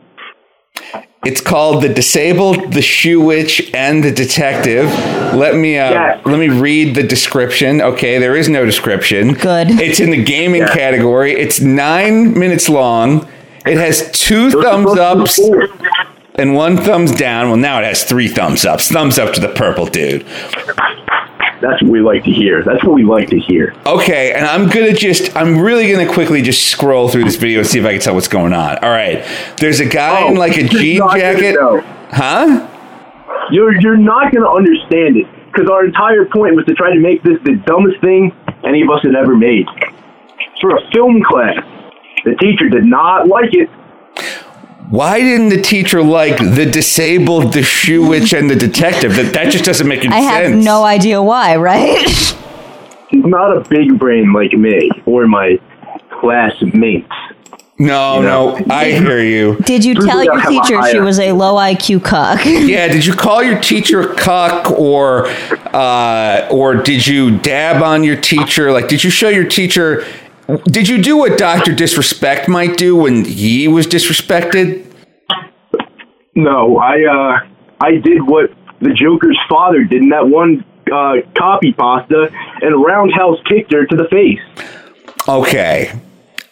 It's 1.26 1.40
called 1.40 1.82
the 1.82 1.88
disabled, 1.88 2.72
the 2.72 2.80
shoe 2.82 3.20
witch, 3.20 3.70
and 3.74 4.04
the 4.04 4.12
detective. 4.12 4.86
Let 5.34 5.56
me 5.56 5.76
uh, 5.76 5.90
Yes. 5.90 6.20
let 6.24 6.38
me 6.38 6.48
read 6.48 6.94
the 6.94 7.02
description. 7.02 7.80
Okay, 7.82 8.18
there 8.18 8.36
is 8.36 8.48
no 8.48 8.64
description. 8.64 9.34
Good. 9.34 9.70
It's 9.72 9.98
in 10.00 10.10
the 10.10 10.22
gaming 10.22 10.62
Yeah. 10.62 10.74
category. 10.74 11.32
It's 11.32 11.60
nine 11.60 12.38
minutes 12.38 12.68
long. 12.68 13.26
It 13.66 13.76
has 13.78 14.08
two 14.12 14.50
Those 14.50 14.54
are 14.54 14.62
thumbs 14.62 14.90
supposed 14.90 15.00
ups 15.00 15.40
and 16.36 16.54
one 16.54 16.76
thumbs 16.76 17.10
down. 17.12 17.48
Well, 17.48 17.56
now 17.56 17.80
it 17.80 17.84
has 17.84 18.04
three 18.04 18.28
thumbs 18.28 18.64
ups. 18.64 18.88
Thumbs 18.90 19.18
up 19.18 19.34
to 19.34 19.40
the 19.40 19.48
purple 19.48 19.86
dude. 19.86 20.24
That's 21.60 21.82
what 21.82 21.90
we 21.90 22.00
like 22.00 22.24
to 22.24 22.30
hear. 22.30 22.62
That's 22.62 22.84
what 22.84 22.94
we 22.94 23.04
like 23.04 23.30
to 23.30 23.38
hear. 23.38 23.74
Okay, 23.86 24.32
and 24.32 24.44
I'm 24.44 24.68
gonna 24.68 24.92
just, 24.92 25.34
I'm 25.36 25.58
really 25.58 25.90
gonna 25.90 26.12
quickly 26.12 26.42
just 26.42 26.66
scroll 26.66 27.08
through 27.08 27.24
this 27.24 27.36
video 27.36 27.60
and 27.60 27.68
see 27.68 27.78
if 27.78 27.86
I 27.86 27.92
can 27.92 28.00
tell 28.00 28.14
what's 28.14 28.28
going 28.28 28.52
on. 28.52 28.78
All 28.78 28.90
right, 28.90 29.24
there's 29.58 29.80
a 29.80 29.86
guy 29.86 30.22
oh, 30.22 30.30
in 30.30 30.36
like 30.36 30.56
a 30.56 30.68
jean 30.68 30.98
jacket, 30.98 31.56
huh? 32.10 32.72
You're 33.50 33.80
you're 33.80 33.96
not 33.96 34.32
gonna 34.32 34.50
understand 34.50 35.16
it 35.16 35.26
because 35.46 35.70
our 35.70 35.84
entire 35.84 36.26
point 36.26 36.56
was 36.56 36.66
to 36.66 36.74
try 36.74 36.92
to 36.92 37.00
make 37.00 37.22
this 37.22 37.38
the 37.44 37.54
dumbest 37.66 38.00
thing 38.00 38.34
any 38.64 38.82
of 38.82 38.90
us 38.90 39.00
had 39.02 39.14
ever 39.14 39.36
made. 39.36 39.66
For 40.60 40.76
a 40.76 40.90
film 40.92 41.22
class, 41.22 41.56
the 42.24 42.34
teacher 42.36 42.68
did 42.68 42.84
not 42.84 43.28
like 43.28 43.54
it. 43.54 43.70
Why 44.90 45.20
didn't 45.20 45.48
the 45.48 45.60
teacher 45.60 46.02
like 46.02 46.38
the 46.38 46.64
disabled, 46.64 47.52
the 47.52 47.62
shoe 47.62 48.06
witch, 48.06 48.32
and 48.32 48.48
the 48.48 48.54
detective? 48.54 49.16
That 49.16 49.32
that 49.34 49.50
just 49.50 49.64
doesn't 49.64 49.86
make 49.86 50.04
any 50.04 50.10
sense. 50.10 50.26
I 50.26 50.32
have 50.32 50.46
sense. 50.46 50.64
no 50.64 50.84
idea 50.84 51.20
why, 51.22 51.56
right? 51.56 52.08
He's 53.08 53.24
not 53.24 53.56
a 53.56 53.60
big 53.68 53.98
brain 53.98 54.32
like 54.32 54.52
me 54.52 54.90
or 55.04 55.26
my 55.26 55.58
classmates. 56.20 57.10
No, 57.78 58.22
no, 58.22 58.58
I 58.70 58.92
hear 58.92 59.22
you. 59.22 59.56
Did 59.56 59.84
you 59.84 59.94
tell 59.94 60.24
your 60.24 60.36
that 60.36 60.44
have 60.44 60.52
a 60.52 60.62
teacher 60.62 60.90
she 60.90 61.00
was 61.00 61.18
a 61.18 61.32
low 61.32 61.56
IQ 61.56 62.04
cuck? 62.04 62.40
Yeah, 62.46 62.88
did 62.88 63.04
you 63.04 63.12
call 63.12 63.42
your 63.42 63.60
teacher 63.60 64.12
a 64.12 64.14
cuck 64.16 64.70
or 64.70 65.26
uh, 65.74 66.48
or 66.50 66.76
did 66.76 67.06
you 67.06 67.38
dab 67.38 67.82
on 67.82 68.02
your 68.02 68.18
teacher? 68.18 68.72
Like, 68.72 68.88
did 68.88 69.04
you 69.04 69.10
show 69.10 69.28
your 69.28 69.44
teacher? 69.44 70.06
Did 70.66 70.88
you 70.88 71.02
do 71.02 71.16
what 71.16 71.38
Doctor 71.38 71.74
Disrespect 71.74 72.48
might 72.48 72.76
do 72.76 72.94
when 72.96 73.24
he 73.24 73.66
was 73.66 73.86
disrespected? 73.86 74.84
No, 76.34 76.78
I 76.78 77.04
uh, 77.04 77.48
I 77.80 77.96
did 77.96 78.22
what 78.22 78.50
the 78.80 78.90
Joker's 78.90 79.38
father 79.48 79.82
did 79.84 80.02
in 80.02 80.10
that 80.10 80.28
one 80.28 80.64
uh, 80.92 81.16
copy 81.36 81.72
pasta 81.72 82.28
and 82.62 82.84
roundhouse 82.84 83.38
kicked 83.46 83.72
her 83.72 83.86
to 83.86 83.96
the 83.96 84.06
face. 84.08 84.40
Okay, 85.28 85.92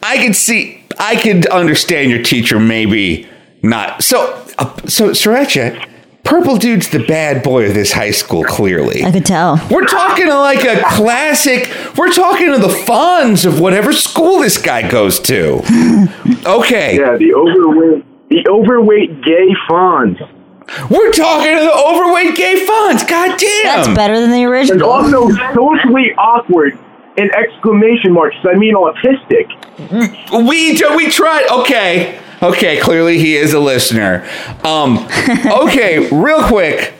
I 0.02 0.24
could 0.24 0.34
see, 0.34 0.84
I 0.98 1.14
could 1.16 1.46
understand 1.46 2.10
your 2.10 2.22
teacher 2.22 2.58
maybe 2.58 3.28
not. 3.62 4.02
So, 4.02 4.44
uh, 4.58 4.76
so 4.86 5.10
Sirancha, 5.10 5.88
Purple 6.24 6.56
Dude's 6.56 6.88
the 6.88 7.00
bad 7.04 7.42
boy 7.42 7.66
of 7.68 7.74
this 7.74 7.92
high 7.92 8.10
school. 8.10 8.44
Clearly, 8.44 9.04
I 9.04 9.12
could 9.12 9.26
tell. 9.26 9.60
We're 9.70 9.84
talking 9.86 10.26
to 10.26 10.38
like 10.38 10.64
a 10.64 10.82
classic. 10.88 11.68
We're 11.98 12.12
talking 12.12 12.50
to 12.52 12.58
the 12.58 12.68
Fonz 12.68 13.44
of 13.46 13.60
whatever 13.60 13.92
school 13.92 14.38
this 14.40 14.56
guy 14.60 14.88
goes 14.90 15.20
to. 15.20 15.60
Okay, 16.46 16.98
Yeah, 16.98 17.16
the 17.16 17.32
overweight, 17.34 18.04
the 18.28 18.46
overweight 18.50 19.22
gay 19.22 19.48
Fonz. 19.68 20.18
we're 20.90 21.10
talking 21.12 21.56
to 21.56 21.62
the 21.62 21.72
overweight 21.72 22.36
gay 22.36 22.66
Fonz. 22.66 23.08
God 23.08 23.38
damn. 23.38 23.64
That's 23.64 23.88
better 23.96 24.20
than 24.20 24.30
the 24.30 24.42
And 24.42 24.50
original. 24.52 24.90
also 24.90 25.28
socially 25.54 26.12
awkward 26.18 26.78
and 27.16 27.30
exclamation 27.34 28.12
marks. 28.12 28.36
I 28.44 28.54
mean 28.56 28.74
autistic. 28.74 29.48
We 30.46 30.74
do. 30.76 30.96
we 30.96 31.08
tried. 31.10 31.46
Okay, 31.50 32.18
okay. 32.42 32.80
Clearly, 32.80 33.18
he 33.18 33.36
is 33.36 33.52
a 33.54 33.60
listener. 33.60 34.26
Um. 34.64 35.06
Okay, 35.64 36.08
real 36.10 36.42
quick. 36.46 36.94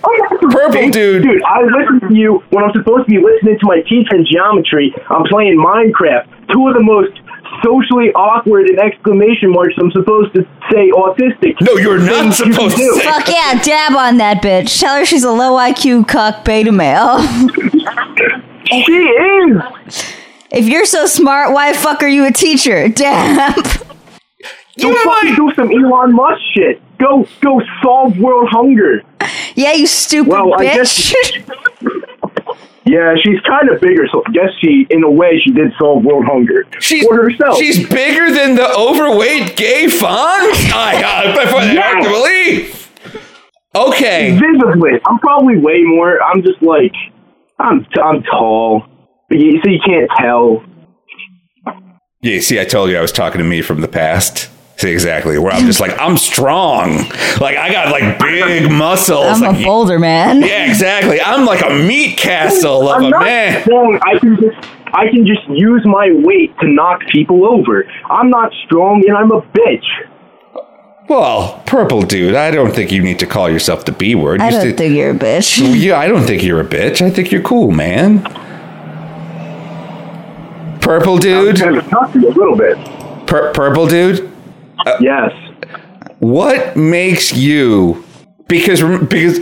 Purple 0.50 0.90
dude. 0.90 1.22
Dude, 1.22 1.42
I 1.42 1.62
listen 1.62 2.08
to 2.08 2.14
you 2.14 2.42
when 2.50 2.64
I'm 2.64 2.72
supposed 2.72 3.06
to 3.06 3.10
be 3.10 3.18
listening 3.18 3.58
to 3.58 3.66
my 3.66 3.80
teacher 3.82 4.14
in 4.16 4.24
geometry. 4.26 4.94
I'm 5.10 5.24
playing 5.24 5.58
Minecraft. 5.58 6.26
Two 6.52 6.68
of 6.68 6.74
the 6.74 6.82
most 6.82 7.20
socially 7.64 8.12
awkward 8.14 8.68
and 8.68 8.78
exclamation 8.78 9.50
marks 9.50 9.74
I'm 9.78 9.90
supposed 9.92 10.34
to 10.34 10.42
say 10.72 10.90
autistic. 10.90 11.60
No, 11.60 11.74
you're 11.76 11.98
not 11.98 12.34
things 12.34 12.40
you 12.40 12.52
supposed 12.52 12.76
to 12.76 12.92
say. 12.94 13.00
Fuck 13.04 13.28
yeah, 13.28 13.60
dab 13.62 13.92
on 13.96 14.16
that 14.18 14.42
bitch. 14.42 14.78
Tell 14.80 14.96
her 14.98 15.04
she's 15.04 15.24
a 15.24 15.30
low 15.30 15.52
IQ 15.56 16.08
cuck 16.08 16.44
beta 16.44 16.72
male. 16.72 17.18
She 18.66 18.92
is. 18.92 20.14
if 20.50 20.66
you're 20.68 20.86
so 20.86 21.06
smart, 21.06 21.52
why 21.52 21.72
the 21.72 21.78
fuck 21.78 22.02
are 22.02 22.08
you 22.08 22.26
a 22.26 22.32
teacher? 22.32 22.88
Damn. 22.94 23.52
Go 24.80 24.88
You 24.88 24.94
fucking 25.04 25.30
might- 25.30 25.36
do 25.36 25.52
some 25.54 25.70
Elon 25.70 26.12
Musk 26.14 26.40
shit. 26.54 26.80
Go 26.98 27.26
go 27.40 27.60
solve 27.82 28.18
world 28.18 28.48
hunger. 28.50 29.02
yeah, 29.56 29.72
you 29.72 29.86
stupid 29.86 30.30
Well, 30.30 30.54
I 30.54 30.66
bitch. 30.66 31.14
Yeah, 32.86 33.14
she's 33.16 33.40
kind 33.40 33.70
of 33.70 33.80
bigger, 33.80 34.06
so 34.12 34.22
I 34.26 34.30
guess 34.32 34.50
she, 34.60 34.86
in 34.90 35.02
a 35.04 35.10
way, 35.10 35.40
she 35.42 35.50
did 35.52 35.72
solve 35.78 36.04
world 36.04 36.26
hunger 36.26 36.66
She's 36.80 37.04
for 37.06 37.16
herself. 37.16 37.56
she's 37.58 37.88
bigger 37.88 38.30
than 38.30 38.56
the 38.56 38.68
overweight 38.76 39.56
gay 39.56 39.86
Fonz. 39.86 40.70
I 40.70 41.32
I 41.38 41.46
find 41.50 41.76
that 41.78 41.82
hard 41.82 42.04
to 42.04 42.10
believe. 42.10 42.90
Okay. 43.74 44.38
visibly. 44.38 45.00
I'm 45.06 45.18
probably 45.18 45.56
way 45.58 45.82
more. 45.82 46.22
I'm 46.22 46.42
just 46.42 46.62
like, 46.62 46.92
I'm 47.58 47.86
I'm 48.02 48.22
tall, 48.22 48.84
but 49.28 49.38
you, 49.38 49.60
so 49.62 49.70
you 49.70 49.80
can't 49.84 50.10
tell. 50.18 50.64
Yeah, 52.22 52.40
see, 52.40 52.58
I 52.58 52.64
told 52.64 52.90
you 52.90 52.96
I 52.98 53.02
was 53.02 53.12
talking 53.12 53.38
to 53.38 53.44
me 53.44 53.60
from 53.62 53.80
the 53.80 53.88
past. 53.88 54.50
See, 54.76 54.90
exactly. 54.90 55.38
Where 55.38 55.52
I'm 55.52 55.66
just 55.66 55.78
like, 55.78 55.96
I'm 56.00 56.16
strong. 56.16 56.96
Like, 57.40 57.56
I 57.56 57.70
got 57.70 57.90
like 57.92 58.18
big 58.18 58.70
muscles. 58.70 59.24
I'm 59.26 59.40
like, 59.40 59.60
a 59.60 59.64
boulder 59.64 59.98
man. 60.00 60.40
yeah, 60.40 60.68
exactly. 60.68 61.20
I'm 61.20 61.44
like 61.46 61.62
a 61.64 61.70
meat 61.70 62.16
castle 62.18 62.88
of 62.88 62.96
I'm 62.96 63.04
a 63.04 63.10
not 63.10 63.22
man. 63.22 63.62
strong. 63.62 64.00
I 64.04 64.18
can 64.18 64.36
just 64.36 64.68
I 64.92 65.08
can 65.10 65.26
just 65.26 65.46
use 65.48 65.82
my 65.84 66.08
weight 66.12 66.58
to 66.60 66.66
knock 66.68 67.00
people 67.12 67.44
over. 67.46 67.84
I'm 68.10 68.30
not 68.30 68.52
strong, 68.64 69.04
and 69.06 69.16
I'm 69.16 69.30
a 69.30 69.42
bitch. 69.42 69.84
Well, 71.08 71.62
purple 71.66 72.02
dude, 72.02 72.34
I 72.34 72.50
don't 72.50 72.74
think 72.74 72.90
you 72.90 73.02
need 73.02 73.18
to 73.18 73.26
call 73.26 73.50
yourself 73.50 73.84
the 73.84 73.92
B 73.92 74.14
word. 74.14 74.40
I 74.40 74.46
You 74.46 74.50
don't 74.52 74.60
said- 74.62 74.76
think 74.78 74.94
you're 74.96 75.10
a 75.10 75.14
bitch. 75.14 75.60
Yeah, 75.78 75.98
I 75.98 76.08
don't 76.08 76.22
think 76.24 76.42
you're 76.42 76.60
a 76.60 76.64
bitch. 76.64 77.02
I 77.02 77.10
think 77.10 77.30
you're 77.30 77.42
cool, 77.42 77.70
man. 77.70 78.22
Purple 80.80 81.18
dude, 81.18 81.60
I'm 81.62 81.74
Kind 81.74 81.76
of 81.78 81.88
touchy 81.90 82.18
a 82.26 82.30
little 82.30 82.56
bit. 82.56 82.76
Pur- 83.26 83.52
purple 83.52 83.86
dude. 83.86 84.30
Yes. 85.00 85.32
What 86.18 86.76
makes 86.76 87.34
you? 87.34 88.04
Because 88.48 88.82
because 88.82 89.40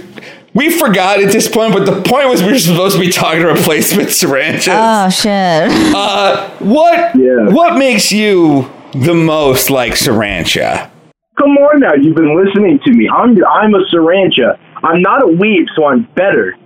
we 0.55 0.71
forgot 0.71 1.21
at 1.21 1.33
this 1.33 1.49
point, 1.49 1.73
but 1.75 1.85
the 1.87 2.01
point 2.03 2.29
was 2.29 2.43
we 2.43 2.53
were 2.53 2.59
supposed 2.59 2.95
to 2.97 3.01
be 3.01 3.11
talking 3.11 3.41
to 3.43 3.49
replacement 3.49 4.11
syringes. 4.11 4.69
Oh 4.71 5.09
shit. 5.11 5.69
Uh, 5.95 6.49
what 6.61 7.15
Yeah. 7.17 7.49
what 7.49 7.77
makes 7.77 8.13
you 8.13 8.71
the 8.95 9.15
most 9.15 9.69
like 9.71 9.95
Sirancha? 9.95 10.91
Come 11.39 11.51
on 11.59 11.81
now, 11.81 11.95
you've 11.95 12.17
been 12.17 12.37
listening 12.37 12.79
to 12.85 12.93
me. 12.93 13.09
I'm 13.09 13.37
I'm 13.45 13.75
a 13.75 13.85
Sirancha. 13.93 14.59
I'm 14.85 15.01
not 15.01 15.23
a 15.23 15.27
weeb, 15.27 15.67
so 15.77 15.87
I'm 15.87 16.05
better. 16.15 16.57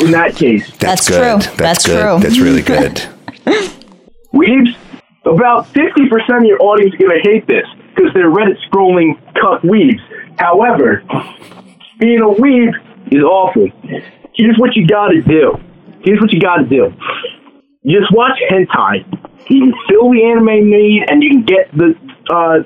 In 0.00 0.10
that 0.10 0.34
case, 0.36 0.76
That's 0.76 1.08
good. 1.08 1.40
true. 1.40 1.52
That's 1.56 1.86
good. 1.86 2.00
true. 2.02 2.18
That's 2.20 2.38
really 2.38 2.62
good. 2.62 2.96
weebs. 4.34 4.76
About 5.24 5.66
fifty 5.68 6.08
percent 6.08 6.38
of 6.40 6.44
your 6.44 6.60
audience 6.62 6.94
are 6.94 6.98
gonna 6.98 7.20
hate 7.22 7.46
this 7.46 7.64
because 7.94 8.12
they're 8.14 8.30
Reddit 8.30 8.56
scrolling 8.70 9.14
cuck 9.40 9.62
weebs. 9.62 10.00
However, 10.38 11.02
being 11.98 12.20
a 12.20 12.28
weeb 12.40 12.72
is 13.10 13.22
awful. 13.22 13.68
Here's 14.34 14.56
what 14.58 14.76
you 14.76 14.86
gotta 14.86 15.22
do. 15.22 15.54
Here's 16.04 16.20
what 16.20 16.32
you 16.32 16.40
gotta 16.40 16.64
do. 16.64 16.92
You 17.82 18.00
just 18.00 18.12
watch 18.12 18.38
hentai. 18.50 19.04
You 19.48 19.60
can 19.60 19.74
fill 19.88 20.10
the 20.10 20.24
anime 20.24 20.70
need, 20.70 21.04
and 21.08 21.22
you 21.22 21.30
can 21.30 21.42
get 21.44 21.70
the 21.76 21.94
uh, 22.30 22.58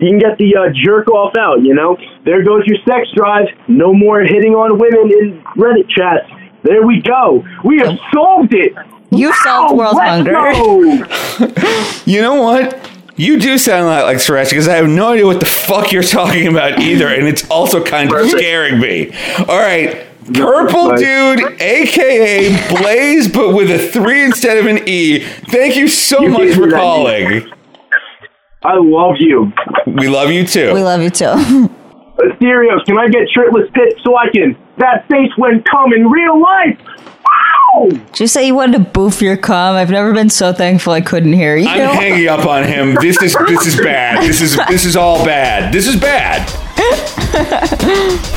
you 0.00 0.08
can 0.08 0.18
get 0.18 0.38
the 0.38 0.56
uh, 0.56 0.72
jerk 0.84 1.08
off 1.08 1.36
out. 1.36 1.62
You 1.62 1.74
know, 1.74 1.96
there 2.24 2.42
goes 2.42 2.62
your 2.66 2.78
sex 2.86 3.08
drive. 3.14 3.46
No 3.68 3.92
more 3.92 4.20
hitting 4.22 4.54
on 4.54 4.78
women 4.78 5.10
in 5.12 5.42
Reddit 5.56 5.88
chats. 5.90 6.28
There 6.62 6.86
we 6.86 7.00
go. 7.00 7.44
We 7.64 7.78
have 7.78 7.98
solved 8.12 8.54
it. 8.54 8.72
You 9.10 9.32
solved 9.42 9.76
world 9.76 9.96
let's 9.96 10.08
hunger. 10.08 10.32
go. 10.32 12.02
You 12.06 12.20
know 12.22 12.34
what? 12.42 12.88
You 13.16 13.38
do 13.38 13.58
sound 13.58 13.82
a 13.84 13.86
lot 13.86 14.04
like 14.04 14.16
Sirancha 14.18 14.50
because 14.50 14.68
I 14.68 14.76
have 14.76 14.88
no 14.88 15.08
idea 15.12 15.26
what 15.26 15.40
the 15.40 15.46
fuck 15.46 15.92
you're 15.92 16.02
talking 16.02 16.46
about 16.48 16.78
either, 16.80 17.08
and 17.08 17.26
it's 17.26 17.48
also 17.50 17.82
kind 17.84 18.08
of 18.08 18.14
Perfect. 18.16 18.38
scaring 18.38 18.78
me. 18.80 19.12
All 19.48 19.58
right. 19.58 20.06
Purple 20.32 20.96
Dude, 20.96 21.60
aka 21.60 22.68
Blaze, 22.68 23.28
but 23.28 23.52
with 23.54 23.70
a 23.70 23.78
three 23.78 24.22
instead 24.24 24.58
of 24.58 24.66
an 24.66 24.88
E. 24.88 25.20
Thank 25.48 25.76
you 25.76 25.88
so 25.88 26.22
You 26.22 26.28
much 26.30 26.54
for 26.54 26.60
me 26.66 26.70
that 26.70 26.76
calling. 26.80 27.52
I 28.62 28.74
love 28.76 29.16
you. 29.18 29.52
We 29.86 30.08
love 30.08 30.30
you 30.30 30.46
too. 30.46 30.74
We 30.74 30.82
love 30.82 31.00
you 31.02 31.10
too. 31.10 31.70
Uh, 32.20 32.24
Asterios, 32.24 32.84
can 32.84 32.98
I 32.98 33.08
get 33.08 33.30
shirtless 33.30 33.70
pics 33.72 34.02
so 34.04 34.14
I 34.14 34.28
can 34.28 34.54
that 34.76 35.08
face 35.08 35.30
when 35.38 35.62
come 35.62 35.94
in 35.94 36.06
real 36.10 36.38
life? 36.38 36.78
Wow! 37.24 37.88
Did 37.88 38.20
you 38.20 38.26
say 38.26 38.46
you 38.46 38.54
wanted 38.54 38.76
to 38.76 38.90
boof 38.90 39.22
your 39.22 39.38
cum? 39.38 39.74
I've 39.74 39.88
never 39.88 40.12
been 40.12 40.28
so 40.28 40.52
thankful 40.52 40.92
I 40.92 41.00
couldn't 41.00 41.32
hear 41.32 41.56
you. 41.56 41.66
I'm 41.66 41.94
hanging 41.96 42.28
up 42.28 42.46
on 42.46 42.64
him. 42.64 42.94
This 43.00 43.22
is 43.22 43.34
this 43.48 43.66
is 43.66 43.76
bad. 43.76 44.22
This 44.22 44.42
is 44.42 44.58
this 44.68 44.84
is 44.84 44.96
all 44.96 45.24
bad. 45.24 45.72
This 45.72 45.86
is 45.86 45.96
bad. 45.98 46.46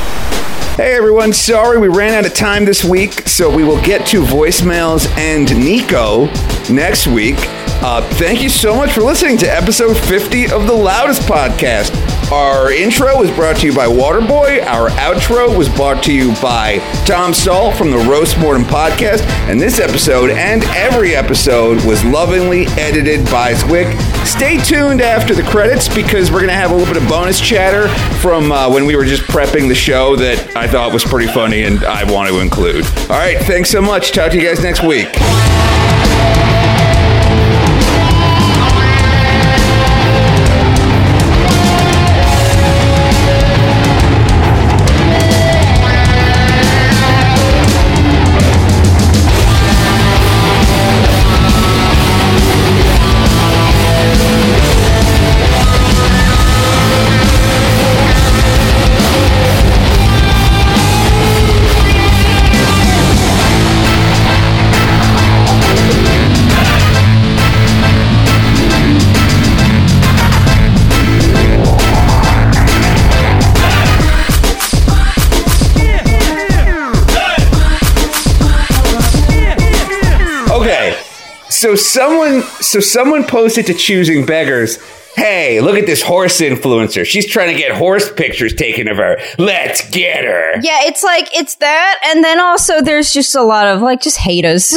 Hey 0.76 0.96
everyone, 0.96 1.32
sorry 1.32 1.78
we 1.78 1.86
ran 1.86 2.14
out 2.14 2.26
of 2.26 2.34
time 2.34 2.64
this 2.64 2.82
week, 2.82 3.28
so 3.28 3.48
we 3.48 3.62
will 3.62 3.80
get 3.82 4.04
to 4.08 4.22
voicemails 4.22 5.06
and 5.16 5.48
Nico 5.56 6.26
next 6.68 7.06
week. 7.06 7.36
Uh, 7.86 8.00
thank 8.14 8.42
you 8.42 8.48
so 8.48 8.74
much 8.74 8.90
for 8.92 9.02
listening 9.02 9.36
to 9.36 9.46
episode 9.46 9.94
50 9.94 10.44
of 10.44 10.66
the 10.66 10.72
Loudest 10.72 11.20
Podcast. 11.28 11.92
Our 12.32 12.72
intro 12.72 13.18
was 13.18 13.30
brought 13.30 13.56
to 13.56 13.66
you 13.66 13.74
by 13.74 13.84
Waterboy. 13.86 14.64
Our 14.64 14.88
outro 14.92 15.54
was 15.54 15.68
brought 15.68 16.02
to 16.04 16.12
you 16.14 16.32
by 16.40 16.78
Tom 17.04 17.34
Stahl 17.34 17.72
from 17.72 17.90
the 17.90 17.98
Roast 17.98 18.38
Mortem 18.38 18.64
podcast. 18.64 19.20
And 19.50 19.60
this 19.60 19.80
episode 19.80 20.30
and 20.30 20.64
every 20.68 21.14
episode 21.14 21.84
was 21.84 22.02
lovingly 22.06 22.64
edited 22.78 23.26
by 23.26 23.52
Zwick. 23.52 23.94
Stay 24.24 24.56
tuned 24.56 25.02
after 25.02 25.34
the 25.34 25.42
credits 25.42 25.94
because 25.94 26.30
we're 26.30 26.38
going 26.38 26.48
to 26.48 26.54
have 26.54 26.70
a 26.70 26.74
little 26.74 26.90
bit 26.90 27.02
of 27.02 27.06
bonus 27.06 27.38
chatter 27.38 27.88
from 28.20 28.50
uh, 28.50 28.72
when 28.72 28.86
we 28.86 28.96
were 28.96 29.04
just 29.04 29.24
prepping 29.24 29.68
the 29.68 29.74
show 29.74 30.16
that 30.16 30.56
I 30.56 30.66
thought 30.66 30.90
was 30.94 31.04
pretty 31.04 31.30
funny 31.30 31.64
and 31.64 31.84
I 31.84 32.10
want 32.10 32.30
to 32.30 32.40
include. 32.40 32.86
All 33.10 33.18
right, 33.18 33.36
thanks 33.40 33.68
so 33.68 33.82
much. 33.82 34.12
Talk 34.12 34.30
to 34.30 34.38
you 34.38 34.48
guys 34.48 34.62
next 34.62 34.82
week. 34.82 35.08
So 81.64 81.76
someone 81.76 82.42
so 82.60 82.78
someone 82.78 83.24
posted 83.24 83.64
to 83.68 83.72
choosing 83.74 84.26
beggars, 84.26 84.76
hey, 85.16 85.62
look 85.62 85.76
at 85.78 85.86
this 85.86 86.02
horse 86.02 86.38
influencer. 86.42 87.06
She's 87.06 87.26
trying 87.26 87.54
to 87.54 87.58
get 87.58 87.72
horse 87.72 88.12
pictures 88.12 88.52
taken 88.54 88.86
of 88.86 88.98
her. 88.98 89.16
Let's 89.38 89.88
get 89.88 90.26
her. 90.26 90.56
Yeah, 90.60 90.80
it's 90.82 91.02
like 91.02 91.34
it's 91.34 91.56
that, 91.56 92.00
and 92.04 92.22
then 92.22 92.38
also 92.38 92.82
there's 92.82 93.14
just 93.14 93.34
a 93.34 93.42
lot 93.42 93.66
of 93.66 93.80
like 93.80 94.02
just 94.02 94.18
haters, 94.18 94.76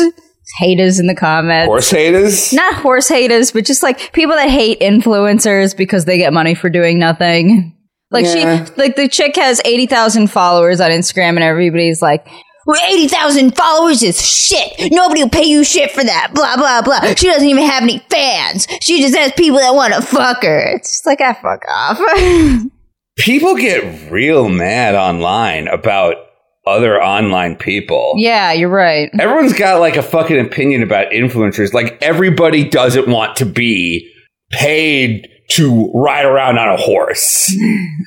haters 0.60 0.98
in 0.98 1.08
the 1.08 1.16
comments. 1.16 1.68
Horse 1.68 1.90
haters? 1.90 2.54
Not 2.54 2.76
horse 2.76 3.10
haters, 3.10 3.52
but 3.52 3.66
just 3.66 3.84
like 3.84 4.14
people 4.14 4.38
that 4.38 4.50
hate 4.50 4.80
influencers 4.80 5.76
because 5.76 6.06
they 6.06 6.18
get 6.18 6.32
money 6.32 6.56
for 6.56 6.70
doing 6.70 7.00
nothing. 7.00 7.76
Like 8.12 8.24
Yeah. 8.24 8.64
she, 8.64 8.72
like 8.78 8.96
the 8.96 9.10
chick 9.10 9.36
has 9.36 9.60
eighty 9.66 9.88
thousand 9.88 10.28
followers 10.28 10.80
on 10.80 10.92
Instagram, 10.92 11.32
and 11.32 11.44
everybody's 11.44 12.02
like. 12.02 12.26
Well, 12.68 12.82
80,000 12.86 13.56
followers 13.56 14.04
is 14.04 14.22
shit. 14.24 14.92
Nobody 14.92 15.24
will 15.24 15.30
pay 15.30 15.46
you 15.46 15.64
shit 15.64 15.90
for 15.92 16.04
that. 16.04 16.32
Blah, 16.34 16.58
blah, 16.58 16.82
blah. 16.82 17.00
She 17.16 17.28
doesn't 17.28 17.48
even 17.48 17.64
have 17.64 17.82
any 17.82 18.00
fans. 18.10 18.68
She 18.82 19.02
just 19.02 19.16
has 19.16 19.32
people 19.32 19.60
that 19.60 19.74
want 19.74 19.94
to 19.94 20.02
fuck 20.02 20.44
her. 20.44 20.76
It's 20.76 20.92
just 20.92 21.06
like, 21.06 21.22
I 21.22 21.34
fuck 21.34 21.62
off. 21.70 21.98
People 23.18 23.56
get 23.56 24.12
real 24.12 24.48
mad 24.50 24.94
online 24.96 25.68
about 25.70 26.18
other 26.68 27.02
online 27.02 27.56
people. 27.56 28.14
yeah, 28.18 28.52
you're 28.52 28.70
right. 28.70 29.10
Everyone's 29.20 29.54
got 29.54 29.80
like 29.80 29.96
a 29.96 30.04
fucking 30.04 30.38
opinion 30.38 30.84
about 30.84 31.12
influencers. 31.12 31.74
Like 31.74 31.98
everybody 32.02 32.68
doesn't 32.68 33.08
want 33.08 33.38
to 33.38 33.46
be 33.46 34.12
paid 34.52 35.30
to 35.50 35.92
ride 35.94 36.26
around 36.26 36.58
on 36.58 36.68
a 36.68 36.78
horse. 36.78 37.56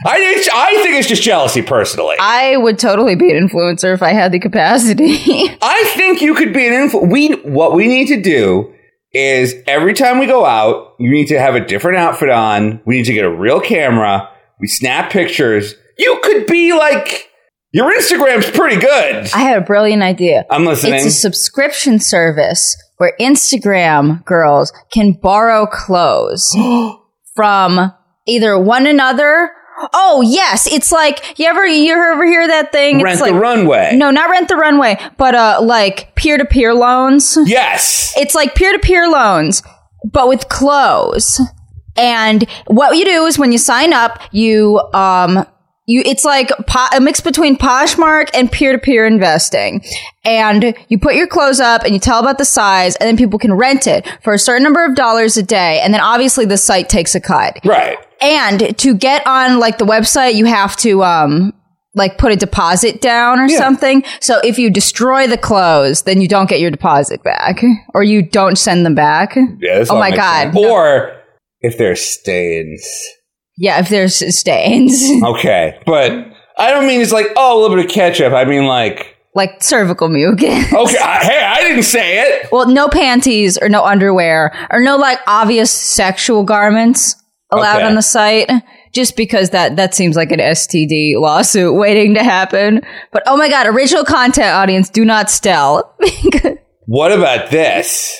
I, 0.04 0.44
I 0.52 0.82
think 0.82 0.96
it's 0.96 1.08
just 1.08 1.22
jealousy 1.22 1.62
personally. 1.62 2.16
I 2.20 2.56
would 2.58 2.78
totally 2.78 3.16
be 3.16 3.34
an 3.34 3.48
influencer 3.48 3.94
if 3.94 4.02
I 4.02 4.12
had 4.12 4.32
the 4.32 4.38
capacity. 4.38 5.14
I 5.62 5.92
think 5.96 6.20
you 6.20 6.34
could 6.34 6.52
be 6.52 6.66
an 6.66 6.72
influ. 6.72 7.10
We 7.10 7.28
what 7.50 7.74
we 7.74 7.88
need 7.88 8.08
to 8.08 8.20
do 8.20 8.74
is 9.12 9.54
every 9.66 9.94
time 9.94 10.18
we 10.18 10.26
go 10.26 10.44
out, 10.44 10.94
you 10.98 11.10
need 11.10 11.26
to 11.28 11.40
have 11.40 11.54
a 11.54 11.64
different 11.64 11.98
outfit 11.98 12.28
on. 12.28 12.80
We 12.84 12.96
need 12.96 13.06
to 13.06 13.14
get 13.14 13.24
a 13.24 13.34
real 13.34 13.60
camera. 13.60 14.28
We 14.60 14.66
snap 14.68 15.10
pictures. 15.10 15.74
You 15.98 16.20
could 16.22 16.46
be 16.46 16.74
like 16.74 17.30
your 17.72 17.90
Instagram's 17.90 18.50
pretty 18.50 18.80
good. 18.80 19.30
I 19.32 19.38
had 19.38 19.56
a 19.56 19.64
brilliant 19.64 20.02
idea. 20.02 20.44
I'm 20.50 20.66
listening. 20.66 20.94
It's 20.94 21.06
a 21.06 21.10
subscription 21.10 22.00
service 22.00 22.76
where 22.98 23.14
Instagram 23.18 24.22
girls 24.26 24.72
can 24.92 25.12
borrow 25.12 25.66
clothes 25.66 26.54
from 27.34 27.92
either 28.26 28.58
one 28.58 28.86
another. 28.86 29.50
Oh 29.94 30.20
yes, 30.20 30.66
it's 30.66 30.92
like 30.92 31.38
you 31.38 31.46
ever 31.46 31.66
you 31.66 31.92
ever 31.92 32.26
hear 32.26 32.46
that 32.46 32.70
thing? 32.70 33.02
Rent 33.02 33.14
it's 33.14 33.20
like, 33.20 33.32
the 33.32 33.38
runway. 33.38 33.92
No, 33.94 34.10
not 34.10 34.30
rent 34.30 34.48
the 34.48 34.56
runway, 34.56 34.98
but 35.16 35.34
uh, 35.34 35.60
like 35.62 36.14
peer 36.16 36.36
to 36.36 36.44
peer 36.44 36.74
loans. 36.74 37.38
Yes. 37.46 38.12
It's 38.16 38.34
like 38.34 38.54
peer 38.54 38.72
to 38.72 38.78
peer 38.78 39.08
loans, 39.08 39.62
but 40.04 40.28
with 40.28 40.48
clothes. 40.48 41.40
And 41.96 42.46
what 42.66 42.96
you 42.96 43.04
do 43.04 43.24
is 43.26 43.38
when 43.38 43.52
you 43.52 43.58
sign 43.58 43.92
up, 43.92 44.20
you 44.32 44.80
um 44.92 45.46
you 45.90 46.02
it's 46.06 46.24
like 46.24 46.50
po- 46.66 46.86
a 46.96 47.00
mix 47.00 47.20
between 47.20 47.56
Poshmark 47.56 48.30
and 48.32 48.50
peer 48.50 48.72
to 48.72 48.78
peer 48.78 49.06
investing. 49.06 49.82
And 50.24 50.74
you 50.88 50.98
put 50.98 51.14
your 51.14 51.26
clothes 51.26 51.60
up 51.60 51.82
and 51.82 51.92
you 51.94 52.00
tell 52.00 52.20
about 52.20 52.38
the 52.38 52.44
size, 52.44 52.94
and 52.96 53.08
then 53.08 53.16
people 53.16 53.38
can 53.38 53.52
rent 53.54 53.86
it 53.86 54.06
for 54.22 54.32
a 54.34 54.38
certain 54.38 54.62
number 54.62 54.84
of 54.84 54.94
dollars 54.94 55.36
a 55.36 55.42
day. 55.42 55.80
And 55.82 55.92
then 55.92 56.00
obviously 56.00 56.44
the 56.44 56.56
site 56.56 56.88
takes 56.88 57.14
a 57.14 57.20
cut. 57.20 57.58
Right. 57.64 57.98
And 58.20 58.78
to 58.78 58.94
get 58.94 59.26
on 59.26 59.58
like 59.58 59.78
the 59.78 59.86
website, 59.86 60.34
you 60.34 60.44
have 60.44 60.76
to 60.78 61.02
um 61.02 61.52
like 61.94 62.18
put 62.18 62.30
a 62.30 62.36
deposit 62.36 63.00
down 63.00 63.40
or 63.40 63.48
Yeah. 63.48 63.58
something. 63.58 64.04
So 64.20 64.38
if 64.44 64.58
you 64.60 64.70
destroy 64.70 65.26
the 65.26 65.36
clothes, 65.38 66.02
then 66.02 66.20
you 66.20 66.28
don't 66.28 66.48
get 66.48 66.60
your 66.60 66.70
deposit 66.70 67.22
back, 67.24 67.64
or 67.94 68.04
you 68.04 68.22
don't 68.22 68.56
send 68.56 68.86
them 68.86 68.94
back. 68.94 69.34
Yeah, 69.58 69.84
Oh 69.90 69.98
my 69.98 70.10
God. 70.14 70.52
sense. 70.52 70.56
Or 70.56 71.16
if 71.62 71.78
there 71.78 71.90
are 71.90 71.96
stains. 71.96 72.84
Yeah, 73.56 73.80
if 73.80 73.88
there's 73.88 74.22
stains, 74.38 75.00
Okay. 75.24 75.78
But 75.86 76.12
I 76.58 76.70
don't 76.70 76.86
mean 76.86 77.00
it's 77.00 77.12
like, 77.12 77.26
oh, 77.36 77.58
a 77.58 77.60
little 77.60 77.76
bit 77.76 77.86
of 77.86 77.90
ketchup. 77.92 78.32
I 78.32 78.44
mean 78.44 78.64
like, 78.66 79.16
like 79.34 79.62
cervical 79.62 80.08
mucus. 80.08 80.72
okay, 80.72 80.98
I, 80.98 81.18
hey, 81.22 81.44
I 81.44 81.62
didn't 81.62 81.84
say 81.84 82.20
it. 82.22 82.48
Well, 82.50 82.68
no 82.68 82.88
panties 82.88 83.58
or 83.58 83.68
no 83.68 83.84
underwear 83.84 84.52
or 84.70 84.80
no 84.80 84.96
like 84.96 85.18
obvious 85.26 85.70
sexual 85.70 86.42
garments 86.44 87.14
allowed 87.52 87.76
Okay. 87.78 87.86
on 87.86 87.94
the 87.94 88.02
site. 88.02 88.50
Just 88.92 89.16
because 89.16 89.50
that 89.50 89.76
that 89.76 89.94
seems 89.94 90.16
like 90.16 90.32
an 90.32 90.40
STD 90.40 91.12
lawsuit 91.16 91.76
waiting 91.76 92.14
to 92.14 92.24
happen. 92.24 92.80
But 93.12 93.22
oh 93.26 93.36
my 93.36 93.48
god, 93.48 93.68
original 93.68 94.04
content 94.04 94.48
audience, 94.48 94.90
do 94.90 95.04
not 95.04 95.30
steal. 95.30 95.94
What 96.86 97.12
about 97.12 97.52
this? 97.52 98.18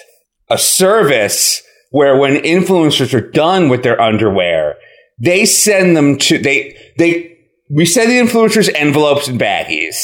A 0.49 0.57
service 0.57 1.61
where 1.91 2.17
when 2.17 2.37
influencers 2.37 3.13
are 3.13 3.31
done 3.31 3.69
with 3.69 3.83
their 3.83 4.01
underwear, 4.01 4.77
they 5.21 5.45
send 5.45 5.97
them 5.97 6.17
to 6.19 6.39
they 6.39 6.77
they 6.99 7.39
we 7.71 7.87
send 7.87 8.11
the 8.11 8.19
influencers 8.19 8.71
envelopes 8.75 9.29
and 9.29 9.41
baggies, 9.41 9.95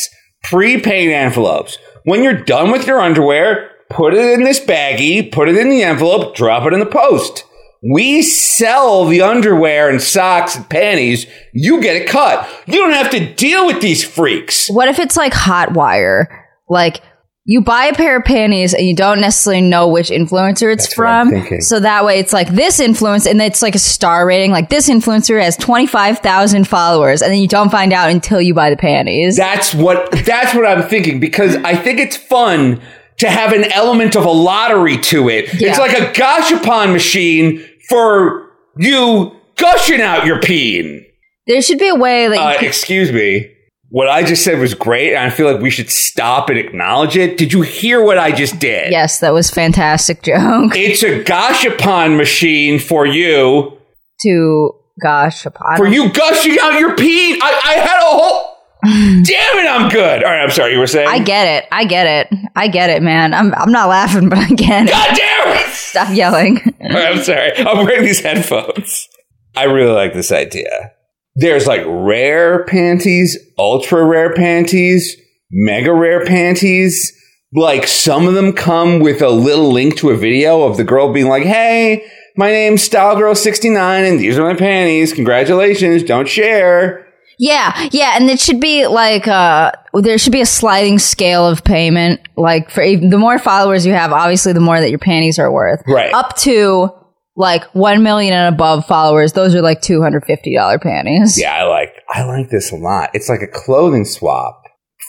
prepaid 0.44 1.10
envelopes. 1.10 1.78
When 2.04 2.22
you're 2.22 2.44
done 2.44 2.70
with 2.70 2.86
your 2.86 3.00
underwear, 3.00 3.70
put 3.90 4.14
it 4.14 4.38
in 4.38 4.44
this 4.44 4.60
baggie, 4.60 5.32
put 5.32 5.48
it 5.48 5.56
in 5.56 5.68
the 5.70 5.82
envelope, 5.82 6.36
drop 6.36 6.66
it 6.66 6.72
in 6.72 6.80
the 6.80 6.86
post. 6.86 7.44
We 7.82 8.22
sell 8.22 9.04
the 9.04 9.22
underwear 9.22 9.90
and 9.90 10.00
socks 10.00 10.56
and 10.56 10.68
panties. 10.68 11.26
You 11.52 11.80
get 11.80 12.02
a 12.02 12.04
cut. 12.04 12.48
You 12.66 12.78
don't 12.78 12.92
have 12.92 13.10
to 13.10 13.34
deal 13.34 13.66
with 13.66 13.80
these 13.80 14.02
freaks. 14.02 14.68
What 14.68 14.88
if 14.88 14.98
it's 14.98 15.16
like 15.16 15.34
hot 15.34 15.74
wire? 15.74 16.46
Like 16.68 17.02
you 17.48 17.60
buy 17.60 17.84
a 17.86 17.94
pair 17.94 18.16
of 18.16 18.24
panties 18.24 18.74
and 18.74 18.84
you 18.84 18.94
don't 18.94 19.20
necessarily 19.20 19.62
know 19.62 19.86
which 19.86 20.10
influencer 20.10 20.72
it's 20.72 20.84
That's 20.86 20.94
from. 20.94 21.60
So 21.60 21.78
that 21.78 22.04
way 22.04 22.18
it's 22.18 22.32
like 22.32 22.48
this 22.48 22.80
influence 22.80 23.24
and 23.24 23.40
it's 23.40 23.62
like 23.62 23.76
a 23.76 23.78
star 23.78 24.26
rating. 24.26 24.50
Like 24.50 24.68
this 24.68 24.88
influencer 24.88 25.40
has 25.40 25.56
25,000 25.56 26.66
followers 26.66 27.22
and 27.22 27.30
then 27.32 27.38
you 27.38 27.46
don't 27.46 27.70
find 27.70 27.92
out 27.92 28.10
until 28.10 28.40
you 28.40 28.52
buy 28.52 28.68
the 28.70 28.76
panties. 28.76 29.36
That's 29.36 29.72
what 29.72 30.10
that's 30.26 30.54
what 30.56 30.66
I'm 30.66 30.88
thinking 30.88 31.20
because 31.20 31.54
I 31.56 31.76
think 31.76 32.00
it's 32.00 32.16
fun 32.16 32.82
to 33.18 33.30
have 33.30 33.52
an 33.52 33.64
element 33.72 34.16
of 34.16 34.24
a 34.24 34.30
lottery 34.30 34.98
to 34.98 35.28
it. 35.28 35.46
It's 35.52 35.78
like 35.78 35.96
a 35.96 36.12
gashapon 36.12 36.92
machine 36.92 37.64
for 37.88 38.50
you 38.76 39.36
gushing 39.56 40.00
out 40.02 40.26
your 40.26 40.40
peen. 40.40 41.06
there 41.46 41.62
should 41.62 41.78
be 41.78 41.88
a 41.88 41.94
way 41.94 42.26
that 42.28 42.38
Uh, 42.38 42.58
could, 42.58 42.66
excuse 42.66 43.12
me. 43.12 43.52
What 43.88 44.08
I 44.08 44.24
just 44.24 44.42
said 44.42 44.58
was 44.58 44.74
great, 44.74 45.14
and 45.14 45.18
I 45.18 45.30
feel 45.30 45.50
like 45.50 45.62
we 45.62 45.70
should 45.70 45.90
stop 45.90 46.48
and 46.48 46.58
acknowledge 46.58 47.16
it. 47.16 47.38
Did 47.38 47.52
you 47.52 47.62
hear 47.62 48.02
what 48.02 48.18
I 48.18 48.32
just 48.32 48.58
did? 48.58 48.90
Yes, 48.90 49.20
that 49.20 49.32
was 49.32 49.50
fantastic 49.50 50.22
joke. 50.22 50.72
It's 50.76 51.02
a 51.02 51.22
gashapon 51.22 52.16
machine 52.16 52.80
for 52.80 53.06
you, 53.06 53.78
to 54.22 54.72
gosh, 55.00 55.46
upon 55.46 55.76
for 55.76 55.86
you 55.86 56.10
gushing 56.12 56.56
out 56.60 56.80
your 56.80 56.96
pee. 56.96 57.38
I, 57.40 57.60
I 57.64 57.72
had 57.74 58.00
a 58.00 58.06
whole. 58.06 58.56
Damn 58.84 59.22
it, 59.24 59.68
I'm 59.68 59.88
good. 59.88 60.22
All 60.24 60.30
right, 60.30 60.42
I'm 60.42 60.50
sorry. 60.50 60.72
You 60.72 60.78
were 60.78 60.86
saying? 60.86 61.08
I 61.08 61.18
get 61.18 61.46
it. 61.46 61.68
I 61.72 61.84
get 61.84 62.06
it. 62.06 62.38
I 62.54 62.68
get 62.68 62.90
it, 62.90 63.02
man. 63.02 63.34
I'm 63.34 63.54
I'm 63.54 63.72
not 63.72 63.88
laughing, 63.88 64.28
but 64.28 64.38
I 64.38 64.48
get 64.48 64.86
it. 64.86 64.90
God 64.90 65.16
damn 65.16 65.56
it! 65.56 65.72
Stop 65.72 66.14
yelling. 66.14 66.60
I'm 66.80 67.22
sorry. 67.22 67.52
I'm 67.56 67.84
wearing 67.86 68.04
these 68.04 68.20
headphones. 68.20 69.08
I 69.56 69.64
really 69.64 69.92
like 69.92 70.12
this 70.12 70.30
idea. 70.32 70.92
There's 71.36 71.66
like 71.66 71.82
rare 71.86 72.64
panties, 72.64 73.38
ultra 73.58 74.04
rare 74.04 74.34
panties, 74.34 75.16
mega 75.50 75.92
rare 75.92 76.24
panties. 76.24 77.12
Like 77.52 77.86
some 77.86 78.26
of 78.26 78.34
them 78.34 78.52
come 78.52 79.00
with 79.00 79.22
a 79.22 79.30
little 79.30 79.70
link 79.70 79.96
to 79.98 80.10
a 80.10 80.16
video 80.16 80.62
of 80.62 80.76
the 80.76 80.84
girl 80.84 81.12
being 81.12 81.28
like, 81.28 81.44
"Hey, 81.44 82.04
my 82.36 82.50
name's 82.50 82.82
Style 82.82 83.16
Girl 83.16 83.34
69 83.34 84.04
and 84.04 84.18
these 84.18 84.38
are 84.38 84.42
my 84.42 84.58
panties. 84.58 85.12
Congratulations, 85.12 86.02
don't 86.02 86.28
share." 86.28 87.06
Yeah, 87.38 87.88
yeah, 87.92 88.16
and 88.16 88.30
it 88.30 88.40
should 88.40 88.60
be 88.60 88.86
like 88.86 89.28
uh 89.28 89.72
there 89.92 90.18
should 90.18 90.32
be 90.32 90.40
a 90.40 90.46
sliding 90.46 90.98
scale 90.98 91.46
of 91.46 91.64
payment. 91.64 92.20
Like 92.36 92.70
for 92.70 92.82
the 92.82 93.18
more 93.18 93.38
followers 93.38 93.84
you 93.84 93.92
have, 93.92 94.12
obviously 94.12 94.52
the 94.54 94.60
more 94.60 94.80
that 94.80 94.90
your 94.90 94.98
panties 94.98 95.38
are 95.38 95.52
worth. 95.52 95.82
Right. 95.86 96.12
Up 96.14 96.34
to 96.38 96.90
like 97.36 97.64
one 97.74 98.02
million 98.02 98.32
and 98.32 98.54
above 98.54 98.86
followers, 98.86 99.34
those 99.34 99.54
are 99.54 99.62
like 99.62 99.82
two 99.82 100.02
hundred 100.02 100.24
fifty 100.24 100.54
dollar 100.54 100.78
panties. 100.78 101.38
Yeah, 101.38 101.54
I 101.54 101.62
like 101.64 101.94
I 102.10 102.24
like 102.24 102.50
this 102.50 102.72
a 102.72 102.76
lot. 102.76 103.10
It's 103.14 103.28
like 103.28 103.42
a 103.42 103.46
clothing 103.46 104.04
swap 104.04 104.62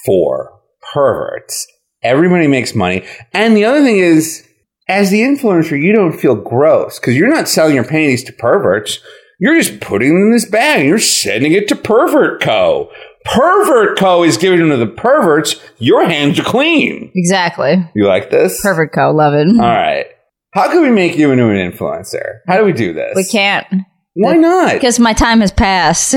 for 0.05 0.59
perverts. 0.93 1.65
Everybody 2.03 2.47
makes 2.47 2.75
money. 2.75 3.05
And 3.33 3.57
the 3.57 3.65
other 3.65 3.83
thing 3.83 3.97
is, 3.97 4.47
as 4.87 5.09
the 5.09 5.21
influencer, 5.21 5.81
you 5.81 5.93
don't 5.93 6.17
feel 6.17 6.35
gross 6.35 6.99
because 6.99 7.15
you're 7.15 7.33
not 7.33 7.49
selling 7.49 7.75
your 7.75 7.83
panties 7.83 8.23
to 8.25 8.33
perverts. 8.33 8.99
You're 9.39 9.59
just 9.59 9.81
putting 9.81 10.09
them 10.09 10.23
in 10.23 10.31
this 10.31 10.49
bag 10.49 10.79
and 10.79 10.89
you're 10.89 10.99
sending 10.99 11.53
it 11.53 11.67
to 11.67 11.75
Pervert 11.75 12.41
Co. 12.41 12.89
Pervert 13.23 13.97
Co. 13.97 14.23
is 14.23 14.37
giving 14.37 14.59
them 14.59 14.69
to 14.69 14.77
the 14.77 14.87
perverts. 14.87 15.61
Your 15.77 16.05
hands 16.05 16.39
are 16.39 16.43
clean. 16.43 17.11
Exactly. 17.13 17.75
You 17.93 18.07
like 18.07 18.31
this? 18.31 18.61
Pervert 18.61 18.93
co, 18.93 19.11
love 19.11 19.33
it. 19.33 19.47
All 19.47 19.57
right. 19.57 20.07
How 20.57 20.71
can 20.71 20.81
we 20.81 20.89
make 20.89 21.15
you 21.15 21.31
into 21.31 21.47
an 21.49 21.71
influencer? 21.71 22.39
How 22.47 22.57
do 22.57 22.65
we 22.65 22.73
do 22.73 22.91
this? 22.91 23.13
We 23.15 23.25
can't 23.25 23.67
Why 24.15 24.33
not? 24.37 24.73
because 24.73 24.97
my 24.99 25.13
time 25.13 25.41
has 25.41 25.51
passed. 25.51 26.13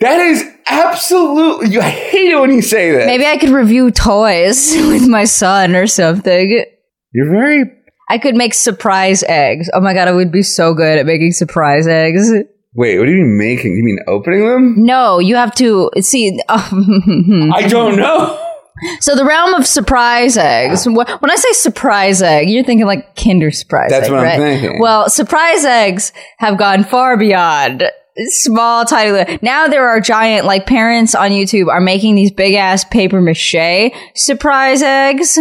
That 0.00 0.20
is 0.20 0.44
absolutely. 0.68 1.70
You, 1.70 1.80
I 1.80 1.88
hate 1.88 2.30
it 2.30 2.40
when 2.40 2.52
you 2.52 2.62
say 2.62 2.92
that. 2.92 3.06
Maybe 3.06 3.26
I 3.26 3.36
could 3.36 3.50
review 3.50 3.90
toys 3.90 4.72
with 4.76 5.08
my 5.08 5.24
son 5.24 5.74
or 5.74 5.88
something. 5.88 6.64
You're 7.12 7.30
very. 7.30 7.64
I 8.08 8.18
could 8.18 8.36
make 8.36 8.54
surprise 8.54 9.24
eggs. 9.24 9.68
Oh 9.74 9.80
my 9.80 9.92
god, 9.92 10.06
I 10.06 10.12
would 10.12 10.30
be 10.30 10.42
so 10.42 10.72
good 10.74 10.98
at 10.98 11.06
making 11.06 11.32
surprise 11.32 11.88
eggs. 11.88 12.30
Wait, 12.74 12.98
what 12.98 13.06
do 13.06 13.10
you 13.10 13.24
mean 13.24 13.38
making? 13.38 13.76
You 13.76 13.82
mean 13.82 13.98
opening 14.06 14.46
them? 14.46 14.84
No, 14.84 15.18
you 15.18 15.34
have 15.34 15.54
to 15.56 15.90
see. 16.00 16.38
I 16.48 17.66
don't 17.68 17.96
know. 17.96 18.40
So 19.00 19.14
the 19.14 19.24
realm 19.24 19.54
of 19.54 19.66
surprise 19.66 20.36
eggs. 20.36 20.86
When 20.86 21.30
I 21.30 21.36
say 21.36 21.52
surprise 21.52 22.22
egg, 22.22 22.48
you're 22.48 22.64
thinking 22.64 22.86
like 22.86 23.16
Kinder 23.16 23.50
surprise. 23.50 23.90
That's 23.90 24.06
egg, 24.06 24.12
what 24.12 24.20
I'm 24.20 24.26
right? 24.26 24.38
thinking. 24.38 24.80
Well, 24.80 25.08
surprise 25.08 25.64
eggs 25.64 26.12
have 26.38 26.58
gone 26.58 26.84
far 26.84 27.16
beyond 27.16 27.84
small, 28.16 28.84
tiny. 28.84 29.38
Now 29.42 29.68
there 29.68 29.88
are 29.88 30.00
giant. 30.00 30.46
Like 30.46 30.66
parents 30.66 31.14
on 31.14 31.30
YouTube 31.30 31.68
are 31.68 31.80
making 31.80 32.14
these 32.14 32.30
big 32.30 32.54
ass 32.54 32.84
paper 32.84 33.20
mache 33.20 33.92
surprise 34.14 34.82
eggs 34.82 35.38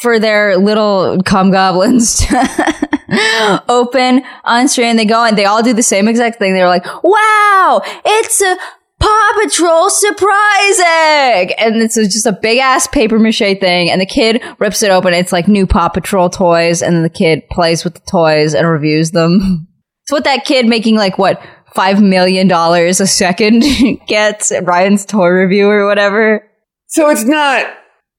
for 0.00 0.18
their 0.18 0.56
little 0.56 1.22
cum 1.22 1.50
goblins 1.50 2.16
to 2.26 3.62
open 3.68 4.22
on 4.44 4.68
stream. 4.68 4.96
They 4.96 5.04
go 5.04 5.24
and 5.24 5.36
they 5.36 5.44
all 5.44 5.62
do 5.62 5.72
the 5.72 5.82
same 5.82 6.08
exact 6.08 6.38
thing. 6.38 6.54
They're 6.54 6.68
like, 6.68 6.84
wow, 7.02 7.82
it's 8.04 8.40
a 8.40 8.56
Paw 9.02 9.32
Patrol 9.42 9.90
surprise 9.90 10.78
egg. 10.80 11.52
And 11.58 11.82
it's 11.82 11.96
just 11.96 12.26
a 12.26 12.32
big 12.32 12.58
ass 12.58 12.86
paper 12.86 13.18
mache 13.18 13.38
thing. 13.38 13.90
And 13.90 14.00
the 14.00 14.06
kid 14.06 14.42
rips 14.58 14.82
it 14.82 14.90
open. 14.90 15.12
It's 15.12 15.32
like 15.32 15.48
new 15.48 15.66
Paw 15.66 15.88
Patrol 15.88 16.30
toys. 16.30 16.82
And 16.82 16.94
then 16.94 17.02
the 17.02 17.10
kid 17.10 17.42
plays 17.50 17.82
with 17.84 17.94
the 17.94 18.00
toys 18.08 18.54
and 18.54 18.66
reviews 18.68 19.10
them. 19.10 19.68
It's 20.04 20.10
what 20.10 20.24
that 20.24 20.44
kid 20.44 20.66
making 20.66 20.96
like 20.96 21.16
what? 21.16 21.40
Five 21.76 22.02
million 22.02 22.48
dollars 22.48 23.00
a 23.00 23.06
second 23.06 23.60
gets 24.08 24.50
at 24.50 24.66
Ryan's 24.66 25.06
toy 25.06 25.28
review 25.28 25.68
or 25.68 25.86
whatever. 25.86 26.44
So 26.88 27.08
it's 27.08 27.22
not 27.22 27.64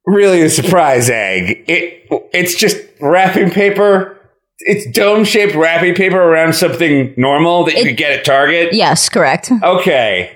really 0.05 0.41
a 0.43 0.49
surprise 0.49 1.09
egg. 1.09 1.61
It 1.67 2.07
it's 2.33 2.55
just 2.55 2.77
wrapping 3.01 3.51
paper. 3.51 4.17
It's 4.59 4.89
dome 4.97 5.25
shaped 5.25 5.55
wrapping 5.55 5.93
paper 5.93 6.21
around 6.21 6.53
something 6.55 7.13
normal 7.17 7.65
that 7.65 7.73
you 7.75 7.81
It- 7.81 7.87
could 7.89 7.97
get 7.97 8.17
at 8.17 8.23
Target. 8.23 8.73
Yes, 8.73 9.09
correct. 9.09 9.51
Okay, 9.61 10.31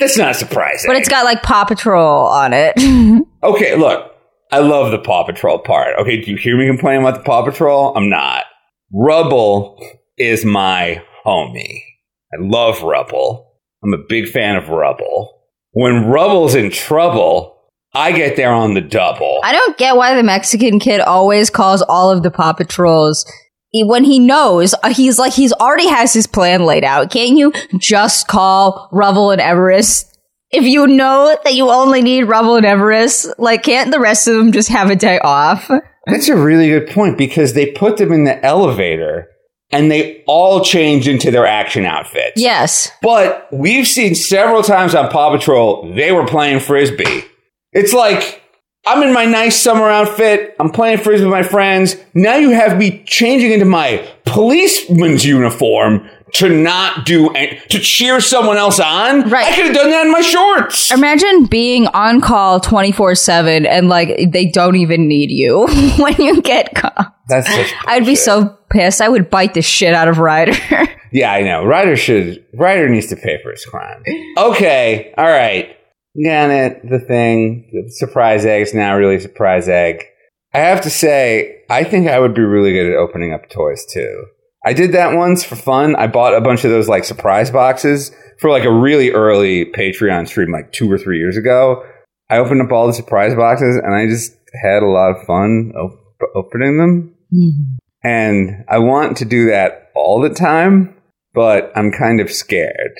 that's 0.00 0.18
not 0.18 0.30
a 0.32 0.34
surprise. 0.34 0.84
But 0.86 0.96
it's 0.96 1.08
got 1.08 1.24
like 1.24 1.42
Paw 1.42 1.64
Patrol 1.64 2.26
on 2.26 2.52
it. 2.52 2.74
Okay, 3.42 3.74
look, 3.74 4.14
I 4.52 4.58
love 4.58 4.90
the 4.90 4.98
Paw 4.98 5.24
Patrol 5.24 5.58
part. 5.60 5.98
Okay, 5.98 6.20
do 6.20 6.30
you 6.30 6.36
hear 6.36 6.58
me 6.58 6.66
complaining 6.66 7.00
about 7.00 7.16
the 7.16 7.24
Paw 7.24 7.42
Patrol? 7.42 7.96
I'm 7.96 8.10
not. 8.10 8.44
Rubble 8.92 9.82
is 10.18 10.44
my 10.44 11.02
homie. 11.24 11.82
I 12.34 12.36
love 12.38 12.82
Rubble. 12.82 13.50
I'm 13.82 13.94
a 13.94 14.04
big 14.10 14.28
fan 14.28 14.56
of 14.56 14.68
Rubble. 14.68 15.40
When 15.72 16.04
Rubble's 16.04 16.54
in 16.54 16.70
trouble, 16.70 17.56
I 17.94 18.12
get 18.12 18.36
there 18.36 18.52
on 18.52 18.74
the 18.74 18.82
double. 18.82 19.40
I 19.42 19.52
don't 19.52 19.78
get 19.78 19.96
why 19.96 20.14
the 20.14 20.22
Mexican 20.22 20.78
kid 20.78 21.00
always 21.00 21.48
calls 21.48 21.80
all 21.82 22.10
of 22.10 22.22
the 22.22 22.30
Paw 22.30 22.52
Patrols 22.52 23.24
when 23.72 24.04
he 24.04 24.18
knows 24.18 24.74
uh, 24.82 24.92
he's 24.92 25.18
like 25.18 25.32
he's 25.32 25.52
already 25.52 25.88
has 25.88 26.12
his 26.12 26.26
plan 26.26 26.64
laid 26.64 26.84
out. 26.84 27.10
Can't 27.10 27.36
you 27.36 27.52
just 27.78 28.28
call 28.28 28.88
Rubble 28.92 29.30
and 29.30 29.40
Everest? 29.40 30.06
If 30.50 30.64
you 30.64 30.86
know 30.86 31.36
that 31.44 31.54
you 31.54 31.70
only 31.70 32.02
need 32.02 32.24
Rubble 32.24 32.56
and 32.56 32.66
Everest, 32.66 33.28
like 33.38 33.62
can't 33.62 33.92
the 33.92 34.00
rest 34.00 34.26
of 34.26 34.34
them 34.34 34.52
just 34.52 34.68
have 34.68 34.90
a 34.90 34.96
day 34.96 35.18
off? 35.20 35.70
That's 36.06 36.28
a 36.28 36.36
really 36.36 36.68
good 36.68 36.88
point 36.88 37.16
because 37.16 37.54
they 37.54 37.70
put 37.72 37.98
them 37.98 38.10
in 38.10 38.24
the 38.24 38.44
elevator 38.44 39.28
and 39.70 39.90
they 39.90 40.24
all 40.26 40.64
change 40.64 41.06
into 41.06 41.30
their 41.30 41.46
action 41.46 41.84
outfits. 41.84 42.40
Yes. 42.40 42.90
But 43.02 43.48
we've 43.52 43.86
seen 43.86 44.14
several 44.14 44.62
times 44.62 44.94
on 44.94 45.10
Paw 45.10 45.36
Patrol, 45.36 45.94
they 45.94 46.10
were 46.10 46.26
playing 46.26 46.60
frisbee. 46.60 47.24
It's 47.72 47.92
like, 47.92 48.42
I'm 48.86 49.02
in 49.02 49.12
my 49.12 49.26
nice 49.26 49.56
summer 49.60 49.88
outfit, 49.88 50.56
I'm 50.58 50.70
playing 50.70 50.98
frisbee 50.98 51.26
with 51.26 51.32
my 51.32 51.42
friends. 51.42 51.96
Now 52.14 52.36
you 52.36 52.50
have 52.50 52.78
me 52.78 53.04
changing 53.06 53.52
into 53.52 53.66
my 53.66 54.06
policeman's 54.24 55.24
uniform 55.24 56.08
to 56.34 56.48
not 56.48 57.04
do, 57.04 57.28
an- 57.34 57.58
to 57.68 57.78
cheer 57.78 58.20
someone 58.20 58.56
else 58.56 58.80
on. 58.80 59.28
Right. 59.28 59.46
I 59.46 59.54
could 59.54 59.66
have 59.66 59.74
done 59.74 59.90
that 59.90 60.06
in 60.06 60.12
my 60.12 60.20
shorts. 60.22 60.90
Imagine 60.92 61.46
being 61.46 61.88
on 61.88 62.20
call 62.20 62.60
24/7 62.60 63.66
and 63.66 63.88
like 63.88 64.30
they 64.32 64.46
don't 64.46 64.76
even 64.76 65.08
need 65.08 65.30
you 65.30 65.66
when 65.98 66.14
you 66.18 66.40
get 66.40 66.74
caught. 66.74 67.14
That's 67.28 67.52
such 67.52 67.72
I'd 67.86 68.06
be 68.06 68.14
so 68.14 68.56
pissed. 68.70 69.00
I 69.00 69.08
would 69.08 69.28
bite 69.28 69.54
the 69.54 69.62
shit 69.62 69.92
out 69.94 70.08
of 70.08 70.18
Ryder. 70.18 70.52
Yeah, 71.12 71.32
I 71.32 71.42
know. 71.42 71.64
Ryder 71.64 71.96
should. 71.96 72.46
Ryder 72.54 72.88
needs 72.88 73.08
to 73.08 73.16
pay 73.16 73.40
for 73.42 73.50
his 73.50 73.64
crime. 73.64 74.04
Okay, 74.38 75.12
all 75.18 75.26
right. 75.26 75.76
It. 76.14 76.88
The 76.88 77.00
thing. 77.00 77.70
The 77.72 77.90
surprise 77.92 78.44
egg's 78.44 78.74
now 78.74 78.96
really 78.96 79.20
surprise 79.20 79.68
egg. 79.68 80.04
I 80.52 80.58
have 80.58 80.80
to 80.82 80.90
say, 80.90 81.62
I 81.70 81.84
think 81.84 82.08
I 82.08 82.18
would 82.18 82.34
be 82.34 82.42
really 82.42 82.72
good 82.72 82.90
at 82.90 82.96
opening 82.96 83.32
up 83.32 83.48
toys 83.48 83.86
too. 83.92 84.24
I 84.64 84.72
did 84.72 84.92
that 84.92 85.16
once 85.16 85.44
for 85.44 85.56
fun. 85.56 85.96
I 85.96 86.06
bought 86.06 86.34
a 86.34 86.40
bunch 86.40 86.64
of 86.64 86.70
those 86.70 86.88
like 86.88 87.04
surprise 87.04 87.50
boxes 87.50 88.12
for 88.40 88.50
like 88.50 88.64
a 88.64 88.72
really 88.72 89.10
early 89.10 89.66
Patreon 89.66 90.26
stream, 90.26 90.50
like 90.50 90.72
two 90.72 90.90
or 90.90 90.98
three 90.98 91.18
years 91.18 91.36
ago. 91.36 91.84
I 92.28 92.38
opened 92.38 92.62
up 92.62 92.72
all 92.72 92.86
the 92.86 92.92
surprise 92.92 93.34
boxes 93.34 93.76
and 93.76 93.94
I 93.94 94.06
just 94.06 94.36
had 94.62 94.82
a 94.82 94.86
lot 94.86 95.16
of 95.16 95.26
fun 95.26 95.72
op- 95.76 96.30
opening 96.34 96.78
them. 96.78 97.14
Mm-hmm. 97.32 97.76
And 98.02 98.64
I 98.68 98.78
want 98.78 99.16
to 99.18 99.24
do 99.24 99.46
that 99.46 99.90
all 99.94 100.20
the 100.20 100.30
time, 100.30 100.96
but 101.34 101.72
I'm 101.76 101.92
kind 101.92 102.20
of 102.20 102.30
scared. 102.30 102.92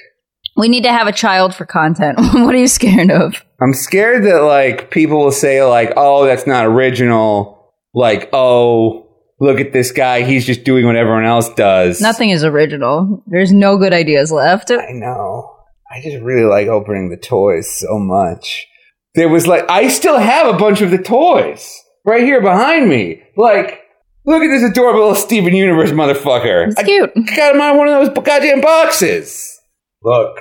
We 0.60 0.68
need 0.68 0.84
to 0.84 0.92
have 0.92 1.08
a 1.08 1.12
child 1.12 1.54
for 1.54 1.64
content. 1.64 2.18
what 2.34 2.54
are 2.54 2.58
you 2.58 2.68
scared 2.68 3.10
of? 3.10 3.42
I'm 3.60 3.72
scared 3.72 4.24
that 4.24 4.42
like 4.42 4.90
people 4.90 5.18
will 5.18 5.32
say 5.32 5.64
like, 5.64 5.92
"Oh, 5.96 6.26
that's 6.26 6.46
not 6.46 6.66
original." 6.66 7.72
Like, 7.94 8.28
"Oh, 8.32 9.08
look 9.40 9.58
at 9.58 9.72
this 9.72 9.90
guy. 9.90 10.22
He's 10.22 10.46
just 10.46 10.62
doing 10.62 10.86
what 10.86 10.96
everyone 10.96 11.24
else 11.24 11.52
does." 11.54 12.00
Nothing 12.00 12.30
is 12.30 12.44
original. 12.44 13.24
There's 13.26 13.52
no 13.52 13.78
good 13.78 13.92
ideas 13.92 14.30
left. 14.30 14.70
I 14.70 14.92
know. 14.92 15.56
I 15.90 16.00
just 16.02 16.22
really 16.22 16.44
like 16.44 16.68
opening 16.68 17.10
the 17.10 17.16
toys 17.16 17.68
so 17.68 17.98
much. 17.98 18.66
There 19.14 19.28
was 19.28 19.46
like 19.46 19.68
I 19.68 19.88
still 19.88 20.18
have 20.18 20.54
a 20.54 20.58
bunch 20.58 20.82
of 20.82 20.90
the 20.90 21.02
toys 21.02 21.74
right 22.04 22.22
here 22.22 22.40
behind 22.40 22.88
me. 22.88 23.22
Like, 23.36 23.80
look 24.24 24.42
at 24.42 24.48
this 24.48 24.70
adorable 24.70 25.00
little 25.00 25.14
Steven 25.16 25.54
Universe 25.54 25.90
motherfucker. 25.90 26.68
It's 26.68 26.78
I 26.78 26.84
cute. 26.84 27.12
got 27.34 27.54
him 27.54 27.60
out 27.60 27.72
of 27.72 27.78
one 27.78 27.88
of 27.88 28.14
those 28.14 28.24
goddamn 28.24 28.60
boxes. 28.60 29.58
Look, 30.02 30.40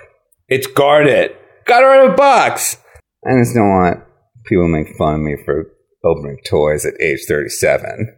it's 0.49 0.67
guarded. 0.67 1.35
Got 1.65 1.83
her 1.83 2.05
in 2.05 2.11
a 2.11 2.15
box. 2.15 2.77
I 3.25 3.39
just 3.39 3.53
don't 3.53 3.69
want 3.69 3.99
people 4.45 4.63
to 4.63 4.69
make 4.69 4.95
fun 4.97 5.15
of 5.15 5.21
me 5.21 5.37
for 5.45 5.65
opening 6.03 6.37
toys 6.45 6.85
at 6.85 6.99
age 7.01 7.25
37. 7.27 8.15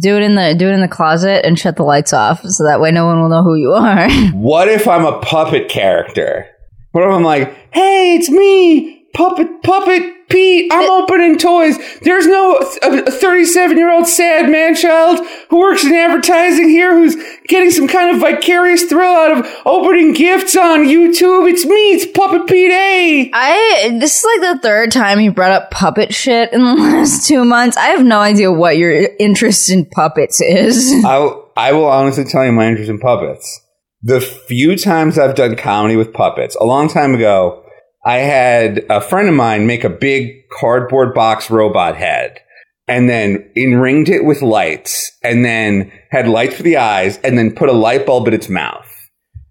Do 0.00 0.16
it 0.16 0.22
in 0.22 0.36
the 0.36 0.54
do 0.56 0.68
it 0.68 0.74
in 0.74 0.80
the 0.80 0.88
closet 0.88 1.44
and 1.44 1.58
shut 1.58 1.76
the 1.76 1.82
lights 1.82 2.12
off 2.12 2.40
so 2.42 2.64
that 2.64 2.80
way 2.80 2.92
no 2.92 3.04
one 3.04 3.20
will 3.20 3.28
know 3.28 3.42
who 3.42 3.56
you 3.56 3.72
are. 3.72 4.08
What 4.32 4.68
if 4.68 4.86
I'm 4.86 5.04
a 5.04 5.18
puppet 5.20 5.68
character? 5.68 6.46
What 6.92 7.04
if 7.04 7.10
I'm 7.10 7.24
like, 7.24 7.52
hey, 7.72 8.14
it's 8.14 8.30
me, 8.30 9.06
puppet, 9.14 9.62
puppet, 9.62 10.21
Pete, 10.32 10.72
I'm 10.72 10.90
opening 10.90 11.38
toys. 11.38 11.76
There's 12.00 12.26
no 12.26 12.56
uh, 12.82 13.10
37 13.10 13.76
year 13.76 13.90
old 13.90 14.06
sad 14.06 14.50
man 14.50 14.74
child 14.74 15.20
who 15.50 15.58
works 15.58 15.84
in 15.84 15.92
advertising 15.92 16.68
here 16.68 16.94
who's 16.96 17.16
getting 17.48 17.70
some 17.70 17.86
kind 17.86 18.14
of 18.14 18.20
vicarious 18.20 18.84
thrill 18.84 19.12
out 19.12 19.38
of 19.38 19.46
opening 19.66 20.14
gifts 20.14 20.56
on 20.56 20.84
YouTube. 20.84 21.50
It's 21.50 21.66
me, 21.66 21.92
it's 21.92 22.06
Puppet 22.06 22.46
Pete 22.46 22.72
A. 22.72 23.30
I 23.34 23.96
this 24.00 24.18
is 24.18 24.24
like 24.24 24.54
the 24.54 24.60
third 24.62 24.90
time 24.90 25.20
you 25.20 25.32
brought 25.32 25.52
up 25.52 25.70
puppet 25.70 26.14
shit 26.14 26.52
in 26.52 26.60
the 26.64 26.74
last 26.74 27.28
two 27.28 27.44
months. 27.44 27.76
I 27.76 27.86
have 27.88 28.04
no 28.04 28.20
idea 28.20 28.50
what 28.50 28.78
your 28.78 29.08
interest 29.18 29.70
in 29.70 29.84
puppets 29.84 30.40
is. 30.40 30.92
I, 31.04 31.34
I 31.56 31.72
will 31.72 31.86
honestly 31.86 32.24
tell 32.24 32.44
you 32.44 32.52
my 32.52 32.68
interest 32.68 32.88
in 32.88 32.98
puppets. 32.98 33.60
The 34.02 34.20
few 34.20 34.76
times 34.76 35.18
I've 35.18 35.36
done 35.36 35.56
comedy 35.56 35.94
with 35.94 36.12
puppets, 36.12 36.56
a 36.56 36.64
long 36.64 36.88
time 36.88 37.14
ago, 37.14 37.61
I 38.04 38.16
had 38.18 38.84
a 38.90 39.00
friend 39.00 39.28
of 39.28 39.34
mine 39.34 39.66
make 39.66 39.84
a 39.84 39.90
big 39.90 40.48
cardboard 40.50 41.14
box 41.14 41.50
robot 41.50 41.96
head 41.96 42.40
and 42.88 43.08
then 43.08 43.48
enringed 43.54 44.10
it 44.10 44.24
with 44.24 44.42
lights 44.42 45.12
and 45.22 45.44
then 45.44 45.92
had 46.10 46.26
lights 46.26 46.56
for 46.56 46.64
the 46.64 46.76
eyes 46.76 47.18
and 47.18 47.38
then 47.38 47.54
put 47.54 47.68
a 47.68 47.72
light 47.72 48.04
bulb 48.04 48.26
in 48.26 48.34
its 48.34 48.48
mouth. 48.48 48.88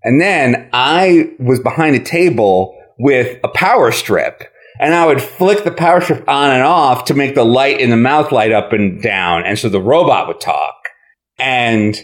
And 0.03 0.19
then 0.19 0.69
I 0.73 1.31
was 1.39 1.59
behind 1.59 1.95
a 1.95 2.03
table 2.03 2.77
with 2.99 3.39
a 3.43 3.47
power 3.47 3.91
strip 3.91 4.43
and 4.79 4.93
I 4.93 5.05
would 5.05 5.21
flick 5.21 5.63
the 5.63 5.71
power 5.71 6.01
strip 6.01 6.27
on 6.27 6.51
and 6.51 6.63
off 6.63 7.05
to 7.05 7.13
make 7.13 7.35
the 7.35 7.45
light 7.45 7.79
in 7.79 7.89
the 7.89 7.97
mouth 7.97 8.31
light 8.31 8.51
up 8.51 8.73
and 8.73 9.01
down. 9.01 9.43
And 9.45 9.57
so 9.57 9.69
the 9.69 9.81
robot 9.81 10.27
would 10.27 10.41
talk. 10.41 10.75
And 11.37 11.95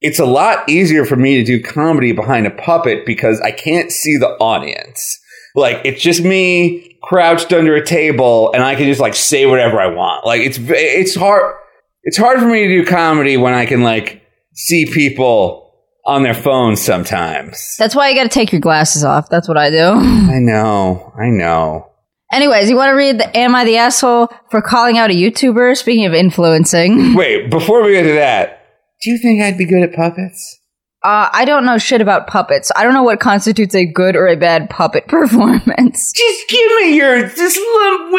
it's 0.00 0.18
a 0.18 0.26
lot 0.26 0.68
easier 0.68 1.04
for 1.04 1.14
me 1.14 1.36
to 1.36 1.44
do 1.44 1.62
comedy 1.62 2.12
behind 2.12 2.46
a 2.46 2.50
puppet 2.50 3.06
because 3.06 3.40
I 3.40 3.52
can't 3.52 3.92
see 3.92 4.16
the 4.16 4.30
audience. 4.40 5.18
Like 5.54 5.82
it's 5.84 6.02
just 6.02 6.22
me 6.22 6.98
crouched 7.02 7.52
under 7.52 7.74
a 7.74 7.84
table 7.84 8.52
and 8.52 8.62
I 8.62 8.74
can 8.74 8.86
just 8.86 9.00
like 9.00 9.14
say 9.14 9.46
whatever 9.46 9.80
I 9.80 9.88
want. 9.88 10.26
Like 10.26 10.40
it's 10.40 10.58
it's 10.60 11.14
hard 11.14 11.56
it's 12.04 12.16
hard 12.16 12.40
for 12.40 12.46
me 12.46 12.66
to 12.66 12.82
do 12.82 12.86
comedy 12.86 13.36
when 13.36 13.54
I 13.54 13.66
can 13.66 13.82
like 13.82 14.22
see 14.54 14.86
people 14.86 15.62
on 16.04 16.22
their 16.22 16.34
phones 16.34 16.80
sometimes. 16.80 17.76
That's 17.78 17.94
why 17.94 18.08
you 18.08 18.16
got 18.16 18.24
to 18.24 18.28
take 18.28 18.52
your 18.52 18.60
glasses 18.60 19.04
off. 19.04 19.28
That's 19.28 19.48
what 19.48 19.56
I 19.56 19.70
do. 19.70 19.78
I 19.92 20.38
know. 20.38 21.12
I 21.16 21.28
know. 21.28 21.88
Anyways, 22.32 22.70
you 22.70 22.76
want 22.76 22.88
to 22.88 22.96
read 22.96 23.18
the 23.18 23.36
Am 23.36 23.54
I 23.54 23.64
the 23.64 23.76
Asshole 23.76 24.28
for 24.50 24.62
calling 24.62 24.96
out 24.96 25.10
a 25.10 25.14
YouTuber? 25.14 25.76
Speaking 25.76 26.06
of 26.06 26.14
influencing. 26.14 27.14
Wait, 27.14 27.50
before 27.50 27.82
we 27.84 27.92
get 27.92 28.04
to 28.04 28.14
that, 28.14 28.66
do 29.02 29.10
you 29.10 29.18
think 29.18 29.42
I'd 29.42 29.58
be 29.58 29.66
good 29.66 29.82
at 29.82 29.94
puppets? 29.94 30.60
Uh, 31.04 31.28
I 31.32 31.44
don't 31.44 31.64
know 31.66 31.78
shit 31.78 32.00
about 32.00 32.26
puppets. 32.28 32.70
I 32.76 32.84
don't 32.84 32.94
know 32.94 33.02
what 33.02 33.18
constitutes 33.20 33.74
a 33.74 33.84
good 33.84 34.14
or 34.16 34.28
a 34.28 34.36
bad 34.36 34.70
puppet 34.70 35.06
performance. 35.08 36.12
Just 36.12 36.48
give 36.48 36.70
me 36.80 36.96
your 36.96 37.22
this 37.28 37.56
little. 37.56 38.18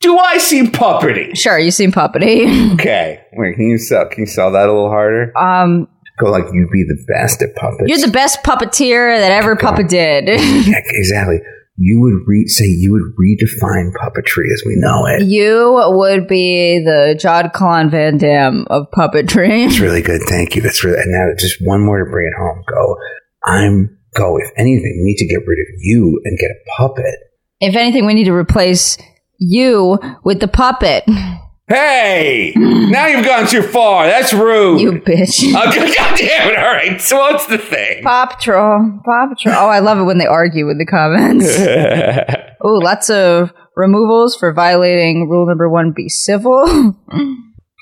Do 0.00 0.18
I 0.18 0.38
seem 0.38 0.66
puppety? 0.68 1.36
Sure, 1.36 1.58
you 1.58 1.70
seem 1.70 1.90
puppety. 1.92 2.72
Okay, 2.74 3.20
wait. 3.32 3.54
Can 3.56 3.70
you 3.70 3.78
sell? 3.78 4.06
Can 4.08 4.20
you 4.20 4.26
sell 4.26 4.52
that 4.52 4.68
a 4.68 4.72
little 4.72 4.90
harder? 4.90 5.36
Um, 5.38 5.88
Go 6.18 6.30
like 6.30 6.44
you'd 6.52 6.70
be 6.70 6.82
the 6.84 7.02
best 7.08 7.42
at 7.42 7.54
puppets. 7.56 7.84
you're 7.88 7.98
the 8.06 8.12
best 8.12 8.42
puppeteer 8.42 9.18
that 9.18 9.30
ever 9.32 9.54
puppet 9.56 9.88
did. 9.88 10.24
Yeah, 10.28 10.80
exactly. 10.84 11.40
You 11.78 12.00
would 12.00 12.26
re- 12.26 12.46
say 12.46 12.64
you 12.64 12.92
would 12.92 13.14
redefine 13.20 13.92
puppetry 13.92 14.50
as 14.52 14.62
we 14.64 14.76
know 14.76 15.06
it. 15.06 15.22
you 15.26 15.78
would 15.90 16.26
be 16.26 16.82
the 16.82 17.16
Jean 17.20 17.50
Claude 17.50 17.90
Van 17.90 18.16
Damme 18.16 18.66
of 18.70 18.86
puppetry. 18.92 19.66
It's 19.66 19.78
really 19.78 20.02
good. 20.02 20.22
Thank 20.26 20.56
you. 20.56 20.62
That's 20.62 20.82
really. 20.82 20.98
And 20.98 21.12
now 21.12 21.26
just 21.38 21.56
one 21.60 21.82
more 21.84 21.98
to 22.02 22.10
bring 22.10 22.26
it 22.32 22.36
home. 22.38 22.62
Go. 22.68 22.96
I'm 23.44 23.98
go. 24.14 24.38
If 24.38 24.50
anything, 24.56 25.00
we 25.02 25.10
need 25.10 25.18
to 25.18 25.26
get 25.26 25.46
rid 25.46 25.58
of 25.58 25.66
you 25.78 26.20
and 26.24 26.38
get 26.38 26.50
a 26.50 26.56
puppet. 26.78 27.14
If 27.60 27.76
anything, 27.76 28.06
we 28.06 28.14
need 28.14 28.24
to 28.24 28.32
replace 28.34 28.96
you 29.38 29.98
with 30.24 30.40
the 30.40 30.48
puppet. 30.48 31.04
Hey! 31.68 32.52
now 32.56 33.06
you've 33.06 33.24
gone 33.24 33.46
too 33.48 33.62
far. 33.62 34.06
That's 34.06 34.32
rude. 34.32 34.80
You 34.80 34.92
bitch. 34.92 35.52
Oh, 35.56 35.64
God 35.64 36.16
damn 36.16 36.50
it! 36.52 36.58
All 36.58 36.64
right. 36.72 37.00
So 37.00 37.16
what's 37.18 37.46
the 37.46 37.58
thing? 37.58 38.04
Paw 38.04 38.26
Patrol. 38.26 39.00
Paw 39.04 39.26
Patrol. 39.28 39.54
Oh, 39.56 39.68
I 39.68 39.80
love 39.80 39.98
it 39.98 40.04
when 40.04 40.18
they 40.18 40.26
argue 40.26 40.66
with 40.66 40.78
the 40.78 40.86
comments. 40.86 41.46
oh, 42.60 42.74
lots 42.78 43.10
of 43.10 43.52
removals 43.74 44.36
for 44.36 44.52
violating 44.52 45.28
rule 45.28 45.46
number 45.46 45.68
one 45.68 45.92
be 45.92 46.08
civil. 46.08 46.64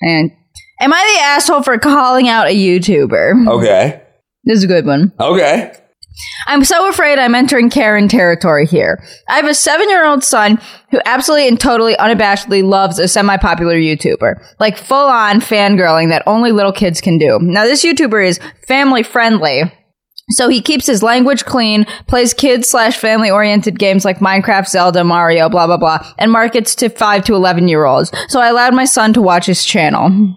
and 0.01 0.31
am 0.81 0.93
I 0.93 1.15
the 1.17 1.23
asshole 1.23 1.63
for 1.63 1.79
calling 1.79 2.29
out 2.29 2.47
a 2.49 2.55
YouTuber? 2.57 3.49
okay. 3.49 4.03
This 4.45 4.59
is 4.59 4.65
a 4.65 4.69
good 4.69 4.87
one. 4.87 5.13
Okay. 5.21 5.73
I'm 6.47 6.65
so 6.65 6.89
afraid 6.89 7.19
I'm 7.19 7.35
entering 7.35 7.71
Karen 7.71 8.09
territory 8.09 8.67
here. 8.67 9.05
I 9.29 9.37
have 9.37 9.47
a 9.47 9.55
seven 9.55 9.89
year 9.89 10.07
old 10.07 10.23
son 10.23 10.61
who 10.91 11.01
absolutely 11.05 11.49
and 11.49 11.59
totally 11.59 11.95
unabashedly 11.95 12.63
loves 12.63 12.99
a 12.99 13.09
semi 13.09 13.37
popular 13.37 13.77
YouTuber. 13.77 14.35
Like 14.61 14.77
full 14.77 15.09
on 15.09 15.41
fangirling 15.41 16.11
that 16.11 16.23
only 16.27 16.53
little 16.53 16.73
kids 16.73 17.01
can 17.01 17.19
do. 17.19 17.39
Now, 17.41 17.65
this 17.65 17.85
YouTuber 17.85 18.27
is 18.27 18.41
family 18.67 19.03
friendly. 19.03 19.63
So 20.31 20.49
he 20.49 20.63
keeps 20.63 20.87
his 20.87 21.03
language 21.03 21.45
clean, 21.45 21.85
plays 22.07 22.33
kids 22.33 22.69
slash 22.69 22.97
family 22.97 23.31
oriented 23.31 23.79
games 23.79 24.07
like 24.07 24.21
Minecraft, 24.21 24.69
Zelda, 24.69 25.05
Mario, 25.05 25.51
blah, 25.51 25.67
blah, 25.67 25.77
blah, 25.77 25.99
and 26.19 26.33
markets 26.33 26.75
to 26.77 26.89
5 26.89 27.25
to 27.25 27.35
11 27.35 27.69
year 27.69 27.85
olds. 27.85 28.11
So 28.29 28.41
I 28.41 28.49
allowed 28.49 28.75
my 28.75 28.87
son 28.87 29.13
to 29.15 29.23
watch 29.23 29.47
his 29.47 29.65
channel. 29.65 30.35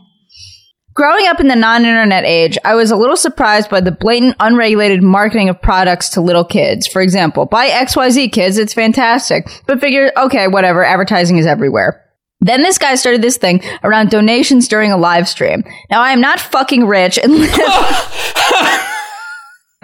Growing 0.97 1.27
up 1.27 1.39
in 1.39 1.47
the 1.47 1.55
non 1.55 1.85
internet 1.85 2.25
age, 2.25 2.57
I 2.65 2.73
was 2.73 2.89
a 2.89 2.95
little 2.95 3.15
surprised 3.15 3.69
by 3.69 3.81
the 3.81 3.91
blatant, 3.91 4.35
unregulated 4.39 5.03
marketing 5.03 5.47
of 5.47 5.61
products 5.61 6.09
to 6.09 6.21
little 6.21 6.43
kids. 6.43 6.87
For 6.87 7.03
example, 7.03 7.45
buy 7.45 7.69
XYZ 7.69 8.31
kids, 8.31 8.57
it's 8.57 8.73
fantastic. 8.73 9.47
But 9.67 9.79
figure, 9.79 10.11
okay, 10.17 10.47
whatever, 10.47 10.83
advertising 10.83 11.37
is 11.37 11.45
everywhere. 11.45 12.03
Then 12.39 12.63
this 12.63 12.79
guy 12.79 12.95
started 12.95 13.21
this 13.21 13.37
thing 13.37 13.61
around 13.83 14.09
donations 14.09 14.67
during 14.67 14.91
a 14.91 14.97
live 14.97 15.29
stream. 15.29 15.63
Now 15.91 16.01
I 16.01 16.13
am 16.13 16.19
not 16.19 16.39
fucking 16.39 16.87
rich 16.87 17.19
and 17.19 17.31
live 17.31 17.51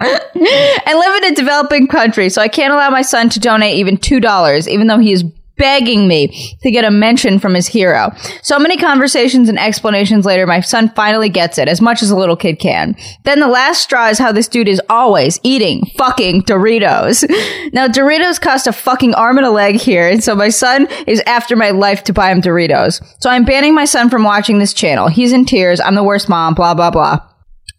and 0.00 0.98
live 0.98 1.22
in 1.22 1.32
a 1.32 1.34
developing 1.36 1.86
country, 1.86 2.28
so 2.28 2.42
I 2.42 2.48
can't 2.48 2.72
allow 2.72 2.90
my 2.90 3.02
son 3.02 3.28
to 3.28 3.38
donate 3.38 3.76
even 3.76 3.98
$2, 3.98 4.66
even 4.66 4.88
though 4.88 4.98
he 4.98 5.12
is 5.12 5.22
begging 5.56 6.08
me 6.08 6.56
to 6.62 6.70
get 6.70 6.84
a 6.84 6.90
mention 6.90 7.38
from 7.38 7.54
his 7.54 7.66
hero. 7.66 8.12
So 8.42 8.58
many 8.58 8.76
conversations 8.76 9.48
and 9.48 9.58
explanations 9.58 10.24
later, 10.24 10.46
my 10.46 10.60
son 10.60 10.90
finally 10.90 11.28
gets 11.28 11.58
it, 11.58 11.68
as 11.68 11.80
much 11.80 12.02
as 12.02 12.10
a 12.10 12.16
little 12.16 12.36
kid 12.36 12.58
can. 12.58 12.96
Then 13.24 13.40
the 13.40 13.48
last 13.48 13.82
straw 13.82 14.08
is 14.08 14.18
how 14.18 14.32
this 14.32 14.48
dude 14.48 14.68
is 14.68 14.80
always 14.88 15.38
eating 15.42 15.86
fucking 15.96 16.42
Doritos. 16.42 17.24
Now, 17.72 17.88
Doritos 17.88 18.40
cost 18.40 18.66
a 18.66 18.72
fucking 18.72 19.14
arm 19.14 19.36
and 19.36 19.46
a 19.46 19.50
leg 19.50 19.76
here, 19.76 20.08
and 20.08 20.22
so 20.22 20.36
my 20.36 20.48
son 20.48 20.86
is 21.08 21.20
after 21.26 21.56
my 21.56 21.70
life 21.70 22.04
to 22.04 22.12
buy 22.12 22.30
him 22.30 22.40
Doritos. 22.40 23.02
So 23.20 23.30
I'm 23.30 23.44
banning 23.44 23.74
my 23.74 23.84
son 23.84 24.10
from 24.10 24.22
watching 24.22 24.58
this 24.58 24.72
channel. 24.72 25.08
He's 25.08 25.32
in 25.32 25.44
tears. 25.44 25.80
I'm 25.80 25.96
the 25.96 26.04
worst 26.04 26.28
mom, 26.28 26.54
blah, 26.54 26.74
blah, 26.74 26.90
blah. 26.90 27.20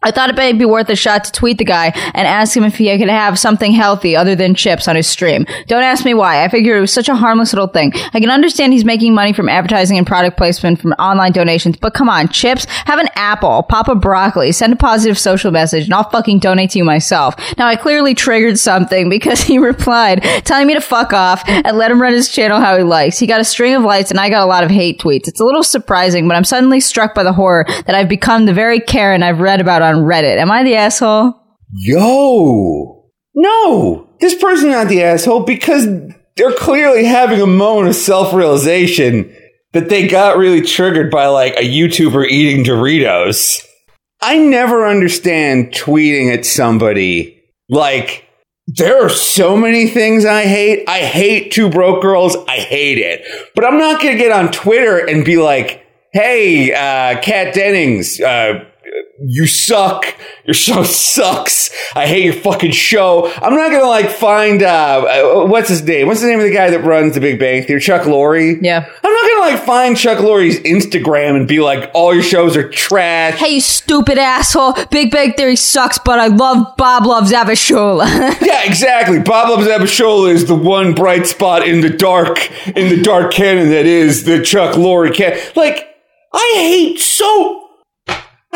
I 0.06 0.12
thought 0.12 0.30
it 0.30 0.36
might 0.36 0.60
be 0.60 0.66
worth 0.66 0.88
a 0.90 0.96
shot 0.96 1.24
to 1.24 1.32
tweet 1.32 1.58
the 1.58 1.66
guy 1.66 1.88
and 2.14 2.28
ask 2.28 2.56
him 2.56 2.64
if 2.64 2.78
he 2.78 2.96
could 2.96 3.10
have 3.10 3.40
something 3.40 3.72
healthy 3.72 4.16
other 4.16 4.36
than 4.36 4.54
chips 4.54 4.88
on 4.88 4.96
his 4.96 5.08
stream. 5.08 5.48
Don't 5.66 5.82
ask 5.82 6.06
me 6.06 6.14
why. 6.14 6.44
I 6.44 6.48
figured 6.48 6.78
it 6.78 6.82
was 6.82 6.94
such 6.94 7.10
a 7.10 7.16
harmless 7.16 7.54
little 7.54 7.68
thing. 7.68 7.92
I 8.14 8.20
can 8.20 8.30
understand 8.30 8.72
he's 8.72 8.86
making 8.86 9.16
money 9.16 9.34
from 9.34 9.50
advertising 9.50 9.98
and 9.98 10.06
product 10.06 10.38
placement 10.38 10.80
from 10.80 10.92
online 10.94 11.32
donations, 11.32 11.78
but 11.78 11.96
come 11.96 12.08
on, 12.08 12.30
chips, 12.30 12.66
have 12.86 13.00
an 13.00 13.10
apple, 13.16 13.64
pop 13.64 13.88
a 13.88 13.96
broccoli, 13.96 14.52
send 14.52 14.74
a 14.74 14.76
positive 14.76 15.18
social 15.18 15.50
message, 15.50 15.86
and 15.86 15.94
I'll 15.96 16.08
fucking 16.08 16.38
donate 16.38 16.70
to 16.72 16.78
you 16.78 16.84
myself. 16.84 17.36
Now, 17.58 17.66
I 17.66 17.76
clearly 17.76 18.14
triggered 18.14 18.60
something 18.60 19.10
because 19.16 19.42
he 19.42 19.58
replied, 19.58 20.22
telling 20.46 20.68
me 20.68 20.76
to 20.76 20.82
fuck 20.82 21.14
off 21.14 21.42
and 21.48 21.78
let 21.78 21.90
him 21.90 22.00
run 22.00 22.14
his 22.14 22.30
channel 22.30 22.60
how 22.60 22.78
he 22.78 22.84
likes. 22.84 23.18
He 23.18 23.26
got 23.26 23.42
a 23.42 23.46
string 23.46 23.74
of 23.74 23.82
likes 23.82 24.12
and 24.12 24.20
I 24.20 24.30
got 24.30 24.44
a 24.44 24.46
lot 24.46 24.64
of 24.64 24.70
hate 24.70 25.00
tweets. 25.00 25.28
It's 25.28 25.40
a 25.40 25.46
little 25.46 25.64
surprising, 25.64 26.28
but 26.28 26.38
I'm 26.38 26.44
suddenly 26.44 26.80
struck 26.80 27.16
by 27.16 27.24
the 27.24 27.34
horror 27.34 27.66
that 27.68 27.96
I've 27.96 28.10
become 28.10 28.46
the 28.46 28.54
very 28.54 28.80
Karen 28.80 29.24
I've 29.24 29.40
read 29.40 29.62
about 29.62 29.82
on 29.82 29.95
Reddit. 30.04 30.38
Am 30.38 30.52
I 30.52 30.64
the 30.64 30.76
asshole? 30.76 31.34
Yo. 31.74 33.10
No. 33.34 34.10
This 34.20 34.36
person's 34.36 34.72
not 34.72 34.88
the 34.88 35.04
asshole 35.04 35.44
because 35.44 35.88
they're 36.36 36.54
clearly 36.54 37.06
having 37.06 37.42
a 37.42 37.48
moment 37.48 37.90
of 37.90 37.96
self 37.96 38.34
realization 38.34 39.36
that 39.74 39.90
they 39.90 40.08
got 40.08 40.38
really 40.38 40.62
triggered 40.62 41.12
by 41.12 41.28
like 41.28 41.54
a 41.56 41.68
YouTuber 41.68 42.28
eating 42.28 42.64
Doritos. 42.64 43.66
I 44.22 44.38
never 44.38 44.88
understand 44.88 45.74
tweeting 45.74 46.34
at 46.34 46.46
somebody 46.46 47.44
like, 47.70 48.28
there 48.68 49.06
are 49.06 49.10
so 49.10 49.56
many 49.56 49.88
things 49.88 50.26
I 50.26 50.46
hate. 50.46 50.88
I 50.88 51.00
hate 51.00 51.52
two 51.52 51.70
broke 51.70 52.02
girls. 52.02 52.36
I 52.48 52.58
hate 52.58 52.98
it. 52.98 53.24
But 53.54 53.66
I'm 53.66 53.78
not 53.78 54.02
going 54.02 54.18
to 54.18 54.24
get 54.24 54.32
on 54.32 54.52
Twitter 54.52 55.06
and 55.06 55.24
be 55.24 55.38
like, 55.38 55.86
hey, 56.14 56.72
uh, 56.72 57.22
Kat 57.22 57.54
Dennings, 57.54 58.20
uh, 58.20 58.66
you 59.28 59.48
suck. 59.48 60.06
Your 60.46 60.54
show 60.54 60.84
sucks. 61.16 61.70
I 61.96 62.08
hate 62.08 62.24
your 62.26 62.34
fucking 62.34 62.72
show. 62.72 63.32
I'm 63.42 63.56
not 63.56 63.72
gonna 63.72 63.88
like 63.88 64.10
find 64.10 64.62
uh, 64.62 64.66
uh 64.68 65.46
what's 65.48 65.70
his 65.70 65.82
name? 65.84 66.08
What's 66.08 66.22
the 66.22 66.28
name 66.28 66.40
of 66.40 66.46
the 66.46 66.54
guy 66.54 66.70
that 66.70 66.84
runs 66.84 67.16
the 67.16 67.22
Big 67.22 67.40
Bang 67.40 67.64
Theory? 67.64 67.82
Chuck 67.82 68.04
Lorre. 68.04 68.58
Yeah. 68.62 68.86
I'm 69.04 69.14
not 69.14 69.30
gonna 69.30 69.52
like 69.56 69.66
find 69.66 69.98
Chuck 69.98 70.20
Lorre's 70.20 70.60
Instagram 70.60 71.36
and 71.36 71.48
be 71.48 71.60
like, 71.60 71.90
all 71.94 72.14
your 72.14 72.24
shows 72.24 72.56
are 72.56 72.70
trash. 72.70 73.38
Hey, 73.40 73.56
you 73.56 73.62
stupid 73.62 74.18
asshole. 74.18 74.74
Big 74.92 75.12
Bang 75.12 75.34
Theory 75.34 75.56
sucks, 75.56 75.98
but 75.98 76.20
I 76.20 76.28
love 76.28 76.76
Bob 76.78 77.06
Loves 77.06 77.32
Abishola. 77.32 78.06
Yeah, 78.46 78.64
exactly. 78.64 79.20
Bob 79.20 79.50
Loves 79.50 79.68
Abishola 79.68 80.32
is 80.32 80.46
the 80.46 80.56
one 80.56 80.94
bright 80.94 81.26
spot 81.26 81.68
in 81.68 81.82
the 81.82 81.90
dark, 81.90 82.38
in 82.68 82.90
the 82.90 83.02
dark 83.02 83.32
canon 83.34 83.70
that 83.70 83.86
is 83.86 84.26
the 84.26 84.42
Chuck 84.42 84.76
Lorre 84.76 85.14
canon. 85.14 85.40
Like, 85.56 85.96
I 86.34 86.52
hate 86.56 87.00
so, 87.00 87.65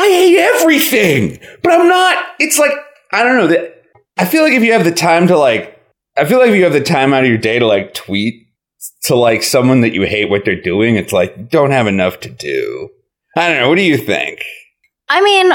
I 0.00 0.08
hate 0.08 0.38
everything, 0.38 1.38
but 1.62 1.72
I'm 1.72 1.88
not. 1.88 2.24
It's 2.38 2.58
like 2.58 2.72
I 3.12 3.22
don't 3.22 3.36
know 3.36 3.46
that. 3.48 3.82
I 4.16 4.24
feel 4.24 4.42
like 4.42 4.54
if 4.54 4.62
you 4.62 4.72
have 4.72 4.84
the 4.84 4.92
time 4.92 5.26
to 5.28 5.36
like, 5.36 5.78
I 6.16 6.24
feel 6.24 6.38
like 6.38 6.50
if 6.50 6.56
you 6.56 6.64
have 6.64 6.72
the 6.72 6.80
time 6.80 7.12
out 7.12 7.24
of 7.24 7.28
your 7.28 7.38
day 7.38 7.58
to 7.58 7.66
like 7.66 7.94
tweet 7.94 8.46
to 9.04 9.14
like 9.14 9.42
someone 9.42 9.82
that 9.82 9.92
you 9.92 10.02
hate 10.02 10.30
what 10.30 10.44
they're 10.44 10.60
doing, 10.60 10.96
it's 10.96 11.12
like 11.12 11.50
don't 11.50 11.70
have 11.70 11.86
enough 11.86 12.20
to 12.20 12.30
do. 12.30 12.88
I 13.36 13.48
don't 13.48 13.60
know. 13.60 13.68
What 13.68 13.76
do 13.76 13.82
you 13.82 13.96
think? 13.96 14.42
I 15.08 15.20
mean, 15.22 15.52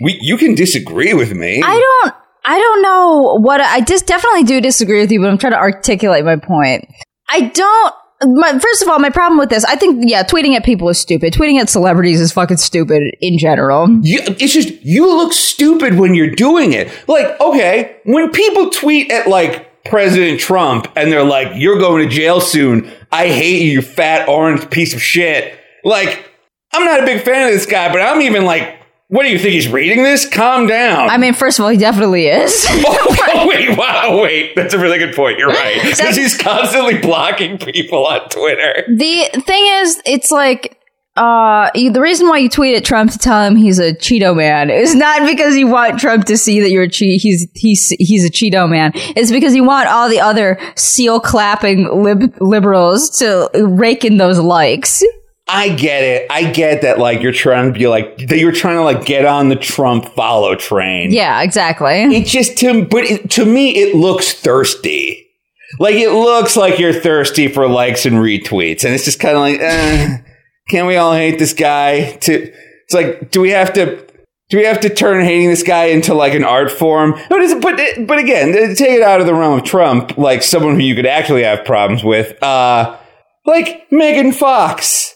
We, 0.00 0.18
you 0.20 0.36
can 0.36 0.54
disagree 0.54 1.14
with 1.14 1.32
me. 1.32 1.62
I 1.64 1.74
don't 1.74 2.14
I 2.44 2.58
don't 2.58 2.82
know 2.82 3.38
what 3.40 3.60
I 3.60 3.80
just 3.80 4.06
definitely 4.06 4.44
do 4.44 4.60
disagree 4.60 5.00
with 5.00 5.10
you, 5.10 5.20
but 5.20 5.30
I'm 5.30 5.38
trying 5.38 5.52
to 5.52 5.58
articulate 5.58 6.24
my 6.24 6.36
point. 6.36 6.86
I 7.28 7.40
don't 7.40 7.94
my, 8.24 8.58
first 8.58 8.82
of 8.82 8.88
all, 8.88 8.98
my 8.98 9.10
problem 9.10 9.38
with 9.38 9.50
this, 9.50 9.64
I 9.64 9.76
think, 9.76 10.04
yeah, 10.08 10.22
tweeting 10.22 10.54
at 10.54 10.64
people 10.64 10.88
is 10.88 10.98
stupid. 10.98 11.32
Tweeting 11.32 11.60
at 11.60 11.68
celebrities 11.68 12.20
is 12.20 12.32
fucking 12.32 12.56
stupid 12.56 13.14
in 13.20 13.38
general. 13.38 13.90
You, 14.02 14.20
it's 14.22 14.54
just 14.54 14.82
you 14.82 15.06
look 15.06 15.32
stupid 15.32 15.98
when 15.98 16.14
you're 16.14 16.30
doing 16.30 16.72
it. 16.72 16.90
Like, 17.08 17.38
okay, 17.40 17.96
when 18.04 18.30
people 18.30 18.70
tweet 18.70 19.10
at 19.10 19.28
like 19.28 19.84
President 19.84 20.40
Trump 20.40 20.88
and 20.96 21.12
they're 21.12 21.24
like, 21.24 21.52
"You're 21.54 21.78
going 21.78 22.08
to 22.08 22.12
jail 22.12 22.40
soon. 22.40 22.90
I 23.12 23.28
hate 23.28 23.62
you, 23.62 23.72
you 23.72 23.82
fat 23.82 24.28
orange 24.28 24.68
piece 24.70 24.94
of 24.94 25.02
shit." 25.02 25.58
Like, 25.84 26.28
I'm 26.72 26.84
not 26.84 27.02
a 27.02 27.06
big 27.06 27.22
fan 27.22 27.46
of 27.46 27.52
this 27.52 27.66
guy, 27.66 27.92
but 27.92 28.00
I'm 28.00 28.20
even 28.22 28.44
like, 28.44 28.75
what 29.08 29.22
do 29.22 29.28
you 29.30 29.38
think 29.38 29.54
he's 29.54 29.68
reading 29.68 30.02
this? 30.02 30.28
Calm 30.28 30.66
down. 30.66 31.08
I 31.08 31.16
mean, 31.16 31.34
first 31.34 31.58
of 31.58 31.64
all, 31.64 31.70
he 31.70 31.76
definitely 31.78 32.26
is. 32.26 32.66
oh, 32.70 33.46
wait, 33.48 33.76
wow, 33.78 34.20
wait. 34.22 34.56
That's 34.56 34.74
a 34.74 34.78
really 34.78 34.98
good 34.98 35.14
point. 35.14 35.38
You're 35.38 35.48
right. 35.48 35.80
Because 35.96 36.16
he's 36.16 36.36
constantly 36.36 36.98
blocking 36.98 37.58
people 37.58 38.06
on 38.06 38.28
Twitter. 38.28 38.84
the 38.88 39.28
thing 39.46 39.66
is, 39.66 40.02
it's 40.04 40.30
like, 40.32 40.76
uh, 41.16 41.70
the 41.74 42.00
reason 42.00 42.28
why 42.28 42.36
you 42.38 42.48
tweet 42.48 42.76
at 42.76 42.84
Trump 42.84 43.10
to 43.12 43.18
tell 43.18 43.42
him 43.42 43.56
he's 43.56 43.78
a 43.78 43.94
Cheeto 43.94 44.36
man 44.36 44.68
is 44.68 44.94
not 44.94 45.26
because 45.26 45.56
you 45.56 45.66
want 45.66 45.98
Trump 45.98 46.26
to 46.26 46.36
see 46.36 46.60
that 46.60 46.70
you're 46.70 46.82
a 46.82 46.90
che- 46.90 47.16
he's 47.16 47.48
he's 47.54 47.88
he's 47.98 48.24
a 48.26 48.30
Cheeto 48.30 48.68
man. 48.68 48.90
It's 48.94 49.32
because 49.32 49.54
you 49.54 49.64
want 49.64 49.88
all 49.88 50.10
the 50.10 50.20
other 50.20 50.58
seal 50.76 51.18
clapping 51.20 52.02
lib- 52.02 52.36
liberals 52.40 53.08
to 53.20 53.48
rake 53.54 54.04
in 54.04 54.18
those 54.18 54.38
likes. 54.38 55.02
I 55.48 55.68
get 55.68 56.02
it. 56.02 56.26
I 56.28 56.50
get 56.50 56.82
that, 56.82 56.98
like, 56.98 57.22
you're 57.22 57.32
trying 57.32 57.72
to 57.72 57.78
be 57.78 57.86
like, 57.86 58.16
that 58.28 58.38
you're 58.38 58.50
trying 58.50 58.76
to, 58.76 58.82
like, 58.82 59.04
get 59.04 59.24
on 59.24 59.48
the 59.48 59.54
Trump 59.54 60.06
follow 60.14 60.56
train. 60.56 61.12
Yeah, 61.12 61.40
exactly. 61.42 62.02
It 62.02 62.26
just, 62.26 62.58
to, 62.58 62.84
but 62.84 63.04
it, 63.04 63.30
to 63.32 63.44
me, 63.44 63.76
it 63.76 63.94
looks 63.94 64.32
thirsty. 64.32 65.28
Like, 65.78 65.94
it 65.94 66.10
looks 66.10 66.56
like 66.56 66.80
you're 66.80 66.92
thirsty 66.92 67.46
for 67.46 67.68
likes 67.68 68.06
and 68.06 68.16
retweets. 68.16 68.84
And 68.84 68.92
it's 68.92 69.04
just 69.04 69.20
kind 69.20 69.36
of 69.36 69.40
like, 69.40 69.60
eh, 69.60 70.18
can't 70.68 70.88
we 70.88 70.96
all 70.96 71.12
hate 71.12 71.38
this 71.38 71.54
guy? 71.54 72.16
To, 72.16 72.52
it's 72.84 72.94
like, 72.94 73.30
do 73.30 73.40
we 73.40 73.50
have 73.50 73.72
to, 73.74 74.04
do 74.48 74.58
we 74.58 74.64
have 74.64 74.80
to 74.80 74.88
turn 74.88 75.24
hating 75.24 75.48
this 75.48 75.62
guy 75.62 75.86
into 75.86 76.14
like 76.14 76.34
an 76.34 76.44
art 76.44 76.72
form? 76.72 77.12
But, 77.28 77.40
it's, 77.42 77.54
but, 77.54 78.06
but 78.06 78.18
again, 78.18 78.52
take 78.74 78.98
it 78.98 79.02
out 79.02 79.20
of 79.20 79.26
the 79.26 79.34
realm 79.34 79.58
of 79.58 79.64
Trump, 79.64 80.16
like 80.18 80.42
someone 80.42 80.74
who 80.74 80.80
you 80.80 80.96
could 80.96 81.06
actually 81.06 81.44
have 81.44 81.64
problems 81.64 82.02
with, 82.02 82.40
uh, 82.42 82.96
like 83.44 83.86
Megan 83.92 84.32
Fox. 84.32 85.15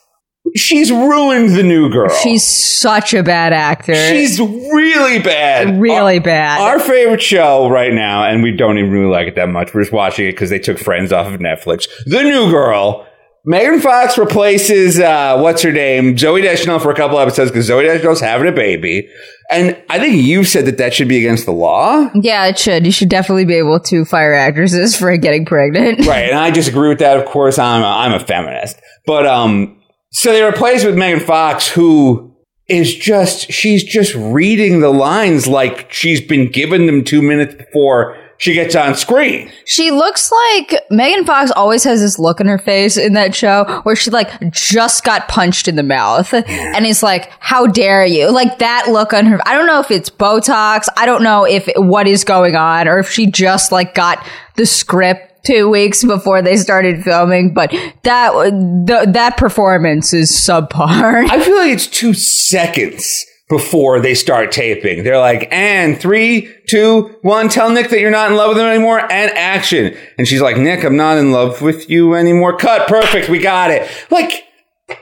She's 0.56 0.90
ruined 0.90 1.51
the 1.56 1.62
new 1.62 1.90
girl. 1.90 2.10
She's 2.22 2.47
such 2.47 3.14
a 3.14 3.22
bad 3.22 3.52
actor. 3.52 3.94
She's 3.94 4.39
really 4.40 5.18
bad. 5.20 5.81
really 5.81 6.18
Our- 6.18 6.24
bad. 6.24 6.60
Our 6.60 6.81
favorite 6.81 7.22
show 7.22 7.68
right 7.68 7.93
now, 7.93 8.24
and 8.24 8.43
we 8.43 8.56
don't 8.56 8.78
even 8.78 8.90
really 8.90 9.10
like 9.10 9.28
it 9.28 9.36
that 9.36 9.48
much. 9.48 9.72
We're 9.74 9.82
just 9.82 9.93
watching 9.93 10.27
it 10.27 10.32
because 10.32 10.51
they 10.51 10.59
took 10.59 10.78
Friends 10.78 11.12
off 11.12 11.32
of 11.32 11.40
Netflix. 11.40 11.86
The 12.06 12.22
New 12.22 12.51
Girl. 12.51 13.06
Megan 13.43 13.81
Fox 13.81 14.18
replaces 14.18 15.01
uh, 15.01 15.39
what's 15.40 15.62
her 15.62 15.72
name, 15.72 16.14
Zooey 16.16 16.43
Deschanel, 16.43 16.78
for 16.78 16.90
a 16.90 16.94
couple 16.94 17.18
episodes 17.18 17.51
because 17.51 17.70
Zooey 17.70 17.85
Deschanel's 17.85 18.20
having 18.20 18.47
a 18.47 18.52
baby, 18.52 19.09
and 19.51 19.82
I 19.89 19.98
think 19.98 20.22
you 20.22 20.44
said 20.44 20.66
that 20.66 20.77
that 20.77 20.93
should 20.93 21.09
be 21.09 21.16
against 21.16 21.47
the 21.47 21.52
law, 21.52 22.10
yeah, 22.14 22.44
it 22.48 22.59
should. 22.59 22.85
You 22.85 22.93
should 22.93 23.09
definitely 23.09 23.47
be 23.47 23.55
able 23.55 23.81
to 23.81 24.05
fire 24.05 24.35
actresses 24.35 24.94
for 24.98 25.16
getting 25.16 25.47
pregnant. 25.47 26.06
right? 26.06 26.28
And 26.28 26.39
I 26.39 26.51
disagree 26.51 26.90
with 26.90 26.98
that. 26.98 27.16
Of 27.16 27.24
course, 27.24 27.59
I'm 27.59 27.81
a, 27.82 27.86
I'm 27.86 28.12
a 28.12 28.20
feminist, 28.20 28.78
but 29.06 29.24
um, 29.27 29.80
so 30.12 30.32
they 30.32 30.43
replaced 30.43 30.85
with 30.85 30.97
Megan 30.97 31.20
Fox, 31.20 31.69
who 31.69 32.35
is 32.69 32.95
just 32.95 33.51
she's 33.51 33.82
just 33.82 34.15
reading 34.15 34.81
the 34.81 34.91
lines 34.91 35.47
like 35.49 35.93
she's 35.93 36.20
been 36.20 36.51
given 36.51 36.87
them 36.87 37.03
two 37.03 37.20
minutes 37.20 37.55
before 37.55 38.16
she 38.41 38.55
gets 38.55 38.74
on 38.74 38.95
screen. 38.95 39.53
She 39.66 39.91
looks 39.91 40.32
like 40.32 40.82
Megan 40.91 41.27
Fox 41.27 41.51
always 41.51 41.85
has 41.85 42.01
this 42.01 42.19
look 42.19 42.41
in 42.41 42.47
her 42.47 42.57
face 42.57 42.97
in 42.97 43.12
that 43.12 43.35
show 43.35 43.82
where 43.82 43.95
she 43.95 44.11
like 44.11 44.51
just 44.51 45.05
got 45.05 45.28
punched 45.28 45.69
in 45.69 45.77
the 45.77 45.82
mouth 45.82 46.32
and 46.32 46.87
it's 46.87 47.03
like, 47.03 47.31
how 47.41 47.66
dare 47.66 48.07
you? 48.07 48.32
Like 48.32 48.59
that 48.61 48.87
look 48.89 49.12
on 49.12 49.27
her. 49.27 49.47
I 49.47 49.55
don't 49.55 49.66
know 49.66 49.81
if 49.81 49.91
it's 49.91 50.09
Botox. 50.09 50.87
I 50.97 51.05
don't 51.05 51.23
know 51.23 51.45
if 51.45 51.69
what 51.77 52.09
is 52.09 52.24
going 52.24 52.57
on 52.57 52.89
or 52.89 52.99
if 52.99 53.11
she 53.11 53.27
just 53.27 53.73
like 53.73 53.95
got 53.95 54.27
the 54.57 54.65
script 54.65 55.30
two 55.44 55.68
weeks 55.68 56.04
before 56.04 56.42
they 56.42 56.56
started 56.56 57.02
filming, 57.02 57.54
but 57.54 57.70
that, 58.02 58.32
the, 58.34 59.10
that 59.12 59.36
performance 59.36 60.12
is 60.12 60.30
subpar. 60.30 61.28
I 61.30 61.42
feel 61.42 61.56
like 61.56 61.72
it's 61.72 61.86
two 61.86 62.14
seconds 62.14 63.26
before 63.48 64.00
they 64.00 64.14
start 64.14 64.52
taping. 64.52 65.02
They're 65.02 65.18
like, 65.18 65.48
and 65.50 66.00
three, 66.00 66.48
two, 66.68 67.16
one, 67.22 67.48
tell 67.48 67.68
Nick 67.70 67.90
that 67.90 67.98
you're 67.98 68.10
not 68.10 68.30
in 68.30 68.36
love 68.36 68.50
with 68.50 68.58
him 68.58 68.66
anymore, 68.66 69.00
and 69.00 69.30
action. 69.32 69.96
And 70.18 70.28
she's 70.28 70.40
like, 70.40 70.56
Nick, 70.56 70.84
I'm 70.84 70.96
not 70.96 71.18
in 71.18 71.32
love 71.32 71.60
with 71.60 71.90
you 71.90 72.14
anymore. 72.14 72.56
Cut, 72.56 72.86
perfect, 72.86 73.28
we 73.28 73.40
got 73.40 73.72
it. 73.72 73.90
Like, 74.10 74.44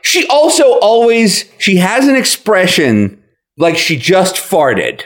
she 0.03 0.27
also 0.29 0.79
always, 0.81 1.51
she 1.59 1.77
has 1.77 2.09
an 2.09 2.17
expression 2.17 3.23
like 3.59 3.77
she 3.77 3.97
just 3.97 4.37
farted. 4.37 5.03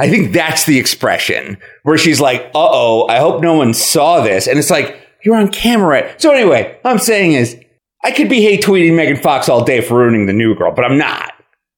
I 0.00 0.08
think 0.08 0.32
that's 0.32 0.64
the 0.64 0.78
expression 0.78 1.58
where 1.82 1.98
she's 1.98 2.20
like, 2.20 2.40
uh 2.54 2.68
oh, 2.70 3.06
I 3.08 3.18
hope 3.18 3.42
no 3.42 3.54
one 3.54 3.74
saw 3.74 4.22
this. 4.22 4.46
And 4.46 4.58
it's 4.58 4.70
like, 4.70 4.96
you're 5.24 5.36
on 5.36 5.48
camera. 5.48 6.14
So 6.18 6.32
anyway, 6.32 6.78
what 6.82 6.90
I'm 6.90 6.98
saying 6.98 7.32
is, 7.32 7.56
I 8.02 8.12
could 8.12 8.30
be 8.30 8.40
hate 8.40 8.64
tweeting 8.64 8.96
Megan 8.96 9.18
Fox 9.18 9.50
all 9.50 9.62
day 9.62 9.82
for 9.82 9.98
ruining 9.98 10.24
the 10.24 10.32
new 10.32 10.54
girl, 10.54 10.72
but 10.74 10.86
I'm 10.86 10.96
not. 10.96 11.32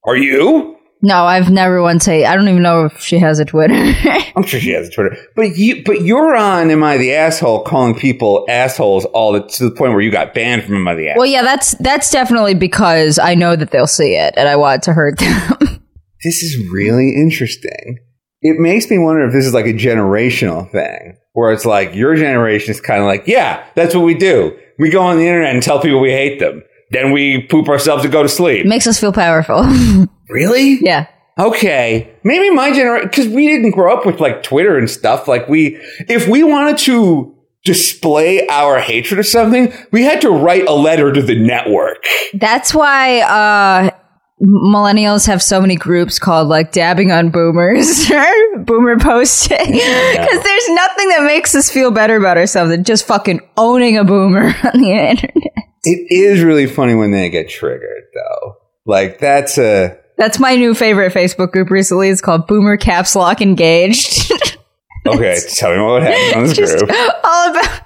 Are 0.04 0.16
you? 0.16 0.78
no, 1.04 1.24
I've 1.24 1.50
never 1.50 1.82
once 1.82 2.04
say, 2.04 2.24
I 2.24 2.36
don't 2.36 2.48
even 2.48 2.62
know 2.62 2.84
if 2.84 3.00
she 3.00 3.18
has 3.18 3.40
a 3.40 3.44
Twitter. 3.44 3.74
I'm 4.36 4.44
sure 4.44 4.60
she 4.60 4.70
has 4.70 4.86
a 4.86 4.90
Twitter, 4.90 5.16
but 5.34 5.56
you, 5.56 5.82
but 5.84 6.02
you're 6.02 6.36
on 6.36 6.70
Am 6.70 6.84
I 6.84 6.96
the 6.96 7.12
Asshole 7.12 7.64
calling 7.64 7.96
people 7.96 8.46
assholes 8.48 9.04
all 9.06 9.32
the, 9.32 9.42
to 9.42 9.64
the 9.64 9.72
point 9.72 9.92
where 9.92 10.00
you 10.00 10.12
got 10.12 10.32
banned 10.32 10.62
from 10.62 10.76
Am 10.76 10.86
I 10.86 10.94
the 10.94 11.08
Asshole. 11.08 11.22
well, 11.22 11.30
yeah, 11.30 11.42
that's, 11.42 11.72
that's 11.78 12.10
definitely 12.10 12.54
because 12.54 13.18
I 13.18 13.34
know 13.34 13.56
that 13.56 13.72
they'll 13.72 13.88
see 13.88 14.14
it 14.14 14.34
and 14.36 14.48
I 14.48 14.54
want 14.54 14.84
to 14.84 14.92
hurt 14.92 15.18
them. 15.18 15.58
this 16.22 16.42
is 16.42 16.70
really 16.70 17.16
interesting. 17.16 17.98
It 18.42 18.58
makes 18.58 18.90
me 18.90 18.98
wonder 18.98 19.24
if 19.24 19.32
this 19.32 19.46
is 19.46 19.54
like 19.54 19.66
a 19.66 19.72
generational 19.72 20.70
thing 20.70 21.16
where 21.32 21.52
it's 21.52 21.64
like 21.64 21.94
your 21.94 22.14
generation 22.16 22.72
is 22.72 22.80
kind 22.80 23.00
of 23.00 23.06
like, 23.06 23.24
yeah, 23.26 23.64
that's 23.74 23.94
what 23.94 24.02
we 24.04 24.14
do. 24.14 24.56
We 24.78 24.90
go 24.90 25.00
on 25.02 25.16
the 25.16 25.26
internet 25.26 25.54
and 25.54 25.62
tell 25.62 25.80
people 25.80 26.00
we 26.00 26.10
hate 26.10 26.40
them. 26.40 26.62
Then 26.90 27.12
we 27.12 27.42
poop 27.44 27.68
ourselves 27.68 28.04
and 28.04 28.12
go 28.12 28.22
to 28.22 28.28
sleep. 28.28 28.66
Makes 28.66 28.86
us 28.86 29.00
feel 29.00 29.12
powerful. 29.12 29.64
Really? 30.28 30.78
yeah. 30.80 31.08
Okay. 31.38 32.10
Maybe 32.24 32.48
my 32.48 32.72
generation, 32.72 33.06
because 33.08 33.28
we 33.28 33.48
didn't 33.48 33.72
grow 33.72 33.94
up 33.94 34.06
with 34.06 34.18
like 34.18 34.42
Twitter 34.42 34.78
and 34.78 34.88
stuff. 34.88 35.28
Like 35.28 35.46
we, 35.46 35.76
if 36.08 36.26
we 36.26 36.42
wanted 36.42 36.78
to 36.78 37.36
display 37.64 38.46
our 38.48 38.78
hatred 38.78 39.20
of 39.20 39.26
something, 39.26 39.72
we 39.90 40.04
had 40.04 40.22
to 40.22 40.30
write 40.30 40.66
a 40.66 40.72
letter 40.72 41.12
to 41.12 41.20
the 41.20 41.38
network. 41.38 42.02
That's 42.32 42.74
why 42.74 43.20
uh 43.20 43.90
millennials 44.42 45.26
have 45.26 45.42
so 45.42 45.60
many 45.60 45.76
groups 45.76 46.18
called 46.18 46.48
like 46.48 46.72
dabbing 46.72 47.12
on 47.12 47.30
boomers 47.30 48.10
or 48.10 48.58
boomer 48.64 48.98
posting 48.98 49.56
because 49.72 50.42
there's 50.42 50.68
nothing 50.70 51.08
that 51.10 51.24
makes 51.26 51.54
us 51.54 51.70
feel 51.70 51.90
better 51.90 52.16
about 52.16 52.36
ourselves 52.36 52.70
than 52.70 52.82
just 52.84 53.06
fucking 53.06 53.40
owning 53.56 53.96
a 53.96 54.04
boomer 54.04 54.46
on 54.64 54.80
the 54.80 54.90
internet. 54.90 55.52
It 55.84 56.06
is 56.10 56.42
really 56.42 56.66
funny 56.66 56.94
when 56.94 57.10
they 57.12 57.30
get 57.30 57.48
triggered 57.48 58.04
though. 58.14 58.56
Like 58.84 59.18
that's 59.20 59.58
a, 59.58 59.96
That's 60.18 60.38
my 60.40 60.56
new 60.56 60.74
favorite 60.74 61.12
Facebook 61.12 61.52
group 61.52 61.70
recently. 61.70 62.08
It's 62.08 62.20
called 62.20 62.46
Boomer 62.48 62.76
Caps 62.76 63.14
Lock 63.14 63.40
Engaged. 63.40 64.32
okay, 65.06 65.38
tell 65.54 65.74
me 65.76 65.82
what 65.82 66.02
happened 66.02 66.42
on 66.42 66.48
this 66.48 66.58
group. 66.58 66.90
all 67.24 67.50
about 67.50 67.80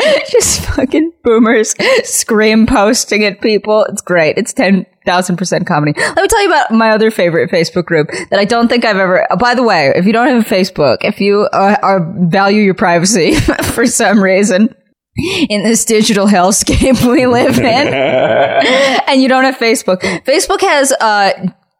Just 0.30 0.64
fucking 0.66 1.12
boomers 1.22 1.74
scream 2.04 2.66
posting 2.66 3.24
at 3.24 3.40
people. 3.40 3.84
It's 3.84 4.02
great. 4.02 4.38
It's 4.38 4.52
10,000% 4.54 5.66
comedy. 5.66 5.92
Let 5.98 6.16
me 6.16 6.28
tell 6.28 6.42
you 6.42 6.48
about 6.48 6.70
my 6.72 6.90
other 6.90 7.10
favorite 7.10 7.50
Facebook 7.50 7.84
group 7.84 8.10
that 8.30 8.38
I 8.38 8.44
don't 8.44 8.68
think 8.68 8.84
I've 8.84 8.96
ever. 8.96 9.26
oh, 9.30 9.36
by 9.36 9.54
the 9.54 9.62
way, 9.62 9.92
if 9.94 10.06
you 10.06 10.12
don't 10.12 10.28
have 10.28 10.46
a 10.46 10.48
Facebook, 10.48 10.98
if 11.02 11.20
you 11.20 11.48
uh, 11.52 11.76
are 11.82 12.00
value 12.28 12.62
your 12.62 12.74
privacy 12.74 13.34
for 13.74 13.86
some 13.86 14.22
reason, 14.22 14.74
in 15.48 15.62
this 15.64 15.84
digital 15.84 16.26
hellscape 16.26 17.04
we 17.12 17.26
live 17.26 17.58
in, 17.58 17.64
and 17.66 19.20
you 19.20 19.28
don't 19.28 19.44
have 19.44 19.56
Facebook, 19.56 20.00
Facebook 20.24 20.60
has 20.60 20.92
uh, 20.92 21.32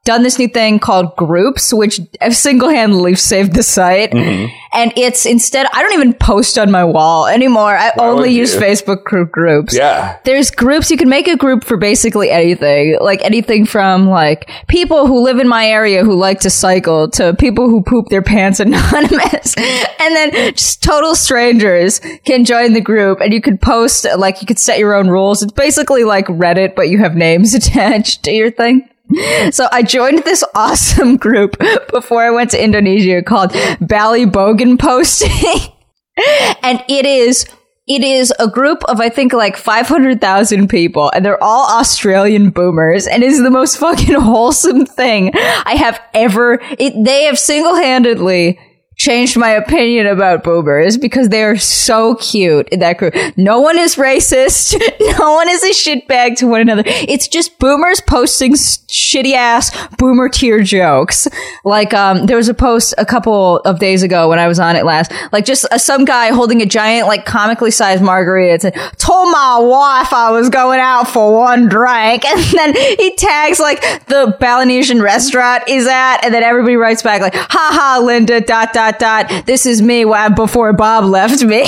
done 0.04 0.22
this 0.22 0.38
new 0.38 0.48
thing 0.48 0.78
called 0.78 1.14
groups, 1.16 1.74
which 1.74 2.00
I've 2.22 2.34
single-handedly 2.34 3.16
saved 3.16 3.54
the 3.54 3.62
site. 3.62 4.12
Mm-hmm. 4.12 4.54
And 4.72 4.92
it's 4.96 5.26
instead, 5.26 5.66
I 5.72 5.82
don't 5.82 5.92
even 5.92 6.14
post 6.14 6.58
on 6.58 6.70
my 6.70 6.84
wall 6.84 7.26
anymore. 7.26 7.76
I 7.76 7.92
only 7.98 8.30
use 8.30 8.54
you? 8.54 8.60
Facebook 8.60 9.04
group 9.04 9.30
groups. 9.30 9.76
Yeah. 9.76 10.18
There's 10.24 10.50
groups, 10.50 10.90
you 10.90 10.96
can 10.96 11.08
make 11.08 11.28
a 11.28 11.36
group 11.36 11.64
for 11.64 11.76
basically 11.76 12.30
anything. 12.30 12.98
Like 13.00 13.22
anything 13.22 13.66
from 13.66 14.08
like 14.08 14.50
people 14.68 15.06
who 15.06 15.22
live 15.22 15.38
in 15.38 15.48
my 15.48 15.66
area 15.66 16.02
who 16.02 16.14
like 16.14 16.40
to 16.40 16.50
cycle 16.50 17.10
to 17.10 17.34
people 17.34 17.68
who 17.68 17.82
poop 17.82 18.06
their 18.08 18.22
pants 18.22 18.58
anonymous. 18.60 19.54
and 19.56 20.16
then 20.16 20.54
just 20.54 20.82
total 20.82 21.14
strangers 21.14 22.00
can 22.24 22.44
join 22.46 22.72
the 22.72 22.80
group 22.80 23.20
and 23.20 23.34
you 23.34 23.40
could 23.42 23.60
post, 23.60 24.06
like 24.16 24.40
you 24.40 24.46
could 24.46 24.58
set 24.58 24.78
your 24.78 24.94
own 24.94 25.08
rules. 25.08 25.42
It's 25.42 25.52
basically 25.52 26.04
like 26.04 26.26
Reddit, 26.26 26.74
but 26.74 26.88
you 26.88 26.98
have 26.98 27.16
names 27.16 27.54
attached 27.60 28.22
to 28.22 28.32
your 28.32 28.50
thing. 28.50 28.88
So 29.50 29.66
I 29.72 29.82
joined 29.82 30.24
this 30.24 30.44
awesome 30.54 31.16
group 31.16 31.56
before 31.90 32.22
I 32.22 32.30
went 32.30 32.50
to 32.50 32.62
Indonesia 32.62 33.22
called 33.22 33.52
Bali 33.80 34.26
Bogan 34.26 34.78
Posting. 34.78 35.72
and 36.62 36.82
it 36.88 37.06
is 37.06 37.46
it 37.88 38.04
is 38.04 38.32
a 38.38 38.46
group 38.46 38.84
of 38.84 39.00
I 39.00 39.08
think 39.08 39.32
like 39.32 39.56
500,000 39.56 40.68
people 40.68 41.10
and 41.14 41.24
they're 41.24 41.42
all 41.42 41.78
Australian 41.78 42.50
boomers 42.50 43.06
and 43.06 43.24
it's 43.24 43.42
the 43.42 43.50
most 43.50 43.78
fucking 43.78 44.14
wholesome 44.14 44.86
thing 44.86 45.32
I 45.34 45.74
have 45.76 46.00
ever 46.14 46.60
it, 46.78 47.04
they 47.04 47.24
have 47.24 47.38
single-handedly 47.38 48.58
changed 49.00 49.34
my 49.38 49.48
opinion 49.48 50.06
about 50.06 50.44
boomers 50.44 50.98
because 50.98 51.30
they 51.30 51.42
are 51.42 51.56
so 51.56 52.16
cute 52.16 52.68
in 52.68 52.80
that 52.80 52.98
group. 52.98 53.14
No 53.34 53.58
one 53.58 53.78
is 53.78 53.96
racist. 53.96 54.78
No 55.18 55.32
one 55.32 55.48
is 55.48 55.62
a 55.62 55.70
shitbag 55.70 56.36
to 56.36 56.46
one 56.46 56.60
another. 56.60 56.82
It's 56.86 57.26
just 57.26 57.58
boomers 57.58 58.00
posting 58.00 58.52
shitty 58.52 59.32
ass 59.32 59.70
boomer 59.96 60.28
tier 60.28 60.62
jokes. 60.62 61.26
Like, 61.64 61.92
um, 61.92 62.26
there 62.26 62.36
was 62.36 62.48
a 62.48 62.54
post 62.54 62.94
a 62.96 63.04
couple 63.04 63.58
of 63.60 63.78
days 63.80 64.02
ago 64.02 64.28
when 64.28 64.38
I 64.38 64.46
was 64.46 64.58
on 64.58 64.76
it 64.76 64.84
last, 64.84 65.12
like 65.32 65.44
just 65.44 65.66
uh, 65.70 65.78
some 65.78 66.04
guy 66.04 66.28
holding 66.28 66.62
a 66.62 66.66
giant, 66.66 67.06
like 67.06 67.26
comically 67.26 67.70
sized 67.70 68.02
margarita. 68.02 68.54
It 68.54 68.62
said, 68.62 68.74
told 68.98 69.30
my 69.32 69.58
wife 69.60 70.12
I 70.12 70.30
was 70.30 70.48
going 70.48 70.80
out 70.80 71.08
for 71.08 71.34
one 71.34 71.68
drink. 71.68 72.24
And 72.30 72.40
then 72.58 72.74
he 72.74 73.14
tags 73.16 73.58
like 73.58 73.80
the 74.06 74.36
Balinesian 74.40 75.02
restaurant 75.02 75.64
is 75.68 75.86
at, 75.86 76.24
and 76.24 76.32
then 76.32 76.42
everybody 76.42 76.76
writes 76.76 77.02
back 77.02 77.20
like, 77.20 77.34
ha 77.34 77.46
ha, 77.48 78.00
Linda, 78.02 78.40
dot, 78.40 78.72
dot, 78.72 78.89
dot. 78.98 79.46
This 79.46 79.66
is 79.66 79.80
me 79.80 80.04
before 80.34 80.72
Bob 80.72 81.04
left 81.04 81.42
me. 81.42 81.64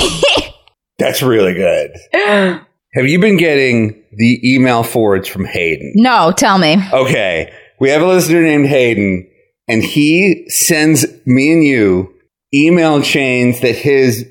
That's 0.98 1.22
really 1.22 1.54
good. 1.54 1.90
Have 2.94 3.06
you 3.06 3.18
been 3.20 3.36
getting 3.38 4.02
the 4.12 4.54
email 4.54 4.82
forwards 4.82 5.26
from 5.28 5.44
Hayden? 5.46 5.92
no, 5.96 6.32
tell 6.32 6.58
me. 6.58 6.76
Okay. 6.92 7.52
We 7.80 7.88
have 7.90 8.02
a 8.02 8.06
listener 8.06 8.42
named 8.42 8.66
Hayden, 8.66 9.28
and 9.66 9.82
he 9.82 10.44
sends 10.48 11.06
me 11.26 11.52
and 11.52 11.64
you 11.64 12.14
email 12.54 13.02
chains 13.02 13.60
that 13.60 13.74
his 13.74 14.26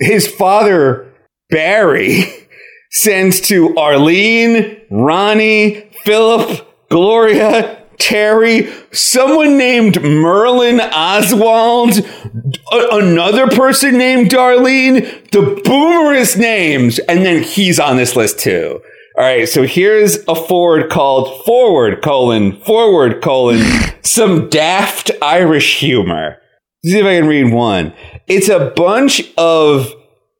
his 0.00 0.26
father 0.26 1.12
Barry 1.50 2.24
sends 2.90 3.40
to 3.42 3.76
Arlene, 3.76 4.80
Ronnie, 4.90 5.88
Philip, 6.04 6.66
Gloria, 6.90 7.81
Terry, 8.02 8.68
someone 8.90 9.56
named 9.56 10.02
Merlin 10.02 10.80
Oswald, 10.80 11.98
a- 11.98 12.88
another 12.96 13.46
person 13.46 13.96
named 13.96 14.28
Darlene, 14.28 15.30
the 15.30 15.60
boomerest 15.64 16.36
names, 16.36 16.98
and 16.98 17.24
then 17.24 17.44
he's 17.44 17.78
on 17.78 17.96
this 17.96 18.16
list 18.16 18.40
too. 18.40 18.80
All 19.16 19.24
right, 19.24 19.48
so 19.48 19.62
here's 19.62 20.16
a 20.26 20.34
forward 20.34 20.90
called 20.90 21.44
forward 21.44 22.02
colon 22.02 22.58
forward 22.62 23.22
colon 23.22 23.62
some 24.02 24.48
daft 24.48 25.12
Irish 25.22 25.78
humor. 25.78 26.38
Let's 26.82 26.94
see 26.94 26.98
if 26.98 27.06
I 27.06 27.20
can 27.20 27.28
read 27.28 27.52
one. 27.52 27.94
It's 28.26 28.48
a 28.48 28.72
bunch 28.74 29.22
of 29.38 29.92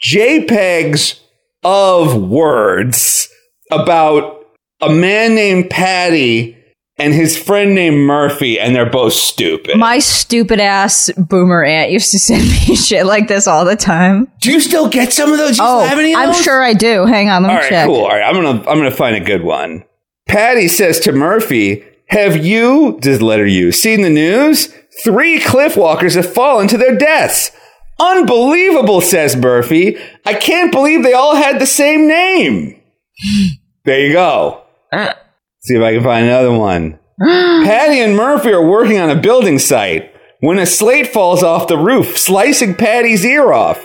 JPEGs 0.05 1.20
of 1.62 2.20
words 2.20 3.28
about 3.70 4.47
a 4.80 4.90
man 4.90 5.36
named 5.36 5.70
Patty 5.70 6.59
and 7.03 7.12
his 7.12 7.37
friend 7.37 7.74
named 7.74 7.99
Murphy, 7.99 8.59
and 8.61 8.74
they're 8.74 8.89
both 8.89 9.12
stupid. 9.12 9.77
My 9.77 9.99
stupid 9.99 10.61
ass 10.61 11.11
boomer 11.16 11.65
aunt 11.65 11.91
used 11.91 12.11
to 12.12 12.19
send 12.29 12.43
me 12.43 12.77
shit 12.77 13.05
like 13.05 13.29
this 13.29 13.47
all 13.47 13.65
the 13.65 13.77
time. 13.77 14.29
Do 14.41 14.53
you 14.53 14.61
still 14.61 14.89
get 14.89 15.12
some 15.12 15.33
of 15.33 15.39
those? 15.39 15.57
Do 15.57 15.62
you 15.62 15.69
Oh, 15.69 15.79
still 15.81 15.89
have 15.89 15.99
any 15.99 16.12
of 16.15 16.20
I'm 16.20 16.27
those? 16.29 16.43
sure 16.43 16.62
I 16.62 16.73
do. 16.73 17.05
Hang 17.05 17.29
on, 17.29 17.43
let 17.43 17.49
me 17.49 17.55
All 17.55 17.61
right, 17.61 17.69
check. 17.69 17.87
cool. 17.87 18.03
All 18.03 18.09
right, 18.09 18.23
I'm 18.23 18.35
gonna 18.35 18.59
I'm 18.70 18.79
gonna 18.79 18.91
find 18.91 19.16
a 19.16 19.20
good 19.20 19.43
one. 19.43 19.85
Patty 20.29 20.69
says 20.69 21.01
to 21.01 21.12
Murphy, 21.12 21.85
"Have 22.09 22.45
you, 22.45 22.99
does 23.01 23.19
the 23.19 23.24
letter 23.24 23.47
U, 23.47 23.73
seen 23.73 24.03
the 24.03 24.09
news? 24.11 24.73
Three 25.05 25.41
cliff 25.41 25.77
walkers 25.77 26.15
have 26.15 26.33
fallen 26.33 26.69
to 26.69 26.79
their 26.79 26.97
deaths. 26.97 27.51
Unbelievable," 27.99 29.01
says 29.01 29.37
Murphy. 29.37 29.97
"I 30.27 30.35
can't 30.35 30.70
believe 30.73 31.03
they 31.03 31.12
all 31.15 31.35
had 31.37 31.59
the 31.61 31.66
same 31.66 32.07
name." 32.09 32.81
there 33.85 34.07
you 34.07 34.12
go. 34.12 34.62
Uh, 34.93 35.15
See 35.64 35.74
if 35.76 35.82
I 35.82 35.94
can 35.94 36.02
find 36.02 36.26
another 36.26 36.52
one. 36.52 36.98
Patty 37.20 38.01
and 38.01 38.16
Murphy 38.16 38.52
are 38.52 38.66
working 38.66 38.98
on 38.98 39.10
a 39.10 39.20
building 39.20 39.59
site 39.60 40.12
when 40.40 40.59
a 40.59 40.66
slate 40.66 41.06
falls 41.09 41.43
off 41.44 41.68
the 41.68 41.78
roof, 41.78 42.18
slicing 42.18 42.74
Patty's 42.74 43.24
ear 43.24 43.52
off. 43.52 43.80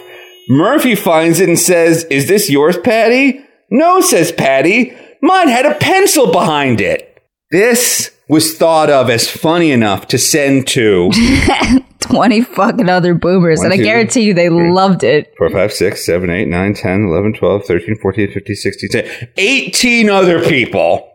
Murphy 0.49 0.95
finds 0.95 1.39
it 1.39 1.49
and 1.49 1.59
says, 1.59 2.05
Is 2.05 2.27
this 2.27 2.49
yours, 2.49 2.77
Patty? 2.83 3.41
No, 3.69 4.01
says 4.01 4.31
Patty. 4.31 4.95
Mine 5.21 5.49
had 5.49 5.65
a 5.65 5.75
pencil 5.75 6.31
behind 6.31 6.81
it. 6.81 7.21
This 7.51 8.11
was 8.27 8.57
thought 8.57 8.89
of 8.89 9.09
as 9.09 9.29
funny 9.29 9.71
enough 9.71 10.07
to 10.07 10.17
send 10.17 10.67
to 10.67 11.11
20 11.99 12.41
fucking 12.41 12.89
other 12.89 13.13
boomers, 13.13 13.59
One, 13.59 13.67
and 13.67 13.73
I 13.73 13.77
two, 13.77 13.83
guarantee 13.83 14.21
you 14.21 14.33
they 14.33 14.47
three. 14.47 14.71
loved 14.71 15.03
it. 15.03 15.31
4, 15.37 15.49
5, 15.51 15.73
6, 15.73 16.05
7, 16.05 16.29
8, 16.29 16.47
9, 16.47 16.73
10, 16.73 17.03
11, 17.03 17.33
12, 17.33 17.65
13, 17.65 17.97
14, 18.01 18.31
15, 18.33 18.55
16, 18.55 18.89
17, 18.89 19.29
18 19.37 20.09
other 20.09 20.43
people. 20.43 21.13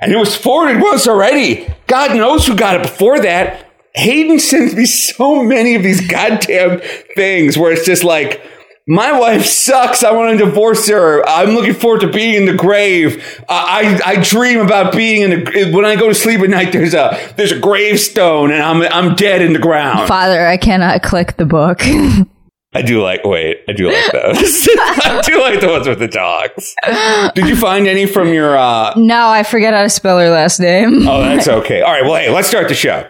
And 0.00 0.12
it 0.12 0.16
was 0.16 0.36
forwarded 0.36 0.82
once 0.82 1.06
already. 1.06 1.72
God 1.86 2.16
knows 2.16 2.46
who 2.46 2.56
got 2.56 2.76
it 2.76 2.82
before 2.82 3.20
that. 3.20 3.70
Hayden 3.94 4.40
sends 4.40 4.74
me 4.74 4.86
so 4.86 5.42
many 5.42 5.76
of 5.76 5.82
these 5.82 6.06
goddamn 6.06 6.80
things 7.14 7.56
where 7.56 7.72
it's 7.72 7.86
just 7.86 8.02
like, 8.02 8.42
my 8.86 9.18
wife 9.18 9.46
sucks. 9.46 10.04
I 10.04 10.12
want 10.12 10.38
to 10.38 10.44
divorce 10.44 10.88
her. 10.88 11.26
I'm 11.26 11.50
looking 11.50 11.72
forward 11.72 12.02
to 12.02 12.12
being 12.12 12.34
in 12.34 12.44
the 12.44 12.52
grave. 12.52 13.42
I, 13.48 14.00
I, 14.04 14.10
I 14.10 14.16
dream 14.22 14.60
about 14.60 14.94
being 14.94 15.22
in 15.22 15.44
the 15.44 15.72
when 15.72 15.86
I 15.86 15.96
go 15.96 16.08
to 16.08 16.14
sleep 16.14 16.40
at 16.40 16.50
night. 16.50 16.72
There's 16.72 16.92
a 16.92 17.18
there's 17.36 17.52
a 17.52 17.58
gravestone, 17.58 18.50
and 18.50 18.62
I'm 18.62 18.82
I'm 18.82 19.14
dead 19.14 19.40
in 19.40 19.54
the 19.54 19.58
ground. 19.58 20.06
Father, 20.06 20.46
I 20.46 20.58
cannot 20.58 21.02
click 21.02 21.38
the 21.38 21.46
book. 21.46 21.80
I 22.74 22.82
do 22.82 23.00
like. 23.02 23.24
Wait, 23.24 23.62
I 23.68 23.72
do 23.72 23.90
like 23.90 24.12
those. 24.12 24.68
I 24.76 25.22
do 25.24 25.40
like 25.40 25.60
the 25.60 25.68
ones 25.68 25.86
with 25.86 25.98
the 26.00 26.08
dogs. 26.08 26.74
Did 27.34 27.46
you 27.48 27.56
find 27.56 27.86
any 27.86 28.06
from 28.06 28.32
your? 28.32 28.56
uh 28.56 28.92
no, 28.96 29.28
I 29.28 29.42
forget 29.44 29.72
how 29.74 29.82
to 29.82 29.90
spell 29.90 30.18
her 30.18 30.28
last 30.30 30.58
name. 30.60 31.06
Oh, 31.08 31.20
that's 31.22 31.48
okay. 31.60 31.82
All 31.82 31.92
right. 31.92 32.04
Well, 32.04 32.16
hey, 32.16 32.30
let's 32.30 32.48
start 32.48 32.68
the 32.68 32.74
show. 32.74 33.08